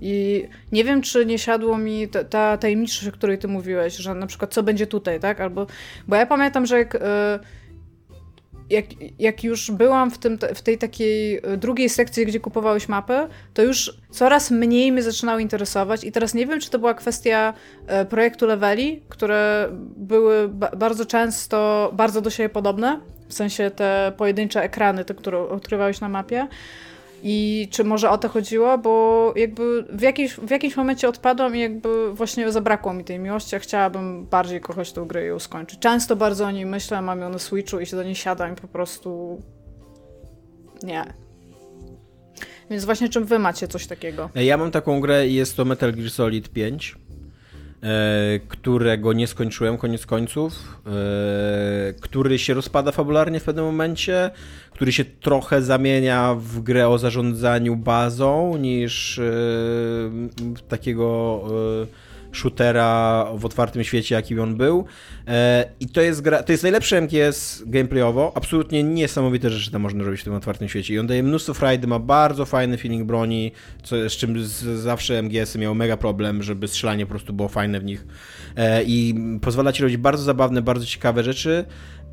I 0.00 0.44
nie 0.72 0.84
wiem, 0.84 1.02
czy 1.02 1.26
nie 1.26 1.38
siadło 1.38 1.78
mi 1.78 2.08
ta, 2.08 2.24
ta 2.24 2.58
tajemniczość, 2.58 3.08
o 3.08 3.12
której 3.12 3.38
ty 3.38 3.48
mówiłeś, 3.48 3.96
że 3.96 4.14
na 4.14 4.26
przykład 4.26 4.54
co 4.54 4.62
będzie 4.62 4.86
tutaj, 4.86 5.20
tak? 5.20 5.40
Albo, 5.40 5.66
bo 6.08 6.16
ja 6.16 6.26
pamiętam, 6.26 6.66
że 6.66 6.78
jak, 6.78 6.94
y, 6.94 6.98
jak, 8.70 8.84
jak 9.18 9.44
już 9.44 9.70
byłam 9.70 10.10
w, 10.10 10.18
tym, 10.18 10.38
w 10.54 10.62
tej 10.62 10.78
takiej 10.78 11.36
y, 11.52 11.56
drugiej 11.56 11.88
sekcji, 11.88 12.26
gdzie 12.26 12.40
kupowałeś 12.40 12.88
mapy, 12.88 13.28
to 13.54 13.62
już 13.62 13.98
coraz 14.10 14.50
mniej 14.50 14.92
mnie 14.92 15.02
zaczynało 15.02 15.38
interesować 15.38 16.04
i 16.04 16.12
teraz 16.12 16.34
nie 16.34 16.46
wiem, 16.46 16.60
czy 16.60 16.70
to 16.70 16.78
była 16.78 16.94
kwestia 16.94 17.54
e, 17.86 18.04
projektu 18.04 18.46
leveli, 18.46 19.02
które 19.08 19.68
były 19.96 20.48
ba 20.48 20.70
bardzo 20.76 21.06
często 21.06 21.90
bardzo 21.92 22.20
do 22.20 22.30
siebie 22.30 22.48
podobne, 22.48 23.00
w 23.28 23.34
sensie 23.34 23.70
te 23.70 24.12
pojedyncze 24.16 24.62
ekrany, 24.62 25.04
te, 25.04 25.14
które 25.14 25.38
odkrywałeś 25.38 26.00
na 26.00 26.08
mapie, 26.08 26.48
i 27.26 27.68
czy 27.70 27.84
może 27.84 28.10
o 28.10 28.18
to 28.18 28.28
chodziło, 28.28 28.78
bo 28.78 29.32
jakby 29.36 29.84
w, 29.88 30.00
jakiejś, 30.00 30.34
w 30.34 30.50
jakimś 30.50 30.76
momencie 30.76 31.08
odpadłam 31.08 31.56
i 31.56 31.60
jakby 31.60 32.14
właśnie 32.14 32.52
zabrakło 32.52 32.92
mi 32.92 33.04
tej 33.04 33.18
miłości, 33.18 33.56
a 33.56 33.58
chciałabym 33.58 34.26
bardziej 34.26 34.60
kochać 34.60 34.92
tę 34.92 35.04
grę 35.06 35.24
i 35.24 35.28
ją 35.28 35.38
skończyć. 35.38 35.78
Często 35.80 36.16
bardzo 36.16 36.46
o 36.46 36.50
niej 36.50 36.66
myślę, 36.66 37.02
mam 37.02 37.20
ją 37.20 37.28
na 37.28 37.38
Switchu 37.38 37.80
i 37.80 37.86
się 37.86 37.96
do 37.96 38.02
niej 38.02 38.14
siadam 38.14 38.52
i 38.52 38.56
po 38.56 38.68
prostu 38.68 39.40
nie. 40.82 41.04
Więc 42.70 42.84
właśnie 42.84 43.08
czym 43.08 43.24
wy 43.24 43.38
macie 43.38 43.68
coś 43.68 43.86
takiego? 43.86 44.30
Ja 44.34 44.56
mam 44.56 44.70
taką 44.70 45.00
grę 45.00 45.28
i 45.28 45.34
jest 45.34 45.56
to 45.56 45.64
Metal 45.64 45.92
Gear 45.92 46.10
Solid 46.10 46.48
5, 46.48 46.94
e, 46.94 47.03
którego 48.48 49.12
nie 49.12 49.26
skończyłem 49.26 49.78
koniec 49.78 50.06
końców, 50.06 50.80
e, 50.86 50.90
który 52.00 52.38
się 52.38 52.54
rozpada 52.54 52.92
fabularnie 52.92 53.40
w 53.40 53.44
pewnym 53.44 53.64
momencie, 53.64 54.30
który 54.70 54.92
się 54.92 55.04
trochę 55.04 55.62
zamienia 55.62 56.34
w 56.38 56.60
grę 56.60 56.88
o 56.88 56.98
zarządzaniu 56.98 57.76
bazą 57.76 58.56
niż 58.56 59.18
e, 59.18 59.22
takiego 60.68 61.40
e, 61.82 62.13
shootera 62.34 63.26
w 63.36 63.44
otwartym 63.44 63.84
świecie, 63.84 64.14
jakim 64.14 64.40
on 64.40 64.56
był. 64.56 64.84
E, 65.28 65.64
I 65.80 65.86
to 65.86 66.00
jest 66.00 66.20
gra, 66.20 66.42
to 66.42 66.52
jest 66.52 66.62
najlepszy 66.62 66.96
MGS 66.96 67.62
gameplayowo, 67.66 68.32
absolutnie 68.34 68.82
niesamowite 68.82 69.50
rzeczy 69.50 69.70
tam 69.70 69.82
można 69.82 70.04
robić 70.04 70.20
w 70.20 70.24
tym 70.24 70.34
otwartym 70.34 70.68
świecie. 70.68 70.94
I 70.94 70.98
on 70.98 71.06
daje 71.06 71.22
mnóstwo 71.22 71.54
frajdy, 71.54 71.86
ma 71.86 71.98
bardzo 71.98 72.44
fajny 72.44 72.78
feeling 72.78 73.06
broni, 73.06 73.52
co, 73.82 74.10
z 74.10 74.12
czym 74.12 74.44
z, 74.44 74.62
zawsze 74.80 75.22
MGS-y 75.22 75.58
miały 75.58 75.74
mega 75.74 75.96
problem, 75.96 76.42
żeby 76.42 76.68
strzelanie 76.68 77.06
po 77.06 77.10
prostu 77.10 77.32
było 77.32 77.48
fajne 77.48 77.80
w 77.80 77.84
nich. 77.84 78.06
E, 78.56 78.82
i 78.82 79.14
pozwala 79.40 79.72
ci 79.72 79.82
robić 79.82 79.96
bardzo 79.96 80.22
zabawne, 80.22 80.62
bardzo 80.62 80.86
ciekawe 80.86 81.22
rzeczy, 81.22 81.64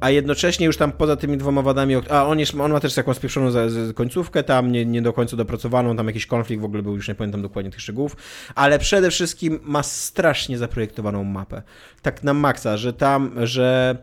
a 0.02 0.10
jednocześnie 0.10 0.66
już 0.66 0.78
tam 0.78 0.92
poza 0.92 1.16
tymi 1.16 1.38
dwoma 1.38 1.62
wadami, 1.62 1.96
a 2.10 2.26
on, 2.28 2.40
jest, 2.40 2.56
on 2.56 2.72
ma 2.72 2.80
też 2.80 2.94
taką 2.94 3.14
spieprzoną 3.14 3.52
końcówkę 3.96 4.44
tam, 4.44 4.72
nie, 4.72 4.86
nie 4.86 5.02
do 5.02 5.14
końca 5.14 5.38
dopracowaną, 5.38 5.98
tam 5.98 6.08
jakiś 6.08 6.26
konflikt 6.26 6.62
w 6.62 6.66
ogóle 6.66 6.84
był, 6.84 6.96
już 6.96 7.08
nie 7.08 7.16
pamiętam 7.16 7.42
dokładnie 7.42 7.72
tych 7.72 7.82
szczegółów, 7.82 8.16
ale 8.56 8.80
przede 8.80 9.12
wszystkim 9.12 9.60
ma 9.64 9.84
strasznie 9.84 10.58
zaprojektowaną 10.58 11.24
mapę. 11.24 11.62
Tak 12.02 12.24
na 12.24 12.34
maksa, 12.34 12.78
że 12.78 12.94
tam, 12.94 13.32
że 13.44 13.98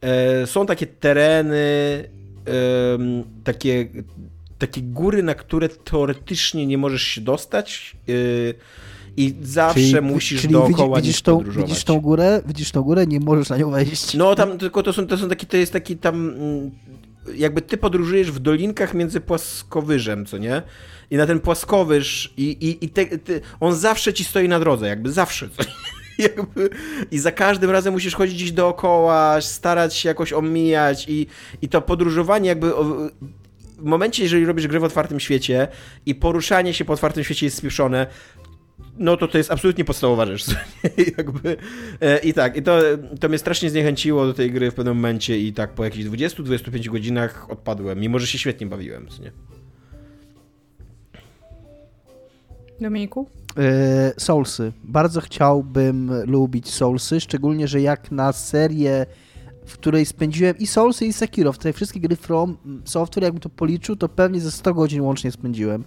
e, 0.00 0.46
są 0.46 0.66
takie 0.66 0.86
tereny, 0.86 1.58
e, 2.46 2.52
takie, 3.44 3.88
takie 4.58 4.82
góry, 4.82 5.22
na 5.22 5.34
które 5.34 5.68
teoretycznie 5.68 6.66
nie 6.66 6.78
możesz 6.78 7.02
się 7.02 7.20
dostać, 7.20 7.96
e, 8.08 8.12
i 9.16 9.34
zawsze 9.42 9.80
czyli, 9.80 10.00
musisz 10.00 10.40
czyli 10.40 10.52
dookoła 10.52 10.96
widzisz, 10.96 11.22
tą, 11.22 11.44
widzisz 11.44 11.84
tą 11.84 12.00
górę, 12.00 12.42
widzisz 12.46 12.70
tą 12.70 12.82
górę, 12.82 13.06
nie 13.06 13.20
możesz 13.20 13.48
na 13.48 13.56
nią 13.56 13.70
wejść. 13.70 14.14
No 14.14 14.34
tam 14.34 14.58
tylko 14.58 14.82
to 14.82 14.92
są, 14.92 15.06
to 15.06 15.18
są 15.18 15.28
taki, 15.28 15.46
to 15.46 15.56
jest 15.56 15.72
taki 15.72 15.96
tam 15.96 16.28
mm, 16.28 16.70
jakby 17.34 17.62
ty 17.62 17.76
podróżujesz 17.76 18.30
w 18.30 18.38
dolinkach 18.38 18.94
między 18.94 19.20
płaskowyżem, 19.20 20.26
co 20.26 20.38
nie? 20.38 20.62
I 21.10 21.16
na 21.16 21.26
ten 21.26 21.40
płaskowyż 21.40 22.34
i, 22.36 22.44
i, 22.44 22.84
i 22.84 22.88
te, 22.88 23.06
te, 23.06 23.40
on 23.60 23.74
zawsze 23.74 24.12
ci 24.12 24.24
stoi 24.24 24.48
na 24.48 24.60
drodze, 24.60 24.88
jakby 24.88 25.12
zawsze. 25.12 25.48
Co 25.48 25.64
jakby, 26.18 26.70
I 27.10 27.18
za 27.18 27.32
każdym 27.32 27.70
razem 27.70 27.92
musisz 27.92 28.14
chodzić 28.14 28.34
gdzieś 28.34 28.52
dookoła, 28.52 29.40
starać 29.40 29.94
się 29.94 30.08
jakoś 30.08 30.32
omijać 30.32 31.08
i, 31.08 31.26
i 31.62 31.68
to 31.68 31.82
podróżowanie 31.82 32.48
jakby 32.48 32.72
w 33.78 33.84
momencie, 33.84 34.22
jeżeli 34.22 34.46
robisz 34.46 34.66
grę 34.66 34.80
w 34.80 34.84
otwartym 34.84 35.20
świecie 35.20 35.68
i 36.06 36.14
poruszanie 36.14 36.74
się 36.74 36.84
po 36.84 36.92
otwartym 36.92 37.24
świecie 37.24 37.46
jest 37.46 37.56
spieszone, 37.56 38.06
no 38.98 39.16
to 39.16 39.28
to 39.28 39.38
jest 39.38 39.50
absolutnie 39.50 39.84
podstawowa 39.84 40.26
rzecz. 40.26 40.46
Jakby, 41.18 41.56
e, 42.00 42.18
I 42.18 42.34
tak, 42.34 42.56
i 42.56 42.62
to, 42.62 42.78
to 43.20 43.28
mnie 43.28 43.38
strasznie 43.38 43.70
zniechęciło 43.70 44.26
do 44.26 44.34
tej 44.34 44.52
gry 44.52 44.70
w 44.70 44.74
pewnym 44.74 44.96
momencie 44.96 45.38
i 45.38 45.52
tak 45.52 45.70
po 45.74 45.84
jakichś 45.84 46.04
20-25 46.08 46.88
godzinach 46.88 47.50
odpadłem, 47.50 48.00
mimo 48.00 48.18
że 48.18 48.26
się 48.26 48.38
świetnie 48.38 48.66
bawiłem. 48.66 49.06
Nie? 49.22 49.32
Dominiku? 52.80 53.26
E, 53.56 54.12
Soulsy. 54.18 54.72
Bardzo 54.84 55.20
chciałbym 55.20 56.12
lubić 56.26 56.70
Soulsy, 56.70 57.20
szczególnie, 57.20 57.68
że 57.68 57.80
jak 57.80 58.10
na 58.10 58.32
serię 58.32 59.06
w 59.70 59.74
której 59.74 60.06
spędziłem 60.06 60.58
i 60.58 60.66
Soulsy 60.66 61.06
i 61.06 61.12
Sekiro, 61.12 61.52
w 61.52 61.58
te 61.58 61.72
wszystkie 61.72 62.00
gry 62.00 62.16
From 62.16 62.56
Software, 62.84 63.24
jakbym 63.24 63.40
to 63.40 63.48
policzył, 63.48 63.96
to 63.96 64.08
pewnie 64.08 64.40
ze 64.40 64.50
100 64.50 64.74
godzin 64.74 65.00
łącznie 65.00 65.32
spędziłem. 65.32 65.84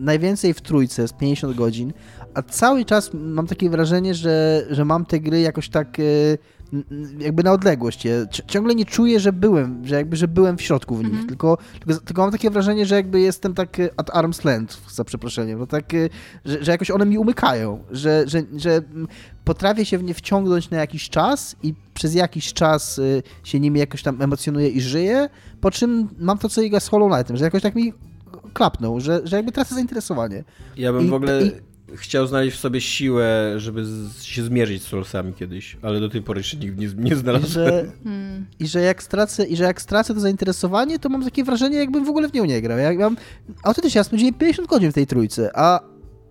Najwięcej 0.00 0.54
w 0.54 0.60
trójce, 0.60 1.08
z 1.08 1.12
50 1.12 1.56
godzin, 1.56 1.92
a 2.34 2.42
cały 2.42 2.84
czas 2.84 3.10
mam 3.14 3.46
takie 3.46 3.70
wrażenie, 3.70 4.14
że, 4.14 4.66
że 4.70 4.84
mam 4.84 5.06
te 5.06 5.20
gry 5.20 5.40
jakoś 5.40 5.68
tak 5.68 6.00
e, 6.00 6.02
jakby 7.18 7.42
na 7.42 7.52
odległość. 7.52 8.04
Ja 8.04 8.12
ciągle 8.46 8.74
nie 8.74 8.84
czuję, 8.84 9.20
że 9.20 9.32
byłem, 9.32 9.86
że 9.86 9.94
jakby, 9.94 10.16
że 10.16 10.28
byłem 10.28 10.56
w 10.58 10.62
środku 10.62 10.96
w 10.96 10.98
nich, 10.98 11.12
mm 11.12 11.24
-hmm. 11.24 11.28
tylko, 11.28 11.58
tylko, 11.84 12.00
tylko, 12.00 12.22
mam 12.22 12.32
takie 12.32 12.50
wrażenie, 12.50 12.86
że 12.86 12.94
jakby 12.94 13.20
jestem 13.20 13.54
tak 13.54 13.80
e, 13.80 13.90
at 13.96 14.10
arm's 14.10 14.44
length, 14.44 14.94
za 14.94 15.04
przeproszeniem, 15.04 15.58
no 15.58 15.66
tak, 15.66 15.94
e, 15.94 16.08
że, 16.44 16.64
że 16.64 16.72
jakoś 16.72 16.90
one 16.90 17.06
mi 17.06 17.18
umykają, 17.18 17.84
że, 17.90 18.24
że, 18.26 18.42
że 18.56 18.82
potrafię 19.44 19.84
się 19.84 19.98
w 19.98 20.02
nie 20.02 20.14
wciągnąć 20.14 20.70
na 20.70 20.76
jakiś 20.76 21.08
czas 21.08 21.56
i 21.62 21.74
przez 21.94 22.14
jakiś 22.14 22.52
czas 22.52 23.00
się 23.44 23.60
nimi 23.60 23.80
jakoś 23.80 24.02
tam 24.02 24.22
emocjonuję 24.22 24.68
i 24.68 24.80
żyję, 24.80 25.28
po 25.60 25.70
czym 25.70 26.08
mam 26.18 26.38
to, 26.38 26.48
co 26.48 26.62
Iga 26.62 26.80
z 26.80 26.88
Hollow 26.88 27.12
Knightem, 27.12 27.36
że 27.36 27.44
jakoś 27.44 27.62
tak 27.62 27.74
mi 27.74 27.92
klapnął, 28.52 29.00
że, 29.00 29.20
że 29.24 29.36
jakby 29.36 29.52
tracę 29.52 29.74
zainteresowanie. 29.74 30.44
Ja 30.76 30.92
bym 30.92 31.06
I, 31.06 31.08
w 31.08 31.14
ogóle... 31.14 31.42
I, 31.46 31.71
chciał 31.96 32.26
znaleźć 32.26 32.56
w 32.56 32.60
sobie 32.60 32.80
siłę, 32.80 33.54
żeby 33.56 33.84
z, 33.84 34.22
się 34.22 34.42
zmierzyć 34.42 34.82
z 34.82 34.86
Soulsami 34.86 35.34
kiedyś, 35.34 35.76
ale 35.82 36.00
do 36.00 36.08
tej 36.08 36.22
pory 36.22 36.40
jeszcze 36.40 36.56
nigdy 36.56 36.86
nie, 36.86 37.04
nie 37.10 37.16
znalazłem. 37.16 37.66
I 37.66 37.70
że, 37.70 37.92
hmm. 38.04 38.46
i 38.60 38.66
że, 38.66 38.80
jak 38.80 39.02
stracę, 39.02 39.46
I 39.46 39.56
że 39.56 39.64
jak 39.64 39.82
stracę 39.82 40.14
to 40.14 40.20
zainteresowanie, 40.20 40.98
to 40.98 41.08
mam 41.08 41.24
takie 41.24 41.44
wrażenie, 41.44 41.78
jakbym 41.78 42.04
w 42.04 42.08
ogóle 42.08 42.28
w 42.28 42.32
nią 42.32 42.44
nie 42.44 42.62
grał. 42.62 42.78
Jak 42.78 42.98
mam, 42.98 43.16
autentycznie, 43.62 43.98
ja 43.98 44.04
spędziłem 44.04 44.34
50 44.34 44.68
godzin 44.68 44.90
w 44.90 44.94
tej 44.94 45.06
trójce, 45.06 45.50
a, 45.54 45.80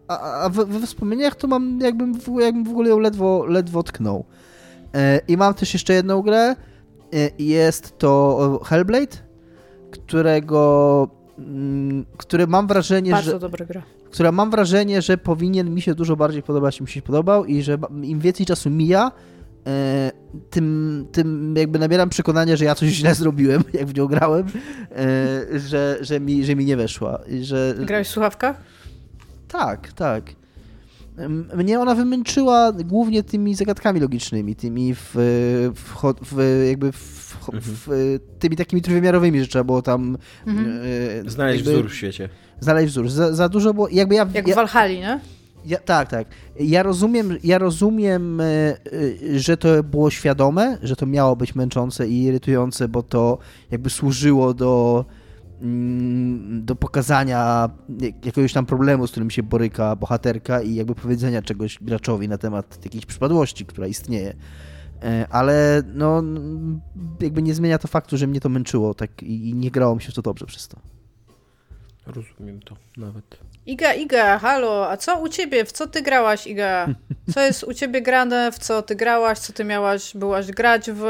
a, 0.08 0.44
a 0.44 0.50
we, 0.50 0.66
we 0.66 0.88
wspomnieniach 0.88 1.36
to 1.36 1.48
mam, 1.48 1.80
jakbym 1.82 2.20
w, 2.20 2.40
jakbym 2.40 2.64
w 2.64 2.70
ogóle 2.70 2.90
ją 2.90 3.00
ledwo, 3.00 3.46
ledwo 3.46 3.84
tknął. 3.84 4.26
E, 4.94 5.20
I 5.28 5.38
mam 5.38 5.54
też 5.54 5.74
jeszcze 5.74 5.94
jedną 5.94 6.22
grę, 6.22 6.56
e, 7.14 7.30
jest 7.40 7.98
to 7.98 8.60
Hellblade, 8.66 9.18
którego 9.92 11.21
mm, 11.38 12.06
który 12.18 12.48
mam 12.48 12.68
wrażenie, 12.68 13.12
Bardzo 13.12 13.32
że... 13.32 13.40
dobra 13.40 13.66
gra 13.66 13.82
która 14.12 14.32
mam 14.32 14.52
wrażenie, 14.52 15.02
że 15.02 15.18
powinien 15.18 15.74
mi 15.74 15.82
się 15.82 15.96
dużo 15.96 16.16
bardziej 16.16 16.44
podobać, 16.44 16.82
mi 16.82 16.88
się 16.88 17.02
podobał 17.02 17.46
i 17.46 17.62
że 17.62 17.78
im 18.04 18.20
więcej 18.20 18.46
czasu 18.46 18.70
mija, 18.70 19.12
e, 19.68 20.12
tym, 20.50 21.08
tym 21.12 21.56
jakby 21.58 21.80
nabieram 21.80 22.10
przekonania, 22.10 22.56
że 22.56 22.66
ja 22.66 22.76
coś 22.76 22.90
źle 22.90 23.16
zrobiłem, 23.16 23.64
jak 23.74 23.88
w 23.88 23.98
nią 23.98 24.08
grałem, 24.08 24.46
e, 24.92 25.60
że, 25.60 25.98
że, 26.02 26.20
mi, 26.20 26.46
że 26.46 26.56
mi 26.56 26.66
nie 26.66 26.78
weszła. 26.78 27.20
Że... 27.42 27.76
Grałeś 27.80 28.08
w 28.08 28.12
słuchawkach? 28.12 28.62
Tak, 29.48 29.94
tak. 29.94 30.41
Mnie 31.56 31.80
ona 31.80 31.96
wymęczyła 31.96 32.72
głównie 32.72 33.24
tymi 33.24 33.56
zagadkami 33.56 34.00
logicznymi, 34.00 34.56
tymi 34.56 34.96
w, 34.96 35.12
w, 35.76 36.14
w 36.22 36.66
jakby 36.68 36.92
w, 36.92 37.38
mhm. 37.54 37.64
w, 37.64 38.20
tymi 38.40 38.56
takimi 38.56 38.82
trójwymiarowymi, 38.82 39.42
że 39.42 39.48
trzeba 39.48 39.64
było 39.64 39.82
tam 39.82 40.18
mhm. 40.48 40.82
e, 41.26 41.30
znaleźć 41.30 41.66
jakby, 41.66 41.74
wzór 41.74 41.92
w 41.92 41.96
świecie 41.96 42.30
znaleźć 42.62 42.92
wzór. 42.92 43.10
Za, 43.10 43.34
za 43.34 43.50
dużo 43.50 43.74
było, 43.74 43.88
jakby 43.92 44.16
ja... 44.16 44.28
Jak 44.34 44.48
ja, 44.48 44.54
w 44.54 44.56
Walhali, 44.56 45.00
nie? 45.00 45.20
Ja, 45.66 45.78
tak, 45.78 46.10
tak. 46.10 46.28
Ja 46.60 46.84
rozumiem, 46.84 47.38
ja 47.44 47.58
rozumiem, 47.58 48.42
e, 48.42 48.46
e, 48.46 48.78
że 49.40 49.58
to 49.58 49.84
było 49.84 50.10
świadome, 50.10 50.78
że 50.84 50.96
to 50.96 51.06
miało 51.06 51.36
być 51.36 51.56
męczące 51.56 52.08
i 52.08 52.24
irytujące, 52.24 52.88
bo 52.88 53.04
to 53.04 53.38
jakby 53.72 53.90
służyło 53.90 54.54
do, 54.54 55.06
do 56.62 56.76
pokazania 56.76 57.70
jakiegoś 58.26 58.54
tam 58.54 58.66
problemu, 58.66 59.08
z 59.08 59.12
którym 59.12 59.30
się 59.30 59.44
boryka 59.44 59.96
bohaterka 59.96 60.62
i 60.62 60.76
jakby 60.76 60.96
powiedzenia 60.96 61.42
czegoś 61.42 61.78
graczowi 61.82 62.30
na 62.30 62.38
temat 62.38 62.86
jakiejś 62.86 63.06
przypadłości, 63.06 63.66
która 63.66 63.88
istnieje. 63.88 64.34
E, 65.04 65.28
ale 65.30 65.84
no, 65.94 66.24
jakby 67.22 67.42
nie 67.42 67.54
zmienia 67.54 67.78
to 67.78 67.88
faktu, 67.88 68.18
że 68.18 68.28
mnie 68.28 68.40
to 68.40 68.50
męczyło 68.50 68.94
tak 68.94 69.24
i 69.24 69.54
nie 69.54 69.72
grało 69.72 69.96
mi 69.96 70.02
się 70.02 70.12
to 70.12 70.22
dobrze 70.22 70.46
przez 70.46 70.68
to. 70.68 70.78
Rozumiem 72.06 72.60
to 72.60 72.76
nawet. 72.98 73.38
Iga, 73.66 73.94
Iga, 73.94 74.40
halo, 74.40 74.90
a 74.90 74.98
co 74.98 75.20
u 75.20 75.30
ciebie? 75.30 75.66
W 75.66 75.72
co 75.72 75.88
ty 75.88 76.02
grałaś, 76.02 76.48
Iga? 76.48 76.88
Co 77.34 77.42
jest 77.42 77.64
u 77.64 77.74
ciebie 77.74 78.02
grane? 78.02 78.52
W 78.52 78.60
co 78.60 78.82
ty 78.82 78.96
grałaś? 78.96 79.40
Co 79.40 79.54
ty 79.54 79.64
miałaś, 79.64 80.18
byłaś 80.18 80.52
grać 80.52 80.92
w? 80.92 81.04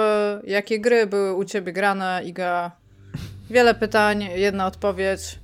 Jakie 0.44 0.80
gry 0.80 1.08
były 1.08 1.34
u 1.34 1.46
ciebie 1.46 1.74
grane, 1.74 2.22
Iga? 2.26 2.81
Wiele 3.52 3.76
pytań, 3.76 4.24
jedna 4.36 4.66
odpowiedź. 4.66 5.40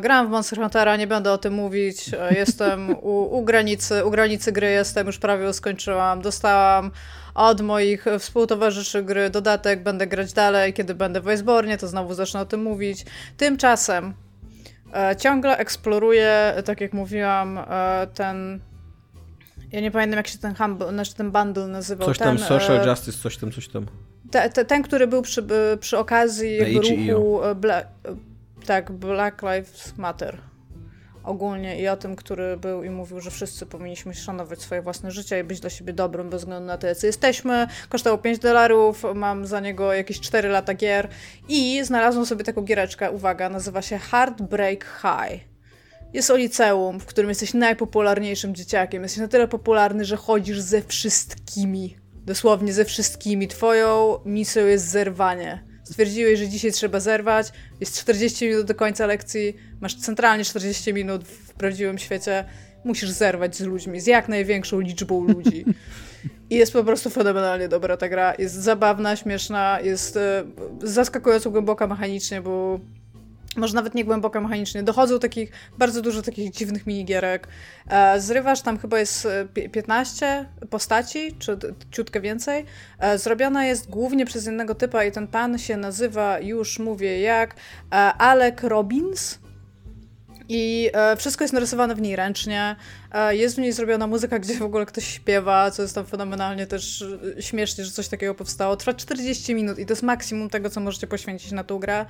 Gram 0.00 0.26
w 0.26 0.30
Monster 0.30 0.58
Huntera, 0.58 0.96
nie 0.96 1.06
będę 1.06 1.32
o 1.32 1.38
tym 1.38 1.54
mówić. 1.54 2.10
Jestem 2.30 2.90
u, 2.90 3.38
u, 3.38 3.44
granicy, 3.44 4.04
u 4.04 4.10
granicy 4.10 4.52
gry 4.52 4.70
jestem, 4.70 5.06
już 5.06 5.18
prawie 5.18 5.52
skończyłam. 5.52 6.22
Dostałam 6.22 6.90
od 7.34 7.60
moich 7.60 8.04
współtowarzyszy 8.18 9.02
gry 9.02 9.30
dodatek, 9.30 9.82
będę 9.82 10.06
grać 10.06 10.32
dalej. 10.32 10.72
Kiedy 10.72 10.94
będę 10.94 11.20
w 11.20 11.30
Iceborne, 11.30 11.78
to 11.78 11.88
znowu 11.88 12.14
zacznę 12.14 12.40
o 12.40 12.46
tym 12.46 12.62
mówić. 12.62 13.04
Tymczasem 13.36 14.14
E, 14.92 15.16
ciągle 15.16 15.58
eksploruję, 15.58 16.62
tak 16.64 16.80
jak 16.80 16.92
mówiłam, 16.92 17.58
e, 17.58 18.06
ten. 18.14 18.60
Ja 19.72 19.80
nie 19.80 19.90
pamiętam, 19.90 20.16
jak 20.16 20.26
się 20.26 20.38
ten, 20.38 20.54
humble, 20.54 20.88
znaczy 20.90 21.14
ten 21.14 21.30
bundle 21.30 21.66
nazywał. 21.68 22.08
Coś 22.08 22.18
tam, 22.18 22.36
ten, 22.36 22.46
Social 22.46 22.80
e, 22.80 22.90
Justice, 22.90 23.18
coś 23.18 23.36
tam, 23.36 23.52
coś 23.52 23.68
tam. 23.68 23.86
Te, 24.30 24.50
te, 24.50 24.64
ten, 24.64 24.82
który 24.82 25.06
był 25.06 25.22
przy, 25.22 25.46
przy 25.80 25.98
okazji 25.98 26.56
jakby 26.56 26.80
ruchu. 26.80 27.40
Bla, 27.56 27.82
tak, 28.66 28.92
Black 28.92 29.42
Lives 29.42 29.96
Matter 29.96 30.38
ogólnie 31.26 31.80
i 31.80 31.88
o 31.88 31.96
tym, 31.96 32.16
który 32.16 32.56
był 32.56 32.82
i 32.82 32.90
mówił, 32.90 33.20
że 33.20 33.30
wszyscy 33.30 33.66
powinniśmy 33.66 34.14
szanować 34.14 34.60
swoje 34.60 34.82
własne 34.82 35.10
życie 35.10 35.40
i 35.40 35.44
być 35.44 35.60
dla 35.60 35.70
siebie 35.70 35.92
dobrym 35.92 36.30
bez 36.30 36.40
względu 36.40 36.66
na 36.66 36.78
to, 36.78 36.86
jacy 36.86 37.06
jesteśmy. 37.06 37.66
Kosztował 37.88 38.18
5 38.18 38.38
dolarów, 38.38 39.02
mam 39.14 39.46
za 39.46 39.60
niego 39.60 39.92
jakieś 39.92 40.20
4 40.20 40.48
lata 40.48 40.74
gier 40.74 41.08
i 41.48 41.84
znalazłam 41.84 42.26
sobie 42.26 42.44
taką 42.44 42.62
giereczkę, 42.62 43.10
uwaga, 43.10 43.48
nazywa 43.48 43.82
się 43.82 43.98
Heartbreak 43.98 44.84
High. 45.02 45.40
Jest 46.12 46.30
o 46.30 46.36
liceum, 46.36 47.00
w 47.00 47.06
którym 47.06 47.28
jesteś 47.28 47.54
najpopularniejszym 47.54 48.54
dzieciakiem. 48.54 49.02
Jesteś 49.02 49.20
na 49.20 49.28
tyle 49.28 49.48
popularny, 49.48 50.04
że 50.04 50.16
chodzisz 50.16 50.60
ze 50.60 50.82
wszystkimi. 50.82 51.96
Dosłownie 52.26 52.72
ze 52.72 52.84
wszystkimi. 52.84 53.48
Twoją 53.48 54.18
misją 54.24 54.66
jest 54.66 54.88
zerwanie 54.88 55.76
stwierdziłeś, 55.86 56.38
że 56.38 56.48
dzisiaj 56.48 56.72
trzeba 56.72 57.00
zerwać, 57.00 57.52
jest 57.80 58.00
40 58.00 58.48
minut 58.48 58.66
do 58.66 58.74
końca 58.74 59.06
lekcji, 59.06 59.56
masz 59.80 59.94
centralnie 59.94 60.44
40 60.44 60.94
minut 60.94 61.24
w 61.24 61.54
prawdziwym 61.54 61.98
świecie, 61.98 62.44
musisz 62.84 63.10
zerwać 63.10 63.56
z 63.56 63.60
ludźmi, 63.60 64.00
z 64.00 64.06
jak 64.06 64.28
największą 64.28 64.80
liczbą 64.80 65.24
ludzi. 65.24 65.64
I 66.50 66.56
jest 66.56 66.72
po 66.72 66.84
prostu 66.84 67.10
fenomenalnie 67.10 67.68
dobra 67.68 67.96
ta 67.96 68.08
gra. 68.08 68.34
Jest 68.38 68.54
zabawna, 68.54 69.16
śmieszna, 69.16 69.80
jest 69.80 70.16
e, 70.16 70.44
zaskakująco 70.82 71.50
głęboka 71.50 71.86
mechanicznie, 71.86 72.40
bo 72.40 72.80
może 73.56 73.74
nawet 73.74 73.94
nie 73.94 74.04
głęboko 74.04 74.40
mechanicznie, 74.40 74.82
dochodzą 74.82 75.18
takich, 75.18 75.50
bardzo 75.78 76.02
dużo 76.02 76.22
takich 76.22 76.50
dziwnych 76.50 76.86
minigierek. 76.86 77.48
E, 77.88 78.20
zrywasz, 78.20 78.62
tam 78.62 78.78
chyba 78.78 78.98
jest 78.98 79.28
15 79.72 80.48
postaci, 80.70 81.36
czy 81.38 81.58
ciutkę 81.90 82.20
więcej. 82.20 82.64
E, 82.98 83.18
zrobiona 83.18 83.64
jest 83.64 83.90
głównie 83.90 84.26
przez 84.26 84.46
jednego 84.46 84.74
typa 84.74 85.04
i 85.04 85.12
ten 85.12 85.28
pan 85.28 85.58
się 85.58 85.76
nazywa, 85.76 86.40
już 86.40 86.78
mówię 86.78 87.20
jak, 87.20 87.54
e, 87.54 87.94
Alec 87.96 88.62
Robbins. 88.62 89.38
I 90.48 90.90
e, 90.92 91.16
wszystko 91.16 91.44
jest 91.44 91.54
narysowane 91.54 91.94
w 91.94 92.00
niej 92.00 92.16
ręcznie. 92.16 92.76
E, 93.12 93.36
jest 93.36 93.56
w 93.56 93.58
niej 93.58 93.72
zrobiona 93.72 94.06
muzyka, 94.06 94.38
gdzie 94.38 94.54
w 94.54 94.62
ogóle 94.62 94.86
ktoś 94.86 95.04
śpiewa, 95.04 95.70
co 95.70 95.82
jest 95.82 95.94
tam 95.94 96.06
fenomenalnie 96.06 96.66
też 96.66 97.04
e, 97.38 97.42
śmiesznie, 97.42 97.84
że 97.84 97.90
coś 97.90 98.08
takiego 98.08 98.34
powstało. 98.34 98.76
Trwa 98.76 98.94
40 98.94 99.54
minut 99.54 99.78
i 99.78 99.86
to 99.86 99.92
jest 99.92 100.02
maksimum 100.02 100.50
tego, 100.50 100.70
co 100.70 100.80
możecie 100.80 101.06
poświęcić 101.06 101.52
na 101.52 101.64
tą 101.64 101.78
grę. 101.78 102.06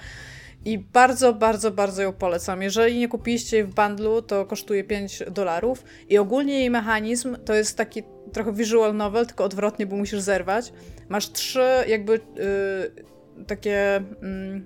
I 0.67 0.79
bardzo, 0.79 1.33
bardzo, 1.33 1.71
bardzo 1.71 2.03
ją 2.03 2.13
polecam. 2.13 2.63
Jeżeli 2.63 2.99
nie 2.99 3.09
kupiliście 3.09 3.57
jej 3.57 3.67
w 3.67 3.75
bundlu, 3.75 4.23
to 4.23 4.47
kosztuje 4.47 4.85
5 4.85 5.23
dolarów. 5.31 5.85
I 6.09 6.19
ogólnie 6.19 6.59
jej 6.59 6.71
mechanizm 6.71 7.37
to 7.45 7.55
jest 7.55 7.77
taki 7.77 8.03
trochę 8.33 8.53
visual 8.53 8.97
novel, 8.97 9.27
tylko 9.27 9.45
odwrotnie, 9.45 9.87
bo 9.87 9.97
musisz 9.97 10.21
zerwać. 10.21 10.73
Masz 11.09 11.33
trzy 11.33 11.69
jakby 11.89 12.13
yy, 12.13 13.45
takie... 13.47 14.05
Yy... 14.23 14.63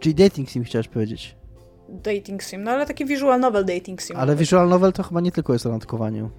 Czyli 0.00 0.14
dating 0.14 0.50
sim 0.50 0.64
chciałeś 0.64 0.88
powiedzieć 0.88 1.40
dating 1.90 2.42
sim, 2.42 2.64
no 2.64 2.70
ale 2.70 2.86
taki 2.86 3.04
visual 3.04 3.40
novel 3.40 3.64
dating 3.64 4.02
sim. 4.02 4.16
Ale 4.16 4.36
visual 4.36 4.68
novel 4.68 4.92
to 4.92 5.02
chyba 5.02 5.20
nie 5.20 5.32
tylko 5.32 5.52
jest 5.52 5.66
o 5.66 5.70
randkowaniu. 5.70 6.30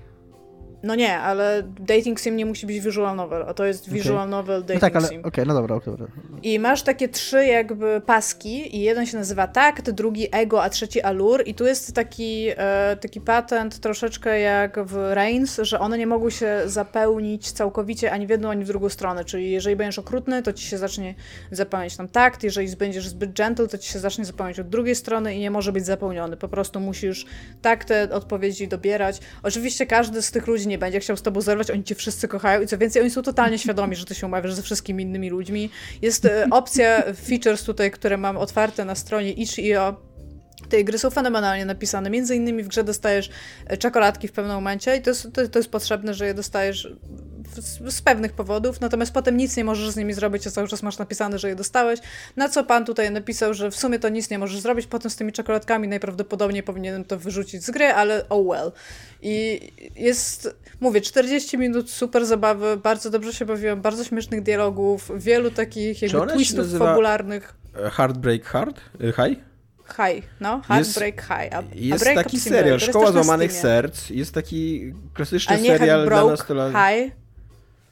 No 0.84 0.96
nie, 0.96 1.20
ale 1.20 1.64
dating 1.80 2.20
sim 2.20 2.36
nie 2.36 2.46
musi 2.46 2.68
być 2.68 2.80
visual 2.80 3.16
novel, 3.16 3.44
a 3.48 3.54
to 3.54 3.66
jest 3.66 3.90
visual 3.90 4.18
okay. 4.18 4.30
novel 4.30 4.62
dating 4.62 4.82
no 4.82 4.88
tak, 4.88 4.96
ale, 4.96 5.08
sim. 5.08 5.20
Okej, 5.20 5.30
okay, 5.30 5.46
no 5.46 5.54
dobra, 5.54 5.76
okay, 5.76 5.94
dobra. 5.94 6.08
I 6.44 6.60
masz 6.60 6.84
takie 6.84 7.10
trzy 7.10 7.46
jakby 7.46 8.02
paski 8.06 8.78
i 8.78 8.82
jeden 8.82 9.06
się 9.06 9.18
nazywa 9.18 9.48
takt, 9.48 9.90
drugi 9.90 10.28
ego, 10.32 10.64
a 10.64 10.70
trzeci 10.70 11.02
allure 11.02 11.44
i 11.44 11.54
tu 11.54 11.66
jest 11.66 11.96
taki, 11.96 12.48
e, 12.58 12.98
taki 13.02 13.22
patent 13.22 13.80
troszeczkę 13.80 14.40
jak 14.40 14.86
w 14.86 14.96
Reigns, 15.14 15.60
że 15.62 15.80
one 15.80 15.98
nie 15.98 16.08
mogą 16.08 16.30
się 16.30 16.62
zapełnić 16.66 17.52
całkowicie 17.52 18.12
ani 18.12 18.28
w 18.28 18.30
jedną, 18.30 18.50
ani 18.50 18.64
w 18.64 18.68
drugą 18.68 18.90
stronę, 18.90 19.26
czyli 19.26 19.52
jeżeli 19.52 19.76
będziesz 19.76 20.00
okrutny, 20.00 20.44
to 20.44 20.54
ci 20.54 20.66
się 20.68 20.78
zacznie 20.78 21.16
zapełniać 21.52 21.98
tam 21.98 22.08
takt, 22.08 22.44
jeżeli 22.44 22.76
będziesz 22.76 23.08
zbyt 23.08 23.34
gentle, 23.34 23.68
to 23.68 23.78
ci 23.78 23.92
się 23.92 24.00
zacznie 24.00 24.26
zapełniać 24.26 24.60
od 24.60 24.70
drugiej 24.70 24.96
strony 24.96 25.36
i 25.36 25.40
nie 25.40 25.52
może 25.52 25.72
być 25.72 25.86
zapełniony, 25.86 26.38
po 26.38 26.48
prostu 26.48 26.80
musisz 26.80 27.26
tak 27.62 27.86
te 27.86 28.12
odpowiedzi 28.12 28.68
dobierać. 28.68 29.20
Oczywiście 29.44 29.86
każdy 29.86 30.22
z 30.22 30.32
tych 30.32 30.48
ludzi 30.48 30.68
nie 30.72 30.78
będzie 30.78 31.00
chciał 31.00 31.18
z 31.18 31.22
tobą 31.22 31.42
zerwać, 31.42 31.72
oni 31.72 31.84
cię 31.84 31.96
wszyscy 31.96 32.28
kochają 32.28 32.62
i 32.62 32.68
co 32.68 32.78
więcej, 32.78 33.02
oni 33.02 33.12
są 33.12 33.22
totalnie 33.22 33.60
świadomi, 33.66 33.96
że 33.96 34.06
ty 34.06 34.16
się 34.16 34.28
umawiasz 34.28 34.54
ze 34.54 34.62
wszystkimi 34.62 35.04
innymi 35.04 35.30
ludźmi. 35.30 35.70
Jest 36.02 36.26
e, 36.26 36.48
opcja 36.52 37.04
features 37.28 37.64
tutaj, 37.64 37.92
które 37.92 38.18
mam 38.18 38.38
otwarte 38.38 38.86
na 38.86 38.96
stronie 38.96 39.32
itch.io, 39.32 40.12
tej 40.70 40.86
gry 40.86 40.98
są 40.98 41.10
fenomenalnie 41.10 41.66
napisane. 41.66 42.10
Między 42.10 42.36
innymi 42.36 42.64
w 42.64 42.68
grze 42.68 42.84
dostajesz 42.84 43.30
e, 43.68 43.78
czekoladki 43.78 44.28
w 44.28 44.32
pewnym 44.32 44.56
momencie 44.56 44.98
i 44.98 45.02
to 45.02 45.10
jest, 45.10 45.28
to, 45.34 45.48
to 45.48 45.60
jest 45.60 45.72
potrzebne, 45.72 46.14
że 46.14 46.26
je 46.26 46.34
dostajesz 46.34 46.88
z, 47.56 47.94
z, 47.94 48.02
pewnych 48.02 48.34
powodów, 48.34 48.82
natomiast 48.82 49.14
potem 49.14 49.38
nic 49.38 49.58
nie 49.58 49.64
możesz 49.64 49.90
z 49.90 49.96
nimi 49.96 50.14
zrobić, 50.14 50.48
a 50.48 50.52
cały 50.52 50.68
czas 50.68 50.84
masz 50.84 50.98
napisane, 50.98 51.40
że 51.40 51.50
je 51.50 51.56
dostałeś. 51.56 52.00
Na 52.36 52.50
co 52.50 52.64
pan 52.64 52.86
tutaj 52.86 53.12
napisał, 53.12 53.54
że 53.54 53.72
w 53.72 53.76
sumie 53.76 54.00
to 54.00 54.10
nic 54.10 54.30
nie 54.30 54.40
możesz 54.40 54.60
zrobić, 54.60 54.88
potem 54.88 55.12
z 55.12 55.16
tymi 55.16 55.32
czekoladkami 55.32 55.88
najprawdopodobniej 55.88 56.64
powinienem 56.64 57.06
to 57.06 57.18
wyrzucić 57.18 57.64
z 57.64 57.72
gry, 57.72 57.86
ale 57.86 58.30
oh 58.30 58.50
well. 58.50 58.72
I 59.22 59.62
jest, 59.96 60.56
mówię, 60.80 61.02
40 61.02 61.58
minut 61.58 61.92
super 61.92 62.26
zabawy, 62.26 62.78
bardzo 62.78 63.10
dobrze 63.10 63.34
się 63.34 63.46
bawiłam, 63.46 63.82
bardzo 63.82 64.04
śmiesznych 64.04 64.44
dialogów, 64.44 65.12
wielu 65.16 65.52
takich 65.52 66.02
jakby 66.02 66.28
twistów 66.28 66.68
fabularnych. 66.80 67.54
Heartbreak 67.92 68.46
Hard? 68.46 68.82
High? 69.00 69.52
High, 69.92 70.24
no, 70.40 70.62
Heartbreak 70.62 71.16
jest, 71.16 71.28
High. 71.28 71.54
A, 71.54 71.64
jest 71.76 72.08
a 72.08 72.16
taki 72.16 72.40
serial, 72.40 72.80
Szkoła 72.80 73.12
Złamanych 73.12 73.54
Serc, 73.54 74.10
jest 74.10 74.34
taki 74.34 74.94
klasyczny 75.14 75.58
serial 75.58 76.08
dla 76.08 76.26
nastolatków. 76.26 76.82
High, 76.82 77.12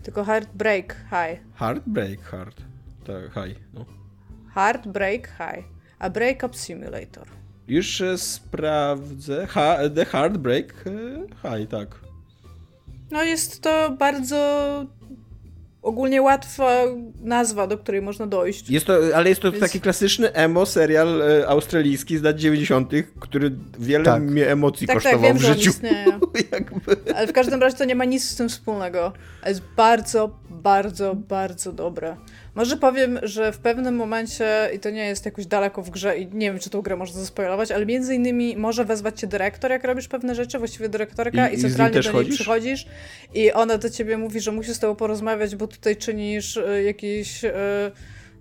tylko 0.04 0.24
Heartbreak 0.24 0.96
High. 1.10 1.40
Heartbreak 1.56 2.22
Hard, 2.22 2.62
tak, 3.06 3.34
High, 3.34 3.56
no. 3.74 3.86
Heartbreak 4.56 5.28
High, 5.28 5.66
a 6.00 6.10
Breakup 6.10 6.56
Simulator. 6.56 7.28
Już 7.68 8.04
sprawdzę, 8.16 9.48
ha, 9.48 9.78
The 9.96 10.06
Heartbreak 10.06 10.74
e, 10.88 11.50
High, 11.50 11.70
tak. 11.70 12.00
No 13.12 13.24
jest 13.24 13.62
to 13.62 13.96
bardzo 14.00 14.86
ogólnie 15.82 16.22
łatwa 16.22 16.72
nazwa, 17.22 17.68
do 17.68 17.78
której 17.78 18.02
można 18.02 18.28
dojść. 18.28 18.70
Jest 18.70 18.86
to, 18.86 18.94
ale 19.16 19.30
jest 19.30 19.42
to 19.42 19.52
Więc... 19.52 19.64
taki 19.64 19.82
klasyczny 19.82 20.34
emo 20.34 20.66
serial 20.66 21.22
e, 21.22 21.48
australijski 21.48 22.18
z 22.18 22.22
lat 22.22 22.36
90., 22.36 22.92
który 23.20 23.52
wiele 23.80 24.06
tak. 24.06 24.24
mnie 24.24 24.48
emocji 24.48 24.88
tak, 24.88 24.96
kosztował 24.96 25.20
tak, 25.20 25.28
wiem, 25.28 25.38
w 25.38 25.42
życiu. 25.42 25.72
Jakby. 26.52 27.14
Ale 27.16 27.28
w 27.28 27.34
każdym 27.34 27.62
razie 27.62 27.78
to 27.78 27.86
nie 27.86 27.96
ma 27.96 28.06
nic 28.06 28.30
z 28.30 28.36
tym 28.36 28.50
wspólnego. 28.50 29.14
Jest 29.46 29.62
bardzo, 29.76 30.40
bardzo, 30.50 31.16
bardzo 31.16 31.74
dobre. 31.74 32.16
Może 32.60 32.78
powiem, 32.78 33.20
że 33.24 33.52
w 33.52 33.58
pewnym 33.58 33.96
momencie, 33.96 34.70
i 34.76 34.80
to 34.80 34.90
nie 34.90 35.06
jest 35.06 35.26
jakoś 35.26 35.46
daleko 35.46 35.82
w 35.82 35.90
grze, 35.90 36.18
i 36.18 36.28
nie 36.28 36.52
wiem, 36.52 36.60
czy 36.60 36.70
tą 36.70 36.82
grę 36.82 36.96
można 36.96 37.20
zaspoilować, 37.20 37.72
ale 37.72 37.86
między 37.86 38.16
innymi 38.16 38.58
może 38.58 38.86
wezwać 38.86 39.20
cię 39.20 39.28
dyrektor, 39.28 39.72
jak 39.72 39.84
robisz 39.84 40.08
pewne 40.08 40.36
rzeczy, 40.36 40.60
właściwie 40.60 40.90
dyrektorka, 40.90 41.50
i, 41.50 41.56
i 41.56 41.62
centralnie 41.62 41.94
do 41.94 42.02
niej 42.02 42.12
chodzisz? 42.12 42.36
przychodzisz 42.36 42.86
i 43.34 43.52
ona 43.52 43.78
do 43.78 43.90
ciebie 43.90 44.18
mówi, 44.18 44.40
że 44.40 44.52
musi 44.52 44.74
z 44.74 44.80
tobą 44.80 44.96
porozmawiać, 44.96 45.56
bo 45.56 45.68
tutaj 45.68 45.98
czynisz 45.98 46.58
y, 46.58 46.84
jakiś. 46.84 47.44
Y, 47.44 47.52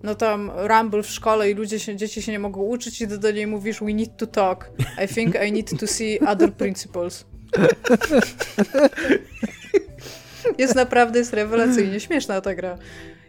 no 0.02 0.14
tam 0.14 0.52
rumble 0.56 1.02
w 1.02 1.10
szkole 1.10 1.50
i 1.50 1.54
ludzie 1.54 1.78
się, 1.78 1.96
dzieci 1.96 2.22
się 2.22 2.32
nie 2.32 2.38
mogą 2.38 2.62
uczyć 2.62 3.00
i 3.00 3.06
do, 3.06 3.18
do 3.18 3.30
niej 3.30 3.46
mówisz 3.46 3.80
we 3.80 3.92
need 3.92 4.16
to 4.16 4.26
talk. 4.26 4.70
I 5.04 5.08
think 5.14 5.34
I 5.48 5.52
need 5.52 5.80
to 5.80 5.86
see 5.86 6.20
other 6.20 6.52
principles. 6.52 7.24
jest 10.58 10.74
naprawdę, 10.74 11.18
jest 11.18 11.32
rewelacyjnie 11.32 12.00
śmieszna 12.00 12.40
ta 12.40 12.54
gra. 12.54 12.78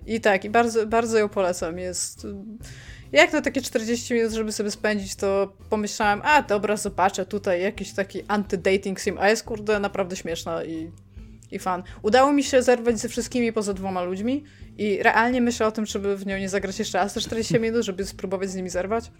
I 0.09 0.21
tak, 0.21 0.45
i 0.45 0.49
bardzo, 0.49 0.87
bardzo 0.87 1.17
ją 1.17 1.29
polecam. 1.29 1.77
Jest. 1.77 2.27
Jak 3.11 3.33
na 3.33 3.41
takie 3.41 3.61
40 3.61 4.13
minut, 4.13 4.31
żeby 4.31 4.51
sobie 4.51 4.71
spędzić, 4.71 5.15
to 5.15 5.53
pomyślałem, 5.69 6.21
a 6.23 6.41
dobra, 6.41 6.77
zobaczę 6.77 7.25
tutaj 7.25 7.61
jakiś 7.61 7.93
taki 7.93 8.23
anty-dating 8.23 8.99
sim, 8.99 9.17
a 9.19 9.29
jest 9.29 9.43
kurde 9.43 9.79
naprawdę 9.79 10.15
śmieszna 10.15 10.63
i, 10.63 10.91
i 11.51 11.59
fan. 11.59 11.83
Udało 12.01 12.33
mi 12.33 12.43
się 12.43 12.61
zerwać 12.61 12.99
ze 12.99 13.09
wszystkimi 13.09 13.53
poza 13.53 13.73
dwoma 13.73 14.03
ludźmi 14.03 14.43
i 14.77 15.03
realnie 15.03 15.41
myślę 15.41 15.67
o 15.67 15.71
tym, 15.71 15.85
żeby 15.85 16.17
w 16.17 16.25
nią 16.25 16.37
nie 16.37 16.49
zagrać 16.49 16.79
jeszcze 16.79 16.97
raz 16.97 17.13
te 17.13 17.21
40 17.21 17.59
minut, 17.59 17.83
żeby 17.83 18.05
spróbować 18.05 18.49
z 18.49 18.55
nimi 18.55 18.69
zerwać. 18.69 19.11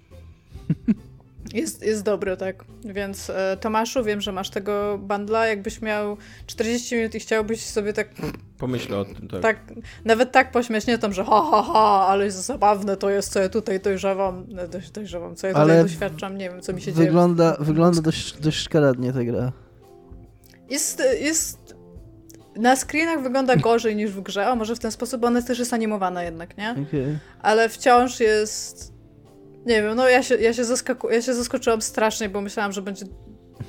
Jest, 1.54 1.86
jest 1.86 2.04
dobry, 2.04 2.38
tak. 2.38 2.66
Więc 2.86 3.30
e, 3.30 3.58
Tomaszu, 3.62 4.04
wiem, 4.04 4.22
że 4.22 4.32
masz 4.32 4.50
tego 4.50 4.98
bandla. 4.98 5.48
Jakbyś 5.48 5.82
miał 5.82 6.18
40 6.48 6.96
minut 6.96 7.16
i 7.16 7.20
chciałbyś 7.20 7.66
sobie 7.66 7.94
tak. 7.94 8.10
Pomyślę 8.58 8.98
o 8.98 9.06
tym, 9.06 9.28
tak. 9.28 9.42
tak 9.42 9.58
nawet 10.06 10.32
tak 10.32 10.52
pośmiesznie 10.52 10.98
tam, 10.98 11.14
że 11.14 11.24
ha, 11.24 11.44
ha, 11.52 11.64
ha, 11.74 12.08
ale 12.08 12.26
jest 12.26 12.46
zabawne 12.46 12.98
to 12.98 13.10
jest, 13.10 13.34
co 13.34 13.40
ja 13.40 13.50
tutaj 13.50 13.80
dojrzewam. 13.80 14.46
Dość, 14.72 14.92
dojrzewam, 14.92 15.36
co 15.36 15.48
ja 15.48 15.54
tutaj 15.54 15.72
ale 15.72 15.84
doświadczam, 15.84 16.38
nie 16.38 16.50
wiem, 16.50 16.62
co 16.62 16.74
mi 16.74 16.82
się 16.82 16.92
wygląda, 16.92 17.52
dzieje. 17.52 17.66
Wygląda 17.66 18.02
dość, 18.02 18.40
dość 18.40 18.58
szkaradnie 18.58 19.14
ta 19.14 19.24
gra. 19.24 19.52
Jest, 20.70 21.04
jest. 21.22 21.76
Na 22.56 22.76
screenach 22.76 23.24
wygląda 23.24 23.56
gorzej 23.56 23.96
niż 23.96 24.12
w 24.12 24.22
grze, 24.22 24.48
a 24.48 24.56
może 24.56 24.76
w 24.76 24.80
ten 24.80 24.92
sposób, 24.92 25.22
bo 25.22 25.28
ona 25.28 25.42
też 25.42 25.60
jest 25.60 25.74
animowana 25.74 26.24
jednak, 26.24 26.58
nie? 26.58 26.72
Okay. 26.72 27.20
Ale 27.42 27.70
wciąż 27.70 28.20
jest 28.20 28.99
nie 29.66 29.82
wiem, 29.82 29.96
no 29.96 30.10
ja 30.10 30.24
się, 30.24 30.36
ja 30.36 30.54
się, 30.54 30.66
zaskaku, 30.66 31.10
ja 31.10 31.22
się 31.22 31.34
zaskoczyłam 31.34 31.82
strasznie, 31.82 32.30
bo 32.30 32.42
myślałam, 32.42 32.72
że 32.72 32.82
będzie 32.82 33.06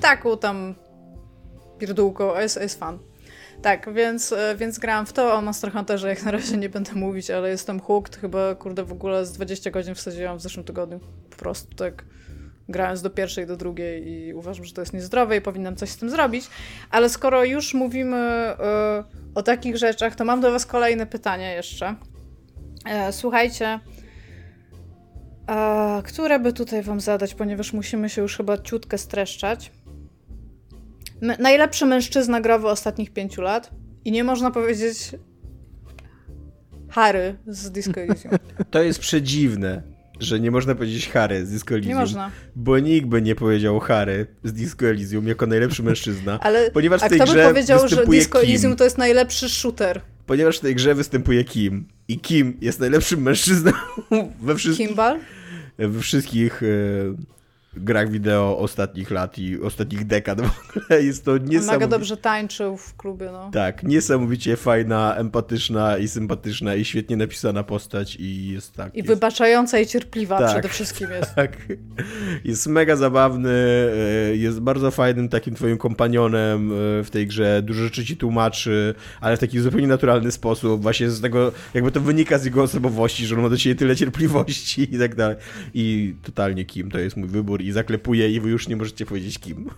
taką 0.01 0.37
tam 0.37 0.75
pierdółką, 1.79 2.35
a 2.35 2.41
jest, 2.41 2.61
jest 2.61 2.79
fan. 2.79 2.99
Tak, 3.61 3.93
więc, 3.93 4.31
e, 4.31 4.55
więc 4.57 4.79
grałam 4.79 5.05
w 5.05 5.13
to 5.13 5.33
o 5.33 5.41
Monster 5.41 5.71
Hunterze, 5.71 6.09
jak 6.09 6.23
na 6.23 6.31
razie 6.31 6.57
nie 6.57 6.69
będę 6.69 6.93
mówić, 6.93 7.29
ale 7.29 7.49
jestem 7.49 7.79
hooked, 7.79 8.15
chyba 8.15 8.55
kurde 8.55 8.83
w 8.83 8.91
ogóle 8.91 9.25
z 9.25 9.31
20 9.31 9.71
godzin 9.71 9.95
wsadziłam 9.95 10.37
w 10.37 10.41
zeszłym 10.41 10.65
tygodniu. 10.65 10.99
Po 11.29 11.35
prostu 11.35 11.75
tak 11.75 12.05
grając 12.69 13.01
do 13.01 13.09
pierwszej, 13.09 13.47
do 13.47 13.57
drugiej 13.57 14.07
i 14.07 14.33
uważam, 14.33 14.65
że 14.65 14.73
to 14.73 14.81
jest 14.81 14.93
niezdrowe 14.93 15.37
i 15.37 15.41
powinnam 15.41 15.75
coś 15.75 15.89
z 15.89 15.97
tym 15.97 16.09
zrobić. 16.09 16.45
Ale 16.91 17.09
skoro 17.09 17.43
już 17.45 17.73
mówimy 17.73 18.53
y, 18.53 19.35
o 19.35 19.43
takich 19.43 19.77
rzeczach, 19.77 20.15
to 20.15 20.25
mam 20.25 20.41
do 20.41 20.51
was 20.51 20.65
kolejne 20.65 21.05
pytanie 21.05 21.53
jeszcze. 21.53 21.95
E, 22.85 23.13
słuchajcie, 23.13 23.79
a 25.47 26.01
które 26.05 26.39
by 26.39 26.53
tutaj 26.53 26.83
wam 26.83 26.99
zadać, 26.99 27.35
ponieważ 27.35 27.73
musimy 27.73 28.09
się 28.09 28.21
już 28.21 28.37
chyba 28.37 28.57
ciutkę 28.57 28.97
streszczać. 28.97 29.71
M 31.21 31.31
najlepszy 31.39 31.85
mężczyzna 31.85 32.41
growy 32.41 32.67
ostatnich 32.67 33.13
pięciu 33.13 33.41
lat. 33.41 33.71
I 34.05 34.11
nie 34.11 34.23
można 34.23 34.51
powiedzieć 34.51 34.97
Harry 36.89 37.35
z 37.47 37.71
Disco 37.71 38.01
Elysium. 38.01 38.31
To 38.71 38.81
jest 38.81 38.99
przedziwne, 38.99 39.81
że 40.19 40.39
nie 40.39 40.51
można 40.51 40.75
powiedzieć 40.75 41.09
Harry 41.09 41.45
z 41.45 41.49
Disco 41.49 41.75
Elysium. 41.75 41.93
Nie 41.93 41.99
można. 41.99 42.31
Bo 42.55 42.79
nikt 42.79 43.07
by 43.07 43.21
nie 43.21 43.35
powiedział 43.35 43.79
Harry 43.79 44.27
z 44.43 44.53
Disco 44.53 44.85
Elysium 44.85 45.27
jako 45.27 45.47
najlepszy 45.47 45.83
mężczyzna. 45.83 46.39
Ale 46.39 46.71
ponieważ 46.71 47.01
w 47.01 47.09
tej 47.09 47.21
a 47.21 47.23
kto 47.23 47.33
by 47.33 47.43
powiedział, 47.43 47.87
że 47.87 48.05
Disco 48.05 48.41
Elysium 48.41 48.75
to 48.75 48.83
jest 48.83 48.97
najlepszy 48.97 49.49
shooter? 49.49 50.01
Ponieważ 50.25 50.57
w 50.57 50.61
tej 50.61 50.75
grze 50.75 50.95
występuje 50.95 51.43
Kim. 51.43 51.85
I 52.07 52.19
Kim 52.19 52.57
jest 52.61 52.79
najlepszym 52.79 53.21
mężczyzną 53.21 53.71
we 54.41 54.55
wszystkim. 54.55 54.87
Kimball? 54.87 55.19
we 55.77 55.99
wszystkich 56.01 56.61
grach 57.73 58.09
wideo 58.09 58.57
ostatnich 58.57 59.11
lat 59.11 59.37
i 59.37 59.61
ostatnich 59.61 60.05
dekad 60.05 60.41
w 60.41 60.43
ogóle. 60.43 61.03
Jest 61.03 61.25
to 61.25 61.37
niesamowicie... 61.37 61.71
Mega 61.71 61.87
dobrze 61.87 62.17
tańczył 62.17 62.77
w 62.77 62.95
klubie, 62.95 63.29
no. 63.31 63.51
Tak, 63.53 63.83
niesamowicie 63.83 64.57
fajna, 64.57 65.15
empatyczna 65.15 65.97
i 65.97 66.07
sympatyczna 66.07 66.75
i 66.75 66.85
świetnie 66.85 67.17
napisana 67.17 67.63
postać 67.63 68.15
i 68.15 68.47
jest 68.47 68.73
tak... 68.73 68.95
I 68.95 68.97
jest... 68.97 69.07
wybaczająca 69.07 69.79
i 69.79 69.87
cierpliwa 69.87 70.39
tak, 70.39 70.51
przede 70.51 70.69
wszystkim 70.69 71.11
jest. 71.11 71.31
Tak. 71.41 71.57
Jest 72.43 72.67
mega 72.67 72.95
zabawny, 72.95 73.49
e, 73.49 74.35
jest 74.35 74.59
bardzo 74.59 74.91
fajnym 74.91 75.29
takim 75.29 75.55
twoim 75.55 75.77
kompanionem 75.77 76.71
e, 76.71 77.03
w 77.03 77.09
tej 77.11 77.27
grze, 77.27 77.61
dużo 77.61 77.83
rzeczy 77.83 78.05
ci 78.05 78.17
tłumaczy, 78.17 78.95
ale 79.21 79.37
w 79.37 79.39
taki 79.39 79.59
zupełnie 79.59 79.87
naturalny 79.87 80.31
sposób, 80.31 80.81
właśnie 80.81 81.09
z 81.09 81.21
tego, 81.21 81.51
jakby 81.73 81.91
to 81.91 82.01
wynika 82.01 82.37
z 82.37 82.45
jego 82.45 82.63
osobowości, 82.63 83.25
że 83.25 83.35
on 83.35 83.41
ma 83.41 83.49
do 83.49 83.57
ciebie 83.57 83.75
tyle 83.75 83.95
cierpliwości 83.95 84.95
i 84.95 84.99
tak 84.99 85.15
dalej. 85.15 85.35
I 85.73 86.15
totalnie 86.23 86.65
Kim, 86.65 86.91
to 86.91 86.99
jest 86.99 87.17
mój 87.17 87.29
wybór 87.29 87.60
i 87.61 87.71
zaklepuje 87.71 88.31
i 88.31 88.39
wy 88.39 88.49
już 88.49 88.67
nie 88.67 88.75
możecie 88.75 89.05
powiedzieć 89.05 89.39
kim. 89.39 89.69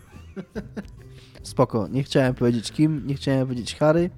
Spoko, 1.43 1.87
nie 1.87 2.03
chciałem 2.03 2.33
powiedzieć 2.33 2.71
kim, 2.71 3.07
nie 3.07 3.15
chciałem 3.15 3.47
powiedzieć 3.47 3.75
Harry. 3.75 4.09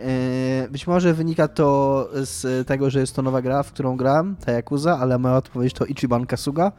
E, 0.00 0.68
być 0.70 0.86
może 0.86 1.14
wynika 1.14 1.48
to 1.48 2.10
z 2.14 2.66
tego, 2.66 2.90
że 2.90 3.00
jest 3.00 3.16
to 3.16 3.22
nowa 3.22 3.42
gra, 3.42 3.62
w 3.62 3.72
którą 3.72 3.96
gram, 3.96 4.36
ta 4.36 4.52
Yakuza, 4.52 4.98
ale 4.98 5.18
moja 5.18 5.36
odpowiedź 5.36 5.72
to 5.72 5.84
Ichiban 5.84 6.26
Kasuga, 6.26 6.72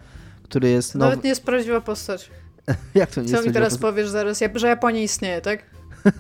który 0.44 0.70
jest 0.70 0.96
nowy... 0.96 1.10
Nawet 1.10 1.24
nie 1.24 1.30
jest 1.30 1.44
prawdziwa 1.44 1.82
postać. 1.82 2.32
Jak 2.96 3.12
to 3.12 3.22
nie 3.22 3.28
Co 3.28 3.36
jest 3.36 3.48
mi 3.48 3.54
teraz 3.54 3.74
postać? 3.74 3.92
powiesz 3.92 4.10
zaraz, 4.10 4.44
że 4.56 4.68
Japonia 4.68 5.02
istnieje, 5.02 5.42
tak? 5.42 5.64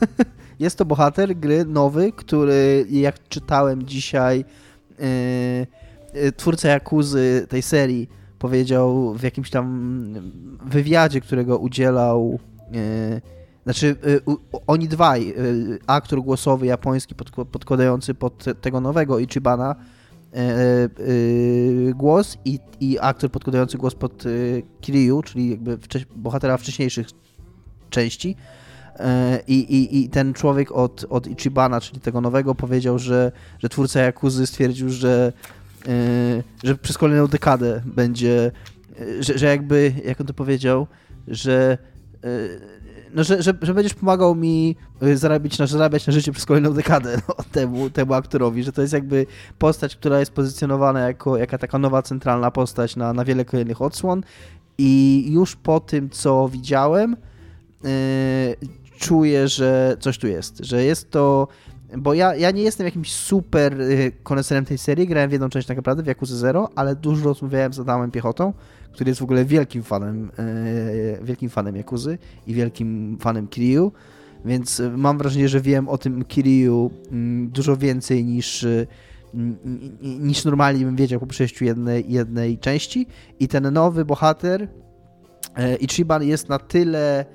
jest 0.59 0.77
to 0.77 0.85
bohater 0.85 1.35
gry 1.35 1.65
nowy, 1.65 2.11
który 2.11 2.85
jak 2.89 3.27
czytałem 3.29 3.83
dzisiaj 3.83 4.45
yy, 6.13 6.31
twórca 6.31 6.69
Jakuzy 6.69 7.45
tej 7.49 7.61
serii 7.61 8.09
powiedział 8.39 9.13
w 9.13 9.23
jakimś 9.23 9.49
tam 9.49 10.13
wywiadzie, 10.65 11.21
którego 11.21 11.57
udzielał. 11.57 12.39
Yy, 12.71 13.21
znaczy, 13.63 13.95
yy, 14.05 14.35
oni 14.67 14.87
dwaj, 14.87 15.27
yy, 15.27 15.79
aktor 15.87 16.21
głosowy 16.21 16.65
japoński 16.65 17.15
podkładający 17.51 18.13
pod 18.13 18.45
tego 18.61 18.81
nowego 18.81 19.19
Ichibana 19.19 19.75
głos 21.95 22.37
i, 22.45 22.59
i 22.79 22.97
aktor 23.01 23.31
podkładający 23.31 23.77
głos 23.77 23.95
pod 23.95 24.23
Kiryu, 24.81 25.21
czyli 25.21 25.49
jakby 25.49 25.77
bohatera 26.15 26.57
wcześniejszych 26.57 27.07
części. 27.89 28.35
I, 29.47 29.53
i, 29.53 30.03
I 30.03 30.09
ten 30.09 30.33
człowiek 30.33 30.71
od, 30.71 31.05
od 31.09 31.27
Ichibana, 31.27 31.81
czyli 31.81 32.01
tego 32.01 32.21
nowego, 32.21 32.55
powiedział, 32.55 32.99
że, 32.99 33.31
że 33.59 33.69
twórca 33.69 33.99
Jakuzy 33.99 34.47
stwierdził, 34.47 34.89
że 34.89 35.33
E, 35.33 35.58
że 36.63 36.75
przez 36.75 36.97
kolejną 36.97 37.27
dekadę 37.27 37.81
będzie, 37.85 38.51
e, 39.01 39.23
że, 39.23 39.37
że 39.37 39.45
jakby, 39.45 39.93
jak 40.05 40.21
on 40.21 40.27
to 40.27 40.33
powiedział, 40.33 40.87
że 41.27 41.77
e, 42.23 42.29
no, 43.13 43.23
że, 43.23 43.41
że, 43.41 43.53
że 43.61 43.73
będziesz 43.73 43.93
pomagał 43.93 44.35
mi 44.35 44.75
zarabiać 45.13 45.59
na, 45.59 45.67
zarabiać 45.67 46.07
na 46.07 46.13
życie 46.13 46.31
przez 46.31 46.45
kolejną 46.45 46.73
dekadę 46.73 47.17
no, 47.27 47.35
temu, 47.51 47.89
temu 47.89 48.13
aktorowi, 48.13 48.63
że 48.63 48.71
to 48.71 48.81
jest 48.81 48.93
jakby 48.93 49.25
postać, 49.59 49.95
która 49.95 50.19
jest 50.19 50.31
pozycjonowana 50.31 50.99
jako 50.99 51.37
jaka 51.37 51.57
taka 51.57 51.79
nowa 51.79 52.01
centralna 52.01 52.51
postać 52.51 52.95
na, 52.95 53.13
na 53.13 53.25
wiele 53.25 53.45
kolejnych 53.45 53.81
odsłon. 53.81 54.23
I 54.77 55.25
już 55.29 55.55
po 55.55 55.79
tym, 55.79 56.09
co 56.09 56.49
widziałem, 56.49 57.15
yy, 57.83 57.89
czuję, 58.99 59.47
że 59.47 59.97
coś 59.99 60.17
tu 60.17 60.27
jest, 60.27 60.57
że 60.59 60.83
jest 60.83 61.11
to 61.11 61.47
bo 61.97 62.13
ja, 62.13 62.35
ja 62.35 62.51
nie 62.51 62.63
jestem 62.63 62.85
jakimś 62.85 63.13
super 63.13 63.81
y, 63.81 64.11
koneserem 64.23 64.65
tej 64.65 64.77
serii, 64.77 65.07
grałem 65.07 65.29
w 65.29 65.33
jedną 65.33 65.49
część 65.49 65.67
tak 65.67 65.77
naprawdę, 65.77 66.03
w 66.03 66.07
Yakuza 66.07 66.35
Zero, 66.35 66.69
ale 66.75 66.95
dużo 66.95 67.23
rozmawiałem 67.23 67.73
z 67.73 67.79
Adamem 67.79 68.11
Piechotą, 68.11 68.53
który 68.91 69.09
jest 69.09 69.19
w 69.19 69.23
ogóle 69.23 69.45
wielkim 69.45 69.83
fanem, 69.83 70.31
yy, 71.17 71.25
wielkim 71.25 71.49
fanem 71.49 71.75
Yakuzy 71.75 72.17
i 72.47 72.53
wielkim 72.53 73.17
fanem 73.21 73.47
Kiryu, 73.47 73.91
więc 74.45 74.79
y, 74.79 74.89
mam 74.89 75.17
wrażenie, 75.17 75.49
że 75.49 75.61
wiem 75.61 75.89
o 75.89 75.97
tym 75.97 76.25
Kiryu 76.25 76.91
mm, 77.11 77.49
dużo 77.49 77.77
więcej 77.77 78.25
niż 78.25 78.63
y, 78.63 78.87
niż 80.01 80.45
normalnie 80.45 80.85
bym 80.85 80.95
wiedział 80.95 81.19
po 81.19 81.27
przejściu 81.27 81.65
jednej, 81.65 82.11
jednej 82.11 82.57
części. 82.57 83.07
I 83.39 83.47
ten 83.47 83.73
nowy 83.73 84.05
bohater 84.05 84.67
Ichiban 85.79 86.23
jest 86.23 86.49
na 86.49 86.59
tyle 86.59 87.25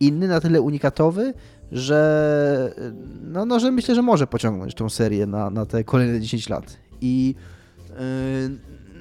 inny, 0.00 0.28
na 0.28 0.40
tyle 0.40 0.60
unikatowy, 0.60 1.34
że, 1.74 2.74
no, 3.22 3.46
no, 3.46 3.60
że 3.60 3.70
myślę, 3.70 3.94
że 3.94 4.02
może 4.02 4.26
pociągnąć 4.26 4.74
tą 4.74 4.88
serię 4.88 5.26
na, 5.26 5.50
na 5.50 5.66
te 5.66 5.84
kolejne 5.84 6.20
10 6.20 6.48
lat. 6.48 6.76
I 7.00 7.34
yy, 7.90 7.96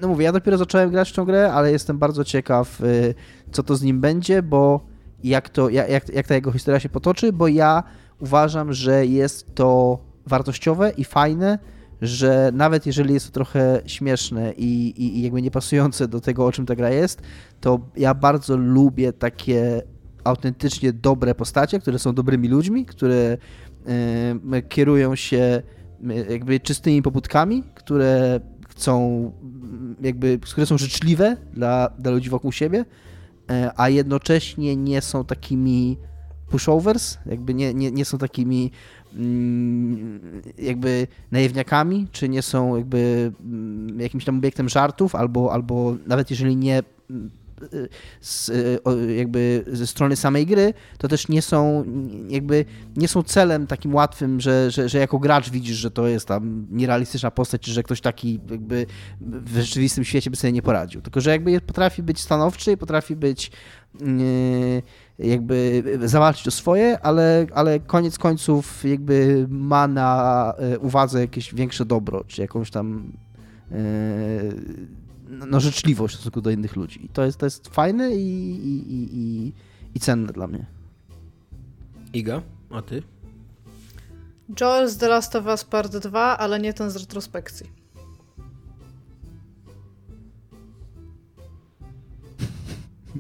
no 0.02 0.08
mówię, 0.08 0.26
ja 0.26 0.32
dopiero 0.32 0.58
zacząłem 0.58 0.90
grać 0.90 1.10
w 1.10 1.14
tą 1.14 1.26
grę, 1.26 1.54
ale 1.54 1.72
jestem 1.72 1.98
bardzo 1.98 2.24
ciekaw, 2.24 2.80
yy, 2.80 3.14
co 3.52 3.64
to 3.64 3.76
z 3.76 3.82
nim 3.82 4.02
będzie, 4.02 4.44
bo 4.44 4.86
jak, 5.24 5.50
to, 5.50 5.70
jak, 5.70 6.10
jak 6.10 6.28
ta 6.28 6.36
jego 6.36 6.52
historia 6.52 6.80
się 6.80 6.90
potoczy, 6.90 7.34
bo 7.34 7.48
ja 7.48 7.84
uważam, 8.20 8.74
że 8.74 9.06
jest 9.06 9.56
to 9.56 10.00
wartościowe 10.26 10.92
i 10.98 11.04
fajne, 11.04 11.60
że 12.02 12.52
nawet 12.54 12.86
jeżeli 12.86 13.14
jest 13.14 13.26
to 13.26 13.34
trochę 13.34 13.82
śmieszne 13.86 14.54
i, 14.58 14.94
i, 14.98 15.18
i 15.18 15.24
jakby 15.24 15.42
niepasujące 15.42 16.08
do 16.08 16.22
tego, 16.22 16.46
o 16.46 16.52
czym 16.52 16.66
ta 16.66 16.76
gra 16.76 16.90
jest, 16.90 17.22
to 17.62 17.80
ja 17.96 18.14
bardzo 18.14 18.58
lubię 18.58 19.14
takie 19.14 19.82
autentycznie 20.24 20.94
dobre 20.94 21.36
postacie, 21.36 21.80
które 21.80 22.00
są 22.00 22.14
dobrymi 22.14 22.48
ludźmi, 22.48 22.86
które 22.86 23.38
e, 24.52 24.62
kierują 24.62 25.16
się 25.16 25.62
jakby 26.30 26.60
czystymi 26.60 27.02
pobudkami, 27.02 27.64
które 27.76 28.40
chcą, 28.70 29.32
jakby, 30.02 30.40
które 30.40 30.66
są 30.66 30.78
życzliwe 30.78 31.38
dla, 31.54 31.90
dla 32.00 32.12
ludzi 32.12 32.30
wokół 32.30 32.52
siebie, 32.52 32.86
e, 33.52 33.72
a 33.76 33.90
jednocześnie 33.90 34.76
nie 34.76 35.02
są 35.02 35.26
takimi 35.26 35.98
pushovers, 36.50 37.18
jakby 37.26 37.54
nie, 37.54 37.74
nie, 37.74 37.92
nie 37.92 38.06
są 38.06 38.18
takimi 38.18 38.72
mm, 39.16 40.42
jakby 40.58 41.08
naiwniakami, 41.32 42.08
czy 42.12 42.30
nie 42.30 42.42
są 42.42 42.76
jakby 42.76 43.32
mm, 43.44 44.00
jakimś 44.00 44.26
tam 44.26 44.38
obiektem 44.38 44.70
żartów, 44.70 45.16
albo, 45.16 45.54
albo 45.54 45.96
nawet 46.08 46.30
jeżeli 46.30 46.56
nie 46.56 46.84
z, 48.22 48.52
jakby 49.18 49.64
ze 49.68 49.88
strony 49.88 50.16
samej 50.16 50.46
gry, 50.46 50.74
to 50.98 51.08
też 51.08 51.28
nie 51.28 51.42
są 51.42 51.84
jakby 52.30 52.66
nie 52.96 53.08
są 53.08 53.24
celem 53.24 53.68
takim 53.68 53.96
łatwym, 53.96 54.42
że, 54.42 54.72
że, 54.72 54.90
że 54.90 54.98
jako 54.98 55.20
gracz 55.20 55.50
widzisz, 55.50 55.78
że 55.78 55.92
to 55.92 56.08
jest 56.08 56.28
tam 56.28 56.68
nierealistyczna 56.72 57.32
postać, 57.32 57.62
czy 57.62 57.72
że 57.72 57.84
ktoś 57.84 58.02
taki 58.02 58.40
jakby 58.52 58.86
w 59.22 59.58
rzeczywistym 59.58 60.04
świecie 60.04 60.30
by 60.30 60.36
sobie 60.36 60.54
nie 60.54 60.62
poradził. 60.62 61.02
Tylko, 61.02 61.22
że 61.22 61.30
jakby 61.30 61.62
potrafi 61.62 62.04
być 62.04 62.20
stanowczy 62.20 62.72
i 62.72 62.78
potrafi 62.78 63.16
być 63.16 63.52
jakby 65.20 65.84
zawalczyć 66.04 66.48
o 66.48 66.52
swoje, 66.52 67.00
ale, 67.00 67.48
ale 67.54 67.80
koniec 67.80 68.18
końców 68.18 68.84
jakby 68.86 69.46
ma 69.50 69.88
na 69.88 70.54
e, 70.58 70.80
uwadze 70.80 71.22
jakieś 71.22 71.54
większe 71.54 71.86
dobro, 71.86 72.24
czy 72.28 72.42
jakąś 72.42 72.72
tam 72.72 73.12
e, 73.72 73.76
no, 75.48 75.60
życzliwość 75.60 76.14
w 76.14 76.18
stosunku 76.18 76.42
do 76.42 76.50
innych 76.50 76.76
ludzi. 76.76 77.06
I 77.06 77.10
to 77.10 77.26
jest, 77.26 77.38
to 77.38 77.46
jest 77.46 77.68
fajne 77.68 78.16
i, 78.16 78.56
i, 78.66 79.18
i, 79.18 79.54
i 79.96 80.00
cenne 80.00 80.34
dla 80.34 80.48
mnie. 80.48 80.66
Iga, 82.14 82.42
a 82.70 82.82
ty? 82.82 83.04
Joel 84.62 84.90
z 84.90 84.98
The 84.98 85.08
Last 85.08 85.36
of 85.36 85.46
Us 85.46 85.64
Part 85.64 85.98
2, 85.98 86.38
ale 86.38 86.60
nie 86.60 86.74
ten 86.74 86.92
z 86.92 86.96
retrospekcji. 86.96 87.66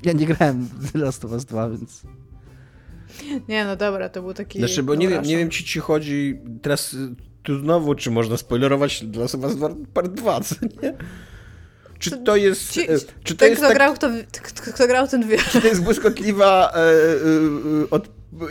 Ja 0.04 0.14
nie 0.14 0.26
grałem 0.26 0.66
w 0.66 0.92
The 0.92 1.00
Last 1.00 1.26
of 1.26 1.32
Us 1.32 1.46
2, 1.46 1.70
więc... 1.70 2.04
Nie, 3.48 3.66
no 3.66 3.76
dobra, 3.76 4.10
to 4.10 4.22
był 4.22 4.34
taki... 4.34 4.60
Znaczy, 4.60 4.84
bo 4.84 4.96
nie 4.96 5.08
wiem, 5.08 5.24
nie 5.24 5.38
wiem, 5.38 5.50
czy 5.50 5.64
ci 5.64 5.80
chodzi 5.80 6.40
teraz 6.62 6.96
tu 7.44 7.60
znowu, 7.60 7.96
czy 7.96 8.12
można 8.12 8.38
spoilerować 8.38 9.06
The 9.14 9.20
Last 9.20 9.36
of 9.36 9.44
Us 9.44 9.56
Part 9.94 10.14
2, 10.14 10.42
co 10.42 10.56
nie? 10.84 10.98
Czy 12.04 12.18
to 12.18 12.36
jest. 12.36 12.72
Ci, 12.72 12.92
e, 12.92 12.98
czy 13.24 13.36
to 13.36 13.40
ten, 13.40 13.50
jest 13.50 13.62
kto, 13.62 13.68
tak, 13.68 13.78
grał, 13.78 13.94
kto, 13.94 14.08
kto 14.74 14.88
grał, 14.88 15.08
ten 15.08 15.28
wie. 15.28 15.38
Czy 15.38 15.62
to 15.62 15.68
jest 15.68 15.84
błyskotliwa. 15.84 16.72
E, 16.76 16.80
e, 16.80 17.90
od, 17.90 18.08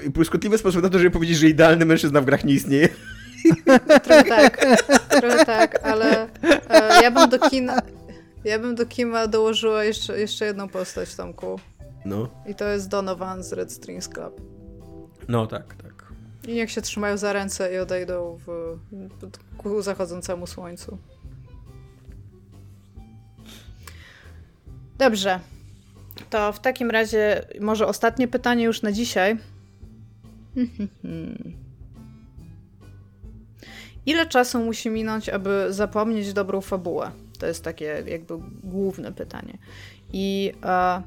błyskotliwy 0.09 0.59
sposób 0.59 0.83
na 0.83 0.89
to, 0.89 0.99
żeby 0.99 1.11
powiedzieć, 1.11 1.37
że 1.37 1.49
idealny 1.49 1.85
mężczyzna 1.85 2.21
w 2.21 2.25
grach 2.25 2.45
nie 2.45 2.55
istnieje? 2.55 2.89
Trochę 4.05 4.25
tak. 4.25 4.67
Trochę 5.09 5.45
tak, 5.45 5.81
ale 5.83 6.29
e, 6.69 7.03
ja 7.03 7.11
bym 7.11 7.31
do 7.31 7.39
kina. 7.39 7.83
Ja 8.45 8.59
bym 8.59 8.75
do 8.75 8.87
Kima 8.87 9.27
dołożyła 9.27 9.85
jeszcze, 9.85 10.21
jeszcze 10.21 10.45
jedną 10.45 10.69
postać, 10.69 11.15
Tomku. 11.15 11.61
No. 12.05 12.29
I 12.47 12.55
to 12.55 12.69
jest 12.69 12.89
Donovan 12.89 13.43
z 13.43 13.53
Red 13.53 13.73
Strings 13.73 14.09
Club. 14.09 14.41
No 15.29 15.47
tak, 15.47 15.75
tak. 15.75 16.13
I 16.49 16.55
niech 16.55 16.71
się 16.71 16.83
trzymają 16.83 17.17
za 17.17 17.33
ręce 17.33 17.75
i 17.75 17.79
odejdą 17.79 18.39
w, 18.47 18.79
ku 19.59 19.83
zachodzącemu 19.83 20.47
słońcu. 20.47 20.99
Dobrze. 25.03 25.41
To 26.31 26.53
w 26.53 26.61
takim 26.61 26.91
razie 26.91 27.45
może 27.61 27.87
ostatnie 27.87 28.29
pytanie 28.29 28.65
już 28.65 28.83
na 28.83 28.93
dzisiaj. 28.93 29.37
Ile 34.07 34.27
czasu 34.27 34.65
musi 34.65 34.91
minąć, 34.91 35.29
aby 35.29 35.67
zapomnieć 35.71 36.33
dobrą 36.33 36.61
fabułę? 36.61 37.11
To 37.39 37.47
jest 37.47 37.65
takie 37.65 38.05
jakby 38.07 38.35
główne 38.65 39.13
pytanie. 39.13 39.59
I 40.13 40.53
e, 40.65 41.03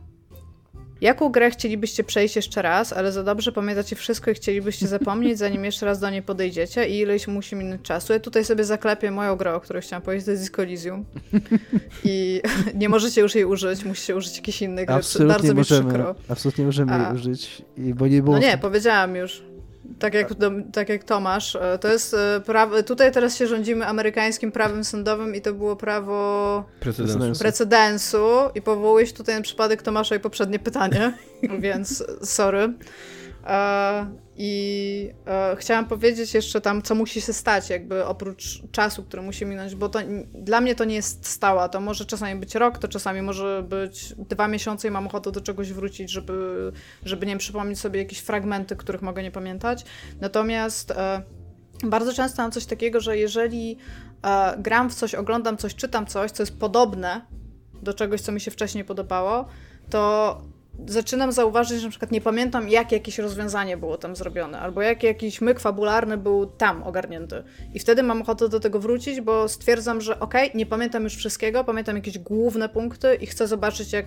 Jaką 1.06 1.30
grę 1.30 1.52
chcielibyście 1.52 2.04
przejść 2.04 2.36
jeszcze 2.36 2.62
raz, 2.62 2.94
ale 2.94 3.12
za 3.12 3.24
dobrze 3.24 3.52
pamiętacie 3.52 3.96
wszystko 3.96 4.32
i 4.32 4.34
chcielibyście 4.34 4.88
zapomnieć, 4.88 5.38
zanim 5.38 5.66
jeszcze 5.66 5.86
raz 5.86 6.00
do 6.00 6.10
niej 6.10 6.22
podejdziecie 6.22 6.90
i 6.90 7.00
ileś 7.00 7.28
musi 7.28 7.56
minąć 7.56 7.82
czasu? 7.82 8.14
Ja 8.14 8.20
tutaj 8.20 8.46
sobie 8.46 8.64
zaklepię 8.64 9.12
moją 9.12 9.36
grę, 9.36 9.56
o 9.56 9.60
której 9.60 9.82
chciałam 9.82 10.02
powiedzieć, 10.02 10.26
to 10.26 10.32
jest 10.32 10.44
Disco 10.44 10.64
Elysium. 10.64 11.06
I 12.04 12.42
nie 12.82 12.90
możecie 12.90 13.22
już 13.22 13.36
jej 13.36 13.46
użyć, 13.46 13.86
musicie 13.86 14.16
użyć 14.16 14.38
jakiejś 14.38 14.62
innej 14.62 14.86
gry. 14.86 14.96
Absolutnie 14.96 15.34
Bardzo 15.34 15.54
możemy, 15.54 15.84
mi 15.84 15.90
przykro. 15.90 16.16
Absolutnie 16.28 16.66
możemy 16.66 16.94
A, 16.94 17.08
jej 17.08 17.16
użyć, 17.16 17.62
bo 17.78 18.08
nie 18.08 18.22
było... 18.22 18.36
No 18.36 18.42
nie, 18.42 18.58
powiedziałam 18.58 19.16
już. 19.16 19.44
Tak 20.00 20.14
jak, 20.14 20.30
tak. 20.74 20.90
jak 20.90 21.04
Tomasz, 21.04 21.56
e, 21.56 21.78
to 21.78 21.88
jest 21.88 22.14
e, 22.14 22.42
prawo, 22.46 22.84
tutaj 22.84 23.12
teraz 23.12 23.38
się 23.38 23.48
rządzimy 23.48 23.88
amerykańskim 23.88 24.52
prawem 24.52 24.84
sądowym 24.84 25.36
i 25.36 25.42
to 25.42 25.54
było 25.54 25.76
prawo 25.76 26.64
precedensu, 26.80 27.40
precedensu. 27.40 28.28
I 28.56 28.62
powołuje 28.62 29.08
się 29.08 29.14
tutaj 29.14 29.36
na 29.36 29.42
przypadek 29.42 29.82
Tomasza 29.82 30.16
i 30.16 30.20
poprzednie 30.20 30.60
pytanie, 30.60 31.14
więc 31.60 32.04
sorry. 32.24 32.74
E, 33.46 34.26
I 34.38 35.10
e, 35.28 35.56
chciałam 35.60 35.86
powiedzieć 35.86 36.34
jeszcze 36.34 36.62
tam, 36.62 36.82
co 36.82 36.96
musi 36.96 37.22
się 37.22 37.34
stać, 37.34 37.70
jakby 37.70 38.06
oprócz 38.06 38.62
czasu, 38.72 39.04
który 39.04 39.22
musi 39.22 39.46
minąć, 39.46 39.76
bo 39.76 39.90
to, 39.90 40.00
dla 40.34 40.62
mnie 40.62 40.76
to 40.76 40.86
nie 40.86 40.96
jest 40.96 41.28
stała. 41.28 41.70
To 41.70 41.82
może 41.82 42.06
czasami 42.06 42.40
być 42.40 42.56
rok, 42.56 42.78
to 42.78 42.88
czasami 42.88 43.22
może 43.22 43.64
być 43.70 44.14
dwa 44.18 44.48
miesiące 44.48 44.88
i 44.88 44.92
mam 44.92 45.08
ochotę 45.08 45.32
do 45.32 45.42
czegoś 45.42 45.74
wrócić, 45.74 46.12
żeby, 46.12 46.72
żeby 47.06 47.26
nie 47.26 47.38
przypomnieć 47.38 47.80
sobie 47.80 48.00
jakieś 48.00 48.20
fragmenty, 48.20 48.76
których 48.76 49.02
mogę 49.02 49.24
nie 49.24 49.32
pamiętać. 49.32 49.86
Natomiast 50.22 50.92
e, 50.92 51.22
bardzo 51.84 52.14
często 52.14 52.42
mam 52.42 52.52
coś 52.52 52.66
takiego, 52.66 53.00
że 53.00 53.18
jeżeli 53.18 53.78
gram 54.58 54.90
w 54.90 54.96
coś, 54.96 55.16
oglądam 55.16 55.58
coś, 55.58 55.76
czytam 55.76 56.06
coś, 56.06 56.32
co 56.32 56.44
jest 56.44 56.60
podobne 56.60 57.22
do 57.82 57.94
czegoś, 57.94 58.22
co 58.22 58.32
mi 58.32 58.42
się 58.42 58.52
wcześniej 58.52 58.86
podobało, 58.86 59.46
to 59.90 60.42
zaczynam 60.88 61.32
zauważyć, 61.32 61.80
że 61.80 61.84
na 61.84 61.90
przykład 61.90 62.12
nie 62.12 62.22
pamiętam, 62.22 62.70
jak 62.70 62.92
jakieś 62.92 63.20
rozwiązanie 63.20 63.78
było 63.78 63.98
tam 63.98 64.16
zrobione, 64.16 64.60
albo 64.60 64.82
jak 64.82 65.04
jakiś 65.04 65.42
myk 65.42 65.60
fabularny 65.60 66.18
był 66.18 66.46
tam 66.46 66.84
ogarnięty. 66.84 67.44
I 67.74 67.80
wtedy 67.80 68.04
mam 68.04 68.22
ochotę 68.22 68.50
do 68.50 68.60
tego 68.60 68.80
wrócić, 68.80 69.22
bo 69.22 69.48
stwierdzam, 69.48 70.02
że 70.02 70.20
okej, 70.20 70.48
okay, 70.48 70.58
nie 70.58 70.66
pamiętam 70.66 71.04
już 71.04 71.16
wszystkiego, 71.16 71.64
pamiętam 71.64 71.96
jakieś 71.96 72.20
główne 72.20 72.70
punkty 72.70 73.16
i 73.16 73.26
chcę 73.26 73.48
zobaczyć, 73.48 73.94
jak, 73.94 74.06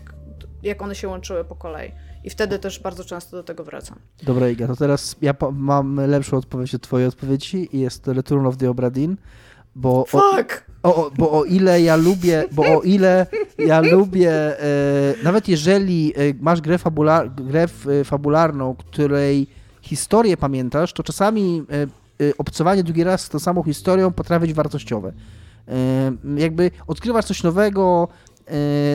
jak 0.62 0.82
one 0.82 0.94
się 0.94 1.08
łączyły 1.08 1.44
po 1.44 1.54
kolei. 1.54 1.92
I 2.24 2.30
wtedy 2.30 2.58
też 2.58 2.80
bardzo 2.80 3.04
często 3.04 3.36
do 3.36 3.42
tego 3.42 3.64
wracam. 3.64 3.98
Dobra, 4.22 4.48
Iga, 4.48 4.66
to 4.66 4.76
teraz 4.76 5.16
ja 5.22 5.34
mam 5.52 5.96
lepszą 5.96 6.36
odpowiedź 6.36 6.74
od 6.74 6.82
twojej 6.82 7.08
odpowiedzi 7.08 7.76
i 7.76 7.80
jest 7.80 8.08
Return 8.08 8.46
of 8.46 8.56
the 8.56 8.70
Obra 8.70 8.90
Dinn, 8.90 9.16
bo... 9.78 10.04
Fuck! 10.08 10.68
O, 10.82 11.10
bo 11.18 11.40
o 11.40 11.44
ile 11.44 11.82
ja 11.82 11.96
lubię, 11.96 12.44
bo 12.52 12.62
o 12.78 12.82
ile 12.82 13.26
ja 13.58 13.80
lubię, 13.80 14.32
e, 14.32 15.14
nawet 15.22 15.48
jeżeli 15.48 16.12
e, 16.16 16.20
masz 16.40 16.60
grę, 16.60 16.78
fabula, 16.78 17.28
grę 17.28 17.66
e, 18.00 18.04
fabularną, 18.04 18.74
której 18.74 19.46
historię 19.82 20.36
pamiętasz, 20.36 20.92
to 20.92 21.02
czasami 21.02 21.62
e, 21.70 22.26
e, 22.26 22.32
obcowanie 22.38 22.84
drugi 22.84 23.04
raz 23.04 23.20
z 23.20 23.28
tą 23.28 23.38
samą 23.38 23.62
historią 23.62 24.12
potrafi 24.12 24.40
być 24.40 24.54
wartościowe. 24.54 25.12
E, 25.68 26.12
jakby 26.36 26.70
odkrywasz 26.86 27.24
coś 27.24 27.42
nowego, 27.42 28.08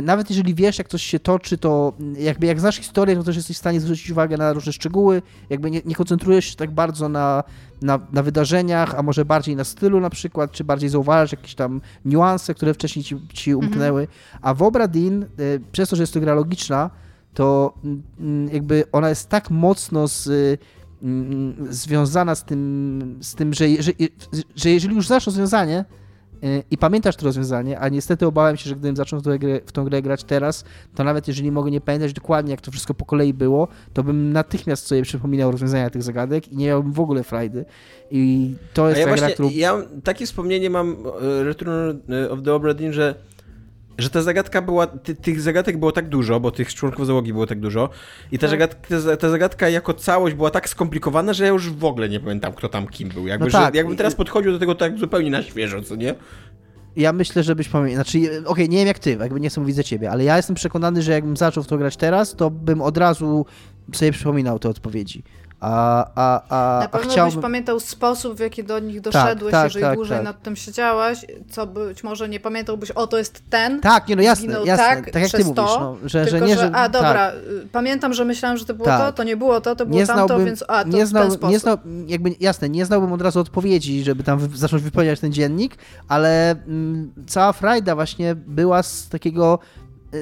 nawet 0.03 0.29
jeżeli 0.29 0.55
wiesz, 0.55 0.77
jak 0.77 0.87
coś 0.87 1.03
się 1.03 1.19
toczy, 1.19 1.57
to 1.57 1.93
jakby 2.17 2.47
jak 2.47 2.59
znasz 2.59 2.77
historię, 2.77 3.15
to 3.15 3.23
też 3.23 3.35
jesteś 3.35 3.55
w 3.55 3.59
stanie 3.59 3.81
zwrócić 3.81 4.11
uwagę 4.11 4.37
na 4.37 4.53
różne 4.53 4.73
szczegóły, 4.73 5.21
jakby 5.49 5.71
nie, 5.71 5.81
nie 5.85 5.95
koncentrujesz 5.95 6.45
się 6.45 6.55
tak 6.55 6.71
bardzo 6.71 7.09
na, 7.09 7.43
na, 7.81 7.99
na, 8.11 8.23
wydarzeniach, 8.23 8.95
a 8.95 9.03
może 9.03 9.25
bardziej 9.25 9.55
na 9.55 9.63
stylu 9.63 9.99
na 9.99 10.09
przykład, 10.09 10.51
czy 10.51 10.63
bardziej 10.63 10.89
zauważasz 10.89 11.31
jakieś 11.31 11.55
tam 11.55 11.81
niuanse, 12.05 12.53
które 12.53 12.73
wcześniej 12.73 13.05
ci, 13.05 13.15
ci 13.33 13.51
mhm. 13.51 13.67
umknęły. 13.67 14.01
Mhm. 14.01 14.39
A 14.41 14.53
w 14.53 14.63
Obra 14.63 14.87
Dinn, 14.87 15.23
e, 15.23 15.27
przez 15.71 15.89
to, 15.89 15.95
że 15.95 16.03
jest 16.03 16.13
to 16.13 16.19
gra 16.19 16.33
logiczna, 16.33 16.89
to 17.33 17.73
jakby 18.51 18.83
ona 18.91 19.09
jest 19.09 19.29
tak 19.29 19.49
mocno 19.49 20.07
z, 20.07 20.29
związana 21.69 22.35
z 22.35 22.43
tym, 22.43 23.19
z 23.21 23.35
tym 23.35 23.53
że, 23.53 23.65
że, 23.79 23.91
że 24.55 24.69
jeżeli 24.69 24.95
już 24.95 25.07
znasz 25.07 25.25
rozwiązanie, 25.25 25.85
i 26.71 26.77
pamiętasz 26.77 27.15
to 27.15 27.25
rozwiązanie, 27.25 27.79
a 27.79 27.89
niestety 27.89 28.27
obawiam 28.27 28.57
się, 28.57 28.69
że 28.69 28.75
gdybym 28.75 28.95
zaczął 28.95 29.19
w, 29.19 29.23
grę, 29.23 29.59
w 29.65 29.71
tą 29.71 29.85
grę 29.85 30.01
grać 30.01 30.23
teraz, 30.23 30.65
to 30.95 31.03
nawet 31.03 31.27
jeżeli 31.27 31.51
mogę 31.51 31.71
nie 31.71 31.81
pamiętać 31.81 32.13
dokładnie, 32.13 32.51
jak 32.51 32.61
to 32.61 32.71
wszystko 32.71 32.93
po 32.93 33.05
kolei 33.05 33.33
było, 33.33 33.67
to 33.93 34.03
bym 34.03 34.33
natychmiast 34.33 34.87
sobie 34.87 35.01
przypominał 35.01 35.51
rozwiązania 35.51 35.89
tych 35.89 36.03
zagadek 36.03 36.47
i 36.51 36.57
nie 36.57 36.67
miałbym 36.67 36.93
w 36.93 36.99
ogóle 36.99 37.23
frajdy. 37.23 37.65
I 38.11 38.55
to 38.73 38.87
jest 38.87 38.99
ja 38.99 39.05
ta 39.05 39.09
właśnie, 39.09 39.27
gra, 39.27 39.33
którą... 39.33 39.49
Ja 39.49 39.77
takie 40.03 40.25
wspomnienie 40.25 40.69
mam 40.69 40.97
e, 41.21 41.43
Return 41.43 41.71
of 42.29 42.43
the 42.43 42.53
Obra 42.53 42.73
Dinn, 42.73 42.93
że 42.93 43.15
że 43.97 44.09
ta 44.09 44.21
zagadka 44.21 44.61
była, 44.61 44.87
ty, 44.87 45.15
tych 45.15 45.41
zagadek 45.41 45.77
było 45.77 45.91
tak 45.91 46.09
dużo, 46.09 46.39
bo 46.39 46.51
tych 46.51 46.73
członków 46.73 47.07
załogi 47.07 47.33
było 47.33 47.47
tak 47.47 47.59
dużo 47.59 47.89
i 48.31 48.37
ta, 48.37 48.41
tak. 48.41 48.49
zagadka, 48.49 48.87
ta, 49.19 49.29
zagadka 49.29 49.69
jako 49.69 49.93
całość 49.93 50.35
była 50.35 50.49
tak 50.49 50.69
skomplikowana, 50.69 51.33
że 51.33 51.43
ja 51.43 51.49
już 51.49 51.69
w 51.69 51.85
ogóle 51.85 52.09
nie 52.09 52.19
pamiętam, 52.19 52.53
kto 52.53 52.69
tam 52.69 52.87
kim 52.87 53.09
był. 53.09 53.27
Jakby, 53.27 53.45
no 53.45 53.51
tak. 53.51 53.73
że, 53.73 53.77
jakbym 53.77 53.97
teraz 53.97 54.15
podchodził 54.15 54.51
do 54.51 54.59
tego 54.59 54.75
tak 54.75 54.97
zupełnie 54.97 55.31
na 55.31 55.43
świeżo, 55.43 55.81
co 55.81 55.95
nie? 55.95 56.15
Ja 56.95 57.13
myślę, 57.13 57.43
żebyś 57.43 57.69
pamiętał. 57.69 57.95
Znaczy, 57.95 58.19
okej, 58.19 58.45
okay, 58.45 58.67
nie 58.67 58.77
wiem 58.77 58.87
jak 58.87 58.99
ty, 58.99 59.17
jakby 59.19 59.39
nie 59.39 59.49
chcę 59.49 59.61
mówić 59.61 59.75
za 59.75 59.83
ciebie, 59.83 60.11
ale 60.11 60.23
ja 60.23 60.37
jestem 60.37 60.55
przekonany, 60.55 61.01
że 61.01 61.11
jakbym 61.11 61.37
zaczął 61.37 61.63
w 61.63 61.67
to 61.67 61.77
grać 61.77 61.97
teraz, 61.97 62.35
to 62.35 62.49
bym 62.51 62.81
od 62.81 62.97
razu 62.97 63.45
sobie 63.93 64.11
przypominał 64.11 64.59
te 64.59 64.69
odpowiedzi. 64.69 65.23
A, 65.63 66.05
a, 66.15 66.41
a, 66.49 66.79
Na 66.79 66.87
pewno 66.87 67.09
a 67.09 67.11
chciałbym... 67.11 67.35
byś 67.35 67.41
pamiętał 67.41 67.79
sposób, 67.79 68.37
w 68.37 68.39
jaki 68.39 68.63
do 68.63 68.79
nich 68.79 69.01
doszedłeś, 69.01 69.51
tak, 69.51 69.61
tak, 69.61 69.63
jeżeli 69.63 69.85
tak, 69.85 69.95
dłużej 69.95 70.17
tak. 70.17 70.25
nad 70.25 70.41
tym 70.41 70.55
siedziałaś, 70.55 71.25
co 71.49 71.67
być 71.67 72.03
może 72.03 72.29
nie 72.29 72.39
pamiętałbyś, 72.39 72.91
o 72.91 73.07
to 73.07 73.17
jest 73.17 73.43
ten. 73.49 73.79
Tak, 73.79 74.07
nie, 74.07 74.15
no 74.15 74.21
jasne, 74.21 74.53
jasne. 74.65 74.77
tak, 74.77 75.11
tak 75.11 75.21
jak 75.21 75.31
ty 75.31 75.43
mówisz, 75.43 75.55
no, 75.55 75.97
że, 76.05 76.25
tylko, 76.25 76.39
że 76.39 76.45
nie, 76.45 76.57
że... 76.57 76.71
A, 76.73 76.89
dobra, 76.89 77.13
tak. 77.13 77.35
Y, 77.35 77.67
pamiętam, 77.71 78.13
że 78.13 78.25
myślałem, 78.25 78.57
że 78.57 78.65
to 78.65 78.73
było 78.73 78.85
to, 78.85 78.97
tak. 78.97 79.15
to 79.15 79.23
nie 79.23 79.37
było 79.37 79.61
to, 79.61 79.75
to 79.75 79.85
było 79.85 79.99
nie 79.99 80.07
tamto, 80.07 80.25
znałbym, 80.25 80.45
więc 80.45 80.63
a, 80.67 80.83
to 80.83 80.89
nie 80.89 81.05
znał, 81.05 81.23
w 81.23 81.25
ten 81.25 81.37
sposób. 81.37 81.53
Nie 81.53 81.59
znał, 81.59 81.77
jakby, 82.07 82.35
jasne, 82.39 82.69
nie 82.69 82.85
znałbym 82.85 83.13
od 83.13 83.21
razu 83.21 83.39
odpowiedzi, 83.39 84.03
żeby 84.03 84.23
tam 84.23 84.39
wy, 84.39 84.57
zacząć 84.57 84.83
wypełniać 84.83 85.19
ten 85.19 85.33
dziennik, 85.33 85.75
ale 86.07 86.51
mm, 86.51 87.11
cała 87.27 87.53
frajda 87.53 87.95
właśnie 87.95 88.35
była 88.35 88.83
z 88.83 89.09
takiego 89.09 89.59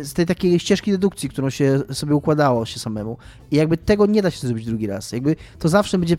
z 0.03 0.13
tej 0.13 0.25
takiej 0.25 0.59
ścieżki 0.59 0.91
dedukcji, 0.91 1.29
którą 1.29 1.49
się 1.49 1.81
sobie 1.91 2.15
układało 2.15 2.65
się 2.65 2.79
samemu. 2.79 3.17
I 3.51 3.55
jakby 3.55 3.77
tego 3.77 4.05
nie 4.05 4.21
da 4.21 4.31
się 4.31 4.47
zrobić 4.47 4.65
drugi 4.65 4.87
raz. 4.87 5.11
Jakby 5.11 5.35
to 5.59 5.69
zawsze 5.69 5.97
będzie 5.97 6.17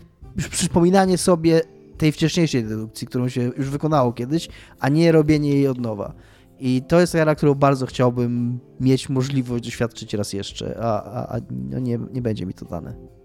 przypominanie 0.51 1.17
sobie 1.17 1.61
tej 1.97 2.11
wcześniejszej 2.11 2.63
dedukcji, 2.63 3.07
którą 3.07 3.29
się 3.29 3.41
już 3.57 3.69
wykonało 3.69 4.13
kiedyś, 4.13 4.49
a 4.79 4.89
nie 4.89 5.11
robienie 5.11 5.49
jej 5.49 5.67
od 5.67 5.79
nowa. 5.79 6.13
I 6.59 6.81
to 6.87 6.99
jest 6.99 7.13
gra, 7.13 7.35
którą 7.35 7.55
bardzo 7.55 7.85
chciałbym 7.85 8.59
mieć 8.79 9.09
możliwość 9.09 9.63
doświadczyć 9.63 10.13
raz 10.13 10.33
jeszcze, 10.33 10.77
a, 10.81 11.03
a, 11.03 11.35
a 11.35 11.39
no 11.51 11.79
nie, 11.79 11.99
nie 12.13 12.21
będzie 12.21 12.45
mi 12.45 12.53
to 12.53 12.65
dane. 12.65 13.22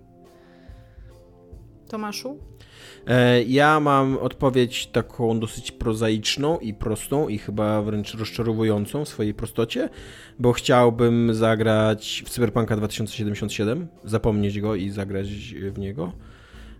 Tomaszu? 1.89 2.39
E, 3.06 3.43
ja 3.43 3.81
mam 3.81 4.19
odpowiedź 4.19 4.86
taką 4.86 5.40
dosyć 5.40 5.73
prozaiczną 5.73 6.59
i 6.59 6.74
prostą 6.74 7.28
i 7.28 7.39
chyba 7.39 7.82
wręcz 7.82 8.15
rozczarowującą 8.15 9.05
w 9.05 9.09
swojej 9.09 9.35
prostocie, 9.35 9.89
bo 10.39 10.52
chciałbym 10.52 11.35
zagrać 11.35 12.23
w 12.27 12.31
Cyberpunka 12.31 12.77
2077, 12.77 13.89
zapomnieć 14.05 14.60
go 14.60 14.74
i 14.74 14.90
zagrać 14.90 15.28
w 15.55 15.78
niego. 15.78 16.12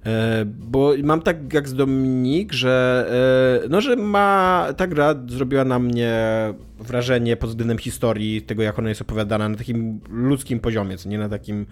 E, 0.06 0.44
bo 0.44 0.93
mam 1.02 1.22
tak 1.22 1.52
jak 1.52 1.68
z 1.68 1.74
Dominik, 1.74 2.52
że, 2.52 3.06
e, 3.64 3.68
no, 3.68 3.80
że 3.80 3.97
ma, 3.97 4.66
ta 4.76 4.86
gra 4.86 5.14
zrobiła 5.28 5.64
na 5.64 5.78
mnie 5.78 6.14
wrażenie 6.80 7.36
względem 7.42 7.78
historii, 7.78 8.42
tego 8.42 8.62
jak 8.62 8.78
ona 8.78 8.88
jest 8.88 9.00
opowiadana 9.00 9.48
na 9.48 9.56
takim 9.56 10.00
ludzkim 10.10 10.60
poziomie, 10.60 10.98
co 10.98 11.09
nie 11.09 11.18
na 11.18 11.28
takim 11.28 11.66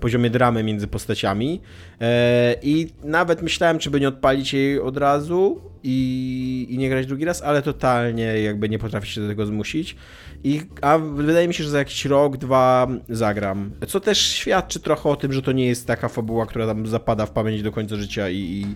poziomie 0.00 0.30
dramy 0.30 0.62
między 0.62 0.86
postaciami. 0.86 1.60
E, 2.00 2.54
I 2.62 2.88
nawet 3.04 3.42
myślałem, 3.42 3.78
czy 3.78 3.90
by 3.90 4.00
nie 4.00 4.08
odpalić 4.08 4.52
jej 4.52 4.80
od 4.80 4.96
razu 4.96 5.60
i, 5.82 6.66
i 6.70 6.78
nie 6.78 6.88
grać 6.88 7.06
drugi 7.06 7.24
raz, 7.24 7.42
ale 7.42 7.62
totalnie 7.62 8.24
jakby 8.24 8.68
nie 8.68 8.78
potrafię 8.78 9.06
się 9.06 9.20
do 9.20 9.28
tego 9.28 9.46
zmusić. 9.46 9.96
I, 10.44 10.62
a 10.82 10.98
wydaje 10.98 11.48
mi 11.48 11.54
się, 11.54 11.64
że 11.64 11.70
za 11.70 11.78
jakiś 11.78 12.04
rok, 12.04 12.36
dwa 12.36 12.88
zagram. 13.08 13.70
Co 13.88 14.00
też 14.00 14.18
świadczy 14.18 14.80
trochę 14.80 15.08
o 15.08 15.16
tym, 15.16 15.32
że 15.32 15.42
to 15.42 15.52
nie 15.52 15.66
jest 15.66 15.86
taka 15.86 16.08
fabuła, 16.08 16.46
która 16.46 16.66
tam 16.66 16.86
zapada 16.86 17.26
w 17.26 17.30
pamięć 17.30 17.62
do 17.62 17.72
końca 17.72 17.96
życia 17.96 18.28
i, 18.28 18.36
i 18.36 18.66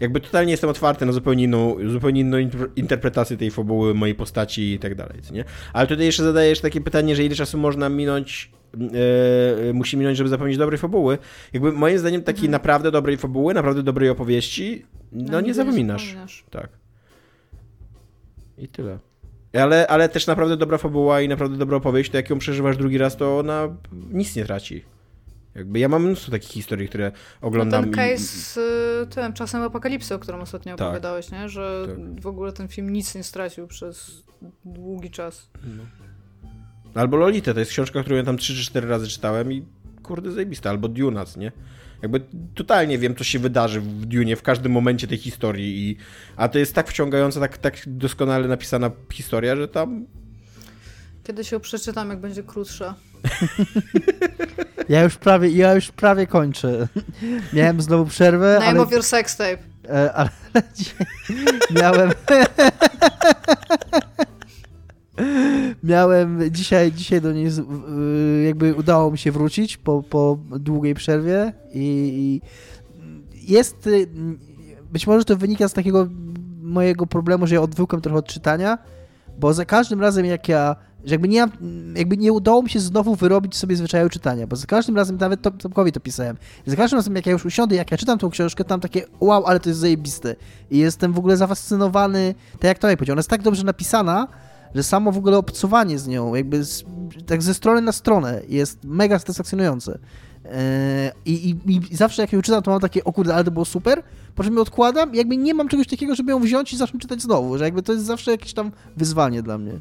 jakby 0.00 0.20
totalnie 0.20 0.50
jestem 0.50 0.70
otwarty 0.70 1.06
na 1.06 1.12
zupełnie 1.12 1.44
inną, 1.44 1.76
zupełnie 1.86 2.20
inną 2.20 2.36
interpretację 2.76 3.36
tej 3.36 3.50
fabuły, 3.50 3.94
mojej 3.94 4.14
postaci 4.14 4.72
i 4.72 4.78
tak 4.78 4.94
dalej, 4.94 5.20
nie? 5.32 5.44
Ale 5.72 5.86
tutaj 5.86 6.06
jeszcze 6.06 6.22
zadajesz 6.22 6.60
takie 6.60 6.80
pytanie, 6.80 7.16
że 7.16 7.24
ile 7.24 7.34
czasu 7.34 7.58
można 7.58 7.88
minąć, 7.88 8.50
yy, 9.64 9.74
musi 9.74 9.96
minąć, 9.96 10.18
żeby 10.18 10.30
zapomnieć 10.30 10.58
dobrej 10.58 10.78
fabuły. 10.78 11.18
Jakby 11.52 11.72
moim 11.72 11.98
zdaniem 11.98 12.22
takiej 12.22 12.40
mhm. 12.40 12.52
naprawdę 12.52 12.90
dobrej 12.90 13.16
fabuły, 13.16 13.54
naprawdę 13.54 13.82
dobrej 13.82 14.10
opowieści, 14.10 14.86
no, 15.12 15.32
no 15.32 15.40
nie, 15.40 15.46
nie 15.46 15.54
zapominasz. 15.54 16.16
Tak. 16.50 16.68
I 18.58 18.68
tyle. 18.68 18.98
Ale, 19.52 19.86
ale 19.86 20.08
też 20.08 20.26
naprawdę 20.26 20.56
dobra 20.56 20.78
fabuła 20.78 21.20
i 21.20 21.28
naprawdę 21.28 21.56
dobra 21.56 21.76
opowieść, 21.76 22.10
to 22.10 22.16
jak 22.16 22.30
ją 22.30 22.38
przeżywasz 22.38 22.76
drugi 22.76 22.98
raz, 22.98 23.16
to 23.16 23.38
ona 23.38 23.76
nic 24.12 24.36
nie 24.36 24.44
traci. 24.44 24.84
Jakby 25.58 25.78
ja 25.78 25.88
mam 25.88 26.06
mnóstwo 26.06 26.30
takich 26.30 26.50
historii, 26.50 26.88
które 26.88 27.12
oglądam. 27.40 27.80
No 27.80 27.96
ten 27.96 28.10
case 28.10 28.14
i... 28.14 28.18
z 28.18 28.58
tym 29.14 29.32
czasem 29.32 29.62
apokalipsy, 29.62 30.14
o 30.14 30.18
którym 30.18 30.40
ostatnio 30.40 30.76
tak. 30.76 30.86
opowiadałeś, 30.86 31.30
nie? 31.30 31.48
że 31.48 31.86
tak. 31.88 32.20
w 32.20 32.26
ogóle 32.26 32.52
ten 32.52 32.68
film 32.68 32.92
nic 32.92 33.14
nie 33.14 33.22
stracił 33.22 33.66
przez 33.66 34.22
długi 34.64 35.10
czas. 35.10 35.50
No. 35.76 35.82
Albo 36.94 37.16
Lolita, 37.16 37.54
to 37.54 37.60
jest 37.60 37.70
książka, 37.70 38.00
którą 38.00 38.16
ja 38.16 38.22
tam 38.22 38.36
3 38.36 38.54
czy 38.54 38.64
4 38.64 38.88
razy 38.88 39.08
czytałem 39.08 39.52
i 39.52 39.64
kurde 40.02 40.32
zajebista. 40.32 40.70
Albo 40.70 40.88
Dunas, 40.88 41.36
nie? 41.36 41.52
Jakby 42.02 42.20
totalnie 42.54 42.98
wiem, 42.98 43.14
co 43.14 43.24
się 43.24 43.38
wydarzy 43.38 43.80
w 43.80 44.06
Dune 44.06 44.36
w 44.36 44.42
każdym 44.42 44.72
momencie 44.72 45.06
tej 45.06 45.18
historii. 45.18 45.90
I, 45.90 45.96
a 46.36 46.48
to 46.48 46.58
jest 46.58 46.74
tak 46.74 46.88
wciągająca, 46.88 47.40
tak, 47.40 47.58
tak 47.58 47.76
doskonale 47.86 48.48
napisana 48.48 48.90
historia, 49.12 49.56
że 49.56 49.68
tam. 49.68 50.06
Kiedy 51.24 51.44
się 51.44 51.60
przeczytam, 51.60 52.10
jak 52.10 52.20
będzie 52.20 52.42
krótsza. 52.42 52.94
Ja 54.88 55.02
już 55.02 55.16
prawie, 55.16 55.48
ja 55.48 55.74
już 55.74 55.90
prawie 55.92 56.26
kończę. 56.26 56.88
Miałem 57.52 57.80
znowu 57.80 58.04
przerwę. 58.04 58.54
Name 58.54 58.66
ale... 58.66 58.80
of 58.80 58.92
your 58.92 59.02
sex 59.02 59.36
tape. 59.36 59.58
E, 59.88 60.12
ale 60.12 60.30
miałem. 61.80 62.10
Miałem 65.82 66.50
dzisiaj, 66.50 66.92
dzisiaj 66.92 67.20
do 67.20 67.32
niej 67.32 67.50
jakby 68.46 68.74
udało 68.74 69.10
mi 69.10 69.18
się 69.18 69.32
wrócić 69.32 69.76
po, 69.76 70.02
po 70.02 70.38
długiej 70.50 70.94
przerwie 70.94 71.52
i 71.74 72.40
jest 73.34 73.86
y, 73.86 74.08
być 74.92 75.06
może 75.06 75.24
to 75.24 75.36
wynika 75.36 75.68
z 75.68 75.72
takiego 75.72 76.08
mojego 76.62 77.06
problemu, 77.06 77.46
że 77.46 77.54
ja 77.54 77.60
odwyłkłem 77.62 78.02
trochę 78.02 78.18
od 78.18 78.26
czytania, 78.26 78.78
bo 79.38 79.54
za 79.54 79.64
każdym 79.64 80.00
razem 80.00 80.26
jak 80.26 80.48
ja 80.48 80.76
że 81.04 81.14
jakby 81.14 81.28
nie, 81.28 81.46
jakby 81.94 82.16
nie 82.16 82.32
udało 82.32 82.62
mi 82.62 82.70
się 82.70 82.80
znowu 82.80 83.14
wyrobić 83.14 83.56
sobie 83.56 83.76
zwyczaju 83.76 84.08
czytania, 84.08 84.46
bo 84.46 84.56
za 84.56 84.66
każdym 84.66 84.96
razem, 84.96 85.16
nawet 85.16 85.42
Tomkowi 85.42 85.92
to 85.92 86.00
pisałem, 86.00 86.36
za 86.66 86.76
każdym 86.76 86.98
razem 86.98 87.16
jak 87.16 87.26
ja 87.26 87.32
już 87.32 87.44
usiądę, 87.44 87.76
jak 87.76 87.90
ja 87.90 87.98
czytam 87.98 88.18
tą 88.18 88.30
książkę, 88.30 88.64
tam 88.64 88.80
takie 88.80 89.02
wow, 89.20 89.46
ale 89.46 89.60
to 89.60 89.68
jest 89.68 89.80
zajebiste 89.80 90.36
i 90.70 90.78
jestem 90.78 91.12
w 91.12 91.18
ogóle 91.18 91.36
zafascynowany, 91.36 92.34
tak 92.52 92.64
jak 92.64 92.78
to 92.78 92.88
powiedział, 92.88 93.14
ona 93.14 93.18
jest 93.18 93.30
tak 93.30 93.42
dobrze 93.42 93.64
napisana, 93.64 94.28
że 94.74 94.82
samo 94.82 95.12
w 95.12 95.18
ogóle 95.18 95.38
obcowanie 95.38 95.98
z 95.98 96.06
nią, 96.06 96.34
jakby 96.34 96.64
z, 96.64 96.84
tak 97.26 97.42
ze 97.42 97.54
strony 97.54 97.80
na 97.80 97.92
stronę 97.92 98.40
jest 98.48 98.84
mega 98.84 99.18
satysfakcjonujące. 99.18 99.98
E, 100.44 101.12
I, 101.24 101.50
i, 101.50 101.76
I, 101.92 101.96
zawsze 101.96 102.22
jak 102.22 102.32
ją 102.32 102.42
czytam, 102.42 102.62
to 102.62 102.70
mam 102.70 102.80
takie, 102.80 103.04
o 103.04 103.12
kurde, 103.12 103.34
ale 103.34 103.44
to 103.44 103.50
było 103.50 103.64
super, 103.64 104.02
po 104.34 104.44
czym 104.44 104.54
ją 104.54 104.60
odkładam 104.60 105.14
i 105.14 105.16
jakby 105.16 105.36
nie 105.36 105.54
mam 105.54 105.68
czegoś 105.68 105.86
takiego, 105.86 106.14
żeby 106.14 106.30
ją 106.32 106.40
wziąć 106.40 106.72
i 106.72 106.76
zacząć 106.76 107.02
czytać 107.02 107.22
znowu, 107.22 107.58
że 107.58 107.64
jakby 107.64 107.82
to 107.82 107.92
jest 107.92 108.04
zawsze 108.04 108.30
jakieś 108.30 108.54
tam 108.54 108.72
wyzwanie 108.96 109.42
dla 109.42 109.58
mnie. 109.58 109.80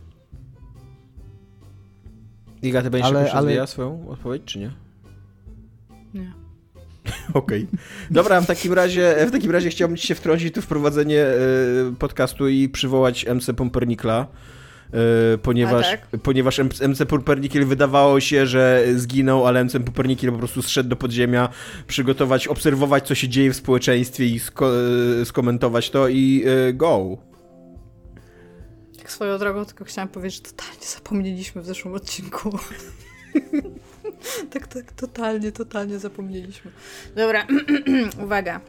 Iga, 2.61 2.81
ty 2.81 2.89
będziesz 2.89 3.09
ale, 3.09 3.31
ale... 3.31 3.67
swoją 3.67 4.09
odpowiedź, 4.09 4.41
czy 4.45 4.59
nie? 4.59 4.71
Nie. 6.13 6.33
Okej. 7.33 7.63
Okay. 7.63 7.79
Dobra, 8.11 8.41
w 8.41 8.45
takim 8.45 8.73
razie 8.73 9.15
w 9.27 9.31
takim 9.31 9.51
razie 9.51 9.69
chciałbym 9.69 9.97
ci 9.97 10.07
się 10.07 10.15
wtrącić 10.15 10.53
tu 10.53 10.61
wprowadzenie 10.61 11.21
e, 11.21 11.35
podcastu 11.99 12.47
i 12.47 12.69
przywołać 12.69 13.25
MC 13.25 13.53
Pumpernikla. 13.53 14.27
E, 15.33 15.37
ponieważ, 15.37 15.91
tak? 15.91 16.07
ponieważ 16.23 16.59
MC 16.59 17.05
Pumpernickel 17.07 17.65
wydawało 17.65 18.19
się, 18.19 18.47
że 18.47 18.83
zginął, 18.95 19.47
ale 19.47 19.63
MC 19.63 19.73
Pumpernickel 19.73 20.31
po 20.31 20.37
prostu 20.37 20.61
zszedł 20.61 20.89
do 20.89 20.95
podziemia, 20.95 21.49
przygotować, 21.87 22.47
obserwować, 22.47 23.07
co 23.07 23.15
się 23.15 23.29
dzieje 23.29 23.51
w 23.51 23.55
społeczeństwie 23.55 24.25
i 24.25 24.39
sko 24.39 24.71
e, 25.21 25.25
skomentować 25.25 25.89
to 25.89 26.07
i 26.07 26.45
go. 26.73 27.17
Tak 29.07 29.13
swoją 29.13 29.37
drogą, 29.37 29.65
tylko 29.65 29.85
chciałam 29.85 30.09
powiedzieć, 30.09 30.35
że 30.47 30.51
totalnie 30.51 30.85
zapomnieliśmy 30.85 31.61
w 31.61 31.65
zeszłym 31.65 31.93
odcinku. 31.93 32.59
tak, 34.53 34.67
tak, 34.67 34.91
totalnie, 34.91 35.51
totalnie 35.51 35.99
zapomnieliśmy. 35.99 36.71
Dobra, 37.15 37.47
uwaga. 38.23 38.61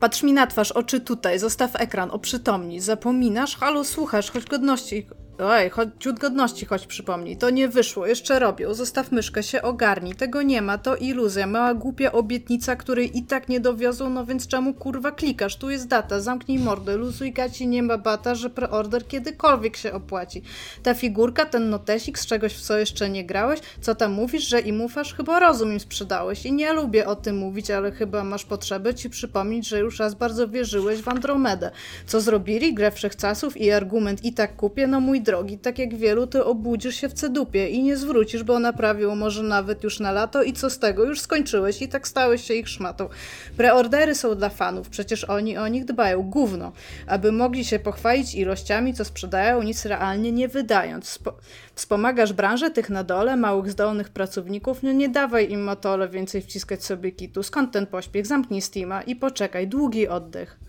Patrz 0.00 0.22
mi 0.22 0.32
na 0.32 0.46
twarz, 0.46 0.72
oczy 0.72 1.00
tutaj, 1.00 1.38
zostaw 1.38 1.80
ekran, 1.80 2.10
oprzytomnij. 2.10 2.80
Zapominasz? 2.80 3.56
Halo, 3.56 3.84
słuchasz, 3.84 4.30
choć 4.30 4.44
godności 4.44 5.06
Oj, 5.40 5.70
choć 5.70 5.88
ciut 5.98 6.18
godności 6.18 6.66
choć 6.66 6.86
przypomnij. 6.86 7.36
To 7.36 7.50
nie 7.50 7.68
wyszło, 7.68 8.06
jeszcze 8.06 8.38
robią. 8.38 8.74
Zostaw 8.74 9.12
myszkę, 9.12 9.42
się 9.42 9.62
ogarnij. 9.62 10.14
Tego 10.14 10.42
nie 10.42 10.62
ma, 10.62 10.78
to 10.78 10.96
iluzja. 10.96 11.46
Mała 11.46 11.74
głupia 11.74 12.12
obietnica, 12.12 12.76
której 12.76 13.18
i 13.18 13.22
tak 13.22 13.48
nie 13.48 13.60
dowiozą, 13.60 14.10
no 14.10 14.26
więc 14.26 14.48
czemu 14.48 14.74
kurwa 14.74 15.10
klikasz? 15.10 15.56
Tu 15.56 15.70
jest 15.70 15.88
data, 15.88 16.20
zamknij 16.20 16.58
mordę, 16.58 16.96
luzuj 16.96 17.32
gaci, 17.32 17.68
nie 17.68 17.82
ma 17.82 17.98
bata, 17.98 18.34
że 18.34 18.50
preorder 18.50 19.06
kiedykolwiek 19.06 19.76
się 19.76 19.92
opłaci. 19.92 20.42
Ta 20.82 20.94
figurka, 20.94 21.46
ten 21.46 21.70
notesik 21.70 22.18
z 22.18 22.26
czegoś, 22.26 22.54
w 22.54 22.60
co 22.60 22.78
jeszcze 22.78 23.10
nie 23.10 23.24
grałeś? 23.24 23.60
Co 23.80 23.94
tam 23.94 24.12
mówisz, 24.12 24.48
że 24.48 24.60
i 24.60 24.72
mufasz? 24.72 25.14
Chyba 25.14 25.40
rozum 25.40 25.72
im 25.72 25.80
sprzedałeś. 25.80 26.46
I 26.46 26.52
nie 26.52 26.72
lubię 26.72 27.06
o 27.06 27.16
tym 27.16 27.36
mówić, 27.36 27.70
ale 27.70 27.92
chyba 27.92 28.24
masz 28.24 28.44
potrzebę 28.44 28.94
ci 28.94 29.10
przypomnieć, 29.10 29.68
że 29.68 29.78
już 29.78 29.98
raz 29.98 30.14
bardzo 30.14 30.48
wierzyłeś 30.48 31.00
w 31.00 31.08
Andromedę. 31.08 31.70
Co 32.06 32.20
zrobili? 32.20 32.74
Grę 32.74 32.90
wszechczasów 32.90 33.56
i 33.56 33.70
argument 33.70 34.24
i 34.24 34.32
tak 34.32 34.56
kupię, 34.56 34.86
no 34.86 35.00
mój 35.00 35.27
drogi, 35.28 35.58
tak 35.58 35.78
jak 35.78 35.94
wielu, 35.94 36.26
ty 36.26 36.44
obudzisz 36.44 36.94
się 36.94 37.08
w 37.08 37.12
cedupie 37.12 37.68
i 37.68 37.82
nie 37.82 37.96
zwrócisz, 37.96 38.42
bo 38.42 38.58
naprawił 38.58 39.14
może 39.14 39.42
nawet 39.42 39.84
już 39.84 40.00
na 40.00 40.12
lato 40.12 40.42
i 40.42 40.52
co 40.52 40.70
z 40.70 40.78
tego, 40.78 41.04
już 41.04 41.20
skończyłeś 41.20 41.82
i 41.82 41.88
tak 41.88 42.08
stałeś 42.08 42.44
się 42.44 42.54
ich 42.54 42.68
szmatą. 42.68 43.08
Preordery 43.56 44.14
są 44.14 44.34
dla 44.34 44.48
fanów, 44.48 44.88
przecież 44.88 45.24
oni 45.24 45.58
o 45.58 45.68
nich 45.68 45.84
dbają, 45.84 46.22
gówno, 46.22 46.72
aby 47.06 47.32
mogli 47.32 47.64
się 47.64 47.78
pochwalić 47.78 48.34
ilościami, 48.34 48.94
co 48.94 49.04
sprzedają, 49.04 49.62
nic 49.62 49.84
realnie 49.84 50.32
nie 50.32 50.48
wydając. 50.48 51.08
Spo 51.08 51.36
wspomagasz 51.74 52.32
branżę 52.32 52.70
tych 52.70 52.90
na 52.90 53.04
dole, 53.04 53.36
małych 53.36 53.70
zdolnych 53.70 54.08
pracowników, 54.08 54.82
no 54.82 54.92
nie 54.92 55.08
dawaj 55.08 55.50
im 55.50 55.64
motole 55.64 56.08
więcej 56.08 56.42
wciskać 56.42 56.84
sobie 56.84 57.12
kitu, 57.12 57.42
skąd 57.42 57.72
ten 57.72 57.86
pośpiech, 57.86 58.26
zamknij 58.26 58.62
Steama 58.62 59.02
i 59.02 59.16
poczekaj, 59.16 59.68
długi 59.68 60.08
oddech. 60.08 60.67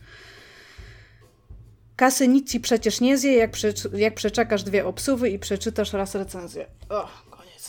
Kasy 1.99 2.27
nic 2.27 2.51
ci 2.51 2.59
przecież 2.59 3.01
nie 3.01 3.17
zje, 3.17 3.33
jak, 3.33 3.51
prze, 3.51 3.73
jak 3.93 4.15
przeczekasz 4.15 4.63
dwie 4.63 4.85
obsuwy 4.85 5.29
i 5.29 5.39
przeczytasz 5.39 5.93
raz 5.93 6.15
recenzję. 6.15 6.65
O, 6.89 7.07
koniec. 7.29 7.67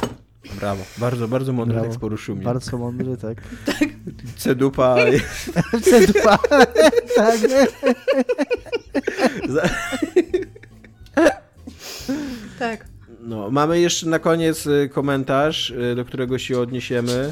Brawo. 0.61 0.85
Bardzo, 0.99 1.29
bardzo 1.29 1.53
mądry 1.53 1.75
Brawo. 1.75 1.87
tekst 1.87 2.01
poruszył 2.01 2.37
mnie. 2.37 2.45
Bardzo 2.45 2.79
mądry, 2.79 3.17
tak. 3.17 3.39
tak. 3.67 3.89
Cedupa. 4.37 4.97
Cedupa. 5.91 6.39
tak. 7.17 7.39
tak. 12.59 12.87
No, 13.21 13.51
mamy 13.51 13.81
jeszcze 13.81 14.07
na 14.07 14.19
koniec 14.19 14.67
y, 14.67 14.91
komentarz, 14.93 15.71
y, 15.71 15.95
do 15.97 16.05
którego 16.05 16.39
się 16.39 16.61
odniesiemy. 16.61 17.31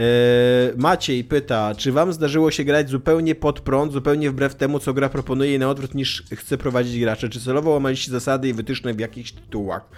E, 0.00 0.72
Maciej 0.76 1.24
pyta, 1.24 1.74
czy 1.74 1.92
wam 1.92 2.12
zdarzyło 2.12 2.50
się 2.50 2.64
grać 2.64 2.90
zupełnie 2.90 3.34
pod 3.34 3.60
prąd, 3.60 3.92
zupełnie 3.92 4.30
wbrew 4.30 4.54
temu, 4.54 4.78
co 4.78 4.94
gra 4.94 5.08
proponuje 5.08 5.58
na 5.58 5.70
odwrót 5.70 5.94
niż 5.94 6.24
chce 6.36 6.58
prowadzić 6.58 7.00
gracze? 7.00 7.28
Czy 7.28 7.40
celowo 7.40 7.70
łamaliście 7.70 8.12
zasady 8.12 8.48
i 8.48 8.52
wytyczne 8.52 8.94
w 8.94 9.00
jakichś 9.00 9.32
tytułach? 9.32 9.88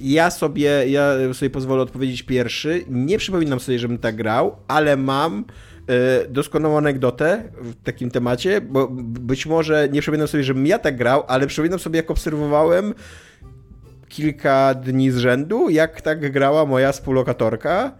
Ja 0.00 0.30
sobie, 0.30 0.88
ja 0.88 1.34
sobie 1.34 1.50
pozwolę 1.50 1.82
odpowiedzieć 1.82 2.22
pierwszy. 2.22 2.84
Nie 2.88 3.18
przypominam 3.18 3.60
sobie, 3.60 3.78
żebym 3.78 3.98
tak 3.98 4.16
grał, 4.16 4.56
ale 4.68 4.96
mam 4.96 5.44
e, 5.88 6.28
doskonałą 6.28 6.78
anegdotę 6.78 7.42
w 7.60 7.74
takim 7.84 8.10
temacie, 8.10 8.60
bo 8.60 8.88
być 9.02 9.46
może 9.46 9.88
nie 9.92 10.00
przypominam 10.00 10.28
sobie, 10.28 10.44
żebym 10.44 10.66
ja 10.66 10.78
tak 10.78 10.96
grał, 10.96 11.24
ale 11.28 11.46
przypominam 11.46 11.78
sobie, 11.78 11.96
jak 11.96 12.10
obserwowałem 12.10 12.94
kilka 14.08 14.74
dni 14.74 15.10
z 15.10 15.16
rzędu, 15.16 15.70
jak 15.70 16.00
tak 16.00 16.32
grała 16.32 16.66
moja 16.66 16.92
współlokatorka 16.92 17.92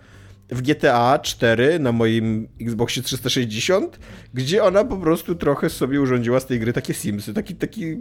w 0.49 0.63
GTA 0.63 1.19
4 1.19 1.79
na 1.79 1.93
moim 1.93 2.49
Xboxie 2.61 3.03
360, 3.03 3.99
gdzie 4.35 4.65
ona 4.65 4.85
po 4.85 4.97
prostu 4.97 5.35
trochę 5.35 5.71
sobie 5.71 6.01
urządziła 6.01 6.41
z 6.41 6.47
tej 6.47 6.61
gry 6.61 6.73
takie 6.73 6.95
Simsy, 6.95 7.35
taki, 7.35 7.55
taki 7.55 7.81
yy, 7.81 7.97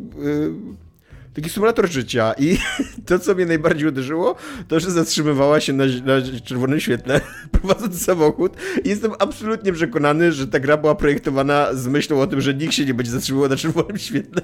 taki 1.36 1.50
symulator 1.50 1.90
życia 1.90 2.34
i 2.38 2.58
to, 3.08 3.20
co 3.20 3.36
mnie 3.36 3.46
najbardziej 3.46 3.88
uderzyło, 3.88 4.36
to, 4.68 4.80
że 4.80 4.92
zatrzymywała 4.92 5.60
się 5.60 5.74
na, 5.74 5.84
na 5.86 6.42
czerwonym 6.44 6.80
świetle, 6.80 7.22
prowadząc 7.52 8.06
samochód 8.06 8.54
i 8.84 8.90
jestem 8.90 9.12
absolutnie 9.20 9.74
przekonany, 9.74 10.32
że 10.32 10.48
ta 10.48 10.60
gra 10.60 10.78
była 10.78 10.96
projektowana 10.96 11.74
z 11.74 11.88
myślą 11.88 12.22
o 12.22 12.28
tym, 12.28 12.42
że 12.42 12.54
nikt 12.54 12.74
się 12.74 12.86
nie 12.86 12.94
będzie 12.94 13.12
zatrzymywał 13.12 13.50
na 13.50 13.56
czerwonym 13.56 13.98
świetle, 13.98 14.42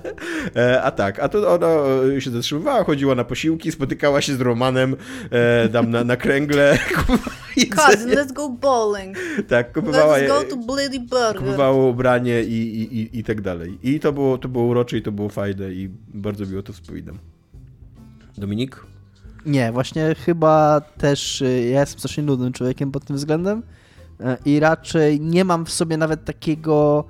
e, 0.56 0.84
a 0.84 0.92
tak, 0.92 1.20
a 1.20 1.30
to 1.30 1.54
ona 1.54 1.68
e, 2.18 2.22
się 2.22 2.32
zatrzymywała, 2.32 2.84
chodziła 2.84 3.16
na 3.16 3.24
posiłki, 3.24 3.72
spotykała 3.72 4.22
się 4.22 4.36
z 4.36 4.42
Romanem 4.42 4.96
e, 5.32 5.70
tam 5.70 5.90
na, 5.90 6.04
na 6.04 6.18
kręgle, 6.18 6.78
Cousin, 7.70 8.10
let's 8.10 8.34
go 8.34 8.50
bowling. 8.50 9.18
Tak, 9.48 9.74
kupowała 9.74 10.18
let's 10.18 10.28
go 10.28 10.44
to 10.44 10.58
Bloody 10.58 11.00
Burger. 11.00 11.36
Kupowało 11.36 11.88
ubranie 11.88 12.44
i, 12.44 12.82
i, 12.82 13.00
i, 13.00 13.20
i 13.20 13.24
tak 13.24 13.42
dalej. 13.42 13.78
I 13.84 14.00
to 14.00 14.14
było, 14.14 14.38
to 14.38 14.48
było 14.48 14.66
urocze 14.66 14.98
i 14.98 15.02
to 15.02 15.12
było 15.12 15.30
fajne 15.30 15.72
i 15.74 15.90
bardzo 16.14 16.46
miło 16.46 16.62
to 16.62 16.74
wspominam. 16.82 17.20
Dominik? 18.38 18.86
Nie, 19.45 19.72
właśnie 19.72 20.16
chyba 20.16 20.82
też 20.82 21.41
y, 21.41 21.70
ja 21.72 21.80
jestem 21.80 21.99
strasznie 21.99 22.24
nudnym 22.24 22.53
człowiekiem 22.53 22.91
pod 22.91 23.06
tym 23.06 23.16
względem 23.16 23.64
y, 24.20 24.24
i 24.45 24.60
raczej 24.60 25.22
nie 25.22 25.45
mam 25.45 25.66
w 25.66 25.72
sobie 25.72 25.98
nawet 25.98 26.26
takiego 26.26 27.06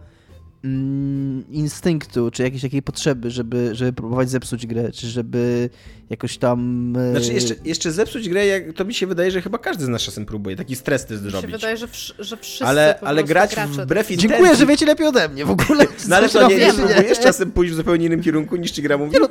instynktu, 1.49 2.31
czy 2.31 2.43
jakiejś 2.43 2.61
takiej 2.61 2.81
potrzeby, 2.81 3.31
żeby, 3.31 3.69
żeby 3.75 3.93
próbować 3.93 4.29
zepsuć 4.29 4.67
grę, 4.67 4.91
czy 4.91 5.07
żeby 5.07 5.69
jakoś 6.09 6.37
tam... 6.37 6.93
E, 6.97 7.11
znaczy 7.11 7.33
jeszcze, 7.33 7.55
jeszcze 7.65 7.91
zepsuć 7.91 8.29
grę, 8.29 8.45
jak, 8.45 8.73
to 8.73 8.85
mi 8.85 8.93
się 8.93 9.07
wydaje, 9.07 9.31
że 9.31 9.41
chyba 9.41 9.57
każdy 9.57 9.85
z 9.85 9.87
nas 9.87 10.01
czasem 10.01 10.25
próbuje 10.25 10.55
taki 10.55 10.75
stres 10.75 11.05
test 11.05 11.23
zrobić. 11.23 11.43
Mi 11.43 11.51
się 11.51 11.57
wydaje, 11.57 11.77
że, 11.77 11.87
że 12.19 12.37
wszyscy 12.37 12.65
Ale, 12.65 12.99
ale 12.99 13.23
grać 13.23 13.55
wbrew 13.55 14.11
intencji... 14.11 14.29
Dziękuję, 14.29 14.55
że 14.55 14.65
wiecie 14.65 14.85
lepiej 14.85 15.07
ode 15.07 15.29
mnie 15.29 15.45
w 15.45 15.51
ogóle. 15.51 15.85
No 16.07 16.15
ale 16.15 16.29
to 16.29 16.47
nie, 16.47 16.57
nie 16.57 16.73
próbujesz 16.73 17.19
czasem 17.19 17.51
pójść 17.51 17.73
w 17.73 17.75
zupełnie 17.75 18.05
innym 18.05 18.21
kierunku 18.21 18.55
niż 18.55 18.71
ci 18.71 18.81
gra 18.81 18.97
mówi? 18.97 19.17
No... 19.19 19.29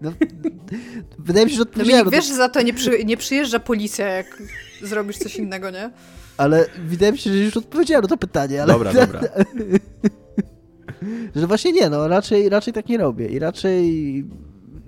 No, 0.00 0.12
wydaje 1.18 1.46
mi 1.46 1.50
się, 1.50 1.56
że 1.56 1.62
odpowiedziałem. 1.62 2.04
No, 2.04 2.10
wiesz, 2.10 2.26
że 2.26 2.34
za 2.34 2.48
to 2.48 2.62
nie, 2.62 2.74
przy, 2.74 3.04
nie 3.04 3.16
przyjeżdża 3.16 3.58
policja, 3.60 4.06
jak 4.08 4.42
zrobisz 4.82 5.18
coś 5.18 5.36
innego, 5.36 5.70
nie? 5.70 5.90
Ale 6.36 6.66
wydaje 6.86 7.12
mi 7.12 7.18
się, 7.18 7.32
że 7.32 7.38
już 7.38 7.56
odpowiedziałem 7.56 8.02
na 8.02 8.08
to 8.08 8.16
pytanie. 8.16 8.62
Ale... 8.62 8.72
Dobra, 8.72 8.92
dobra. 8.92 9.20
że 11.36 11.46
właśnie 11.46 11.72
nie, 11.72 11.90
no 11.90 12.08
raczej, 12.08 12.48
raczej 12.48 12.72
tak 12.72 12.88
nie 12.88 12.98
robię 12.98 13.26
i 13.26 13.38
raczej 13.38 14.24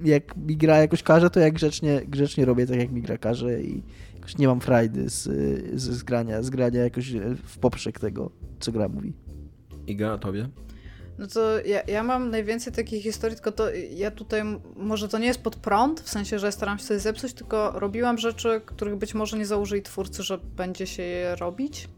jak 0.04 0.36
mi 0.36 0.56
gra 0.56 0.78
jakoś 0.78 1.02
każe, 1.02 1.30
to 1.30 1.40
ja 1.40 1.50
grzecznie, 1.50 2.02
grzecznie 2.08 2.44
robię 2.44 2.66
tak, 2.66 2.78
jak 2.78 2.90
mi 2.90 3.02
gra 3.02 3.18
każe 3.18 3.62
i 3.62 3.82
jakoś 4.14 4.38
nie 4.38 4.46
mam 4.46 4.60
frajdy 4.60 5.10
z, 5.10 5.22
z, 5.80 5.82
z 5.82 6.02
grania, 6.02 6.42
z 6.42 6.50
grania 6.50 6.84
jakoś 6.84 7.12
w 7.46 7.58
poprzek 7.58 8.00
tego, 8.00 8.30
co 8.60 8.72
gra 8.72 8.88
mówi. 8.88 9.12
Iga, 9.86 10.12
a 10.12 10.18
tobie? 10.18 10.48
No 11.18 11.26
to 11.26 11.60
ja, 11.60 11.82
ja 11.86 12.02
mam 12.02 12.30
najwięcej 12.30 12.72
takich 12.72 13.02
historii, 13.02 13.36
tylko 13.36 13.52
to 13.52 13.70
ja 13.90 14.10
tutaj, 14.10 14.42
może 14.76 15.08
to 15.08 15.18
nie 15.18 15.26
jest 15.26 15.42
pod 15.42 15.56
prąd, 15.56 16.00
w 16.00 16.08
sensie, 16.08 16.38
że 16.38 16.52
staram 16.52 16.78
się 16.78 16.84
coś 16.84 17.00
zepsuć, 17.00 17.32
tylko 17.32 17.72
robiłam 17.74 18.18
rzeczy, 18.18 18.60
których 18.66 18.96
być 18.96 19.14
może 19.14 19.38
nie 19.38 19.46
założyli 19.46 19.82
twórcy, 19.82 20.22
że 20.22 20.38
będzie 20.38 20.86
się 20.86 21.02
je 21.02 21.36
robić. 21.36 21.88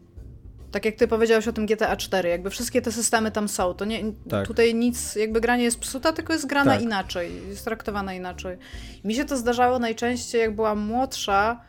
Tak 0.71 0.85
jak 0.85 0.95
ty 0.95 1.07
powiedziałeś 1.07 1.47
o 1.47 1.53
tym 1.53 1.65
GTA 1.65 1.95
4, 1.95 2.29
jakby 2.29 2.49
wszystkie 2.49 2.81
te 2.81 2.91
systemy 2.91 3.31
tam 3.31 3.47
są, 3.47 3.73
to 3.73 3.85
nie, 3.85 4.01
tak. 4.29 4.47
tutaj 4.47 4.75
nic, 4.75 5.15
jakby 5.15 5.41
granie 5.41 5.63
jest 5.63 5.79
psuta, 5.79 6.13
tylko 6.13 6.33
jest 6.33 6.45
grana 6.45 6.71
tak. 6.71 6.81
inaczej, 6.81 7.31
jest 7.49 7.65
traktowana 7.65 8.13
inaczej. 8.13 8.57
Mi 9.03 9.15
się 9.15 9.25
to 9.25 9.37
zdarzało 9.37 9.79
najczęściej, 9.79 10.41
jak 10.41 10.55
byłam 10.55 10.79
młodsza, 10.79 11.61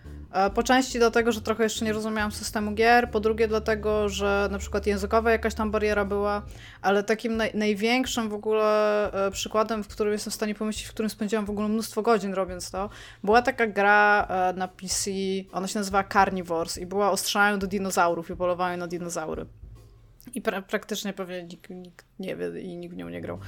po 0.55 0.63
części 0.63 0.99
dlatego, 0.99 1.33
że 1.33 1.41
trochę 1.41 1.63
jeszcze 1.65 1.85
nie 1.85 1.93
rozumiałam 1.93 2.33
systemu 2.33 2.73
gier, 2.73 3.11
po 3.11 3.21
drugie 3.21 3.49
dlatego, 3.49 4.09
że 4.09 4.49
na 4.51 4.59
przykład 4.59 4.87
językowa 4.87 5.31
jakaś 5.31 5.55
tam 5.55 5.71
bariera 5.71 6.05
była, 6.05 6.43
ale 6.83 7.03
takim 7.03 7.37
naj, 7.37 7.51
największym 7.55 8.29
w 8.29 8.35
ogóle 8.35 9.27
e, 9.27 9.31
przykładem, 9.31 9.85
w 9.85 9.89
którym 9.89 10.13
jestem 10.13 10.31
w 10.31 10.35
stanie 10.35 10.55
pomyśleć, 10.55 10.87
w 10.87 10.93
którym 10.93 11.11
spędziłam 11.11 11.47
w 11.47 11.51
ogóle 11.51 11.69
mnóstwo 11.69 12.03
godzin 12.03 12.35
robiąc 12.35 12.71
to, 12.71 12.91
była 13.25 13.43
taka 13.43 13.67
gra 13.67 14.27
e, 14.31 14.53
na 14.53 14.69
PC, 14.69 15.11
ona 15.53 15.67
się 15.67 15.79
nazywa 15.79 16.05
Carnivores 16.05 16.79
i 16.79 16.87
była 16.87 17.11
o 17.11 17.17
do 17.59 17.67
dinozaurów 17.67 18.31
i 18.31 18.37
polowaniu 18.37 18.79
na 18.79 18.87
dinozaury. 18.87 19.47
I 20.35 20.43
pra 20.43 20.63
praktycznie 20.63 21.13
pewnie 21.13 21.43
nikt, 21.43 21.71
nikt, 21.71 22.07
nie 22.19 22.37
wie 22.37 22.61
i 22.61 22.77
nikt 22.77 22.95
w 22.95 22.97
nią 22.97 23.09
nie 23.09 23.21
grał. 23.21 23.39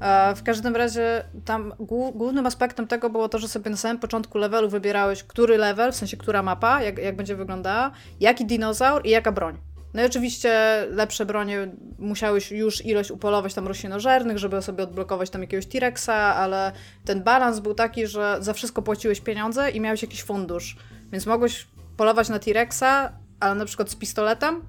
E, 0.00 0.34
w 0.34 0.42
każdym 0.42 0.76
razie 0.76 1.24
tam 1.44 1.72
głównym 2.14 2.46
aspektem 2.46 2.86
tego 2.86 3.10
było 3.10 3.28
to, 3.28 3.38
że 3.38 3.48
sobie 3.48 3.70
na 3.70 3.76
samym 3.76 3.98
początku 3.98 4.38
levelu 4.38 4.68
wybierałeś, 4.68 5.24
który 5.24 5.58
level, 5.58 5.92
w 5.92 5.96
sensie 5.96 6.16
która 6.16 6.42
mapa, 6.42 6.82
jak, 6.82 6.98
jak 6.98 7.16
będzie 7.16 7.36
wyglądała, 7.36 7.90
jaki 8.20 8.46
dinozaur 8.46 9.06
i 9.06 9.10
jaka 9.10 9.32
broń. 9.32 9.58
No 9.94 10.02
i 10.02 10.06
oczywiście 10.06 10.84
lepsze 10.90 11.26
bronie 11.26 11.68
musiałeś 11.98 12.52
już 12.52 12.86
ilość 12.86 13.10
upolować 13.10 13.54
tam 13.54 13.68
roślinożernych, 13.68 14.38
żeby 14.38 14.62
sobie 14.62 14.84
odblokować 14.84 15.30
tam 15.30 15.40
jakiegoś 15.40 15.66
T-Rexa, 15.66 16.10
ale 16.10 16.72
ten 17.04 17.22
balans 17.22 17.60
był 17.60 17.74
taki, 17.74 18.06
że 18.06 18.36
za 18.40 18.52
wszystko 18.52 18.82
płaciłeś 18.82 19.20
pieniądze 19.20 19.70
i 19.70 19.80
miałeś 19.80 20.02
jakiś 20.02 20.22
fundusz. 20.22 20.76
Więc 21.12 21.26
mogłeś 21.26 21.66
polować 21.96 22.28
na 22.28 22.38
T-Rexa, 22.38 23.12
ale 23.40 23.54
na 23.54 23.64
przykład 23.64 23.90
z 23.90 23.96
pistoletem, 23.96 24.62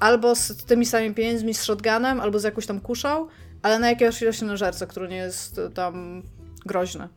albo 0.00 0.34
z 0.34 0.64
tymi 0.64 0.86
samymi 0.86 1.14
pieniędzmi, 1.14 1.54
z 1.54 1.62
shotgunem, 1.62 2.20
albo 2.20 2.38
z 2.38 2.44
jakąś 2.44 2.66
tam 2.66 2.80
kuszą, 2.80 3.26
ale 3.62 3.78
na 3.78 3.90
jakiegoś 3.90 4.22
roślinożercę, 4.22 4.86
który 4.86 5.08
nie 5.08 5.16
jest 5.16 5.60
tam 5.74 6.22
groźny. 6.66 7.08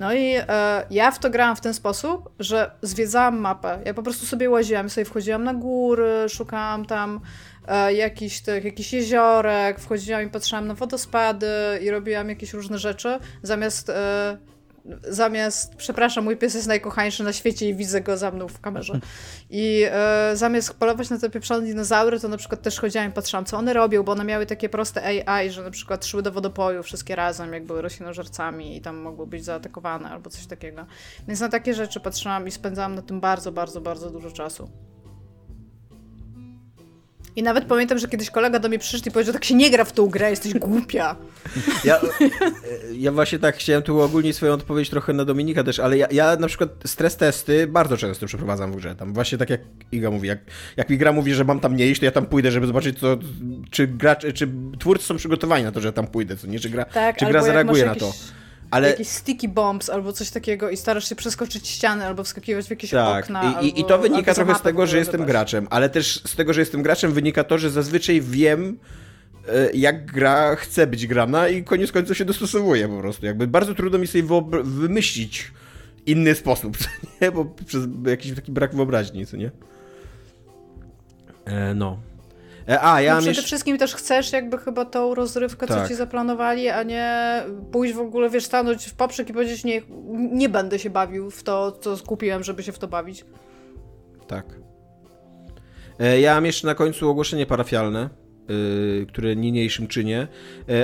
No 0.00 0.14
i 0.14 0.34
e, 0.36 0.86
ja 0.90 1.10
w 1.10 1.18
to 1.18 1.30
grałam 1.30 1.56
w 1.56 1.60
ten 1.60 1.74
sposób, 1.74 2.30
że 2.38 2.70
zwiedzałam 2.82 3.38
mapę. 3.38 3.78
Ja 3.84 3.94
po 3.94 4.02
prostu 4.02 4.26
sobie 4.26 4.50
łaziłam, 4.50 4.90
sobie 4.90 5.04
wchodziłam 5.04 5.44
na 5.44 5.54
góry, 5.54 6.28
szukałam 6.28 6.86
tam 6.86 7.20
e, 7.68 7.94
jakichś 7.94 8.40
tych, 8.40 8.92
jeziorek, 8.92 9.80
wchodziłam 9.80 10.22
i 10.22 10.28
patrzyłam 10.28 10.66
na 10.66 10.74
wodospady 10.74 11.46
i 11.82 11.90
robiłam 11.90 12.28
jakieś 12.28 12.52
różne 12.52 12.78
rzeczy, 12.78 13.18
zamiast 13.42 13.90
e, 13.90 14.38
zamiast, 15.08 15.74
przepraszam, 15.76 16.24
mój 16.24 16.36
pies 16.36 16.54
jest 16.54 16.66
najkochańszy 16.66 17.24
na 17.24 17.32
świecie 17.32 17.68
i 17.68 17.74
widzę 17.74 18.00
go 18.00 18.16
za 18.16 18.30
mną 18.30 18.48
w 18.48 18.60
kamerze. 18.60 19.00
I 19.50 19.84
e, 19.90 20.32
zamiast 20.34 20.74
polować 20.74 21.10
na 21.10 21.18
te 21.18 21.30
pieprzone 21.30 21.66
dinozaury, 21.66 22.20
to 22.20 22.28
na 22.28 22.36
przykład 22.36 22.62
też 22.62 22.80
chodziłam 22.80 23.08
i 23.08 23.12
patrzyłam, 23.12 23.44
co 23.44 23.56
one 23.56 23.72
robią, 23.72 24.02
bo 24.02 24.12
one 24.12 24.24
miały 24.24 24.46
takie 24.46 24.68
proste 24.68 25.26
AI, 25.26 25.50
że 25.50 25.62
na 25.62 25.70
przykład 25.70 26.06
szły 26.06 26.22
do 26.22 26.32
wodopoju 26.32 26.82
wszystkie 26.82 27.16
razem, 27.16 27.52
jak 27.52 27.64
były 27.64 27.82
roślinożercami 27.82 28.76
i 28.76 28.80
tam 28.80 28.96
mogły 28.96 29.26
być 29.26 29.44
zaatakowane 29.44 30.10
albo 30.10 30.30
coś 30.30 30.46
takiego. 30.46 30.86
Więc 31.28 31.40
na 31.40 31.48
takie 31.48 31.74
rzeczy 31.74 32.00
patrzyłam 32.00 32.48
i 32.48 32.50
spędzałam 32.50 32.94
na 32.94 33.02
tym 33.02 33.20
bardzo, 33.20 33.52
bardzo, 33.52 33.80
bardzo 33.80 34.10
dużo 34.10 34.30
czasu. 34.30 34.70
I 37.40 37.42
nawet 37.42 37.64
pamiętam, 37.64 37.98
że 37.98 38.08
kiedyś 38.08 38.30
kolega 38.30 38.58
do 38.58 38.68
mnie 38.68 38.78
przyszedł 38.78 39.08
i 39.08 39.12
powiedział, 39.12 39.32
tak 39.32 39.44
się 39.44 39.54
nie 39.54 39.70
gra 39.70 39.84
w 39.84 39.92
tą 39.92 40.06
grę, 40.06 40.30
jesteś 40.30 40.54
głupia. 40.54 41.16
Ja, 41.84 42.00
ja 42.92 43.12
właśnie 43.12 43.38
tak 43.38 43.56
chciałem 43.56 43.82
tu 43.82 44.00
ogólnie 44.00 44.32
swoją 44.32 44.52
odpowiedź 44.52 44.90
trochę 44.90 45.12
na 45.12 45.24
Dominika 45.24 45.64
też, 45.64 45.80
ale 45.80 45.98
ja, 45.98 46.08
ja 46.10 46.36
na 46.36 46.46
przykład 46.46 46.70
stres 46.84 47.16
testy 47.16 47.66
bardzo 47.66 47.96
często 47.96 48.26
przeprowadzam 48.26 48.72
w 48.72 48.76
grze. 48.76 48.94
Tam 48.94 49.14
właśnie 49.14 49.38
tak 49.38 49.50
jak 49.50 49.60
Iga 49.92 50.10
mówi, 50.10 50.28
jak, 50.28 50.38
jak 50.76 50.90
mi 50.90 50.98
gra 50.98 51.12
mówi, 51.12 51.34
że 51.34 51.44
mam 51.44 51.60
tam 51.60 51.76
nie 51.76 51.86
iść, 51.86 52.00
to 52.00 52.04
ja 52.06 52.12
tam 52.12 52.26
pójdę, 52.26 52.50
żeby 52.50 52.66
zobaczyć, 52.66 52.98
co, 52.98 53.16
czy, 53.70 53.86
gracz, 53.86 54.26
czy 54.34 54.48
twórcy 54.78 55.06
są 55.06 55.16
przygotowani 55.16 55.64
na 55.64 55.72
to, 55.72 55.80
że 55.80 55.92
tam 55.92 56.06
pójdę, 56.06 56.36
co 56.36 56.46
nie, 56.46 56.60
czy 56.60 56.70
gra, 56.70 56.84
tak, 56.84 57.16
czy 57.16 57.26
gra 57.26 57.42
zareaguje 57.42 57.86
na 57.86 57.94
to. 57.94 58.12
Ale... 58.70 58.88
Jakieś 58.90 59.08
sticky 59.08 59.48
bombs 59.48 59.90
albo 59.90 60.12
coś 60.12 60.30
takiego 60.30 60.70
i 60.70 60.76
starasz 60.76 61.08
się 61.08 61.16
przeskoczyć 61.16 61.68
ściany 61.68 62.06
albo 62.06 62.24
wskakiwać 62.24 62.66
w 62.66 62.70
jakieś 62.70 62.90
tak. 62.90 63.24
okna. 63.24 63.42
I, 63.42 63.46
albo, 63.46 63.60
i 63.60 63.84
to 63.84 63.98
wynika 63.98 64.34
trochę 64.34 64.54
z 64.54 64.62
tego, 64.62 64.86
że 64.86 64.98
jestem 64.98 65.24
graczem, 65.24 65.66
ale 65.70 65.88
też 65.88 66.22
z 66.26 66.36
tego, 66.36 66.52
że 66.52 66.60
jestem 66.60 66.82
graczem 66.82 67.12
wynika 67.12 67.44
to, 67.44 67.58
że 67.58 67.70
zazwyczaj 67.70 68.20
wiem, 68.20 68.78
e, 69.48 69.70
jak 69.74 70.12
gra 70.12 70.56
chce 70.56 70.86
być 70.86 71.06
grana 71.06 71.48
i 71.48 71.64
koniec 71.64 71.92
końców 71.92 72.16
się 72.16 72.24
dostosowuje 72.24 72.88
po 72.88 72.98
prostu. 72.98 73.26
Jakby 73.26 73.46
bardzo 73.46 73.74
trudno 73.74 73.98
mi 73.98 74.06
sobie 74.06 74.24
wymyślić 74.64 75.52
inny 76.06 76.34
sposób, 76.34 76.76
co 76.76 76.88
nie? 77.20 77.32
Bo 77.32 77.44
przez 77.44 77.84
jakiś 78.06 78.34
taki 78.34 78.52
brak 78.52 78.74
wyobraźni, 78.74 79.26
co 79.26 79.36
nie? 79.36 79.50
E, 81.44 81.74
no. 81.74 82.09
E, 82.68 82.82
a, 82.82 83.00
ja 83.00 83.14
no 83.14 83.18
przede 83.18 83.30
jeszcze... 83.30 83.46
wszystkim 83.46 83.78
też 83.78 83.94
chcesz 83.94 84.32
jakby 84.32 84.58
chyba 84.58 84.84
tą 84.84 85.14
rozrywkę, 85.14 85.66
tak. 85.66 85.82
co 85.82 85.88
ci 85.88 85.94
zaplanowali, 85.94 86.68
a 86.68 86.82
nie 86.82 87.42
pójść 87.72 87.94
w 87.94 88.00
ogóle, 88.00 88.30
wiesz, 88.30 88.44
stanąć 88.44 88.86
w 88.86 88.94
poprzek 88.94 89.30
i 89.30 89.32
powiedzieć, 89.32 89.64
nie, 89.64 89.82
nie 90.32 90.48
będę 90.48 90.78
się 90.78 90.90
bawił 90.90 91.30
w 91.30 91.42
to, 91.42 91.72
co 91.72 91.96
skupiłem, 91.96 92.42
żeby 92.42 92.62
się 92.62 92.72
w 92.72 92.78
to 92.78 92.88
bawić. 92.88 93.24
Tak. 94.26 94.46
E, 95.98 96.20
ja 96.20 96.34
mam 96.34 96.46
jeszcze 96.46 96.66
na 96.66 96.74
końcu 96.74 97.10
ogłoszenie 97.10 97.46
parafialne, 97.46 98.08
które 99.08 99.36
niniejszym 99.36 99.86
czynię. 99.86 100.28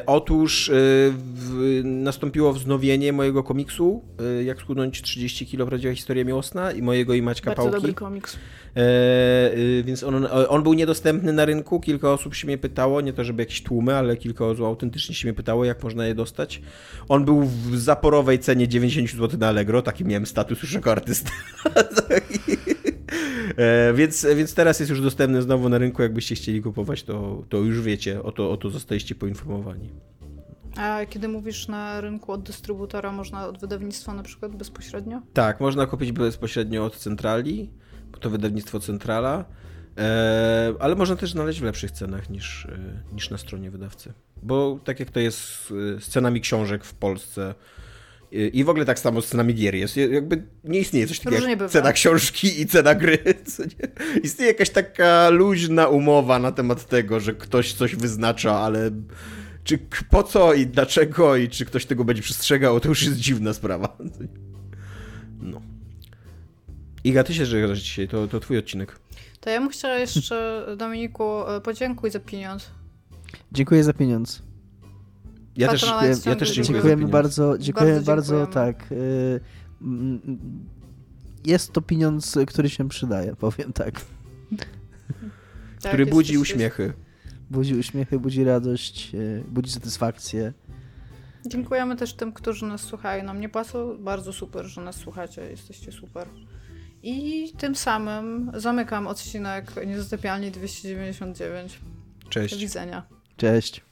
otóż 0.07 0.71
w, 0.75 1.81
nastąpiło 1.85 2.53
wznowienie 2.53 3.13
mojego 3.13 3.43
komiksu, 3.43 4.03
jak 4.45 4.61
schudnąć 4.61 5.03
30 5.03 5.47
kg 5.47 5.67
prawdziwa 5.67 5.95
historia 5.95 6.25
miłosna 6.25 6.73
i 6.73 6.83
mojego 6.83 7.15
i 7.15 7.23
Maćka 7.23 7.51
Bardzo 7.51 7.63
Pałki. 7.63 7.77
dobry 7.77 7.95
komiks. 7.95 8.39
E, 8.77 9.57
y, 9.57 9.83
więc 9.87 10.03
on, 10.03 10.27
on 10.49 10.63
był 10.63 10.75
niedostępny 10.75 11.33
na 11.33 11.45
rynku. 11.45 11.81
Kilka 11.81 12.13
osób 12.13 12.35
się 12.35 12.47
mnie 12.47 12.59
pytało, 12.59 13.01
nie 13.01 13.13
to 13.13 13.25
żeby 13.25 13.43
jakieś 13.43 13.63
tłumy, 13.63 13.97
ale 13.97 14.17
kilka 14.17 14.47
osób 14.47 14.65
autentycznie 14.65 15.15
się 15.15 15.29
mnie 15.29 15.35
pytało, 15.35 15.65
jak 15.65 15.83
można 15.83 16.07
je 16.07 16.15
dostać. 16.15 16.63
On 17.09 17.25
był 17.25 17.43
w 17.43 17.77
zaporowej 17.77 18.39
cenie 18.39 18.69
90 18.69 19.11
zł 19.11 19.41
na 19.41 19.49
Allegro, 19.49 19.83
taki 19.83 20.05
miałem 20.05 20.27
status 20.27 20.63
już 20.63 20.73
jako 20.73 20.93
artysta. 20.93 21.31
E, 23.57 23.93
więc, 23.95 24.27
więc 24.37 24.55
teraz 24.55 24.81
jest 24.81 24.91
już 24.91 25.01
dostępny 25.01 25.43
znowu 25.43 25.69
na 25.69 25.79
rynku. 25.79 26.03
Jakbyście 26.03 26.35
chcieli 26.35 26.63
kupować, 26.63 27.03
to, 27.03 27.43
to 27.49 27.57
już 27.57 27.81
wiecie, 27.81 28.23
o 28.23 28.33
to, 28.33 28.51
o 28.51 28.57
to 28.57 28.71
zostaliście 28.71 29.15
poinformowani. 29.15 29.91
A 30.77 31.01
kiedy 31.11 31.29
mówisz 31.29 31.69
na 31.69 32.01
rynku 32.01 32.33
od 32.33 32.43
dystrybutora, 32.43 33.13
można 33.13 33.47
od 33.49 33.59
wydawnictwa 33.59 34.15
na 34.15 34.23
przykład 34.23 34.57
bezpośrednio? 34.57 35.23
Tak, 35.33 35.61
można 35.61 35.87
kupić 35.87 36.13
bezpośrednio 36.13 36.85
od 36.85 36.97
centrali 36.97 37.71
to 38.21 38.31
wydawnictwo 38.31 38.81
Centrala, 38.81 39.45
e, 39.99 40.75
ale 40.81 40.95
można 40.95 41.17
też 41.17 41.33
znaleźć 41.33 41.61
w 41.61 41.65
lepszych 41.65 41.91
cenach 41.91 42.31
niż, 42.31 42.67
e, 42.67 42.79
niż 43.13 43.31
na 43.31 43.39
stronie 43.39 43.71
wydawcy. 43.71 44.13
Bo 44.43 44.79
tak 44.85 45.01
jak 45.01 45.11
to 45.11 45.21
jest 45.21 45.69
z 45.99 46.09
cenami 46.09 46.41
książek 46.41 46.85
w 46.85 46.95
Polsce, 46.95 47.55
i 48.33 48.65
w 48.65 48.69
ogóle 48.69 48.85
tak 48.85 48.99
samo 48.99 49.23
z 49.23 49.29
cenami 49.29 49.55
gier 49.55 49.75
jest. 49.75 49.97
Jakby 49.97 50.43
nie 50.65 50.79
istnieje 50.79 51.07
coś 51.07 51.21
takiego 51.21 51.47
jak 51.47 51.71
cena 51.71 51.93
książki 51.93 52.61
i 52.61 52.67
cena 52.67 52.95
gry. 52.95 53.19
Istnieje 54.23 54.53
jakaś 54.53 54.71
taka 54.71 55.29
luźna 55.31 55.89
umowa 55.89 56.39
na 56.39 56.53
temat 56.53 56.87
tego, 56.87 57.21
że 57.21 57.35
ktoś 57.35 57.73
coś 57.73 57.97
wyznacza, 57.97 58.59
ale 58.61 58.91
czy 59.65 59.79
po 60.11 60.23
co 60.23 60.55
i 60.55 60.67
dlaczego 60.67 61.37
i 61.37 61.49
czy 61.49 61.65
ktoś 61.65 61.87
tego 61.87 62.05
będzie 62.05 62.23
przestrzegał, 62.23 62.81
to 62.81 62.89
już 62.89 63.03
jest 63.03 63.17
dziwna 63.17 63.53
sprawa. 63.53 63.97
No. 65.41 65.61
Iga, 67.05 67.25
ty 67.25 67.35
się 67.35 67.47
żegnasz 67.47 67.79
dzisiaj, 67.79 68.09
to, 68.09 68.29
to 68.29 68.41
twój 68.41 68.59
odcinek. 68.59 68.99
To 69.41 69.51
ja 69.51 69.61
bym 69.61 69.69
chciała 69.69 69.95
jeszcze, 69.95 70.67
Dominiku, 70.77 71.49
e, 71.49 71.61
podziękuj 71.61 72.11
za 72.11 72.21
pieniądz. 72.21 72.71
Dziękuję 73.53 73.85
za 73.85 73.93
pieniądz. 73.93 74.43
Ja 75.57 75.69
też, 75.69 75.83
ja, 75.83 76.31
ja 76.31 76.37
też 76.37 76.53
dziękuję 76.53 76.75
Dziękujemy 76.75 77.09
bardzo, 77.09 77.59
dziękujemy 77.59 78.01
bardzo, 78.03 78.35
bardzo 78.35 78.53
tak. 78.53 78.93
Y, 78.93 79.41
jest 81.45 81.73
to 81.73 81.81
pieniądz, 81.81 82.39
który 82.47 82.71
się 82.71 82.89
przydaje, 82.89 83.37
powiem 83.37 83.73
tak. 83.73 84.01
tak 84.61 84.69
który 85.79 86.07
budzi 86.07 86.39
uśmiechy. 86.39 86.93
Budzi 87.51 87.75
uśmiechy, 87.75 88.19
budzi 88.19 88.45
radość, 88.45 89.15
y, 89.15 89.45
budzi 89.49 89.71
satysfakcję. 89.71 90.53
Dziękujemy 91.47 91.97
też 91.97 92.15
tym, 92.15 92.33
którzy 92.33 92.67
nas 92.67 92.81
słuchają. 92.81 93.25
Nam 93.25 93.41
nie 93.41 93.49
płacą. 93.49 93.99
Bardzo 93.99 94.33
super, 94.33 94.67
że 94.67 94.81
nas 94.81 94.97
słuchacie. 94.97 95.43
Jesteście 95.51 95.93
super. 95.93 96.29
I 97.03 97.53
tym 97.59 97.77
samym 97.77 98.53
zamykam 98.55 99.07
odcinek 99.07 99.73
Niezatapialni 99.87 100.51
299. 100.51 101.81
Cześć. 102.29 102.55
Do 102.55 102.61
widzenia. 102.61 103.07
Cześć. 103.37 103.83